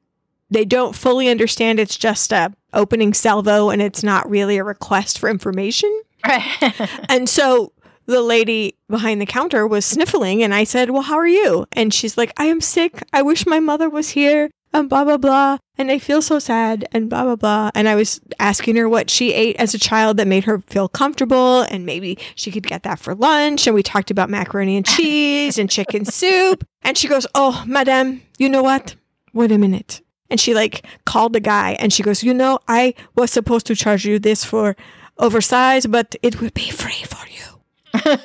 they 0.51 0.65
don't 0.65 0.95
fully 0.95 1.29
understand 1.29 1.79
it's 1.79 1.97
just 1.97 2.33
a 2.33 2.53
opening 2.73 3.15
salvo 3.15 3.71
and 3.71 3.81
it's 3.81 4.03
not 4.03 4.29
really 4.29 4.59
a 4.59 4.65
request 4.65 5.19
for 5.19 5.29
information. 5.29 6.03
and 7.09 7.29
so 7.29 7.73
the 8.07 8.21
lady 8.21 8.77
behind 8.89 9.21
the 9.21 9.27
counter 9.27 9.67
was 9.67 9.85
sniffling 9.85 10.43
and 10.43 10.55
I 10.55 10.65
said, 10.65 10.91
"Well, 10.91 11.03
how 11.03 11.17
are 11.17 11.27
you?" 11.27 11.67
And 11.73 11.95
she's 11.95 12.19
like, 12.19 12.33
"I 12.37 12.47
am 12.47 12.61
sick. 12.61 13.03
I 13.13 13.23
wish 13.23 13.47
my 13.47 13.61
mother 13.61 13.89
was 13.89 14.11
here." 14.11 14.51
And 14.73 14.89
blah 14.89 15.03
blah 15.03 15.17
blah, 15.17 15.59
and 15.79 15.91
I 15.91 15.99
feel 15.99 16.23
so 16.23 16.39
sad, 16.39 16.87
and 16.93 17.11
blah 17.11 17.25
blah 17.25 17.35
blah. 17.37 17.71
And 17.75 17.89
I 17.89 17.97
was 17.97 18.21
asking 18.39 18.77
her 18.77 18.89
what 18.89 19.11
she 19.11 19.33
ate 19.33 19.57
as 19.57 19.75
a 19.75 19.81
child 19.81 20.17
that 20.19 20.29
made 20.29 20.45
her 20.45 20.61
feel 20.61 20.89
comfortable, 20.89 21.63
and 21.63 21.85
maybe 21.85 22.19
she 22.37 22.53
could 22.53 22.67
get 22.67 22.85
that 22.85 23.01
for 23.01 23.15
lunch. 23.17 23.67
And 23.67 23.75
we 23.75 23.83
talked 23.83 24.13
about 24.13 24.31
macaroni 24.31 24.77
and 24.77 24.87
cheese 24.87 25.59
and 25.59 25.69
chicken 25.69 26.05
soup. 26.05 26.65
And 26.83 26.97
she 26.97 27.09
goes, 27.09 27.27
"Oh, 27.35 27.65
madame, 27.67 28.23
you 28.39 28.49
know 28.49 28.63
what? 28.63 28.95
Wait 29.33 29.51
a 29.51 29.59
minute 29.59 30.03
and 30.31 30.41
she 30.41 30.55
like 30.55 30.87
called 31.05 31.33
the 31.33 31.41
guy 31.41 31.72
and 31.81 31.93
she 31.93 32.03
goes, 32.03 32.22
You 32.22 32.33
know, 32.33 32.59
I 32.68 32.95
was 33.16 33.31
supposed 33.31 33.66
to 33.66 33.74
charge 33.74 34.05
you 34.05 34.18
this 34.18 34.45
for 34.45 34.76
oversized, 35.18 35.91
but 35.91 36.14
it 36.22 36.41
will 36.41 36.51
be 36.51 36.70
free 36.70 37.05
for 37.05 37.26
you. 37.28 38.16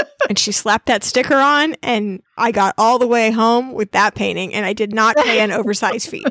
and 0.28 0.38
she 0.38 0.52
slapped 0.52 0.86
that 0.86 1.04
sticker 1.04 1.36
on 1.36 1.74
and 1.82 2.22
I 2.36 2.52
got 2.52 2.74
all 2.78 2.98
the 2.98 3.06
way 3.06 3.30
home 3.30 3.72
with 3.72 3.92
that 3.92 4.14
painting 4.14 4.54
and 4.54 4.64
I 4.64 4.72
did 4.72 4.92
not 4.92 5.16
pay 5.16 5.40
an 5.40 5.50
oversized 5.50 6.08
fee. 6.08 6.24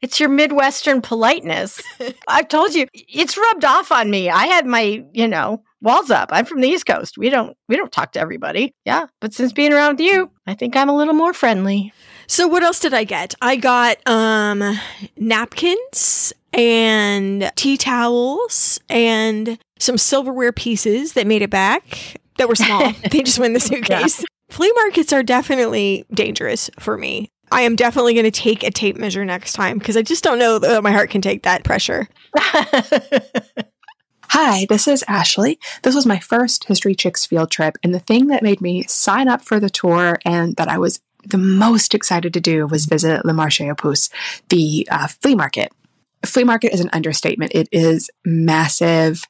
It's 0.00 0.20
your 0.20 0.28
Midwestern 0.28 1.00
politeness. 1.00 1.80
I've 2.28 2.48
told 2.48 2.74
you, 2.74 2.86
it's 2.92 3.38
rubbed 3.38 3.64
off 3.64 3.90
on 3.90 4.10
me. 4.10 4.28
I 4.28 4.46
had 4.46 4.66
my, 4.66 5.02
you 5.14 5.26
know, 5.26 5.62
walls 5.80 6.10
up. 6.10 6.28
I'm 6.30 6.44
from 6.44 6.60
the 6.60 6.68
East 6.68 6.84
Coast. 6.84 7.16
We 7.16 7.30
don't 7.30 7.56
we 7.68 7.76
don't 7.76 7.90
talk 7.90 8.12
to 8.12 8.20
everybody. 8.20 8.74
Yeah. 8.84 9.06
But 9.22 9.32
since 9.32 9.54
being 9.54 9.72
around 9.72 10.00
you, 10.00 10.30
I 10.46 10.52
think 10.52 10.76
I'm 10.76 10.90
a 10.90 10.96
little 10.96 11.14
more 11.14 11.32
friendly. 11.32 11.92
So 12.26 12.46
what 12.46 12.62
else 12.62 12.80
did 12.80 12.94
I 12.94 13.04
get? 13.04 13.34
I 13.40 13.56
got 13.56 13.98
um 14.08 14.78
napkins 15.16 16.32
and 16.52 17.50
tea 17.56 17.76
towels 17.76 18.80
and 18.88 19.58
some 19.78 19.98
silverware 19.98 20.52
pieces 20.52 21.14
that 21.14 21.26
made 21.26 21.42
it 21.42 21.50
back 21.50 22.20
that 22.38 22.48
were 22.48 22.54
small. 22.54 22.92
they 23.10 23.22
just 23.22 23.38
went 23.38 23.50
in 23.50 23.54
the 23.54 23.60
suitcase. 23.60 24.20
Yeah. 24.20 24.26
Flea 24.50 24.72
markets 24.76 25.12
are 25.12 25.22
definitely 25.22 26.04
dangerous 26.12 26.70
for 26.78 26.96
me. 26.96 27.30
I 27.50 27.62
am 27.62 27.76
definitely 27.76 28.14
going 28.14 28.24
to 28.24 28.30
take 28.30 28.62
a 28.62 28.70
tape 28.70 28.96
measure 28.96 29.24
next 29.24 29.52
time 29.52 29.78
because 29.78 29.96
I 29.96 30.02
just 30.02 30.24
don't 30.24 30.38
know 30.38 30.58
that 30.58 30.82
my 30.82 30.92
heart 30.92 31.10
can 31.10 31.20
take 31.20 31.42
that 31.42 31.64
pressure. 31.64 32.08
Hi, 34.28 34.66
this 34.68 34.88
is 34.88 35.04
Ashley. 35.06 35.58
This 35.82 35.94
was 35.94 36.06
my 36.06 36.18
first 36.18 36.64
History 36.64 36.94
Chicks 36.94 37.24
field 37.24 37.50
trip, 37.50 37.76
and 37.84 37.94
the 37.94 38.00
thing 38.00 38.26
that 38.28 38.42
made 38.42 38.60
me 38.60 38.82
sign 38.84 39.28
up 39.28 39.42
for 39.42 39.60
the 39.60 39.70
tour 39.70 40.18
and 40.24 40.56
that 40.56 40.68
I 40.68 40.78
was 40.78 41.00
the 41.30 41.38
most 41.38 41.94
excited 41.94 42.34
to 42.34 42.40
do 42.40 42.66
was 42.66 42.86
visit 42.86 43.24
Le 43.24 43.32
Marché 43.32 43.70
aux 43.70 43.74
Puces, 43.74 44.10
the 44.48 44.86
uh, 44.90 45.06
flea 45.06 45.34
market. 45.34 45.72
Flea 46.24 46.44
market 46.44 46.72
is 46.72 46.80
an 46.80 46.90
understatement. 46.92 47.52
It 47.54 47.68
is 47.70 48.10
massive, 48.24 49.24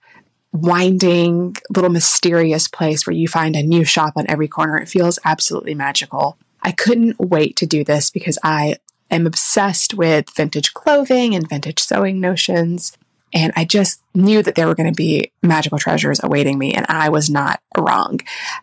winding, 0.52 1.56
little 1.74 1.90
mysterious 1.90 2.68
place 2.68 3.06
where 3.06 3.14
you 3.14 3.26
find 3.26 3.56
a 3.56 3.62
new 3.62 3.84
shop 3.84 4.14
on 4.16 4.26
every 4.28 4.48
corner. 4.48 4.76
It 4.76 4.88
feels 4.88 5.18
absolutely 5.24 5.74
magical. 5.74 6.36
I 6.62 6.72
couldn't 6.72 7.18
wait 7.18 7.56
to 7.56 7.66
do 7.66 7.84
this 7.84 8.10
because 8.10 8.38
I 8.42 8.76
am 9.10 9.26
obsessed 9.26 9.94
with 9.94 10.30
vintage 10.30 10.72
clothing 10.72 11.34
and 11.34 11.48
vintage 11.48 11.80
sewing 11.80 12.20
notions. 12.20 12.96
And 13.34 13.52
I 13.56 13.64
just 13.64 14.00
knew 14.14 14.42
that 14.42 14.54
there 14.54 14.68
were 14.68 14.76
going 14.76 14.90
to 14.90 14.96
be 14.96 15.32
magical 15.42 15.78
treasures 15.78 16.20
awaiting 16.22 16.56
me, 16.56 16.72
and 16.72 16.86
I 16.88 17.08
was 17.08 17.28
not 17.28 17.60
wrong. 17.76 18.20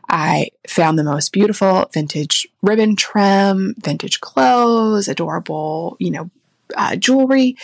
I 0.09 0.49
found 0.67 0.97
the 0.97 1.03
most 1.03 1.33
beautiful 1.33 1.89
vintage 1.93 2.47
ribbon 2.61 2.95
trim, 2.95 3.75
vintage 3.77 4.21
clothes, 4.21 5.09
adorable, 5.09 5.97
you 5.99 6.11
know, 6.11 6.31
uh, 6.75 6.95
jewelry, 6.95 7.57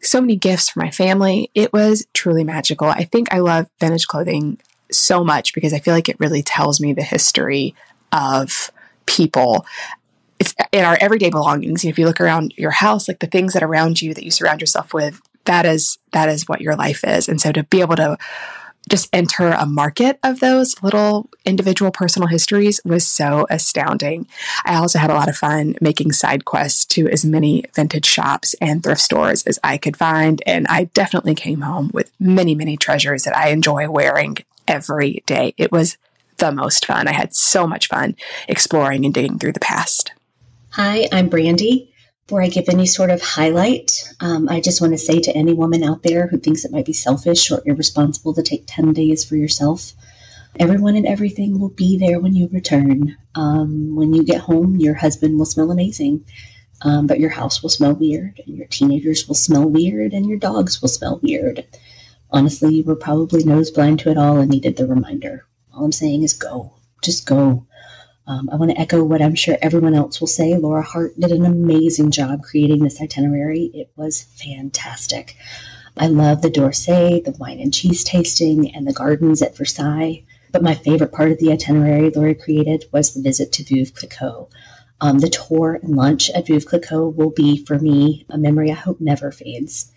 so 0.00 0.22
many 0.22 0.36
gifts 0.36 0.70
for 0.70 0.80
my 0.80 0.90
family. 0.90 1.50
It 1.54 1.72
was 1.72 2.06
truly 2.14 2.44
magical. 2.44 2.88
I 2.88 3.04
think 3.04 3.32
I 3.32 3.40
love 3.40 3.68
vintage 3.78 4.06
clothing 4.06 4.58
so 4.90 5.22
much 5.22 5.52
because 5.52 5.74
I 5.74 5.80
feel 5.80 5.92
like 5.92 6.08
it 6.08 6.18
really 6.18 6.42
tells 6.42 6.80
me 6.80 6.94
the 6.94 7.02
history 7.02 7.74
of 8.10 8.70
people 9.06 9.66
it's 10.38 10.54
in 10.72 10.84
our 10.84 10.96
everyday 11.00 11.30
belongings. 11.30 11.84
If 11.84 11.98
you 11.98 12.06
look 12.06 12.20
around 12.20 12.54
your 12.56 12.70
house, 12.70 13.06
like 13.06 13.20
the 13.20 13.26
things 13.26 13.52
that 13.52 13.62
around 13.62 14.02
you 14.02 14.14
that 14.14 14.24
you 14.24 14.30
surround 14.30 14.60
yourself 14.60 14.92
with, 14.92 15.20
that 15.44 15.66
is 15.66 15.98
that 16.12 16.28
is 16.28 16.48
what 16.48 16.60
your 16.60 16.76
life 16.76 17.04
is 17.04 17.28
and 17.28 17.40
so 17.40 17.52
to 17.52 17.62
be 17.64 17.80
able 17.80 17.96
to 17.96 18.16
just 18.88 19.08
enter 19.12 19.48
a 19.48 19.66
market 19.66 20.18
of 20.22 20.40
those 20.40 20.82
little 20.82 21.28
individual 21.44 21.90
personal 21.90 22.28
histories 22.28 22.80
was 22.84 23.06
so 23.06 23.46
astounding. 23.50 24.26
I 24.64 24.76
also 24.76 24.98
had 24.98 25.10
a 25.10 25.14
lot 25.14 25.28
of 25.28 25.36
fun 25.36 25.76
making 25.80 26.12
side 26.12 26.44
quests 26.44 26.84
to 26.86 27.08
as 27.08 27.24
many 27.24 27.64
vintage 27.74 28.06
shops 28.06 28.54
and 28.60 28.82
thrift 28.82 29.00
stores 29.00 29.42
as 29.44 29.58
I 29.64 29.78
could 29.78 29.96
find. 29.96 30.42
And 30.46 30.66
I 30.68 30.84
definitely 30.84 31.34
came 31.34 31.62
home 31.62 31.90
with 31.92 32.10
many, 32.20 32.54
many 32.54 32.76
treasures 32.76 33.22
that 33.24 33.36
I 33.36 33.48
enjoy 33.48 33.88
wearing 33.88 34.38
every 34.68 35.22
day. 35.26 35.54
It 35.56 35.72
was 35.72 35.96
the 36.38 36.52
most 36.52 36.86
fun. 36.86 37.08
I 37.08 37.12
had 37.12 37.34
so 37.34 37.66
much 37.66 37.88
fun 37.88 38.16
exploring 38.48 39.04
and 39.04 39.14
digging 39.14 39.38
through 39.38 39.52
the 39.52 39.60
past. 39.60 40.12
Hi, 40.70 41.08
I'm 41.12 41.28
Brandy. 41.28 41.93
Before 42.26 42.42
I 42.42 42.48
give 42.48 42.70
any 42.70 42.86
sort 42.86 43.10
of 43.10 43.20
highlight, 43.20 44.10
um, 44.18 44.48
I 44.48 44.60
just 44.60 44.80
want 44.80 44.94
to 44.94 44.98
say 44.98 45.20
to 45.20 45.36
any 45.36 45.52
woman 45.52 45.84
out 45.84 46.02
there 46.02 46.26
who 46.26 46.38
thinks 46.38 46.64
it 46.64 46.72
might 46.72 46.86
be 46.86 46.94
selfish 46.94 47.50
or 47.50 47.60
irresponsible 47.66 48.32
to 48.32 48.42
take 48.42 48.64
10 48.66 48.94
days 48.94 49.26
for 49.26 49.36
yourself, 49.36 49.92
everyone 50.58 50.96
and 50.96 51.04
everything 51.06 51.60
will 51.60 51.68
be 51.68 51.98
there 51.98 52.18
when 52.18 52.34
you 52.34 52.48
return. 52.50 53.18
Um, 53.34 53.94
when 53.94 54.14
you 54.14 54.24
get 54.24 54.40
home, 54.40 54.76
your 54.76 54.94
husband 54.94 55.38
will 55.38 55.44
smell 55.44 55.70
amazing, 55.70 56.24
um, 56.80 57.06
but 57.06 57.20
your 57.20 57.28
house 57.28 57.62
will 57.62 57.68
smell 57.68 57.92
weird, 57.92 58.40
and 58.46 58.56
your 58.56 58.68
teenagers 58.68 59.28
will 59.28 59.34
smell 59.34 59.68
weird, 59.68 60.14
and 60.14 60.24
your 60.24 60.38
dogs 60.38 60.80
will 60.80 60.88
smell 60.88 61.20
weird. 61.22 61.66
Honestly, 62.30 62.76
you 62.76 62.84
were 62.84 62.96
probably 62.96 63.44
nose 63.44 63.70
blind 63.70 63.98
to 63.98 64.10
it 64.10 64.16
all 64.16 64.38
and 64.38 64.50
needed 64.50 64.78
the 64.78 64.86
reminder. 64.86 65.44
All 65.74 65.84
I'm 65.84 65.92
saying 65.92 66.22
is 66.22 66.32
go. 66.32 66.72
Just 67.02 67.26
go. 67.26 67.66
Um, 68.26 68.48
I 68.50 68.56
want 68.56 68.70
to 68.70 68.80
echo 68.80 69.04
what 69.04 69.20
I'm 69.20 69.34
sure 69.34 69.56
everyone 69.60 69.94
else 69.94 70.20
will 70.20 70.28
say. 70.28 70.56
Laura 70.56 70.82
Hart 70.82 71.18
did 71.18 71.30
an 71.32 71.44
amazing 71.44 72.10
job 72.10 72.42
creating 72.42 72.82
this 72.82 73.00
itinerary. 73.00 73.70
It 73.74 73.90
was 73.96 74.22
fantastic. 74.22 75.36
I 75.96 76.06
love 76.08 76.40
the 76.40 76.50
D'Orsay, 76.50 77.22
the 77.22 77.36
wine 77.38 77.60
and 77.60 77.72
cheese 77.72 78.02
tasting, 78.02 78.74
and 78.74 78.86
the 78.86 78.92
gardens 78.94 79.42
at 79.42 79.56
Versailles. 79.56 80.24
But 80.52 80.62
my 80.62 80.74
favorite 80.74 81.12
part 81.12 81.32
of 81.32 81.38
the 81.38 81.52
itinerary 81.52 82.10
Laura 82.10 82.34
created 82.34 82.86
was 82.92 83.12
the 83.12 83.22
visit 83.22 83.52
to 83.52 83.64
Veuve 83.64 83.92
Clicquot. 83.92 84.48
Um, 85.00 85.18
the 85.18 85.28
tour 85.28 85.78
and 85.82 85.94
lunch 85.94 86.30
at 86.30 86.46
Veuve 86.46 86.64
Clicquot 86.64 87.10
will 87.14 87.30
be, 87.30 87.64
for 87.64 87.78
me, 87.78 88.24
a 88.30 88.38
memory 88.38 88.70
I 88.70 88.74
hope 88.74 89.00
never 89.00 89.32
fades. 89.32 89.92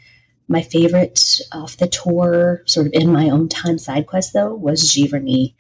My 0.50 0.62
favorite 0.62 1.40
off 1.52 1.78
the 1.78 1.88
tour, 1.88 2.64
sort 2.66 2.88
of 2.88 2.94
in 2.94 3.12
my 3.12 3.30
own 3.30 3.48
time 3.48 3.78
side 3.78 4.08
quest, 4.08 4.34
though, 4.34 4.54
was 4.54 4.84
Giverny. 4.84 5.54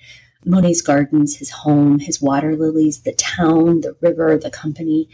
Monet's 0.48 0.82
gardens, 0.82 1.36
his 1.36 1.49
home, 1.49 1.99
his 1.99 2.22
water 2.22 2.56
lilies, 2.56 3.02
the 3.02 3.14
town, 3.14 3.82
the 3.82 3.95
river, 4.02 4.38
the 4.38 4.49
company. 4.49 5.10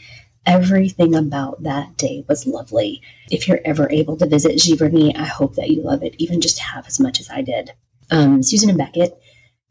Everything 0.46 1.16
about 1.16 1.64
that 1.64 1.98
day 1.98 2.24
was 2.28 2.46
lovely. 2.46 3.02
If 3.32 3.48
you're 3.48 3.62
ever 3.64 3.90
able 3.90 4.18
to 4.18 4.28
visit 4.28 4.58
Giverny, 4.58 5.18
I 5.18 5.26
hope 5.26 5.56
that 5.56 5.70
you 5.70 5.82
love 5.82 6.04
it, 6.04 6.16
even 6.18 6.42
just 6.42 6.60
half 6.60 6.88
as 6.88 7.00
much 7.00 7.20
as 7.20 7.30
I 7.30 7.42
did. 7.42 7.72
Um, 8.12 8.44
Susan 8.44 8.70
and 8.70 8.78
Beckett, 8.78 9.18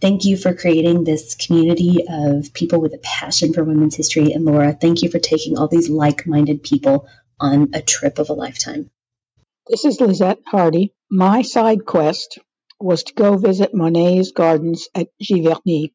thank 0.01 0.25
you 0.25 0.37
for 0.37 0.55
creating 0.55 1.05
this 1.05 1.35
community 1.35 2.05
of 2.09 2.53
people 2.55 2.81
with 2.81 2.95
a 2.95 2.99
passion 2.99 3.53
for 3.53 3.65
women's 3.65 3.97
history. 3.97 4.33
And 4.33 4.45
Laura, 4.45 4.73
thank 4.73 5.03
you 5.03 5.11
for 5.11 5.19
taking 5.19 5.59
all 5.59 5.69
these 5.69 5.89
like 5.91 6.27
minded 6.27 6.63
people 6.63 7.07
on 7.39 7.71
a 7.75 7.83
trip 7.83 8.19
of 8.19 8.31
a 8.31 8.35
lifetime. 8.35 8.91
This 9.69 9.85
is 9.85 10.01
Lizette 10.01 10.41
Hardy. 10.47 10.93
My 11.11 11.43
side 11.43 11.85
quest 11.87 12.39
was 12.83 13.05
to 13.05 13.15
go 13.15 13.37
visit 13.37 13.75
Monet's 13.75 14.33
gardens 14.33 14.89
at 14.95 15.09
Giverny. 15.23 15.93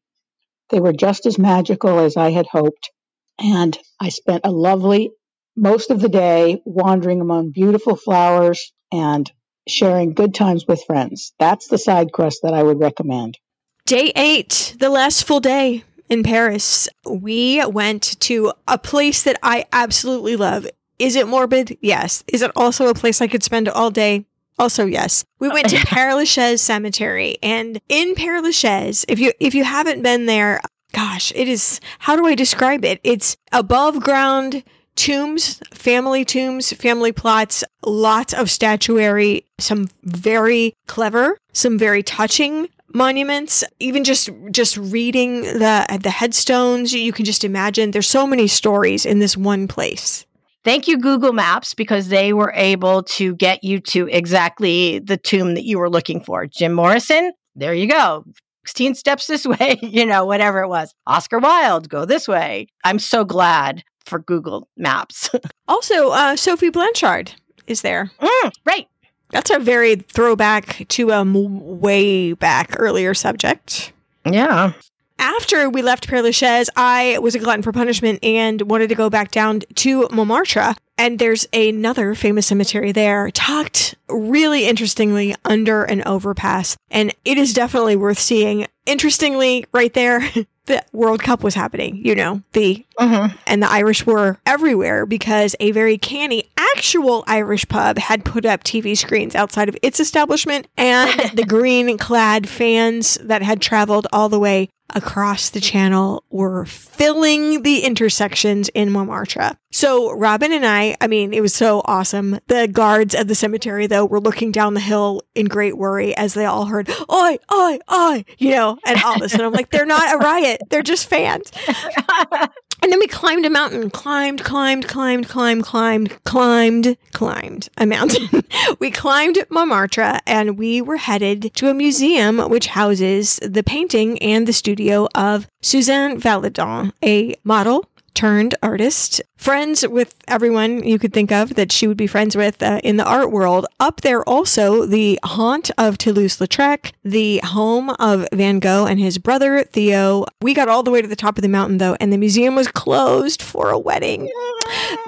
They 0.70 0.80
were 0.80 0.92
just 0.92 1.26
as 1.26 1.38
magical 1.38 1.98
as 1.98 2.16
I 2.16 2.30
had 2.30 2.46
hoped, 2.46 2.90
and 3.38 3.78
I 4.00 4.10
spent 4.10 4.42
a 4.44 4.50
lovely 4.50 5.10
most 5.56 5.90
of 5.90 6.00
the 6.00 6.08
day 6.08 6.62
wandering 6.64 7.20
among 7.20 7.50
beautiful 7.50 7.96
flowers 7.96 8.72
and 8.92 9.30
sharing 9.66 10.14
good 10.14 10.34
times 10.34 10.66
with 10.66 10.84
friends. 10.84 11.32
That's 11.38 11.68
the 11.68 11.78
side 11.78 12.12
quest 12.12 12.40
that 12.42 12.54
I 12.54 12.62
would 12.62 12.80
recommend. 12.80 13.38
Day 13.86 14.12
eight, 14.14 14.76
the 14.78 14.90
last 14.90 15.24
full 15.24 15.40
day 15.40 15.84
in 16.08 16.22
Paris. 16.22 16.88
We 17.06 17.64
went 17.66 18.18
to 18.20 18.52
a 18.66 18.78
place 18.78 19.22
that 19.22 19.38
I 19.42 19.66
absolutely 19.72 20.36
love. 20.36 20.66
Is 20.98 21.16
it 21.16 21.28
morbid? 21.28 21.78
Yes. 21.80 22.24
Is 22.28 22.42
it 22.42 22.50
also 22.56 22.88
a 22.88 22.94
place 22.94 23.20
I 23.20 23.28
could 23.28 23.42
spend 23.42 23.68
all 23.68 23.90
day? 23.90 24.26
Also, 24.58 24.86
yes. 24.86 25.24
We 25.38 25.48
oh. 25.48 25.52
went 25.52 25.68
to 25.70 25.76
Père 25.86 26.14
Lachaise 26.14 26.60
Cemetery, 26.60 27.36
and 27.42 27.80
in 27.88 28.14
Père 28.14 28.42
Lachaise, 28.42 29.04
if 29.08 29.18
you 29.18 29.32
if 29.40 29.54
you 29.54 29.64
haven't 29.64 30.02
been 30.02 30.26
there, 30.26 30.60
gosh, 30.92 31.32
it 31.34 31.48
is. 31.48 31.80
How 32.00 32.16
do 32.16 32.26
I 32.26 32.34
describe 32.34 32.84
it? 32.84 33.00
It's 33.04 33.36
above 33.52 34.00
ground 34.00 34.64
tombs, 34.96 35.60
family 35.72 36.24
tombs, 36.24 36.72
family 36.72 37.12
plots, 37.12 37.62
lots 37.86 38.34
of 38.34 38.50
statuary, 38.50 39.44
some 39.58 39.88
very 40.02 40.74
clever, 40.86 41.38
some 41.52 41.78
very 41.78 42.02
touching 42.02 42.68
monuments 42.94 43.62
even 43.80 44.02
just 44.02 44.30
just 44.50 44.76
reading 44.78 45.42
the 45.42 45.98
the 46.02 46.10
headstones 46.10 46.94
you 46.94 47.12
can 47.12 47.24
just 47.26 47.44
imagine 47.44 47.90
there's 47.90 48.08
so 48.08 48.26
many 48.26 48.46
stories 48.46 49.04
in 49.04 49.18
this 49.18 49.36
one 49.36 49.68
place 49.68 50.24
Thank 50.68 50.86
you, 50.86 50.98
Google 50.98 51.32
Maps, 51.32 51.72
because 51.72 52.08
they 52.08 52.34
were 52.34 52.52
able 52.54 53.02
to 53.04 53.34
get 53.36 53.64
you 53.64 53.80
to 53.80 54.06
exactly 54.08 54.98
the 54.98 55.16
tomb 55.16 55.54
that 55.54 55.64
you 55.64 55.78
were 55.78 55.88
looking 55.88 56.22
for. 56.22 56.46
Jim 56.46 56.74
Morrison, 56.74 57.32
there 57.56 57.72
you 57.72 57.86
go. 57.86 58.22
16 58.66 58.94
steps 58.94 59.28
this 59.28 59.46
way, 59.58 59.78
you 59.80 60.04
know, 60.04 60.26
whatever 60.26 60.60
it 60.60 60.68
was. 60.68 60.94
Oscar 61.06 61.38
Wilde, 61.38 61.88
go 61.88 62.04
this 62.04 62.28
way. 62.28 62.66
I'm 62.84 62.98
so 62.98 63.24
glad 63.24 63.82
for 64.04 64.18
Google 64.18 64.68
Maps. 64.76 65.30
also 65.68 66.10
uh, 66.10 66.36
sophie 66.36 66.68
blanchard 66.68 67.32
is 67.66 67.80
there 67.80 68.10
mm, 68.20 68.52
right 68.66 68.86
that's 69.30 69.48
a 69.50 69.58
very 69.58 69.96
throwback 69.96 70.86
to 70.88 71.08
a 71.12 71.20
m- 71.20 71.80
way 71.80 72.34
back 72.34 72.74
earlier 72.78 73.14
subject 73.14 73.94
yeah 74.30 74.72
after 75.18 75.68
we 75.68 75.82
left 75.82 76.08
Père 76.08 76.22
Lachaise, 76.22 76.70
I 76.76 77.18
was 77.18 77.34
a 77.34 77.38
glutton 77.38 77.62
for 77.62 77.72
punishment 77.72 78.20
and 78.22 78.62
wanted 78.62 78.88
to 78.88 78.94
go 78.94 79.10
back 79.10 79.30
down 79.30 79.60
to 79.76 80.08
Montmartre. 80.10 80.74
And 80.96 81.18
there's 81.18 81.46
another 81.52 82.14
famous 82.14 82.46
cemetery 82.46 82.92
there, 82.92 83.30
tucked 83.30 83.94
really 84.08 84.66
interestingly 84.66 85.34
under 85.44 85.84
an 85.84 86.02
overpass. 86.06 86.76
And 86.90 87.14
it 87.24 87.38
is 87.38 87.52
definitely 87.52 87.96
worth 87.96 88.18
seeing. 88.18 88.66
Interestingly, 88.86 89.64
right 89.72 89.92
there, 89.94 90.28
the 90.68 90.84
World 90.92 91.22
Cup 91.22 91.42
was 91.42 91.54
happening, 91.54 91.96
you 92.04 92.14
know, 92.14 92.42
the, 92.52 92.86
mm-hmm. 92.98 93.36
and 93.46 93.62
the 93.62 93.70
Irish 93.70 94.06
were 94.06 94.38
everywhere 94.46 95.04
because 95.04 95.56
a 95.58 95.72
very 95.72 95.98
canny 95.98 96.44
actual 96.76 97.24
Irish 97.26 97.66
pub 97.68 97.98
had 97.98 98.24
put 98.24 98.46
up 98.46 98.62
TV 98.62 98.96
screens 98.96 99.34
outside 99.34 99.68
of 99.68 99.76
its 99.82 99.98
establishment 99.98 100.68
and 100.76 101.30
the 101.34 101.44
green 101.44 101.98
clad 101.98 102.48
fans 102.48 103.18
that 103.22 103.42
had 103.42 103.60
traveled 103.60 104.06
all 104.12 104.28
the 104.28 104.38
way 104.38 104.68
across 104.94 105.50
the 105.50 105.60
channel 105.60 106.24
were 106.30 106.64
filling 106.64 107.62
the 107.62 107.80
intersections 107.80 108.68
in 108.70 108.90
Montmartre. 108.90 109.56
So 109.70 110.12
Robin 110.12 110.50
and 110.50 110.64
I, 110.64 110.96
I 111.00 111.08
mean, 111.08 111.34
it 111.34 111.42
was 111.42 111.54
so 111.54 111.82
awesome. 111.84 112.38
The 112.46 112.68
guards 112.68 113.14
at 113.14 113.28
the 113.28 113.34
cemetery, 113.34 113.86
though, 113.86 114.06
were 114.06 114.20
looking 114.20 114.50
down 114.50 114.74
the 114.74 114.80
hill 114.80 115.22
in 115.34 115.46
great 115.46 115.76
worry 115.76 116.16
as 116.16 116.32
they 116.32 116.46
all 116.46 116.64
heard, 116.66 116.88
oi, 117.10 117.38
oi, 117.52 117.78
oi, 117.92 118.24
you 118.38 118.52
know, 118.52 118.78
and 118.86 119.02
all 119.02 119.18
this. 119.18 119.34
And 119.34 119.42
I'm 119.42 119.52
like, 119.52 119.70
they're 119.70 119.84
not 119.84 120.14
a 120.14 120.18
riot. 120.18 120.57
They're 120.70 120.82
just 120.82 121.08
fans. 121.08 121.52
And 122.80 122.92
then 122.92 123.00
we 123.00 123.08
climbed 123.08 123.44
a 123.44 123.50
mountain, 123.50 123.90
climbed, 123.90 124.44
climbed, 124.44 124.86
climbed, 124.86 125.28
climbed, 125.28 125.64
climbed, 125.64 126.24
climbed, 126.24 126.96
climbed 127.12 127.68
a 127.76 127.86
mountain. 127.86 128.44
we 128.78 128.92
climbed 128.92 129.38
Montmartre 129.50 130.20
and 130.26 130.56
we 130.56 130.80
were 130.80 130.96
headed 130.96 131.52
to 131.54 131.68
a 131.68 131.74
museum 131.74 132.38
which 132.38 132.68
houses 132.68 133.40
the 133.42 133.64
painting 133.64 134.16
and 134.22 134.46
the 134.46 134.52
studio 134.52 135.08
of 135.14 135.48
Suzanne 135.60 136.20
Valadon, 136.20 136.92
a 137.04 137.34
model 137.42 137.84
turned 138.14 138.54
artist, 138.62 139.20
friends 139.36 139.86
with 139.86 140.14
everyone 140.26 140.82
you 140.82 140.98
could 140.98 141.12
think 141.12 141.30
of 141.30 141.54
that 141.54 141.70
she 141.72 141.86
would 141.86 141.96
be 141.96 142.06
friends 142.06 142.36
with 142.36 142.62
uh, 142.62 142.80
in 142.82 142.96
the 142.96 143.04
art 143.04 143.30
world. 143.30 143.66
Up 143.80 144.00
there, 144.00 144.22
also 144.28 144.86
the 144.86 145.18
haunt 145.24 145.70
of 145.78 145.98
Toulouse 145.98 146.38
Lautrec, 146.38 146.92
the 147.04 147.40
home 147.44 147.90
of 147.90 148.26
Van 148.32 148.58
Gogh 148.58 148.86
and 148.86 148.98
his 148.98 149.18
brother 149.18 149.62
Theo. 149.62 150.24
We 150.40 150.54
got 150.54 150.68
all 150.68 150.82
the 150.82 150.90
way 150.90 151.02
to 151.02 151.08
the 151.08 151.16
top 151.16 151.38
of 151.38 151.42
the 151.42 151.48
mountain 151.48 151.78
though, 151.78 151.96
and 152.00 152.12
the 152.12 152.18
museum 152.18 152.54
was 152.54 152.68
closed 152.68 153.42
for 153.42 153.70
a 153.70 153.78
wedding. 153.78 154.30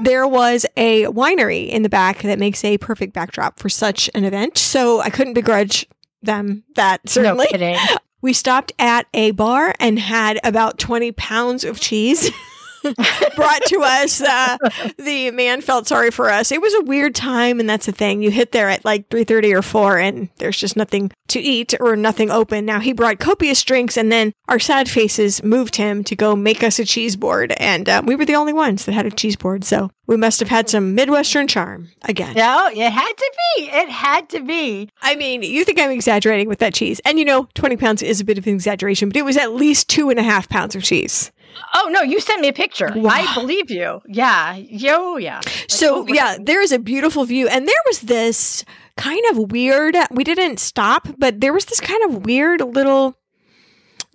There 0.03 0.27
was 0.27 0.65
a 0.77 1.05
winery 1.07 1.69
in 1.69 1.83
the 1.83 1.89
back 1.89 2.23
that 2.23 2.39
makes 2.39 2.65
a 2.65 2.79
perfect 2.79 3.13
backdrop 3.13 3.59
for 3.59 3.69
such 3.69 4.09
an 4.15 4.25
event, 4.25 4.57
so 4.57 5.01
I 5.01 5.11
couldn't 5.11 5.35
begrudge 5.35 5.87
them 6.23 6.65
that 6.77 7.09
certainly. 7.09 7.47
No 7.47 7.51
kidding. 7.51 7.77
We 8.23 8.33
stopped 8.35 8.73
at 8.79 9.07
a 9.15 9.31
bar 9.31 9.75
and 9.81 9.99
had 9.99 10.39
about 10.45 10.79
20 10.79 11.13
pounds 11.13 11.65
of 11.65 11.81
cheese. 11.81 12.31
brought 13.37 13.63
to 13.67 13.83
us. 13.83 14.21
Uh, 14.21 14.57
the 14.99 15.31
man 15.33 15.61
felt 15.61 15.87
sorry 15.87 16.11
for 16.11 16.31
us. 16.31 16.53
It 16.53 16.61
was 16.61 16.75
a 16.75 16.83
weird 16.83 17.15
time, 17.15 17.61
and 17.61 17.69
that's 17.69 17.87
the 17.87 17.93
thing. 17.93 18.23
You 18.23 18.31
hit 18.31 18.53
there 18.53 18.69
at 18.69 18.85
like 18.85 19.09
three 19.09 19.25
thirty 19.25 19.55
or 19.55 19.63
four, 19.63 19.99
and 19.99 20.29
there's 20.39 20.57
just 20.57 20.77
nothing 20.77 21.11
to 21.29 21.41
eat 21.41 21.75
or 21.81 21.97
nothing 21.97 22.31
open. 22.31 22.65
Now 22.65 22.81
he 22.81 22.93
brought 22.93 23.19
copious 23.19 23.63
drinks, 23.63 23.97
and 23.97 24.11
then 24.11 24.33
our 24.49 24.59
sad 24.59 24.89
faces 24.89 25.43
moved 25.43 25.77
him 25.77 26.05
to 26.05 26.17
go 26.17 26.35
make 26.35 26.63
us 26.63 26.79
a 26.79 26.85
cheese 26.85 27.17
board, 27.17 27.53
and 27.59 27.89
uh, 27.89 28.03
we 28.05 28.17
were 28.17 28.25
the 28.25 28.35
only 28.37 28.53
ones 28.53 28.85
that 28.85 28.93
had 28.93 29.07
a 29.07 29.11
cheese 29.11 29.37
board. 29.37 29.65
So 29.65 29.91
we 30.07 30.17
must 30.17 30.41
have 30.41 30.49
had 30.49 30.69
some 30.69 30.95
Midwestern 30.95 31.47
charm 31.47 31.89
again. 32.03 32.35
No, 32.35 32.69
it 32.73 32.91
had 32.91 33.13
to 33.13 33.33
be. 33.57 33.65
It 33.65 33.89
had 33.89 34.29
to 34.31 34.41
be. 34.41 34.89
I 35.03 35.17
mean, 35.17 35.43
you 35.43 35.65
think 35.65 35.79
I'm 35.79 35.91
exaggerating 35.91 36.49
with 36.49 36.59
that 36.61 36.75
cheese, 36.75 37.01
and 37.05 37.19
you 37.19 37.25
know, 37.25 37.49
twenty 37.55 37.77
pounds 37.77 38.03
is 38.03 38.21
a 38.21 38.25
bit 38.25 38.39
of 38.39 38.47
an 38.47 38.55
exaggeration, 38.55 39.09
but 39.09 39.17
it 39.17 39.25
was 39.25 39.37
at 39.37 39.53
least 39.53 39.89
two 39.89 40.11
and 40.11 40.19
a 40.19 40.23
half 40.23 40.49
pounds 40.49 40.75
of 40.75 40.83
cheese. 40.83 41.31
Oh 41.75 41.89
no, 41.91 42.03
you 42.03 42.21
sent 42.21 42.41
me 42.41 42.49
a 42.49 42.53
picture. 42.53 42.93
Wow. 42.95 43.11
I 43.13 43.35
believe 43.35 43.71
you. 43.71 44.01
Yeah. 44.07 44.57
Yo, 44.57 45.17
yeah. 45.17 45.37
Like, 45.37 45.67
so 45.69 46.07
yeah, 46.09 46.37
there 46.41 46.63
is 46.63 46.73
a 46.73 46.79
beautiful 46.79 47.25
view. 47.25 47.49
And 47.49 47.67
there 47.67 47.83
was 47.87 48.01
this 48.01 48.65
kind 48.97 49.23
of 49.31 49.51
weird 49.51 49.97
we 50.11 50.25
didn't 50.25 50.61
stop, 50.61 51.09
but 51.19 51.41
there 51.41 51.53
was 51.53 51.67
this 51.67 51.81
kind 51.81 52.03
of 52.05 52.25
weird 52.25 52.61
little 52.61 53.17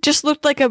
just 0.02 0.24
looked 0.24 0.46
like 0.46 0.62
a 0.62 0.70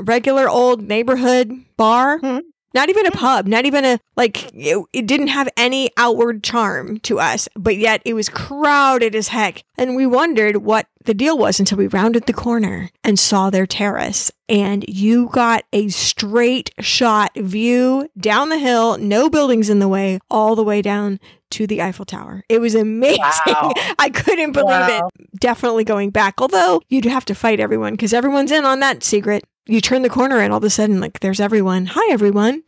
regular 0.00 0.48
old 0.48 0.82
neighborhood 0.82 1.52
bar. 1.76 2.18
Hmm. 2.18 2.38
Not 2.74 2.88
even 2.88 3.06
a 3.06 3.10
pub, 3.10 3.46
not 3.46 3.64
even 3.66 3.84
a, 3.84 3.98
like, 4.16 4.52
it, 4.54 4.84
it, 4.92 5.06
didn't 5.06 5.28
have 5.28 5.48
any 5.56 5.90
outward 5.96 6.42
charm 6.42 6.98
to 7.00 7.18
us, 7.18 7.48
but 7.54 7.76
yet 7.76 8.00
it 8.04 8.14
was 8.14 8.28
crowded 8.28 9.14
as 9.14 9.28
heck. 9.28 9.64
And 9.76 9.94
we 9.96 10.06
wondered 10.06 10.58
what 10.58 10.86
the 11.04 11.14
deal 11.14 11.36
was 11.36 11.58
until 11.58 11.78
we 11.78 11.86
rounded 11.86 12.26
the 12.26 12.32
corner 12.32 12.90
and 13.04 13.18
saw 13.18 13.50
their 13.50 13.66
terrace. 13.66 14.30
And 14.48 14.84
you 14.88 15.28
got 15.32 15.64
a 15.72 15.88
straight 15.88 16.70
shot 16.78 17.32
view 17.36 18.08
down 18.18 18.48
the 18.48 18.58
hill, 18.58 18.98
no 18.98 19.28
buildings 19.28 19.70
in 19.70 19.78
the 19.78 19.88
way, 19.88 20.18
all 20.30 20.54
the 20.54 20.64
way 20.64 20.82
down 20.82 21.18
to 21.52 21.66
the 21.66 21.82
Eiffel 21.82 22.04
Tower. 22.04 22.44
It 22.48 22.60
was 22.60 22.74
amazing. 22.74 23.22
Wow. 23.46 23.72
I 23.98 24.10
couldn't 24.10 24.52
believe 24.52 24.68
wow. 24.68 25.10
it. 25.18 25.40
Definitely 25.40 25.84
going 25.84 26.10
back, 26.10 26.40
although 26.40 26.82
you'd 26.88 27.04
have 27.04 27.24
to 27.26 27.34
fight 27.34 27.60
everyone 27.60 27.92
because 27.94 28.12
everyone's 28.12 28.50
in 28.52 28.64
on 28.64 28.80
that 28.80 29.02
secret 29.02 29.44
you 29.66 29.80
turn 29.80 30.02
the 30.02 30.10
corner 30.10 30.38
and 30.38 30.52
all 30.52 30.58
of 30.58 30.64
a 30.64 30.70
sudden 30.70 31.00
like 31.00 31.20
there's 31.20 31.40
everyone. 31.40 31.86
Hi 31.86 32.12
everyone. 32.12 32.62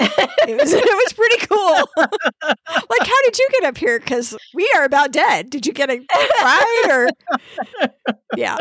It 0.00 0.56
was 0.60 0.72
it 0.72 0.84
was 0.84 1.12
pretty 1.12 1.46
cool. 1.46 1.88
Like 2.90 3.06
how 3.06 3.22
did 3.24 3.38
you 3.38 3.48
get 3.52 3.64
up 3.64 3.76
here? 3.76 3.98
Because 3.98 4.36
we 4.54 4.68
are 4.76 4.84
about 4.84 5.12
dead. 5.12 5.50
Did 5.50 5.66
you 5.66 5.72
get 5.72 5.90
a 5.90 6.00
ride 6.42 6.86
or 6.90 7.08
yeah. 8.36 8.56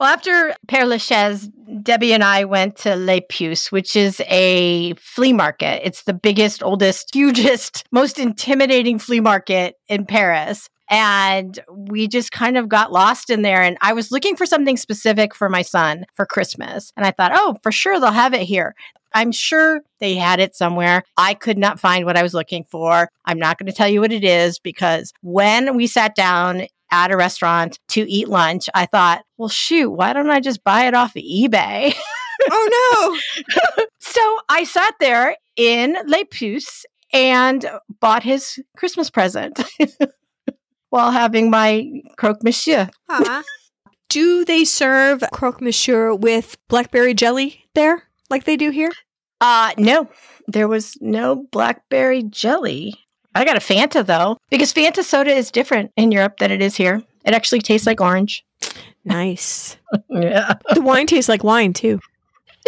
Well 0.00 0.08
after 0.08 0.54
père 0.66 0.86
lachaise 0.86 1.48
debbie 1.82 2.12
and 2.12 2.24
i 2.24 2.44
went 2.44 2.76
to 2.76 2.96
les 2.96 3.20
puces 3.20 3.70
which 3.70 3.94
is 3.94 4.20
a 4.28 4.94
flea 4.94 5.32
market. 5.32 5.82
It's 5.84 6.04
the 6.04 6.14
biggest 6.14 6.62
oldest 6.62 7.14
hugest 7.14 7.84
most 7.92 8.18
intimidating 8.18 8.98
flea 8.98 9.20
market 9.20 9.74
in 9.88 10.06
paris 10.06 10.68
and 10.90 11.58
we 11.70 12.08
just 12.08 12.32
kind 12.32 12.56
of 12.56 12.68
got 12.68 12.92
lost 12.92 13.30
in 13.30 13.42
there. 13.42 13.62
And 13.62 13.76
I 13.80 13.92
was 13.92 14.10
looking 14.10 14.36
for 14.36 14.46
something 14.46 14.76
specific 14.76 15.34
for 15.34 15.48
my 15.48 15.62
son 15.62 16.06
for 16.14 16.26
Christmas. 16.26 16.92
And 16.96 17.04
I 17.04 17.10
thought, 17.10 17.32
oh, 17.34 17.56
for 17.62 17.72
sure 17.72 18.00
they'll 18.00 18.12
have 18.12 18.34
it 18.34 18.42
here. 18.42 18.74
I'm 19.14 19.32
sure 19.32 19.80
they 20.00 20.14
had 20.16 20.40
it 20.40 20.54
somewhere. 20.54 21.02
I 21.16 21.34
could 21.34 21.58
not 21.58 21.80
find 21.80 22.04
what 22.04 22.16
I 22.16 22.22
was 22.22 22.34
looking 22.34 22.64
for. 22.64 23.08
I'm 23.24 23.38
not 23.38 23.58
going 23.58 23.66
to 23.66 23.72
tell 23.72 23.88
you 23.88 24.00
what 24.00 24.12
it 24.12 24.24
is 24.24 24.58
because 24.58 25.12
when 25.22 25.76
we 25.76 25.86
sat 25.86 26.14
down 26.14 26.66
at 26.90 27.10
a 27.10 27.16
restaurant 27.16 27.78
to 27.88 28.10
eat 28.10 28.28
lunch, 28.28 28.68
I 28.74 28.86
thought, 28.86 29.22
well, 29.36 29.48
shoot, 29.48 29.90
why 29.90 30.12
don't 30.12 30.30
I 30.30 30.40
just 30.40 30.64
buy 30.64 30.86
it 30.86 30.94
off 30.94 31.16
of 31.16 31.22
eBay? 31.22 31.94
oh, 32.50 33.18
no. 33.44 33.84
so 33.98 34.38
I 34.48 34.64
sat 34.64 34.94
there 35.00 35.36
in 35.56 35.96
Les 36.06 36.24
Puces 36.24 36.86
and 37.12 37.68
bought 38.00 38.22
his 38.22 38.58
Christmas 38.76 39.10
present. 39.10 39.60
while 40.90 41.10
having 41.10 41.50
my 41.50 42.02
croque 42.16 42.42
monsieur. 42.42 42.88
Uh-huh. 43.08 43.42
do 44.08 44.44
they 44.44 44.64
serve 44.64 45.22
croque 45.32 45.60
monsieur 45.60 46.14
with 46.14 46.56
blackberry 46.68 47.14
jelly 47.14 47.66
there, 47.74 48.04
like 48.30 48.44
they 48.44 48.56
do 48.56 48.70
here? 48.70 48.92
Uh 49.40 49.72
no, 49.76 50.08
there 50.46 50.68
was 50.68 50.96
no 51.00 51.46
blackberry 51.50 52.22
jelly. 52.22 52.94
I 53.34 53.44
got 53.44 53.56
a 53.56 53.60
Fanta 53.60 54.04
though, 54.04 54.38
because 54.50 54.72
Fanta 54.72 55.02
soda 55.02 55.30
is 55.30 55.50
different 55.50 55.92
in 55.96 56.10
Europe 56.10 56.38
than 56.38 56.50
it 56.50 56.62
is 56.62 56.76
here. 56.76 57.02
It 57.24 57.34
actually 57.34 57.60
tastes 57.60 57.86
like 57.86 58.00
orange. 58.00 58.44
Nice. 59.04 59.76
yeah. 60.10 60.54
The 60.74 60.80
wine 60.80 61.06
tastes 61.06 61.28
like 61.28 61.44
wine 61.44 61.72
too. 61.72 62.00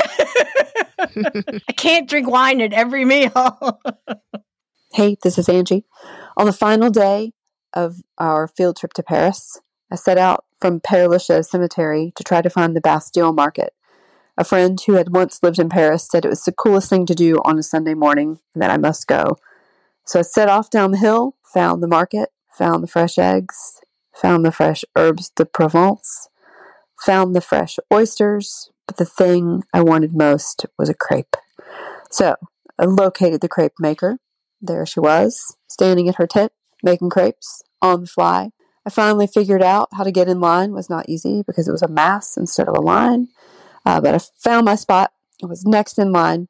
I 0.99 1.73
can't 1.77 2.09
drink 2.09 2.29
wine 2.29 2.61
at 2.61 2.73
every 2.73 3.05
meal. 3.05 3.81
Hey, 4.93 5.17
this 5.23 5.39
is 5.39 5.49
Angie. 5.49 5.85
On 6.37 6.47
the 6.47 6.53
final 6.53 6.91
day 6.91 7.33
of 7.75 8.03
our 8.19 8.49
field 8.49 8.77
trip 8.77 8.93
to 8.95 9.03
Paris, 9.03 9.61
I 9.91 9.97
set 9.97 10.19
out 10.19 10.45
from 10.61 10.81
Père 10.81 11.09
Lachaise 11.09 11.51
Cemetery 11.51 12.13
to 12.17 12.25
try 12.25 12.43
to 12.43 12.51
find 12.51 12.77
the 12.77 12.81
Bastille 12.81 13.33
Market. 13.33 13.75
A 14.39 14.45
friend 14.45 14.81
who 14.87 14.95
had 14.95 15.15
once 15.15 15.43
lived 15.43 15.59
in 15.59 15.69
Paris 15.69 16.09
said 16.09 16.25
it 16.25 16.29
was 16.29 16.45
the 16.45 16.53
coolest 16.53 16.89
thing 16.89 17.07
to 17.07 17.15
do 17.15 17.37
on 17.45 17.59
a 17.59 17.63
Sunday 17.63 17.95
morning 17.95 18.39
and 18.55 18.63
that 18.63 18.71
I 18.71 18.77
must 18.77 19.07
go. 19.07 19.37
So 20.07 20.21
I 20.21 20.23
set 20.23 20.49
off 20.49 20.71
down 20.71 20.93
the 20.93 20.99
hill, 20.99 21.37
found 21.45 21.83
the 21.83 21.89
market, 21.89 22.31
found 22.57 22.83
the 22.83 22.89
fresh 22.89 23.19
eggs, 23.19 23.81
found 24.15 24.45
the 24.45 24.53
fresh 24.53 24.85
herbes 24.97 25.31
de 25.31 25.45
Provence, 25.45 26.29
found 27.05 27.35
the 27.35 27.41
fresh 27.41 27.79
oysters, 27.93 28.71
but 28.87 28.97
the 28.97 29.05
thing 29.05 29.63
I 29.73 29.83
wanted 29.83 30.17
most 30.17 30.67
was 30.79 30.89
a 30.89 30.95
crepe. 30.95 31.37
So 32.11 32.37
I 32.79 32.85
located 32.87 33.41
the 33.41 33.49
crepe 33.49 33.75
maker. 33.79 34.19
There 34.61 34.85
she 34.85 35.01
was, 35.01 35.57
standing 35.69 36.09
at 36.09 36.17
her 36.17 36.27
tent, 36.27 36.53
making 36.82 37.11
crepes 37.11 37.62
on 37.82 38.02
the 38.02 38.07
fly. 38.07 38.51
I 38.86 38.90
finally 38.90 39.27
figured 39.27 39.62
out 39.62 39.89
how 39.93 40.05
to 40.05 40.11
get 40.11 40.28
in 40.28 40.40
line 40.40 40.73
was 40.73 40.89
not 40.89 41.09
easy 41.09 41.43
because 41.47 41.69
it 41.69 41.73
was 41.73 41.82
a 41.82 41.89
mass 41.89 42.36
instead 42.36 42.69
of 42.69 42.77
a 42.77 42.81
line. 42.81 43.28
Uh, 43.85 44.01
but 44.01 44.15
I 44.15 44.19
found 44.39 44.65
my 44.65 44.74
spot. 44.74 45.12
I 45.43 45.47
was 45.47 45.65
next 45.65 45.98
in 45.98 46.12
line, 46.12 46.48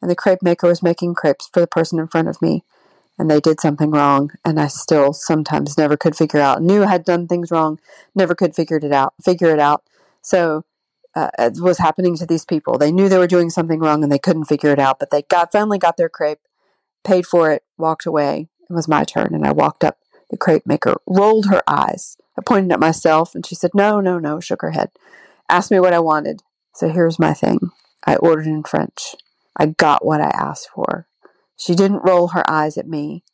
and 0.00 0.10
the 0.10 0.16
crepe 0.16 0.42
maker 0.42 0.66
was 0.66 0.82
making 0.82 1.14
crepes 1.14 1.48
for 1.52 1.60
the 1.60 1.66
person 1.66 1.98
in 1.98 2.08
front 2.08 2.28
of 2.28 2.40
me. 2.40 2.64
And 3.18 3.30
they 3.30 3.40
did 3.40 3.60
something 3.60 3.90
wrong, 3.90 4.30
and 4.44 4.58
I 4.58 4.68
still 4.68 5.12
sometimes 5.12 5.76
never 5.76 5.96
could 5.96 6.16
figure 6.16 6.40
out. 6.40 6.62
Knew 6.62 6.84
I 6.84 6.90
had 6.90 7.04
done 7.04 7.26
things 7.26 7.50
wrong, 7.50 7.78
never 8.14 8.34
could 8.34 8.54
figure 8.54 8.78
it 8.78 8.92
out. 8.92 9.14
Figure 9.22 9.52
it 9.52 9.58
out. 9.58 9.82
So 10.22 10.64
uh, 11.14 11.30
it 11.38 11.60
was 11.60 11.78
happening 11.78 12.16
to 12.16 12.26
these 12.26 12.44
people. 12.44 12.78
They 12.78 12.92
knew 12.92 13.08
they 13.08 13.18
were 13.18 13.26
doing 13.26 13.50
something 13.50 13.80
wrong, 13.80 14.02
and 14.02 14.12
they 14.12 14.18
couldn't 14.18 14.44
figure 14.44 14.70
it 14.70 14.78
out. 14.78 14.98
But 14.98 15.10
they 15.10 15.22
got 15.22 15.52
finally 15.52 15.78
got 15.78 15.96
their 15.96 16.08
crepe, 16.08 16.40
paid 17.04 17.26
for 17.26 17.50
it, 17.50 17.62
walked 17.76 18.06
away. 18.06 18.48
It 18.70 18.74
was 18.74 18.88
my 18.88 19.04
turn, 19.04 19.34
and 19.34 19.44
I 19.46 19.52
walked 19.52 19.82
up. 19.82 19.98
The 20.30 20.36
crepe 20.36 20.64
maker 20.64 20.96
rolled 21.06 21.46
her 21.46 21.62
eyes. 21.66 22.16
I 22.38 22.42
pointed 22.42 22.72
at 22.72 22.80
myself, 22.80 23.34
and 23.34 23.44
she 23.44 23.56
said, 23.56 23.72
"No, 23.74 24.00
no, 24.00 24.18
no." 24.18 24.38
Shook 24.38 24.62
her 24.62 24.70
head. 24.70 24.90
Asked 25.48 25.72
me 25.72 25.80
what 25.80 25.92
I 25.92 25.98
wanted. 25.98 26.42
So 26.74 26.88
here's 26.88 27.18
my 27.18 27.34
thing. 27.34 27.70
I 28.06 28.16
ordered 28.16 28.46
in 28.46 28.62
French. 28.62 29.16
I 29.56 29.66
got 29.66 30.04
what 30.04 30.20
I 30.20 30.28
asked 30.28 30.70
for. 30.72 31.08
She 31.56 31.74
didn't 31.74 32.04
roll 32.04 32.28
her 32.28 32.48
eyes 32.48 32.78
at 32.78 32.88
me. 32.88 33.24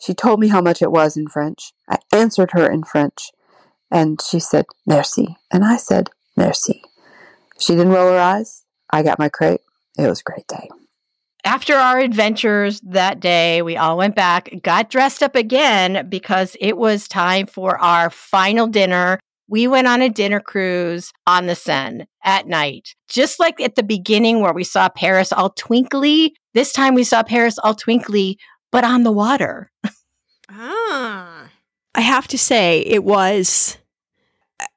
She 0.00 0.12
told 0.12 0.40
me 0.40 0.48
how 0.48 0.60
much 0.60 0.82
it 0.82 0.90
was 0.90 1.16
in 1.16 1.28
French. 1.28 1.72
I 1.88 1.98
answered 2.12 2.50
her 2.52 2.68
in 2.68 2.84
French. 2.84 3.30
And 3.90 4.20
she 4.20 4.40
said, 4.40 4.66
Merci. 4.86 5.36
And 5.52 5.64
I 5.64 5.76
said, 5.76 6.10
Merci. 6.36 6.82
She 7.58 7.74
didn't 7.74 7.92
roll 7.92 8.10
her 8.12 8.18
eyes. 8.18 8.64
I 8.90 9.02
got 9.02 9.18
my 9.18 9.28
crepe. 9.28 9.62
It 9.98 10.08
was 10.08 10.20
a 10.20 10.30
great 10.30 10.46
day. 10.46 10.68
After 11.44 11.74
our 11.74 11.98
adventures 11.98 12.80
that 12.82 13.20
day, 13.20 13.62
we 13.62 13.76
all 13.76 13.96
went 13.96 14.14
back, 14.14 14.50
got 14.62 14.90
dressed 14.90 15.22
up 15.22 15.34
again 15.34 16.06
because 16.08 16.56
it 16.60 16.76
was 16.76 17.08
time 17.08 17.46
for 17.46 17.78
our 17.78 18.10
final 18.10 18.66
dinner. 18.66 19.18
We 19.48 19.66
went 19.66 19.86
on 19.86 20.02
a 20.02 20.08
dinner 20.08 20.40
cruise 20.40 21.12
on 21.26 21.46
the 21.46 21.54
Seine 21.54 22.06
at 22.24 22.46
night. 22.46 22.94
Just 23.08 23.40
like 23.40 23.60
at 23.60 23.74
the 23.74 23.82
beginning 23.82 24.40
where 24.40 24.52
we 24.52 24.64
saw 24.64 24.88
Paris 24.88 25.32
all 25.32 25.50
twinkly, 25.50 26.34
this 26.54 26.72
time 26.72 26.94
we 26.94 27.04
saw 27.04 27.22
Paris 27.22 27.58
all 27.58 27.74
twinkly, 27.74 28.38
but 28.70 28.84
on 28.84 29.02
the 29.02 29.12
water. 29.12 29.70
ah. 30.50 31.48
I 31.94 32.00
have 32.02 32.28
to 32.28 32.38
say, 32.38 32.80
it 32.80 33.02
was, 33.02 33.78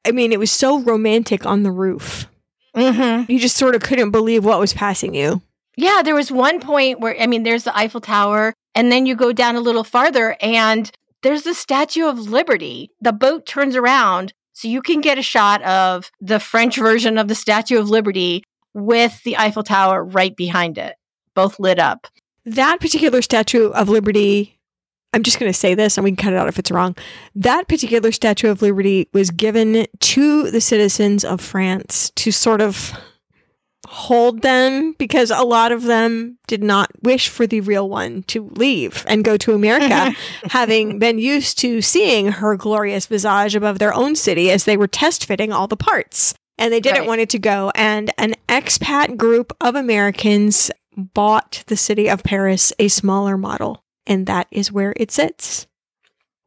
I 0.05 0.11
mean, 0.11 0.31
it 0.31 0.39
was 0.39 0.51
so 0.51 0.79
romantic 0.79 1.45
on 1.45 1.63
the 1.63 1.71
roof. 1.71 2.27
Mm-hmm. 2.75 3.31
You 3.31 3.39
just 3.39 3.57
sort 3.57 3.75
of 3.75 3.83
couldn't 3.83 4.11
believe 4.11 4.43
what 4.43 4.59
was 4.59 4.73
passing 4.73 5.13
you. 5.13 5.41
Yeah, 5.75 6.01
there 6.03 6.15
was 6.15 6.31
one 6.31 6.59
point 6.59 6.99
where, 6.99 7.19
I 7.19 7.27
mean, 7.27 7.43
there's 7.43 7.63
the 7.63 7.75
Eiffel 7.75 8.01
Tower, 8.01 8.53
and 8.75 8.91
then 8.91 9.05
you 9.05 9.15
go 9.15 9.33
down 9.33 9.55
a 9.55 9.61
little 9.61 9.83
farther, 9.83 10.37
and 10.39 10.91
there's 11.23 11.43
the 11.43 11.53
Statue 11.53 12.05
of 12.05 12.19
Liberty. 12.19 12.91
The 13.01 13.13
boat 13.13 13.45
turns 13.45 13.75
around, 13.75 14.33
so 14.53 14.67
you 14.67 14.81
can 14.81 15.01
get 15.01 15.17
a 15.17 15.23
shot 15.23 15.63
of 15.63 16.11
the 16.21 16.39
French 16.39 16.77
version 16.77 17.17
of 17.17 17.27
the 17.27 17.35
Statue 17.35 17.79
of 17.79 17.89
Liberty 17.89 18.43
with 18.73 19.23
the 19.23 19.37
Eiffel 19.37 19.63
Tower 19.63 20.03
right 20.03 20.35
behind 20.35 20.77
it, 20.77 20.95
both 21.33 21.59
lit 21.59 21.79
up. 21.79 22.07
That 22.45 22.79
particular 22.79 23.21
Statue 23.21 23.69
of 23.69 23.89
Liberty, 23.89 24.59
I'm 25.13 25.23
just 25.23 25.39
going 25.39 25.51
to 25.51 25.57
say 25.57 25.75
this 25.75 25.97
and 25.97 26.03
we 26.03 26.11
can 26.11 26.17
cut 26.17 26.33
it 26.33 26.37
out 26.37 26.49
if 26.49 26.59
it's 26.59 26.71
wrong. 26.71 26.95
That 27.35 27.67
particular 27.67 28.11
Statue 28.11 28.49
of 28.49 28.61
Liberty 28.61 29.07
was 29.13 29.29
given 29.31 29.87
to 29.99 30.51
the 30.51 30.61
citizens 30.61 31.23
of 31.23 31.39
France 31.39 32.11
to 32.15 32.31
sort 32.31 32.61
of 32.61 32.93
hold 33.93 34.41
them 34.41 34.93
because 34.97 35.29
a 35.29 35.43
lot 35.43 35.71
of 35.71 35.83
them 35.83 36.37
did 36.47 36.63
not 36.63 36.89
wish 37.03 37.29
for 37.29 37.45
the 37.45 37.61
real 37.61 37.87
one 37.87 38.23
to 38.23 38.49
leave 38.55 39.05
and 39.07 39.23
go 39.23 39.37
to 39.37 39.53
America, 39.53 40.13
having 40.49 40.97
been 40.97 41.19
used 41.19 41.59
to 41.59 41.79
seeing 41.81 42.27
her 42.31 42.55
glorious 42.57 43.05
visage 43.05 43.55
above 43.55 43.77
their 43.79 43.93
own 43.93 44.15
city 44.15 44.49
as 44.49 44.65
they 44.65 44.77
were 44.77 44.87
test 44.87 45.25
fitting 45.25 45.51
all 45.51 45.67
the 45.67 45.77
parts. 45.77 46.33
And 46.57 46.73
they 46.73 46.79
didn't 46.79 47.01
Right. 47.01 47.07
want 47.07 47.21
it 47.21 47.29
to 47.29 47.39
go. 47.39 47.71
And 47.75 48.11
an 48.17 48.35
expat 48.49 49.15
group 49.17 49.55
of 49.61 49.75
Americans 49.75 50.71
bought 50.95 51.63
the 51.67 51.77
city 51.77 52.09
of 52.09 52.23
Paris 52.23 52.73
a 52.79 52.87
smaller 52.87 53.37
model. 53.37 53.83
And 54.07 54.25
that 54.27 54.47
is 54.51 54.71
where 54.71 54.93
it 54.97 55.11
sits. 55.11 55.67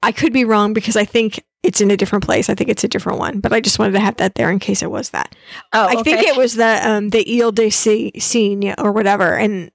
I 0.03 0.13
could 0.13 0.33
be 0.33 0.45
wrong 0.45 0.73
because 0.73 0.97
I 0.97 1.05
think 1.05 1.43
it's 1.63 1.81
in 1.81 1.91
a 1.91 1.97
different 1.97 2.25
place. 2.25 2.49
I 2.49 2.55
think 2.55 2.71
it's 2.71 2.85
a 2.85 2.89
different 2.89 3.19
one, 3.19 3.41
but 3.41 3.53
I 3.53 3.61
just 3.61 3.79
wanted 3.79 3.93
to 3.93 4.01
have 4.01 4.17
that 4.17 4.35
there 4.35 4.51
in 4.51 4.59
case 4.59 4.83
it 4.83 4.91
was 4.91 5.11
that. 5.11 5.35
Oh, 5.73 5.87
I 5.87 6.03
think 6.03 6.21
it 6.23 6.37
was 6.37 6.55
the 6.55 6.81
um 6.89 7.11
the 7.11 7.43
Ile 7.43 7.53
de 7.53 7.71
Seine 7.71 8.75
or 8.79 8.93
whatever, 8.93 9.35
and 9.35 9.71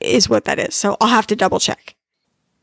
is 0.00 0.28
what 0.28 0.44
that 0.44 0.58
is. 0.58 0.74
So 0.74 0.96
I'll 1.00 1.08
have 1.08 1.26
to 1.28 1.36
double 1.36 1.58
check. 1.58 1.96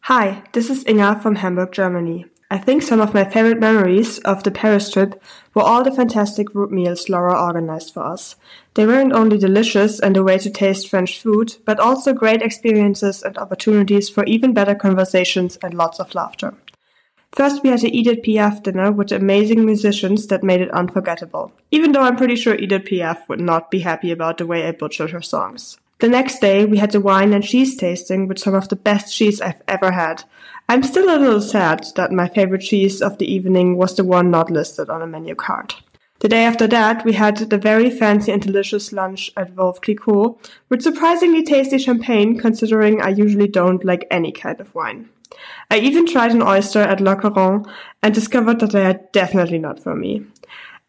Hi, 0.02 0.44
this 0.54 0.70
is 0.70 0.86
Inga 0.88 1.20
from 1.22 1.36
Hamburg, 1.36 1.72
Germany. 1.72 2.26
I 2.52 2.60
think 2.60 2.84
some 2.84 3.02
of 3.02 3.16
my 3.16 3.28
favorite 3.28 3.60
memories 3.60 4.20
of 4.20 4.44
the 4.44 4.52
Paris 4.52 4.92
trip 4.92 5.22
were 5.56 5.64
all 5.64 5.84
the 5.84 5.92
fantastic 5.92 6.48
group 6.48 6.70
meals 6.70 7.10
Laura 7.10 7.34
organized 7.34 7.92
for 7.92 8.04
us. 8.04 8.36
They 8.76 8.86
weren't 8.86 9.14
only 9.14 9.40
delicious 9.40 10.00
and 10.00 10.16
a 10.16 10.24
way 10.24 10.38
to 10.38 10.52
taste 10.52 10.90
French 10.90 11.20
food, 11.20 11.56
but 11.66 11.80
also 11.80 12.14
great 12.14 12.44
experiences 12.44 13.24
and 13.24 13.36
opportunities 13.40 14.10
for 14.10 14.24
even 14.26 14.54
better 14.54 14.76
conversations 14.76 15.58
and 15.64 15.74
lots 15.74 16.00
of 16.00 16.14
laughter. 16.14 16.54
First, 17.36 17.64
we 17.64 17.70
had 17.70 17.82
the 17.82 17.96
Edith 17.96 18.22
Piaf 18.22 18.64
dinner 18.64 18.94
with 18.94 19.12
amazing 19.12 19.66
musicians 19.66 20.28
that 20.28 20.42
made 20.42 20.62
it 20.62 20.72
unforgettable, 20.72 21.52
even 21.70 21.92
though 21.92 22.04
I'm 22.04 22.16
pretty 22.16 22.38
sure 22.38 22.56
Edith 22.56 22.86
Piaf 22.86 23.28
would 23.28 23.42
not 23.42 23.70
be 23.70 23.80
happy 23.80 24.10
about 24.10 24.38
the 24.38 24.46
way 24.46 24.66
I 24.66 24.72
butchered 24.72 25.12
her 25.12 25.22
songs. 25.22 25.78
The 26.00 26.08
next 26.08 26.40
day, 26.40 26.64
we 26.64 26.78
had 26.78 26.92
the 26.92 27.02
wine 27.02 27.34
and 27.34 27.44
cheese 27.44 27.76
tasting 27.76 28.30
with 28.30 28.40
some 28.40 28.54
of 28.56 28.70
the 28.70 28.78
best 28.78 29.14
cheese 29.14 29.42
I've 29.42 29.62
ever 29.68 29.92
had. 29.92 30.24
I'm 30.70 30.82
still 30.82 31.14
a 31.14 31.20
little 31.20 31.42
sad 31.42 31.86
that 31.98 32.14
my 32.14 32.30
favorite 32.30 32.62
cheese 32.62 33.02
of 33.02 33.18
the 33.18 33.30
evening 33.30 33.76
was 33.76 33.98
the 33.98 34.06
one 34.06 34.32
not 34.32 34.50
listed 34.50 34.90
on 34.90 35.02
a 35.02 35.08
menu 35.08 35.36
card. 35.36 35.74
The 36.20 36.30
day 36.30 36.46
after 36.46 36.68
that, 36.68 37.04
we 37.04 37.12
had 37.14 37.36
the 37.36 37.58
very 37.58 37.90
fancy 37.90 38.32
and 38.32 38.42
delicious 38.42 38.94
lunch 38.94 39.30
at 39.36 39.54
Veuve 39.54 39.82
Clicquot 39.82 40.38
with 40.70 40.82
surprisingly 40.82 41.44
tasty 41.44 41.80
champagne 41.80 42.38
considering 42.40 43.02
I 43.02 43.10
usually 43.10 43.50
don't 43.50 43.84
like 43.84 44.08
any 44.10 44.32
kind 44.32 44.62
of 44.62 44.74
wine. 44.74 45.10
I 45.70 45.80
even 45.80 46.06
tried 46.06 46.32
an 46.32 46.42
oyster 46.42 46.80
at 46.80 47.02
La 47.02 47.16
Couronne 47.16 47.66
and 48.04 48.14
discovered 48.14 48.60
that 48.60 48.72
they 48.72 48.86
are 48.86 49.00
definitely 49.14 49.60
not 49.60 49.82
for 49.82 49.96
me. 49.96 50.26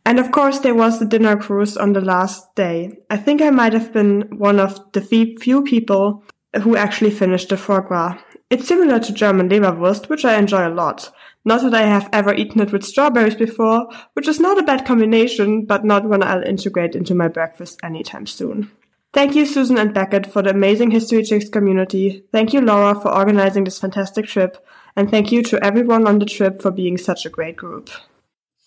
And 0.04 0.20
of 0.20 0.30
course, 0.30 0.60
there 0.60 0.74
was 0.74 0.98
the 0.98 1.04
dinner 1.04 1.36
cruise 1.36 1.76
on 1.76 1.92
the 1.92 2.00
last 2.00 2.54
day. 2.54 2.98
I 3.10 3.16
think 3.16 3.42
I 3.42 3.50
might 3.50 3.72
have 3.72 3.92
been 3.92 4.22
one 4.38 4.60
of 4.60 4.78
the 4.92 5.00
few 5.00 5.62
people 5.62 6.22
who 6.62 6.76
actually 6.76 7.10
finished 7.10 7.48
the 7.48 7.56
foie 7.56 7.80
gras. 7.80 8.16
It's 8.48 8.68
similar 8.68 9.00
to 9.00 9.12
German 9.12 9.48
Leberwurst, 9.48 10.08
which 10.08 10.24
I 10.24 10.38
enjoy 10.38 10.68
a 10.68 10.70
lot. 10.70 11.10
Not 11.44 11.62
that 11.62 11.74
I 11.74 11.82
have 11.82 12.08
ever 12.12 12.34
eaten 12.34 12.60
it 12.60 12.72
with 12.72 12.84
strawberries 12.84 13.34
before, 13.34 13.88
which 14.14 14.28
is 14.28 14.38
not 14.38 14.58
a 14.58 14.62
bad 14.62 14.86
combination, 14.86 15.64
but 15.64 15.84
not 15.84 16.08
one 16.08 16.22
I'll 16.22 16.42
integrate 16.42 16.94
into 16.94 17.14
my 17.14 17.28
breakfast 17.28 17.80
anytime 17.82 18.26
soon. 18.26 18.70
Thank 19.12 19.34
you, 19.34 19.46
Susan 19.46 19.78
and 19.78 19.94
Beckett, 19.94 20.26
for 20.30 20.42
the 20.42 20.50
amazing 20.50 20.90
History 20.90 21.22
Chicks 21.22 21.48
community. 21.48 22.24
Thank 22.32 22.52
you, 22.52 22.60
Laura, 22.60 22.94
for 22.94 23.14
organizing 23.14 23.64
this 23.64 23.78
fantastic 23.78 24.26
trip. 24.26 24.62
And 24.94 25.10
thank 25.10 25.32
you 25.32 25.42
to 25.44 25.64
everyone 25.64 26.06
on 26.06 26.18
the 26.18 26.26
trip 26.26 26.60
for 26.60 26.70
being 26.70 26.98
such 26.98 27.24
a 27.24 27.30
great 27.30 27.56
group. 27.56 27.90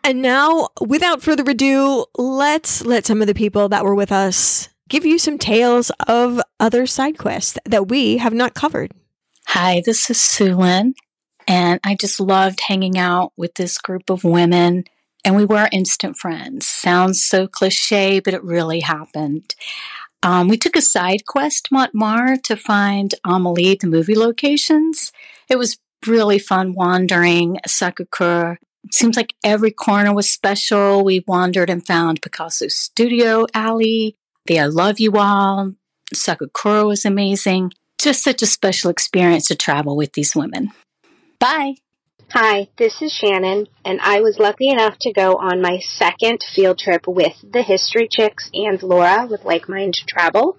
And 0.04 0.22
now, 0.22 0.70
without 0.80 1.22
further 1.22 1.44
ado, 1.50 2.06
let's 2.18 2.84
let 2.86 3.06
some 3.06 3.22
of 3.22 3.28
the 3.28 3.34
people 3.34 3.70
that 3.70 3.84
were 3.84 3.96
with 3.96 4.12
us 4.12 4.70
give 4.88 5.06
you 5.06 5.20
some 5.20 5.38
tales 5.38 5.92
of 6.08 6.42
other 6.60 6.88
side 6.88 7.18
quests 7.18 7.60
that 7.66 7.90
we 7.90 8.18
have 8.18 8.34
not 8.34 8.54
covered. 8.54 8.92
Hi, 9.48 9.82
this 9.86 10.10
is 10.10 10.22
Sue 10.22 10.56
Lynn, 10.56 10.94
and 11.48 11.80
I 11.84 11.96
just 11.96 12.20
loved 12.20 12.62
hanging 12.62 12.98
out 12.98 13.34
with 13.36 13.56
this 13.56 13.78
group 13.78 14.10
of 14.10 14.24
women, 14.24 14.86
and 15.26 15.36
we 15.36 15.46
were 15.46 15.70
instant 15.72 16.18
friends. 16.18 16.68
Sounds 16.68 17.24
so 17.24 17.48
cliche, 17.48 18.20
but 18.20 18.34
it 18.34 18.44
really 18.44 18.80
happened. 18.80 19.54
Um, 20.22 20.48
we 20.48 20.58
took 20.58 20.76
a 20.76 20.82
side 20.82 21.26
quest, 21.26 21.70
Montmartre, 21.72 22.38
to 22.44 22.56
find 22.56 23.16
Amelie, 23.26 23.76
the 23.76 23.88
movie 23.88 24.16
locations. 24.16 25.12
It 25.48 25.58
was 25.58 25.78
really 26.06 26.40
fun 26.40 26.74
wandering 26.74 27.58
Sacré-Cœur. 27.68 28.58
It 28.84 28.94
seems 28.94 29.16
like 29.16 29.34
every 29.44 29.72
corner 29.72 30.14
was 30.14 30.30
special. 30.30 31.04
We 31.04 31.24
wandered 31.28 31.70
and 31.70 31.86
found 31.86 32.22
Picasso's 32.22 32.78
studio 32.78 33.46
alley, 33.54 34.16
the 34.46 34.60
I 34.60 34.66
Love 34.66 35.00
You 35.00 35.12
Wall. 35.12 35.74
Sacré-Cœur 36.14 36.88
was 36.88 37.06
amazing. 37.06 37.72
Just 37.98 38.24
such 38.24 38.42
a 38.42 38.48
special 38.48 38.90
experience 38.90 39.48
to 39.48 39.56
travel 39.56 39.96
with 39.96 40.14
these 40.14 40.36
women. 40.36 40.72
Bye. 41.40 41.76
Hi, 42.32 42.68
this 42.78 43.02
is 43.02 43.12
Shannon, 43.12 43.66
and 43.84 44.00
I 44.02 44.22
was 44.22 44.38
lucky 44.38 44.70
enough 44.70 45.00
to 45.02 45.12
go 45.12 45.34
on 45.38 45.64
my 45.64 45.80
second 45.80 46.42
field 46.54 46.78
trip 46.78 47.08
with 47.08 47.34
the 47.42 47.64
History 47.64 48.08
Chicks 48.08 48.52
and 48.54 48.82
Laura 48.84 49.26
with 49.26 49.46
Like 49.46 49.68
Mind 49.68 49.96
Travel. 50.08 50.56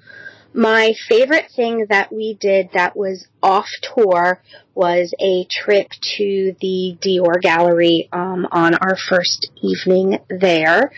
My 0.53 0.95
favorite 1.09 1.49
thing 1.55 1.87
that 1.89 2.13
we 2.13 2.35
did 2.35 2.71
that 2.75 2.97
was 2.97 3.29
off 3.41 3.69
tour 3.83 4.43
was 4.75 5.15
a 5.21 5.47
trip 5.49 5.91
to 6.17 6.57
the 6.61 6.99
Dior 7.01 7.41
Gallery 7.41 8.09
um, 8.13 8.49
on 8.51 8.75
our 8.75 8.97
first 8.97 9.49
evening 9.63 10.19
there. 10.29 10.91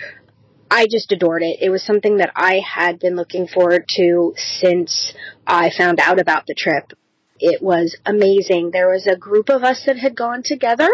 I 0.70 0.86
just 0.86 1.12
adored 1.12 1.42
it. 1.42 1.58
It 1.60 1.68
was 1.68 1.84
something 1.84 2.16
that 2.16 2.32
I 2.34 2.62
had 2.66 2.98
been 2.98 3.14
looking 3.14 3.46
forward 3.46 3.84
to 3.96 4.32
since 4.38 5.12
I 5.46 5.68
found 5.68 6.00
out 6.00 6.18
about 6.18 6.46
the 6.46 6.54
trip. 6.54 6.94
It 7.44 7.60
was 7.60 7.96
amazing. 8.06 8.70
There 8.70 8.88
was 8.88 9.08
a 9.08 9.16
group 9.16 9.48
of 9.48 9.64
us 9.64 9.84
that 9.86 9.98
had 9.98 10.14
gone 10.14 10.44
together, 10.44 10.88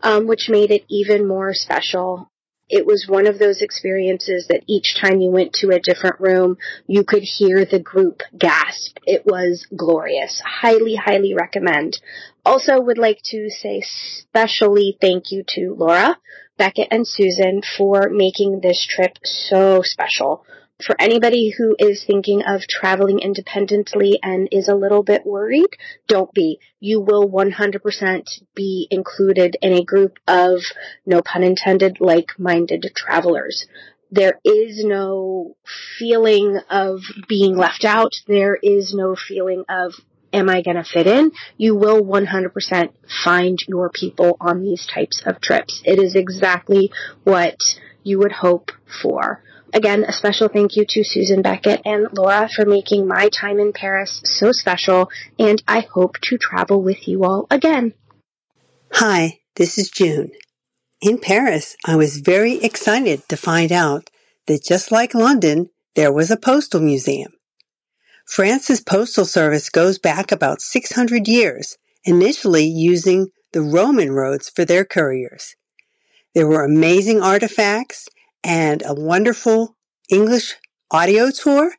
um, 0.00 0.28
which 0.28 0.48
made 0.48 0.70
it 0.70 0.84
even 0.88 1.26
more 1.26 1.52
special. 1.52 2.30
It 2.68 2.86
was 2.86 3.08
one 3.08 3.26
of 3.26 3.40
those 3.40 3.62
experiences 3.62 4.46
that 4.48 4.62
each 4.68 4.94
time 5.00 5.20
you 5.20 5.32
went 5.32 5.54
to 5.54 5.70
a 5.70 5.80
different 5.80 6.20
room, 6.20 6.56
you 6.86 7.02
could 7.02 7.24
hear 7.24 7.64
the 7.64 7.80
group 7.80 8.22
gasp. 8.38 8.98
It 9.06 9.26
was 9.26 9.66
glorious. 9.74 10.40
Highly, 10.44 10.94
highly 10.94 11.34
recommend. 11.34 11.98
Also 12.46 12.80
would 12.80 12.98
like 12.98 13.20
to 13.32 13.50
say 13.50 13.82
specially 13.82 14.96
thank 15.00 15.32
you 15.32 15.42
to 15.48 15.74
Laura, 15.76 16.16
Beckett, 16.58 16.88
and 16.92 17.08
Susan 17.08 17.62
for 17.76 18.08
making 18.08 18.60
this 18.60 18.86
trip 18.88 19.18
so 19.24 19.82
special 19.82 20.44
for 20.84 20.94
anybody 21.00 21.52
who 21.56 21.74
is 21.78 22.04
thinking 22.04 22.42
of 22.46 22.62
traveling 22.62 23.18
independently 23.18 24.18
and 24.22 24.48
is 24.52 24.68
a 24.68 24.74
little 24.74 25.02
bit 25.02 25.26
worried, 25.26 25.76
don't 26.06 26.32
be. 26.32 26.60
You 26.78 27.00
will 27.00 27.28
100% 27.28 28.42
be 28.54 28.86
included 28.90 29.56
in 29.60 29.72
a 29.72 29.84
group 29.84 30.18
of, 30.28 30.60
no 31.04 31.20
pun 31.20 31.42
intended, 31.42 31.98
like-minded 32.00 32.92
travelers. 32.94 33.66
There 34.10 34.38
is 34.44 34.84
no 34.84 35.56
feeling 35.98 36.60
of 36.70 37.00
being 37.28 37.56
left 37.56 37.84
out. 37.84 38.12
There 38.26 38.56
is 38.62 38.94
no 38.94 39.16
feeling 39.16 39.64
of, 39.68 39.94
am 40.32 40.48
I 40.48 40.62
going 40.62 40.76
to 40.76 40.84
fit 40.84 41.08
in? 41.08 41.32
You 41.56 41.74
will 41.74 42.02
100% 42.02 42.90
find 43.24 43.58
your 43.66 43.90
people 43.90 44.36
on 44.40 44.62
these 44.62 44.86
types 44.86 45.22
of 45.26 45.40
trips. 45.40 45.82
It 45.84 45.98
is 45.98 46.14
exactly 46.14 46.92
what 47.24 47.56
you 48.04 48.20
would 48.20 48.32
hope 48.32 48.70
for. 49.02 49.42
Again, 49.74 50.04
a 50.04 50.12
special 50.12 50.48
thank 50.48 50.76
you 50.76 50.86
to 50.88 51.04
Susan 51.04 51.42
Beckett 51.42 51.82
and 51.84 52.08
Laura 52.12 52.48
for 52.48 52.64
making 52.64 53.06
my 53.06 53.28
time 53.28 53.58
in 53.58 53.72
Paris 53.72 54.22
so 54.24 54.50
special, 54.50 55.10
and 55.38 55.62
I 55.68 55.80
hope 55.80 56.18
to 56.22 56.38
travel 56.38 56.80
with 56.80 57.06
you 57.06 57.24
all 57.24 57.46
again. 57.50 57.92
Hi, 58.92 59.40
this 59.56 59.76
is 59.76 59.90
June. 59.90 60.30
In 61.02 61.18
Paris, 61.18 61.76
I 61.84 61.96
was 61.96 62.18
very 62.18 62.54
excited 62.54 63.28
to 63.28 63.36
find 63.36 63.70
out 63.70 64.08
that 64.46 64.64
just 64.64 64.90
like 64.90 65.14
London, 65.14 65.68
there 65.94 66.12
was 66.12 66.30
a 66.30 66.36
postal 66.38 66.80
museum. 66.80 67.32
France's 68.24 68.80
postal 68.80 69.26
service 69.26 69.68
goes 69.68 69.98
back 69.98 70.32
about 70.32 70.62
600 70.62 71.28
years, 71.28 71.76
initially 72.04 72.64
using 72.64 73.28
the 73.52 73.62
Roman 73.62 74.12
roads 74.12 74.48
for 74.48 74.64
their 74.64 74.84
couriers. 74.84 75.56
There 76.34 76.46
were 76.46 76.64
amazing 76.64 77.20
artifacts 77.20 78.08
and 78.44 78.82
a 78.84 78.94
wonderful 78.94 79.76
English 80.08 80.56
audio 80.90 81.30
tour. 81.30 81.72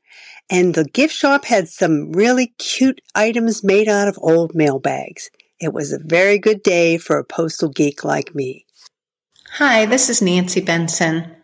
And 0.50 0.74
the 0.74 0.86
gift 0.86 1.14
shop 1.14 1.46
had 1.46 1.70
some 1.70 2.12
really 2.12 2.54
cute 2.58 3.02
items 3.14 3.64
made 3.64 3.88
out 3.88 4.08
of 4.08 4.18
old 4.22 4.56
mail 4.56 4.80
bags. 4.80 5.30
It 5.60 5.74
was 5.74 5.92
a 5.92 6.00
very 6.00 6.40
good 6.40 6.64
day 6.64 6.98
for 6.98 7.18
a 7.18 7.24
postal 7.24 7.70
geek 7.70 8.04
like 8.04 8.34
me. 8.34 8.66
Hi, 9.54 9.86
this 9.86 10.10
is 10.10 10.22
Nancy 10.22 10.62
Benson. 10.62 11.36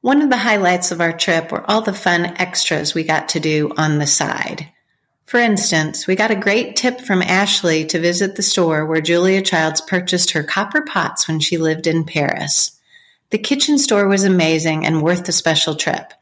One 0.00 0.20
of 0.20 0.30
the 0.30 0.36
highlights 0.36 0.90
of 0.90 1.00
our 1.00 1.16
trip 1.16 1.52
were 1.52 1.70
all 1.70 1.80
the 1.80 1.92
fun 1.92 2.26
extras 2.38 2.92
we 2.92 3.04
got 3.04 3.28
to 3.30 3.40
do 3.40 3.72
on 3.76 3.98
the 3.98 4.06
side. 4.06 4.68
For 5.26 5.38
instance, 5.38 6.06
we 6.06 6.16
got 6.16 6.30
a 6.30 6.36
great 6.36 6.76
tip 6.76 7.00
from 7.00 7.22
Ashley 7.22 7.86
to 7.86 8.00
visit 8.00 8.36
the 8.36 8.42
store 8.42 8.84
where 8.84 9.00
Julia 9.00 9.40
Childs 9.40 9.80
purchased 9.80 10.32
her 10.32 10.42
copper 10.42 10.82
pots 10.82 11.28
when 11.28 11.40
she 11.40 11.56
lived 11.56 11.86
in 11.86 12.04
Paris. 12.04 12.78
The 13.32 13.38
kitchen 13.38 13.78
store 13.78 14.06
was 14.08 14.24
amazing 14.24 14.84
and 14.84 15.00
worth 15.00 15.24
the 15.24 15.32
special 15.32 15.74
trip. 15.74 16.12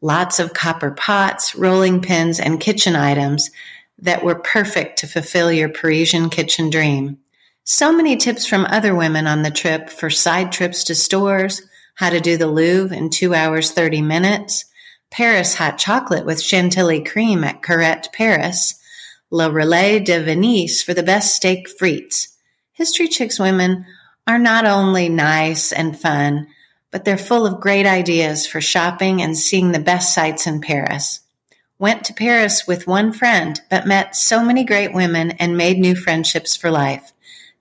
Lots 0.00 0.40
of 0.40 0.52
copper 0.52 0.90
pots, 0.90 1.54
rolling 1.54 2.02
pins, 2.02 2.40
and 2.40 2.60
kitchen 2.60 2.96
items 2.96 3.52
that 4.00 4.24
were 4.24 4.34
perfect 4.34 4.98
to 4.98 5.06
fulfill 5.06 5.52
your 5.52 5.68
Parisian 5.68 6.30
kitchen 6.30 6.68
dream. 6.68 7.18
So 7.62 7.92
many 7.92 8.16
tips 8.16 8.44
from 8.44 8.64
other 8.64 8.92
women 8.92 9.28
on 9.28 9.42
the 9.42 9.52
trip 9.52 9.88
for 9.88 10.10
side 10.10 10.50
trips 10.50 10.82
to 10.84 10.96
stores, 10.96 11.62
how 11.94 12.10
to 12.10 12.18
do 12.18 12.36
the 12.36 12.48
Louvre 12.48 12.96
in 12.96 13.10
2 13.10 13.34
hours 13.34 13.70
30 13.70 14.02
minutes, 14.02 14.64
Paris 15.12 15.54
hot 15.54 15.78
chocolate 15.78 16.26
with 16.26 16.42
chantilly 16.42 17.04
cream 17.04 17.44
at 17.44 17.62
Carette 17.62 18.08
Paris, 18.12 18.74
Le 19.30 19.48
Relais 19.48 20.00
de 20.04 20.24
Venise 20.24 20.82
for 20.82 20.92
the 20.92 21.04
best 21.04 21.36
steak 21.36 21.68
frites. 21.68 22.34
History 22.72 23.06
Chicks 23.06 23.38
women 23.38 23.86
are 24.28 24.38
not 24.38 24.66
only 24.66 25.08
nice 25.08 25.72
and 25.72 25.98
fun, 25.98 26.46
but 26.90 27.04
they're 27.04 27.16
full 27.16 27.46
of 27.46 27.60
great 27.60 27.86
ideas 27.86 28.46
for 28.46 28.60
shopping 28.60 29.22
and 29.22 29.36
seeing 29.36 29.72
the 29.72 29.78
best 29.78 30.14
sights 30.14 30.46
in 30.46 30.60
Paris. 30.60 31.20
Went 31.78 32.04
to 32.04 32.12
Paris 32.12 32.66
with 32.66 32.86
one 32.86 33.12
friend, 33.12 33.58
but 33.70 33.86
met 33.86 34.14
so 34.14 34.44
many 34.44 34.64
great 34.64 34.92
women 34.92 35.30
and 35.32 35.56
made 35.56 35.78
new 35.78 35.96
friendships 35.96 36.56
for 36.56 36.70
life. 36.70 37.12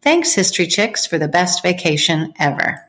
Thanks, 0.02 0.34
History 0.34 0.68
Chicks, 0.68 1.06
for 1.06 1.18
the 1.18 1.28
best 1.30 1.64
vacation 1.64 2.34
ever. 2.38 2.86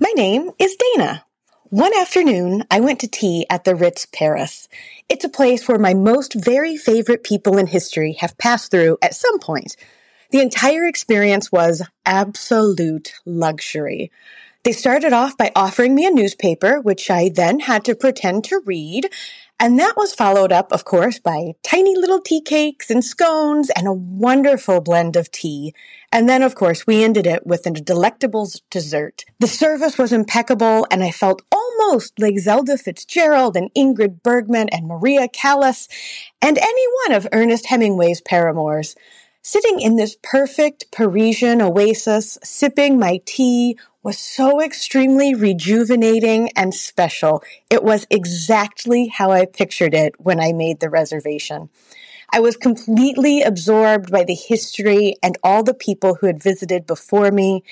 My 0.00 0.12
name 0.16 0.50
is 0.58 0.76
Dana. 0.94 1.24
One 1.64 1.94
afternoon, 1.94 2.64
I 2.70 2.80
went 2.80 3.00
to 3.00 3.08
tea 3.08 3.46
at 3.50 3.64
the 3.64 3.74
Ritz 3.74 4.06
Paris. 4.06 4.68
It's 5.08 5.24
a 5.24 5.28
place 5.28 5.68
where 5.68 5.78
my 5.78 5.92
most 5.92 6.34
very 6.34 6.76
favorite 6.76 7.22
people 7.22 7.58
in 7.58 7.66
history 7.66 8.14
have 8.14 8.38
passed 8.38 8.70
through 8.70 8.96
at 9.02 9.14
some 9.14 9.38
point. 9.40 9.76
The 10.30 10.40
entire 10.40 10.86
experience 10.86 11.50
was 11.50 11.82
absolute 12.06 13.14
luxury. 13.26 14.12
They 14.62 14.72
started 14.72 15.12
off 15.12 15.36
by 15.36 15.50
offering 15.56 15.94
me 15.94 16.06
a 16.06 16.10
newspaper, 16.10 16.80
which 16.80 17.10
I 17.10 17.30
then 17.34 17.60
had 17.60 17.84
to 17.86 17.96
pretend 17.96 18.44
to 18.44 18.60
read. 18.64 19.10
And 19.58 19.78
that 19.78 19.96
was 19.96 20.14
followed 20.14 20.52
up, 20.52 20.70
of 20.72 20.84
course, 20.84 21.18
by 21.18 21.54
tiny 21.62 21.96
little 21.96 22.20
tea 22.20 22.40
cakes 22.40 22.90
and 22.90 23.04
scones 23.04 23.70
and 23.70 23.88
a 23.88 23.92
wonderful 23.92 24.80
blend 24.80 25.16
of 25.16 25.30
tea. 25.30 25.74
And 26.12 26.28
then, 26.28 26.42
of 26.42 26.54
course, 26.54 26.86
we 26.86 27.02
ended 27.02 27.26
it 27.26 27.46
with 27.46 27.66
a 27.66 27.70
delectable 27.70 28.48
dessert. 28.70 29.24
The 29.38 29.46
service 29.46 29.98
was 29.98 30.12
impeccable, 30.12 30.86
and 30.90 31.02
I 31.02 31.10
felt 31.10 31.42
almost 31.52 32.18
like 32.18 32.38
Zelda 32.38 32.78
Fitzgerald 32.78 33.56
and 33.56 33.72
Ingrid 33.74 34.22
Bergman 34.22 34.68
and 34.70 34.86
Maria 34.86 35.28
Callas 35.28 35.88
and 36.40 36.56
any 36.56 36.86
one 37.04 37.16
of 37.16 37.28
Ernest 37.32 37.66
Hemingway's 37.66 38.20
paramours. 38.20 38.94
Sitting 39.42 39.80
in 39.80 39.96
this 39.96 40.16
perfect 40.22 40.90
Parisian 40.92 41.62
oasis, 41.62 42.38
sipping 42.44 42.98
my 42.98 43.20
tea, 43.24 43.78
was 44.02 44.18
so 44.18 44.60
extremely 44.60 45.34
rejuvenating 45.34 46.50
and 46.56 46.74
special. 46.74 47.42
It 47.70 47.82
was 47.82 48.06
exactly 48.10 49.08
how 49.08 49.30
I 49.30 49.46
pictured 49.46 49.94
it 49.94 50.14
when 50.18 50.40
I 50.40 50.52
made 50.52 50.80
the 50.80 50.90
reservation. 50.90 51.70
I 52.32 52.40
was 52.40 52.56
completely 52.56 53.42
absorbed 53.42 54.10
by 54.10 54.24
the 54.24 54.34
history 54.34 55.16
and 55.22 55.36
all 55.42 55.62
the 55.62 55.74
people 55.74 56.16
who 56.16 56.26
had 56.26 56.42
visited 56.42 56.86
before 56.86 57.30
me 57.30 57.64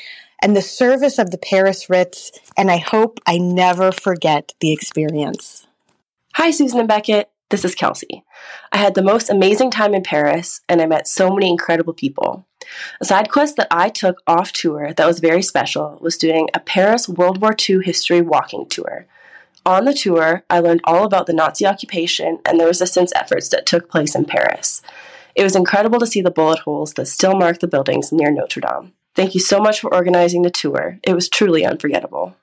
and 0.42 0.56
the 0.56 0.62
service 0.62 1.18
of 1.18 1.30
the 1.30 1.38
Paris 1.38 1.90
Ritz, 1.90 2.32
and 2.56 2.70
I 2.70 2.78
hope 2.78 3.20
I 3.26 3.38
never 3.38 3.92
forget 3.92 4.54
the 4.60 4.72
experience. 4.72 5.66
Hi, 6.34 6.50
Susan 6.50 6.80
and 6.80 6.88
Beckett. 6.88 7.30
This 7.50 7.64
is 7.64 7.74
Kelsey. 7.74 8.24
I 8.72 8.76
had 8.76 8.94
the 8.94 9.02
most 9.02 9.30
amazing 9.30 9.70
time 9.70 9.94
in 9.94 10.02
Paris 10.02 10.60
and 10.68 10.82
I 10.82 10.86
met 10.86 11.08
so 11.08 11.30
many 11.30 11.48
incredible 11.48 11.94
people. 11.94 12.46
A 13.00 13.06
side 13.06 13.30
quest 13.30 13.56
that 13.56 13.68
I 13.70 13.88
took 13.88 14.22
off 14.26 14.52
tour 14.52 14.92
that 14.92 15.06
was 15.06 15.20
very 15.20 15.40
special 15.40 15.98
was 16.02 16.18
doing 16.18 16.48
a 16.52 16.60
Paris 16.60 17.08
World 17.08 17.40
War 17.40 17.56
II 17.68 17.80
history 17.82 18.20
walking 18.20 18.68
tour. 18.68 19.06
On 19.64 19.86
the 19.86 19.94
tour, 19.94 20.44
I 20.50 20.60
learned 20.60 20.82
all 20.84 21.04
about 21.04 21.26
the 21.26 21.32
Nazi 21.32 21.66
occupation 21.66 22.38
and 22.44 22.60
the 22.60 22.66
resistance 22.66 23.12
efforts 23.14 23.48
that 23.48 23.64
took 23.64 23.90
place 23.90 24.14
in 24.14 24.26
Paris. 24.26 24.82
It 25.34 25.42
was 25.42 25.56
incredible 25.56 26.00
to 26.00 26.06
see 26.06 26.20
the 26.20 26.30
bullet 26.30 26.60
holes 26.60 26.94
that 26.94 27.06
still 27.06 27.34
mark 27.34 27.60
the 27.60 27.68
buildings 27.68 28.12
near 28.12 28.30
Notre 28.30 28.60
Dame. 28.60 28.92
Thank 29.14 29.34
you 29.34 29.40
so 29.40 29.58
much 29.58 29.80
for 29.80 29.92
organizing 29.92 30.42
the 30.42 30.50
tour. 30.50 30.98
It 31.02 31.14
was 31.14 31.28
truly 31.28 31.64
unforgettable. 31.64 32.36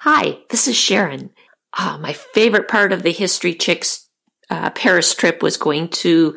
Hi, 0.00 0.38
this 0.50 0.68
is 0.68 0.76
Sharon. 0.76 1.30
Uh, 1.76 1.98
my 2.00 2.12
favorite 2.12 2.68
part 2.68 2.92
of 2.92 3.02
the 3.02 3.12
History 3.12 3.54
Chicks 3.54 4.08
uh, 4.50 4.70
Paris 4.70 5.14
trip 5.14 5.42
was 5.42 5.56
going 5.56 5.88
to 5.88 6.36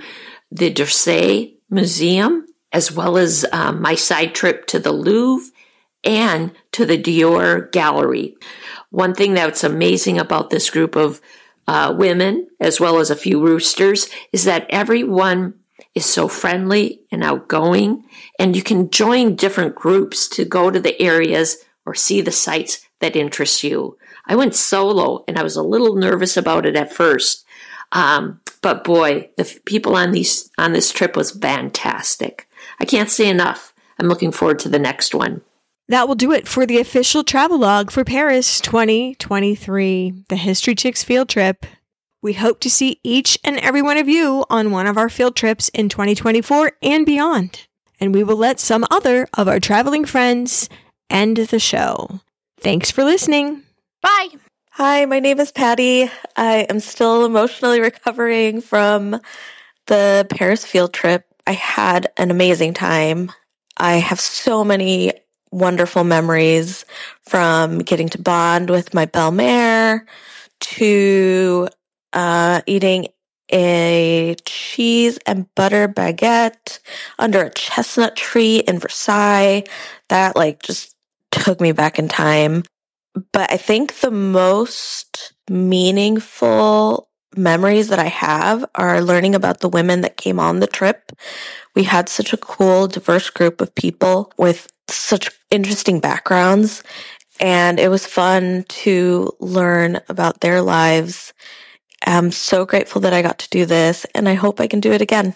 the 0.51 0.69
d'Orsay 0.69 1.55
Museum, 1.69 2.45
as 2.71 2.91
well 2.91 3.17
as 3.17 3.45
um, 3.51 3.81
my 3.81 3.95
side 3.95 4.33
trip 4.35 4.67
to 4.67 4.79
the 4.79 4.91
Louvre 4.91 5.51
and 6.03 6.51
to 6.71 6.85
the 6.85 7.01
Dior 7.01 7.71
Gallery. 7.71 8.35
One 8.89 9.13
thing 9.13 9.33
that's 9.33 9.63
amazing 9.63 10.19
about 10.19 10.49
this 10.49 10.69
group 10.69 10.95
of 10.95 11.21
uh, 11.67 11.95
women, 11.97 12.47
as 12.59 12.79
well 12.79 12.99
as 12.99 13.09
a 13.09 13.15
few 13.15 13.43
roosters, 13.43 14.09
is 14.31 14.43
that 14.45 14.67
everyone 14.69 15.55
is 15.95 16.05
so 16.05 16.27
friendly 16.27 17.01
and 17.11 17.23
outgoing, 17.23 18.03
and 18.37 18.55
you 18.55 18.63
can 18.63 18.89
join 18.89 19.35
different 19.35 19.75
groups 19.75 20.27
to 20.27 20.45
go 20.45 20.69
to 20.69 20.79
the 20.79 20.99
areas 21.01 21.57
or 21.85 21.93
see 21.95 22.21
the 22.21 22.31
sites 22.31 22.85
that 22.99 23.15
interest 23.15 23.63
you. 23.63 23.97
I 24.25 24.35
went 24.35 24.55
solo 24.55 25.23
and 25.27 25.37
I 25.37 25.43
was 25.43 25.55
a 25.55 25.63
little 25.63 25.95
nervous 25.95 26.37
about 26.37 26.65
it 26.65 26.75
at 26.75 26.93
first. 26.93 27.42
Um, 27.93 28.41
but 28.61 28.83
boy, 28.83 29.29
the 29.37 29.43
f- 29.43 29.63
people 29.65 29.95
on 29.95 30.11
these 30.11 30.49
on 30.57 30.73
this 30.73 30.91
trip 30.91 31.15
was 31.15 31.31
fantastic. 31.31 32.47
I 32.79 32.85
can't 32.85 33.09
say 33.09 33.29
enough. 33.29 33.73
I'm 33.99 34.07
looking 34.07 34.31
forward 34.31 34.59
to 34.59 34.69
the 34.69 34.79
next 34.79 35.15
one. 35.15 35.41
That 35.89 36.07
will 36.07 36.15
do 36.15 36.31
it 36.31 36.47
for 36.47 36.65
the 36.65 36.79
official 36.79 37.23
travelogue 37.23 37.91
for 37.91 38.03
Paris 38.03 38.59
2023, 38.61 40.25
the 40.29 40.35
History 40.35 40.75
Chicks 40.75 41.03
field 41.03 41.29
trip. 41.29 41.65
We 42.21 42.33
hope 42.33 42.61
to 42.61 42.69
see 42.69 43.01
each 43.03 43.37
and 43.43 43.57
every 43.59 43.81
one 43.81 43.97
of 43.97 44.07
you 44.07 44.45
on 44.49 44.71
one 44.71 44.87
of 44.87 44.97
our 44.97 45.09
field 45.09 45.35
trips 45.35 45.69
in 45.69 45.89
2024 45.89 46.71
and 46.81 47.05
beyond. 47.05 47.67
And 47.99 48.13
we 48.13 48.23
will 48.23 48.37
let 48.37 48.61
some 48.61 48.85
other 48.89 49.27
of 49.37 49.47
our 49.49 49.59
traveling 49.59 50.05
friends 50.05 50.69
end 51.09 51.37
the 51.37 51.59
show. 51.59 52.21
Thanks 52.59 52.89
for 52.89 53.03
listening. 53.03 53.63
Bye. 54.01 54.29
Hi, 54.77 55.05
my 55.05 55.19
name 55.19 55.39
is 55.39 55.51
Patty. 55.51 56.09
I 56.35 56.65
am 56.67 56.79
still 56.79 57.25
emotionally 57.25 57.79
recovering 57.79 58.59
from 58.59 59.21
the 59.85 60.25
Paris 60.31 60.65
field 60.65 60.95
trip. 60.95 61.27
I 61.45 61.51
had 61.51 62.11
an 62.17 62.31
amazing 62.31 62.73
time. 62.73 63.31
I 63.77 63.97
have 63.97 64.19
so 64.19 64.63
many 64.63 65.13
wonderful 65.51 66.03
memories 66.03 66.85
from 67.21 67.77
getting 67.81 68.09
to 68.09 68.17
bond 68.19 68.71
with 68.71 68.95
my 68.95 69.05
belle 69.05 69.31
mère 69.31 70.07
to 70.59 71.67
uh, 72.13 72.61
eating 72.65 73.09
a 73.51 74.35
cheese 74.43 75.19
and 75.27 75.53
butter 75.53 75.87
baguette 75.87 76.79
under 77.19 77.43
a 77.43 77.51
chestnut 77.51 78.15
tree 78.15 78.63
in 78.67 78.79
Versailles. 78.79 79.65
That 80.09 80.35
like 80.35 80.63
just 80.63 80.95
took 81.29 81.61
me 81.61 81.73
back 81.73 81.99
in 81.99 82.07
time. 82.07 82.63
But 83.31 83.51
I 83.51 83.57
think 83.57 83.99
the 83.99 84.11
most 84.11 85.33
meaningful 85.49 87.09
memories 87.35 87.89
that 87.89 87.99
I 87.99 88.07
have 88.07 88.65
are 88.75 89.01
learning 89.01 89.35
about 89.35 89.59
the 89.59 89.69
women 89.69 90.01
that 90.01 90.17
came 90.17 90.39
on 90.39 90.59
the 90.59 90.67
trip. 90.67 91.11
We 91.75 91.83
had 91.83 92.09
such 92.09 92.33
a 92.33 92.37
cool, 92.37 92.87
diverse 92.87 93.29
group 93.29 93.61
of 93.61 93.73
people 93.75 94.31
with 94.37 94.71
such 94.87 95.31
interesting 95.49 95.99
backgrounds. 95.99 96.83
And 97.39 97.79
it 97.79 97.89
was 97.89 98.05
fun 98.05 98.65
to 98.69 99.31
learn 99.39 99.99
about 100.09 100.41
their 100.41 100.61
lives. 100.61 101.33
I'm 102.05 102.31
so 102.31 102.65
grateful 102.65 103.01
that 103.01 103.13
I 103.13 103.21
got 103.21 103.39
to 103.39 103.49
do 103.49 103.65
this, 103.65 104.05
and 104.13 104.29
I 104.29 104.33
hope 104.35 104.59
I 104.59 104.67
can 104.67 104.79
do 104.79 104.91
it 104.91 105.01
again. 105.01 105.35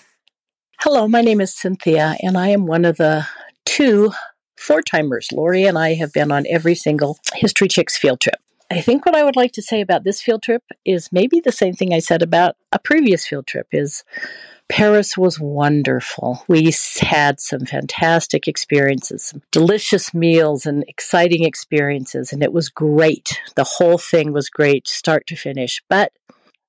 Hello, 0.79 1.07
my 1.07 1.21
name 1.21 1.41
is 1.41 1.55
Cynthia, 1.55 2.15
and 2.21 2.37
I 2.37 2.49
am 2.49 2.67
one 2.67 2.85
of 2.85 2.97
the 2.97 3.25
two 3.65 4.11
four 4.57 4.81
timers. 4.81 5.29
Lori 5.31 5.65
and 5.65 5.77
I 5.77 5.93
have 5.93 6.11
been 6.11 6.31
on 6.31 6.45
every 6.49 6.75
single 6.75 7.17
History 7.35 7.67
Chicks 7.67 7.97
field 7.97 8.19
trip. 8.19 8.35
I 8.69 8.81
think 8.81 9.05
what 9.05 9.15
I 9.15 9.23
would 9.23 9.37
like 9.37 9.53
to 9.53 9.61
say 9.61 9.79
about 9.79 10.03
this 10.03 10.21
field 10.21 10.43
trip 10.43 10.63
is 10.83 11.09
maybe 11.11 11.39
the 11.39 11.53
same 11.53 11.73
thing 11.73 11.93
I 11.93 11.99
said 11.99 12.21
about 12.21 12.57
a 12.73 12.79
previous 12.79 13.25
field 13.25 13.47
trip 13.47 13.67
is 13.71 14.03
Paris 14.69 15.17
was 15.17 15.39
wonderful. 15.39 16.43
We 16.49 16.73
had 16.99 17.39
some 17.39 17.65
fantastic 17.65 18.47
experiences, 18.47 19.23
some 19.23 19.41
delicious 19.51 20.13
meals 20.13 20.65
and 20.65 20.83
exciting 20.89 21.45
experiences, 21.45 22.33
and 22.33 22.43
it 22.43 22.51
was 22.51 22.67
great. 22.67 23.39
The 23.55 23.63
whole 23.63 23.97
thing 23.97 24.33
was 24.33 24.49
great, 24.49 24.87
start 24.87 25.25
to 25.27 25.37
finish. 25.37 25.81
But 25.87 26.11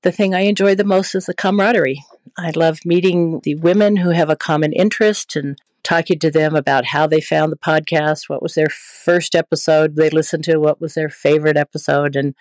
the 0.03 0.13
thing 0.13 0.35
I 0.35 0.43
enjoy 0.43 0.77
the 0.77 0.85
most 0.85 1.17
is 1.17 1.27
the 1.27 1.35
camaraderie. 1.35 2.05
I 2.37 2.53
love 2.55 2.79
meeting 2.85 3.41
the 3.43 3.57
women 3.57 3.97
who 3.97 4.11
have 4.11 4.31
a 4.31 4.37
common 4.37 4.73
interest 4.73 5.35
and 5.35 5.59
talking 5.89 6.19
to 6.19 6.31
them 6.31 6.55
about 6.55 6.85
how 6.85 7.07
they 7.07 7.21
found 7.21 7.51
the 7.51 7.57
podcast, 7.57 8.29
what 8.29 8.43
was 8.43 8.55
their 8.55 8.69
first 8.69 9.35
episode 9.35 9.97
they 9.97 10.11
listened 10.11 10.45
to, 10.45 10.59
what 10.59 10.83
was 10.83 10.93
their 10.93 11.09
favorite 11.09 11.57
episode, 11.57 12.15
and 12.15 12.35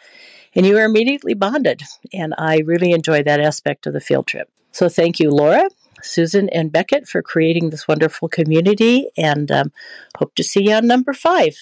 and 0.54 0.66
you 0.66 0.74
were 0.74 0.84
immediately 0.84 1.34
bonded. 1.34 1.82
And 2.12 2.34
I 2.38 2.60
really 2.66 2.92
enjoy 2.92 3.24
that 3.24 3.40
aspect 3.40 3.88
of 3.88 3.94
the 3.94 4.02
field 4.02 4.28
trip. 4.28 4.50
So 4.72 4.90
thank 4.90 5.20
you, 5.20 5.30
Laura, 5.30 5.70
Susan, 6.02 6.50
and 6.50 6.74
Beckett 6.74 7.08
for 7.08 7.22
creating 7.22 7.70
this 7.70 7.88
wonderful 7.88 8.28
community, 8.28 9.08
and 9.18 9.50
um, 9.50 9.72
hope 10.18 10.36
to 10.36 10.44
see 10.44 10.64
you 10.68 10.74
on 10.74 10.86
number 10.86 11.14
five. 11.14 11.56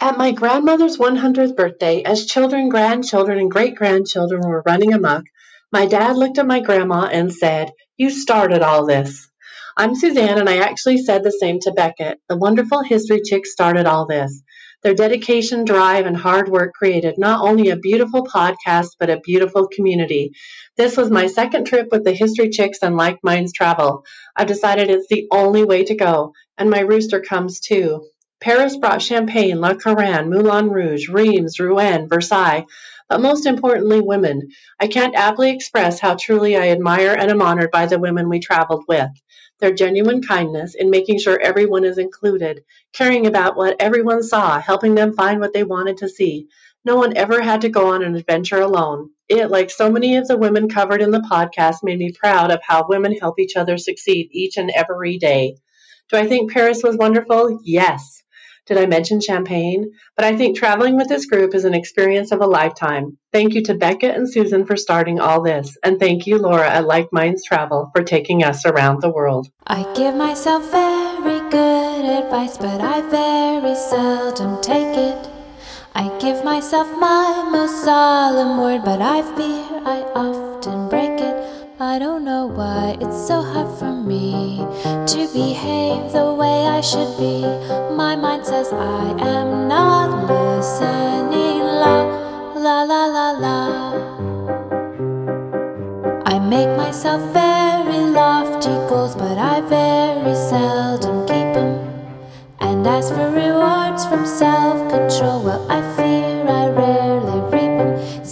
At 0.00 0.18
my 0.18 0.32
grandmother's 0.32 0.98
100th 0.98 1.56
birthday, 1.56 2.02
as 2.02 2.26
children, 2.26 2.68
grandchildren, 2.68 3.38
and 3.38 3.50
great 3.50 3.76
grandchildren 3.76 4.42
were 4.46 4.62
running 4.66 4.92
amok, 4.92 5.24
my 5.72 5.86
dad 5.86 6.16
looked 6.16 6.38
at 6.38 6.46
my 6.46 6.60
grandma 6.60 7.06
and 7.06 7.32
said, 7.32 7.70
You 7.96 8.10
started 8.10 8.60
all 8.60 8.84
this. 8.84 9.30
I'm 9.76 9.96
Suzanne, 9.96 10.38
and 10.38 10.48
I 10.48 10.58
actually 10.58 10.98
said 10.98 11.24
the 11.24 11.32
same 11.32 11.58
to 11.60 11.72
Beckett. 11.72 12.20
The 12.28 12.36
wonderful 12.36 12.84
history 12.84 13.22
chicks 13.24 13.50
started 13.50 13.86
all 13.86 14.06
this. 14.06 14.40
Their 14.84 14.94
dedication, 14.94 15.64
drive, 15.64 16.06
and 16.06 16.16
hard 16.16 16.48
work 16.48 16.74
created 16.74 17.18
not 17.18 17.44
only 17.44 17.70
a 17.70 17.76
beautiful 17.76 18.24
podcast, 18.24 18.90
but 19.00 19.10
a 19.10 19.18
beautiful 19.18 19.66
community. 19.66 20.30
This 20.76 20.96
was 20.96 21.10
my 21.10 21.26
second 21.26 21.64
trip 21.64 21.88
with 21.90 22.04
the 22.04 22.12
History 22.12 22.50
Chicks 22.50 22.78
and 22.82 22.96
Like 22.96 23.18
Minds 23.24 23.52
Travel. 23.52 24.04
I've 24.36 24.46
decided 24.46 24.90
it's 24.90 25.08
the 25.08 25.26
only 25.32 25.64
way 25.64 25.82
to 25.86 25.96
go, 25.96 26.34
and 26.56 26.70
my 26.70 26.78
rooster 26.78 27.20
comes 27.20 27.58
too. 27.58 28.06
Paris 28.40 28.76
brought 28.76 29.02
champagne, 29.02 29.60
La 29.60 29.74
Couronne, 29.74 30.30
Moulin 30.30 30.70
Rouge, 30.70 31.08
Reims, 31.08 31.58
Rouen, 31.58 32.08
Versailles, 32.08 32.64
but 33.08 33.20
most 33.20 33.44
importantly, 33.44 34.00
women. 34.00 34.50
I 34.78 34.86
can't 34.86 35.16
aptly 35.16 35.50
express 35.50 35.98
how 35.98 36.14
truly 36.14 36.56
I 36.56 36.68
admire 36.68 37.12
and 37.12 37.28
am 37.28 37.42
honored 37.42 37.72
by 37.72 37.86
the 37.86 37.98
women 37.98 38.28
we 38.28 38.38
traveled 38.38 38.84
with 38.86 39.10
their 39.64 39.72
genuine 39.72 40.20
kindness 40.20 40.74
in 40.74 40.90
making 40.90 41.18
sure 41.18 41.40
everyone 41.40 41.84
is 41.84 41.96
included, 41.96 42.62
caring 42.92 43.26
about 43.26 43.56
what 43.56 43.76
everyone 43.80 44.22
saw, 44.22 44.60
helping 44.60 44.94
them 44.94 45.14
find 45.14 45.40
what 45.40 45.54
they 45.54 45.64
wanted 45.64 45.96
to 45.96 46.08
see. 46.08 46.48
No 46.84 46.96
one 46.96 47.16
ever 47.16 47.40
had 47.40 47.62
to 47.62 47.70
go 47.70 47.94
on 47.94 48.02
an 48.02 48.14
adventure 48.14 48.60
alone. 48.60 49.08
It, 49.26 49.50
like 49.50 49.70
so 49.70 49.90
many 49.90 50.16
of 50.18 50.28
the 50.28 50.36
women 50.36 50.68
covered 50.68 51.00
in 51.00 51.10
the 51.10 51.20
podcast, 51.20 51.76
made 51.82 51.98
me 51.98 52.12
proud 52.12 52.50
of 52.50 52.60
how 52.62 52.84
women 52.86 53.16
help 53.16 53.40
each 53.40 53.56
other 53.56 53.78
succeed 53.78 54.28
each 54.32 54.58
and 54.58 54.70
every 54.70 55.16
day. 55.16 55.56
Do 56.10 56.18
I 56.18 56.26
think 56.26 56.52
Paris 56.52 56.82
was 56.82 56.98
wonderful? 56.98 57.60
Yes. 57.64 58.22
Did 58.66 58.78
I 58.78 58.86
mention 58.86 59.20
champagne? 59.20 59.92
But 60.16 60.24
I 60.24 60.36
think 60.36 60.56
traveling 60.56 60.96
with 60.96 61.08
this 61.08 61.26
group 61.26 61.54
is 61.54 61.66
an 61.66 61.74
experience 61.74 62.32
of 62.32 62.40
a 62.40 62.46
lifetime. 62.46 63.18
Thank 63.30 63.52
you 63.54 63.62
to 63.64 63.74
Beckett 63.74 64.16
and 64.16 64.30
Susan 64.30 64.64
for 64.64 64.76
starting 64.76 65.20
all 65.20 65.42
this. 65.42 65.76
And 65.82 65.98
thank 65.98 66.26
you, 66.26 66.38
Laura 66.38 66.70
at 66.70 66.86
Like 66.86 67.12
Minds 67.12 67.44
Travel, 67.44 67.90
for 67.94 68.02
taking 68.02 68.42
us 68.42 68.64
around 68.64 69.02
the 69.02 69.10
world. 69.10 69.48
I 69.66 69.82
give 69.94 70.14
myself 70.14 70.70
very 70.70 71.40
good 71.50 72.24
advice, 72.24 72.56
but 72.56 72.80
I 72.80 73.02
very 73.10 73.74
seldom 73.74 74.62
take 74.62 74.96
it. 74.96 75.28
I 75.94 76.16
give 76.18 76.42
myself 76.42 76.88
my 76.98 77.46
most 77.52 77.84
solemn 77.84 78.60
word, 78.60 78.82
but 78.82 79.02
I 79.02 79.20
fear 79.36 79.82
I 79.84 80.00
often. 80.14 80.43
I 81.80 81.98
don't 81.98 82.24
know 82.24 82.46
why 82.46 82.96
it's 83.00 83.26
so 83.26 83.42
hard 83.42 83.66
for 83.80 83.92
me 83.92 84.58
to 84.84 85.28
behave 85.32 86.12
the 86.12 86.32
way 86.32 86.68
I 86.68 86.80
should 86.80 87.18
be. 87.18 87.42
My 87.96 88.14
mind 88.14 88.46
says 88.46 88.72
I 88.72 89.10
am 89.18 89.66
not 89.66 90.30
listening. 90.30 91.58
La 91.58 92.04
la 92.54 92.84
la 92.84 93.06
la 93.06 93.30
la. 93.32 93.92
I 96.24 96.38
make 96.38 96.68
myself 96.76 97.20
very 97.32 97.98
lofty 98.06 98.70
goals, 98.88 99.16
but 99.16 99.36
I 99.36 99.60
very 99.62 100.36
seldom 100.36 101.26
keep 101.26 101.54
them. 101.54 101.90
And 102.60 102.86
as 102.86 103.10
for 103.10 103.30
rewards 103.32 104.06
from 104.06 104.24
self 104.24 104.78
control, 104.92 105.42
well, 105.42 105.68
I 105.68 105.80
fear 105.96 106.46
I. 106.48 106.63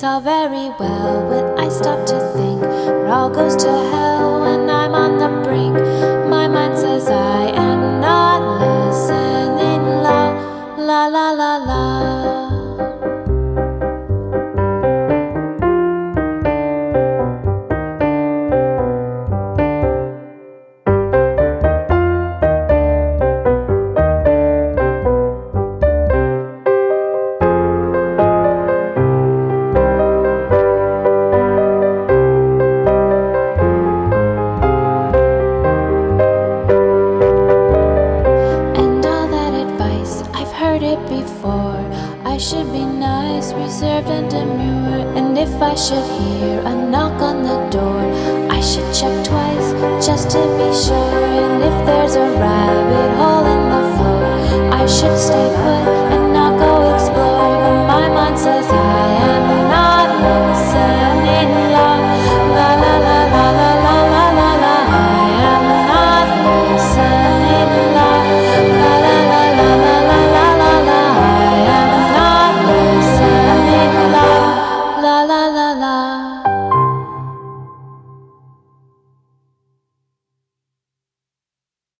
It's 0.02 0.08
all 0.08 0.20
very 0.20 0.68
well 0.80 1.28
when 1.30 1.56
I 1.56 1.68
stop 1.68 2.04
to 2.06 2.18
think. 2.34 2.60
It 2.64 3.06
all 3.08 3.30
goes 3.30 3.54
to 3.54 3.70
hell 3.70 4.40
when 4.40 4.68
I'm 4.68 4.96
on 4.96 5.18
the 5.18 5.28
brink. 5.46 5.76
My 6.28 6.48
mind 6.48 6.76
says 6.76 7.06
I 7.06 7.46
am 7.54 8.00
not 8.00 8.40
listening. 8.58 10.02
La 10.02 10.34
la 10.76 11.06
la 11.06 11.30
la 11.30 11.30
la. 11.30 11.51
I 45.72 45.74
should 45.74 46.04
hear 46.20 46.60
a 46.66 46.74
knock 46.74 47.22
on 47.22 47.44
the 47.44 47.56
door, 47.70 48.02
I 48.52 48.60
should 48.60 48.84
check 48.92 49.24
twice 49.24 49.72
just 50.06 50.28
to 50.32 50.38
be 50.58 50.68
sure. 50.84 51.24
And 51.24 51.62
if 51.64 51.86
there's 51.86 52.14
a 52.14 52.28
rabbit 52.44 53.10
hole 53.16 53.46
in 53.54 53.62
the 53.72 53.84
floor, 53.96 54.70
I 54.70 54.84
should 54.84 55.16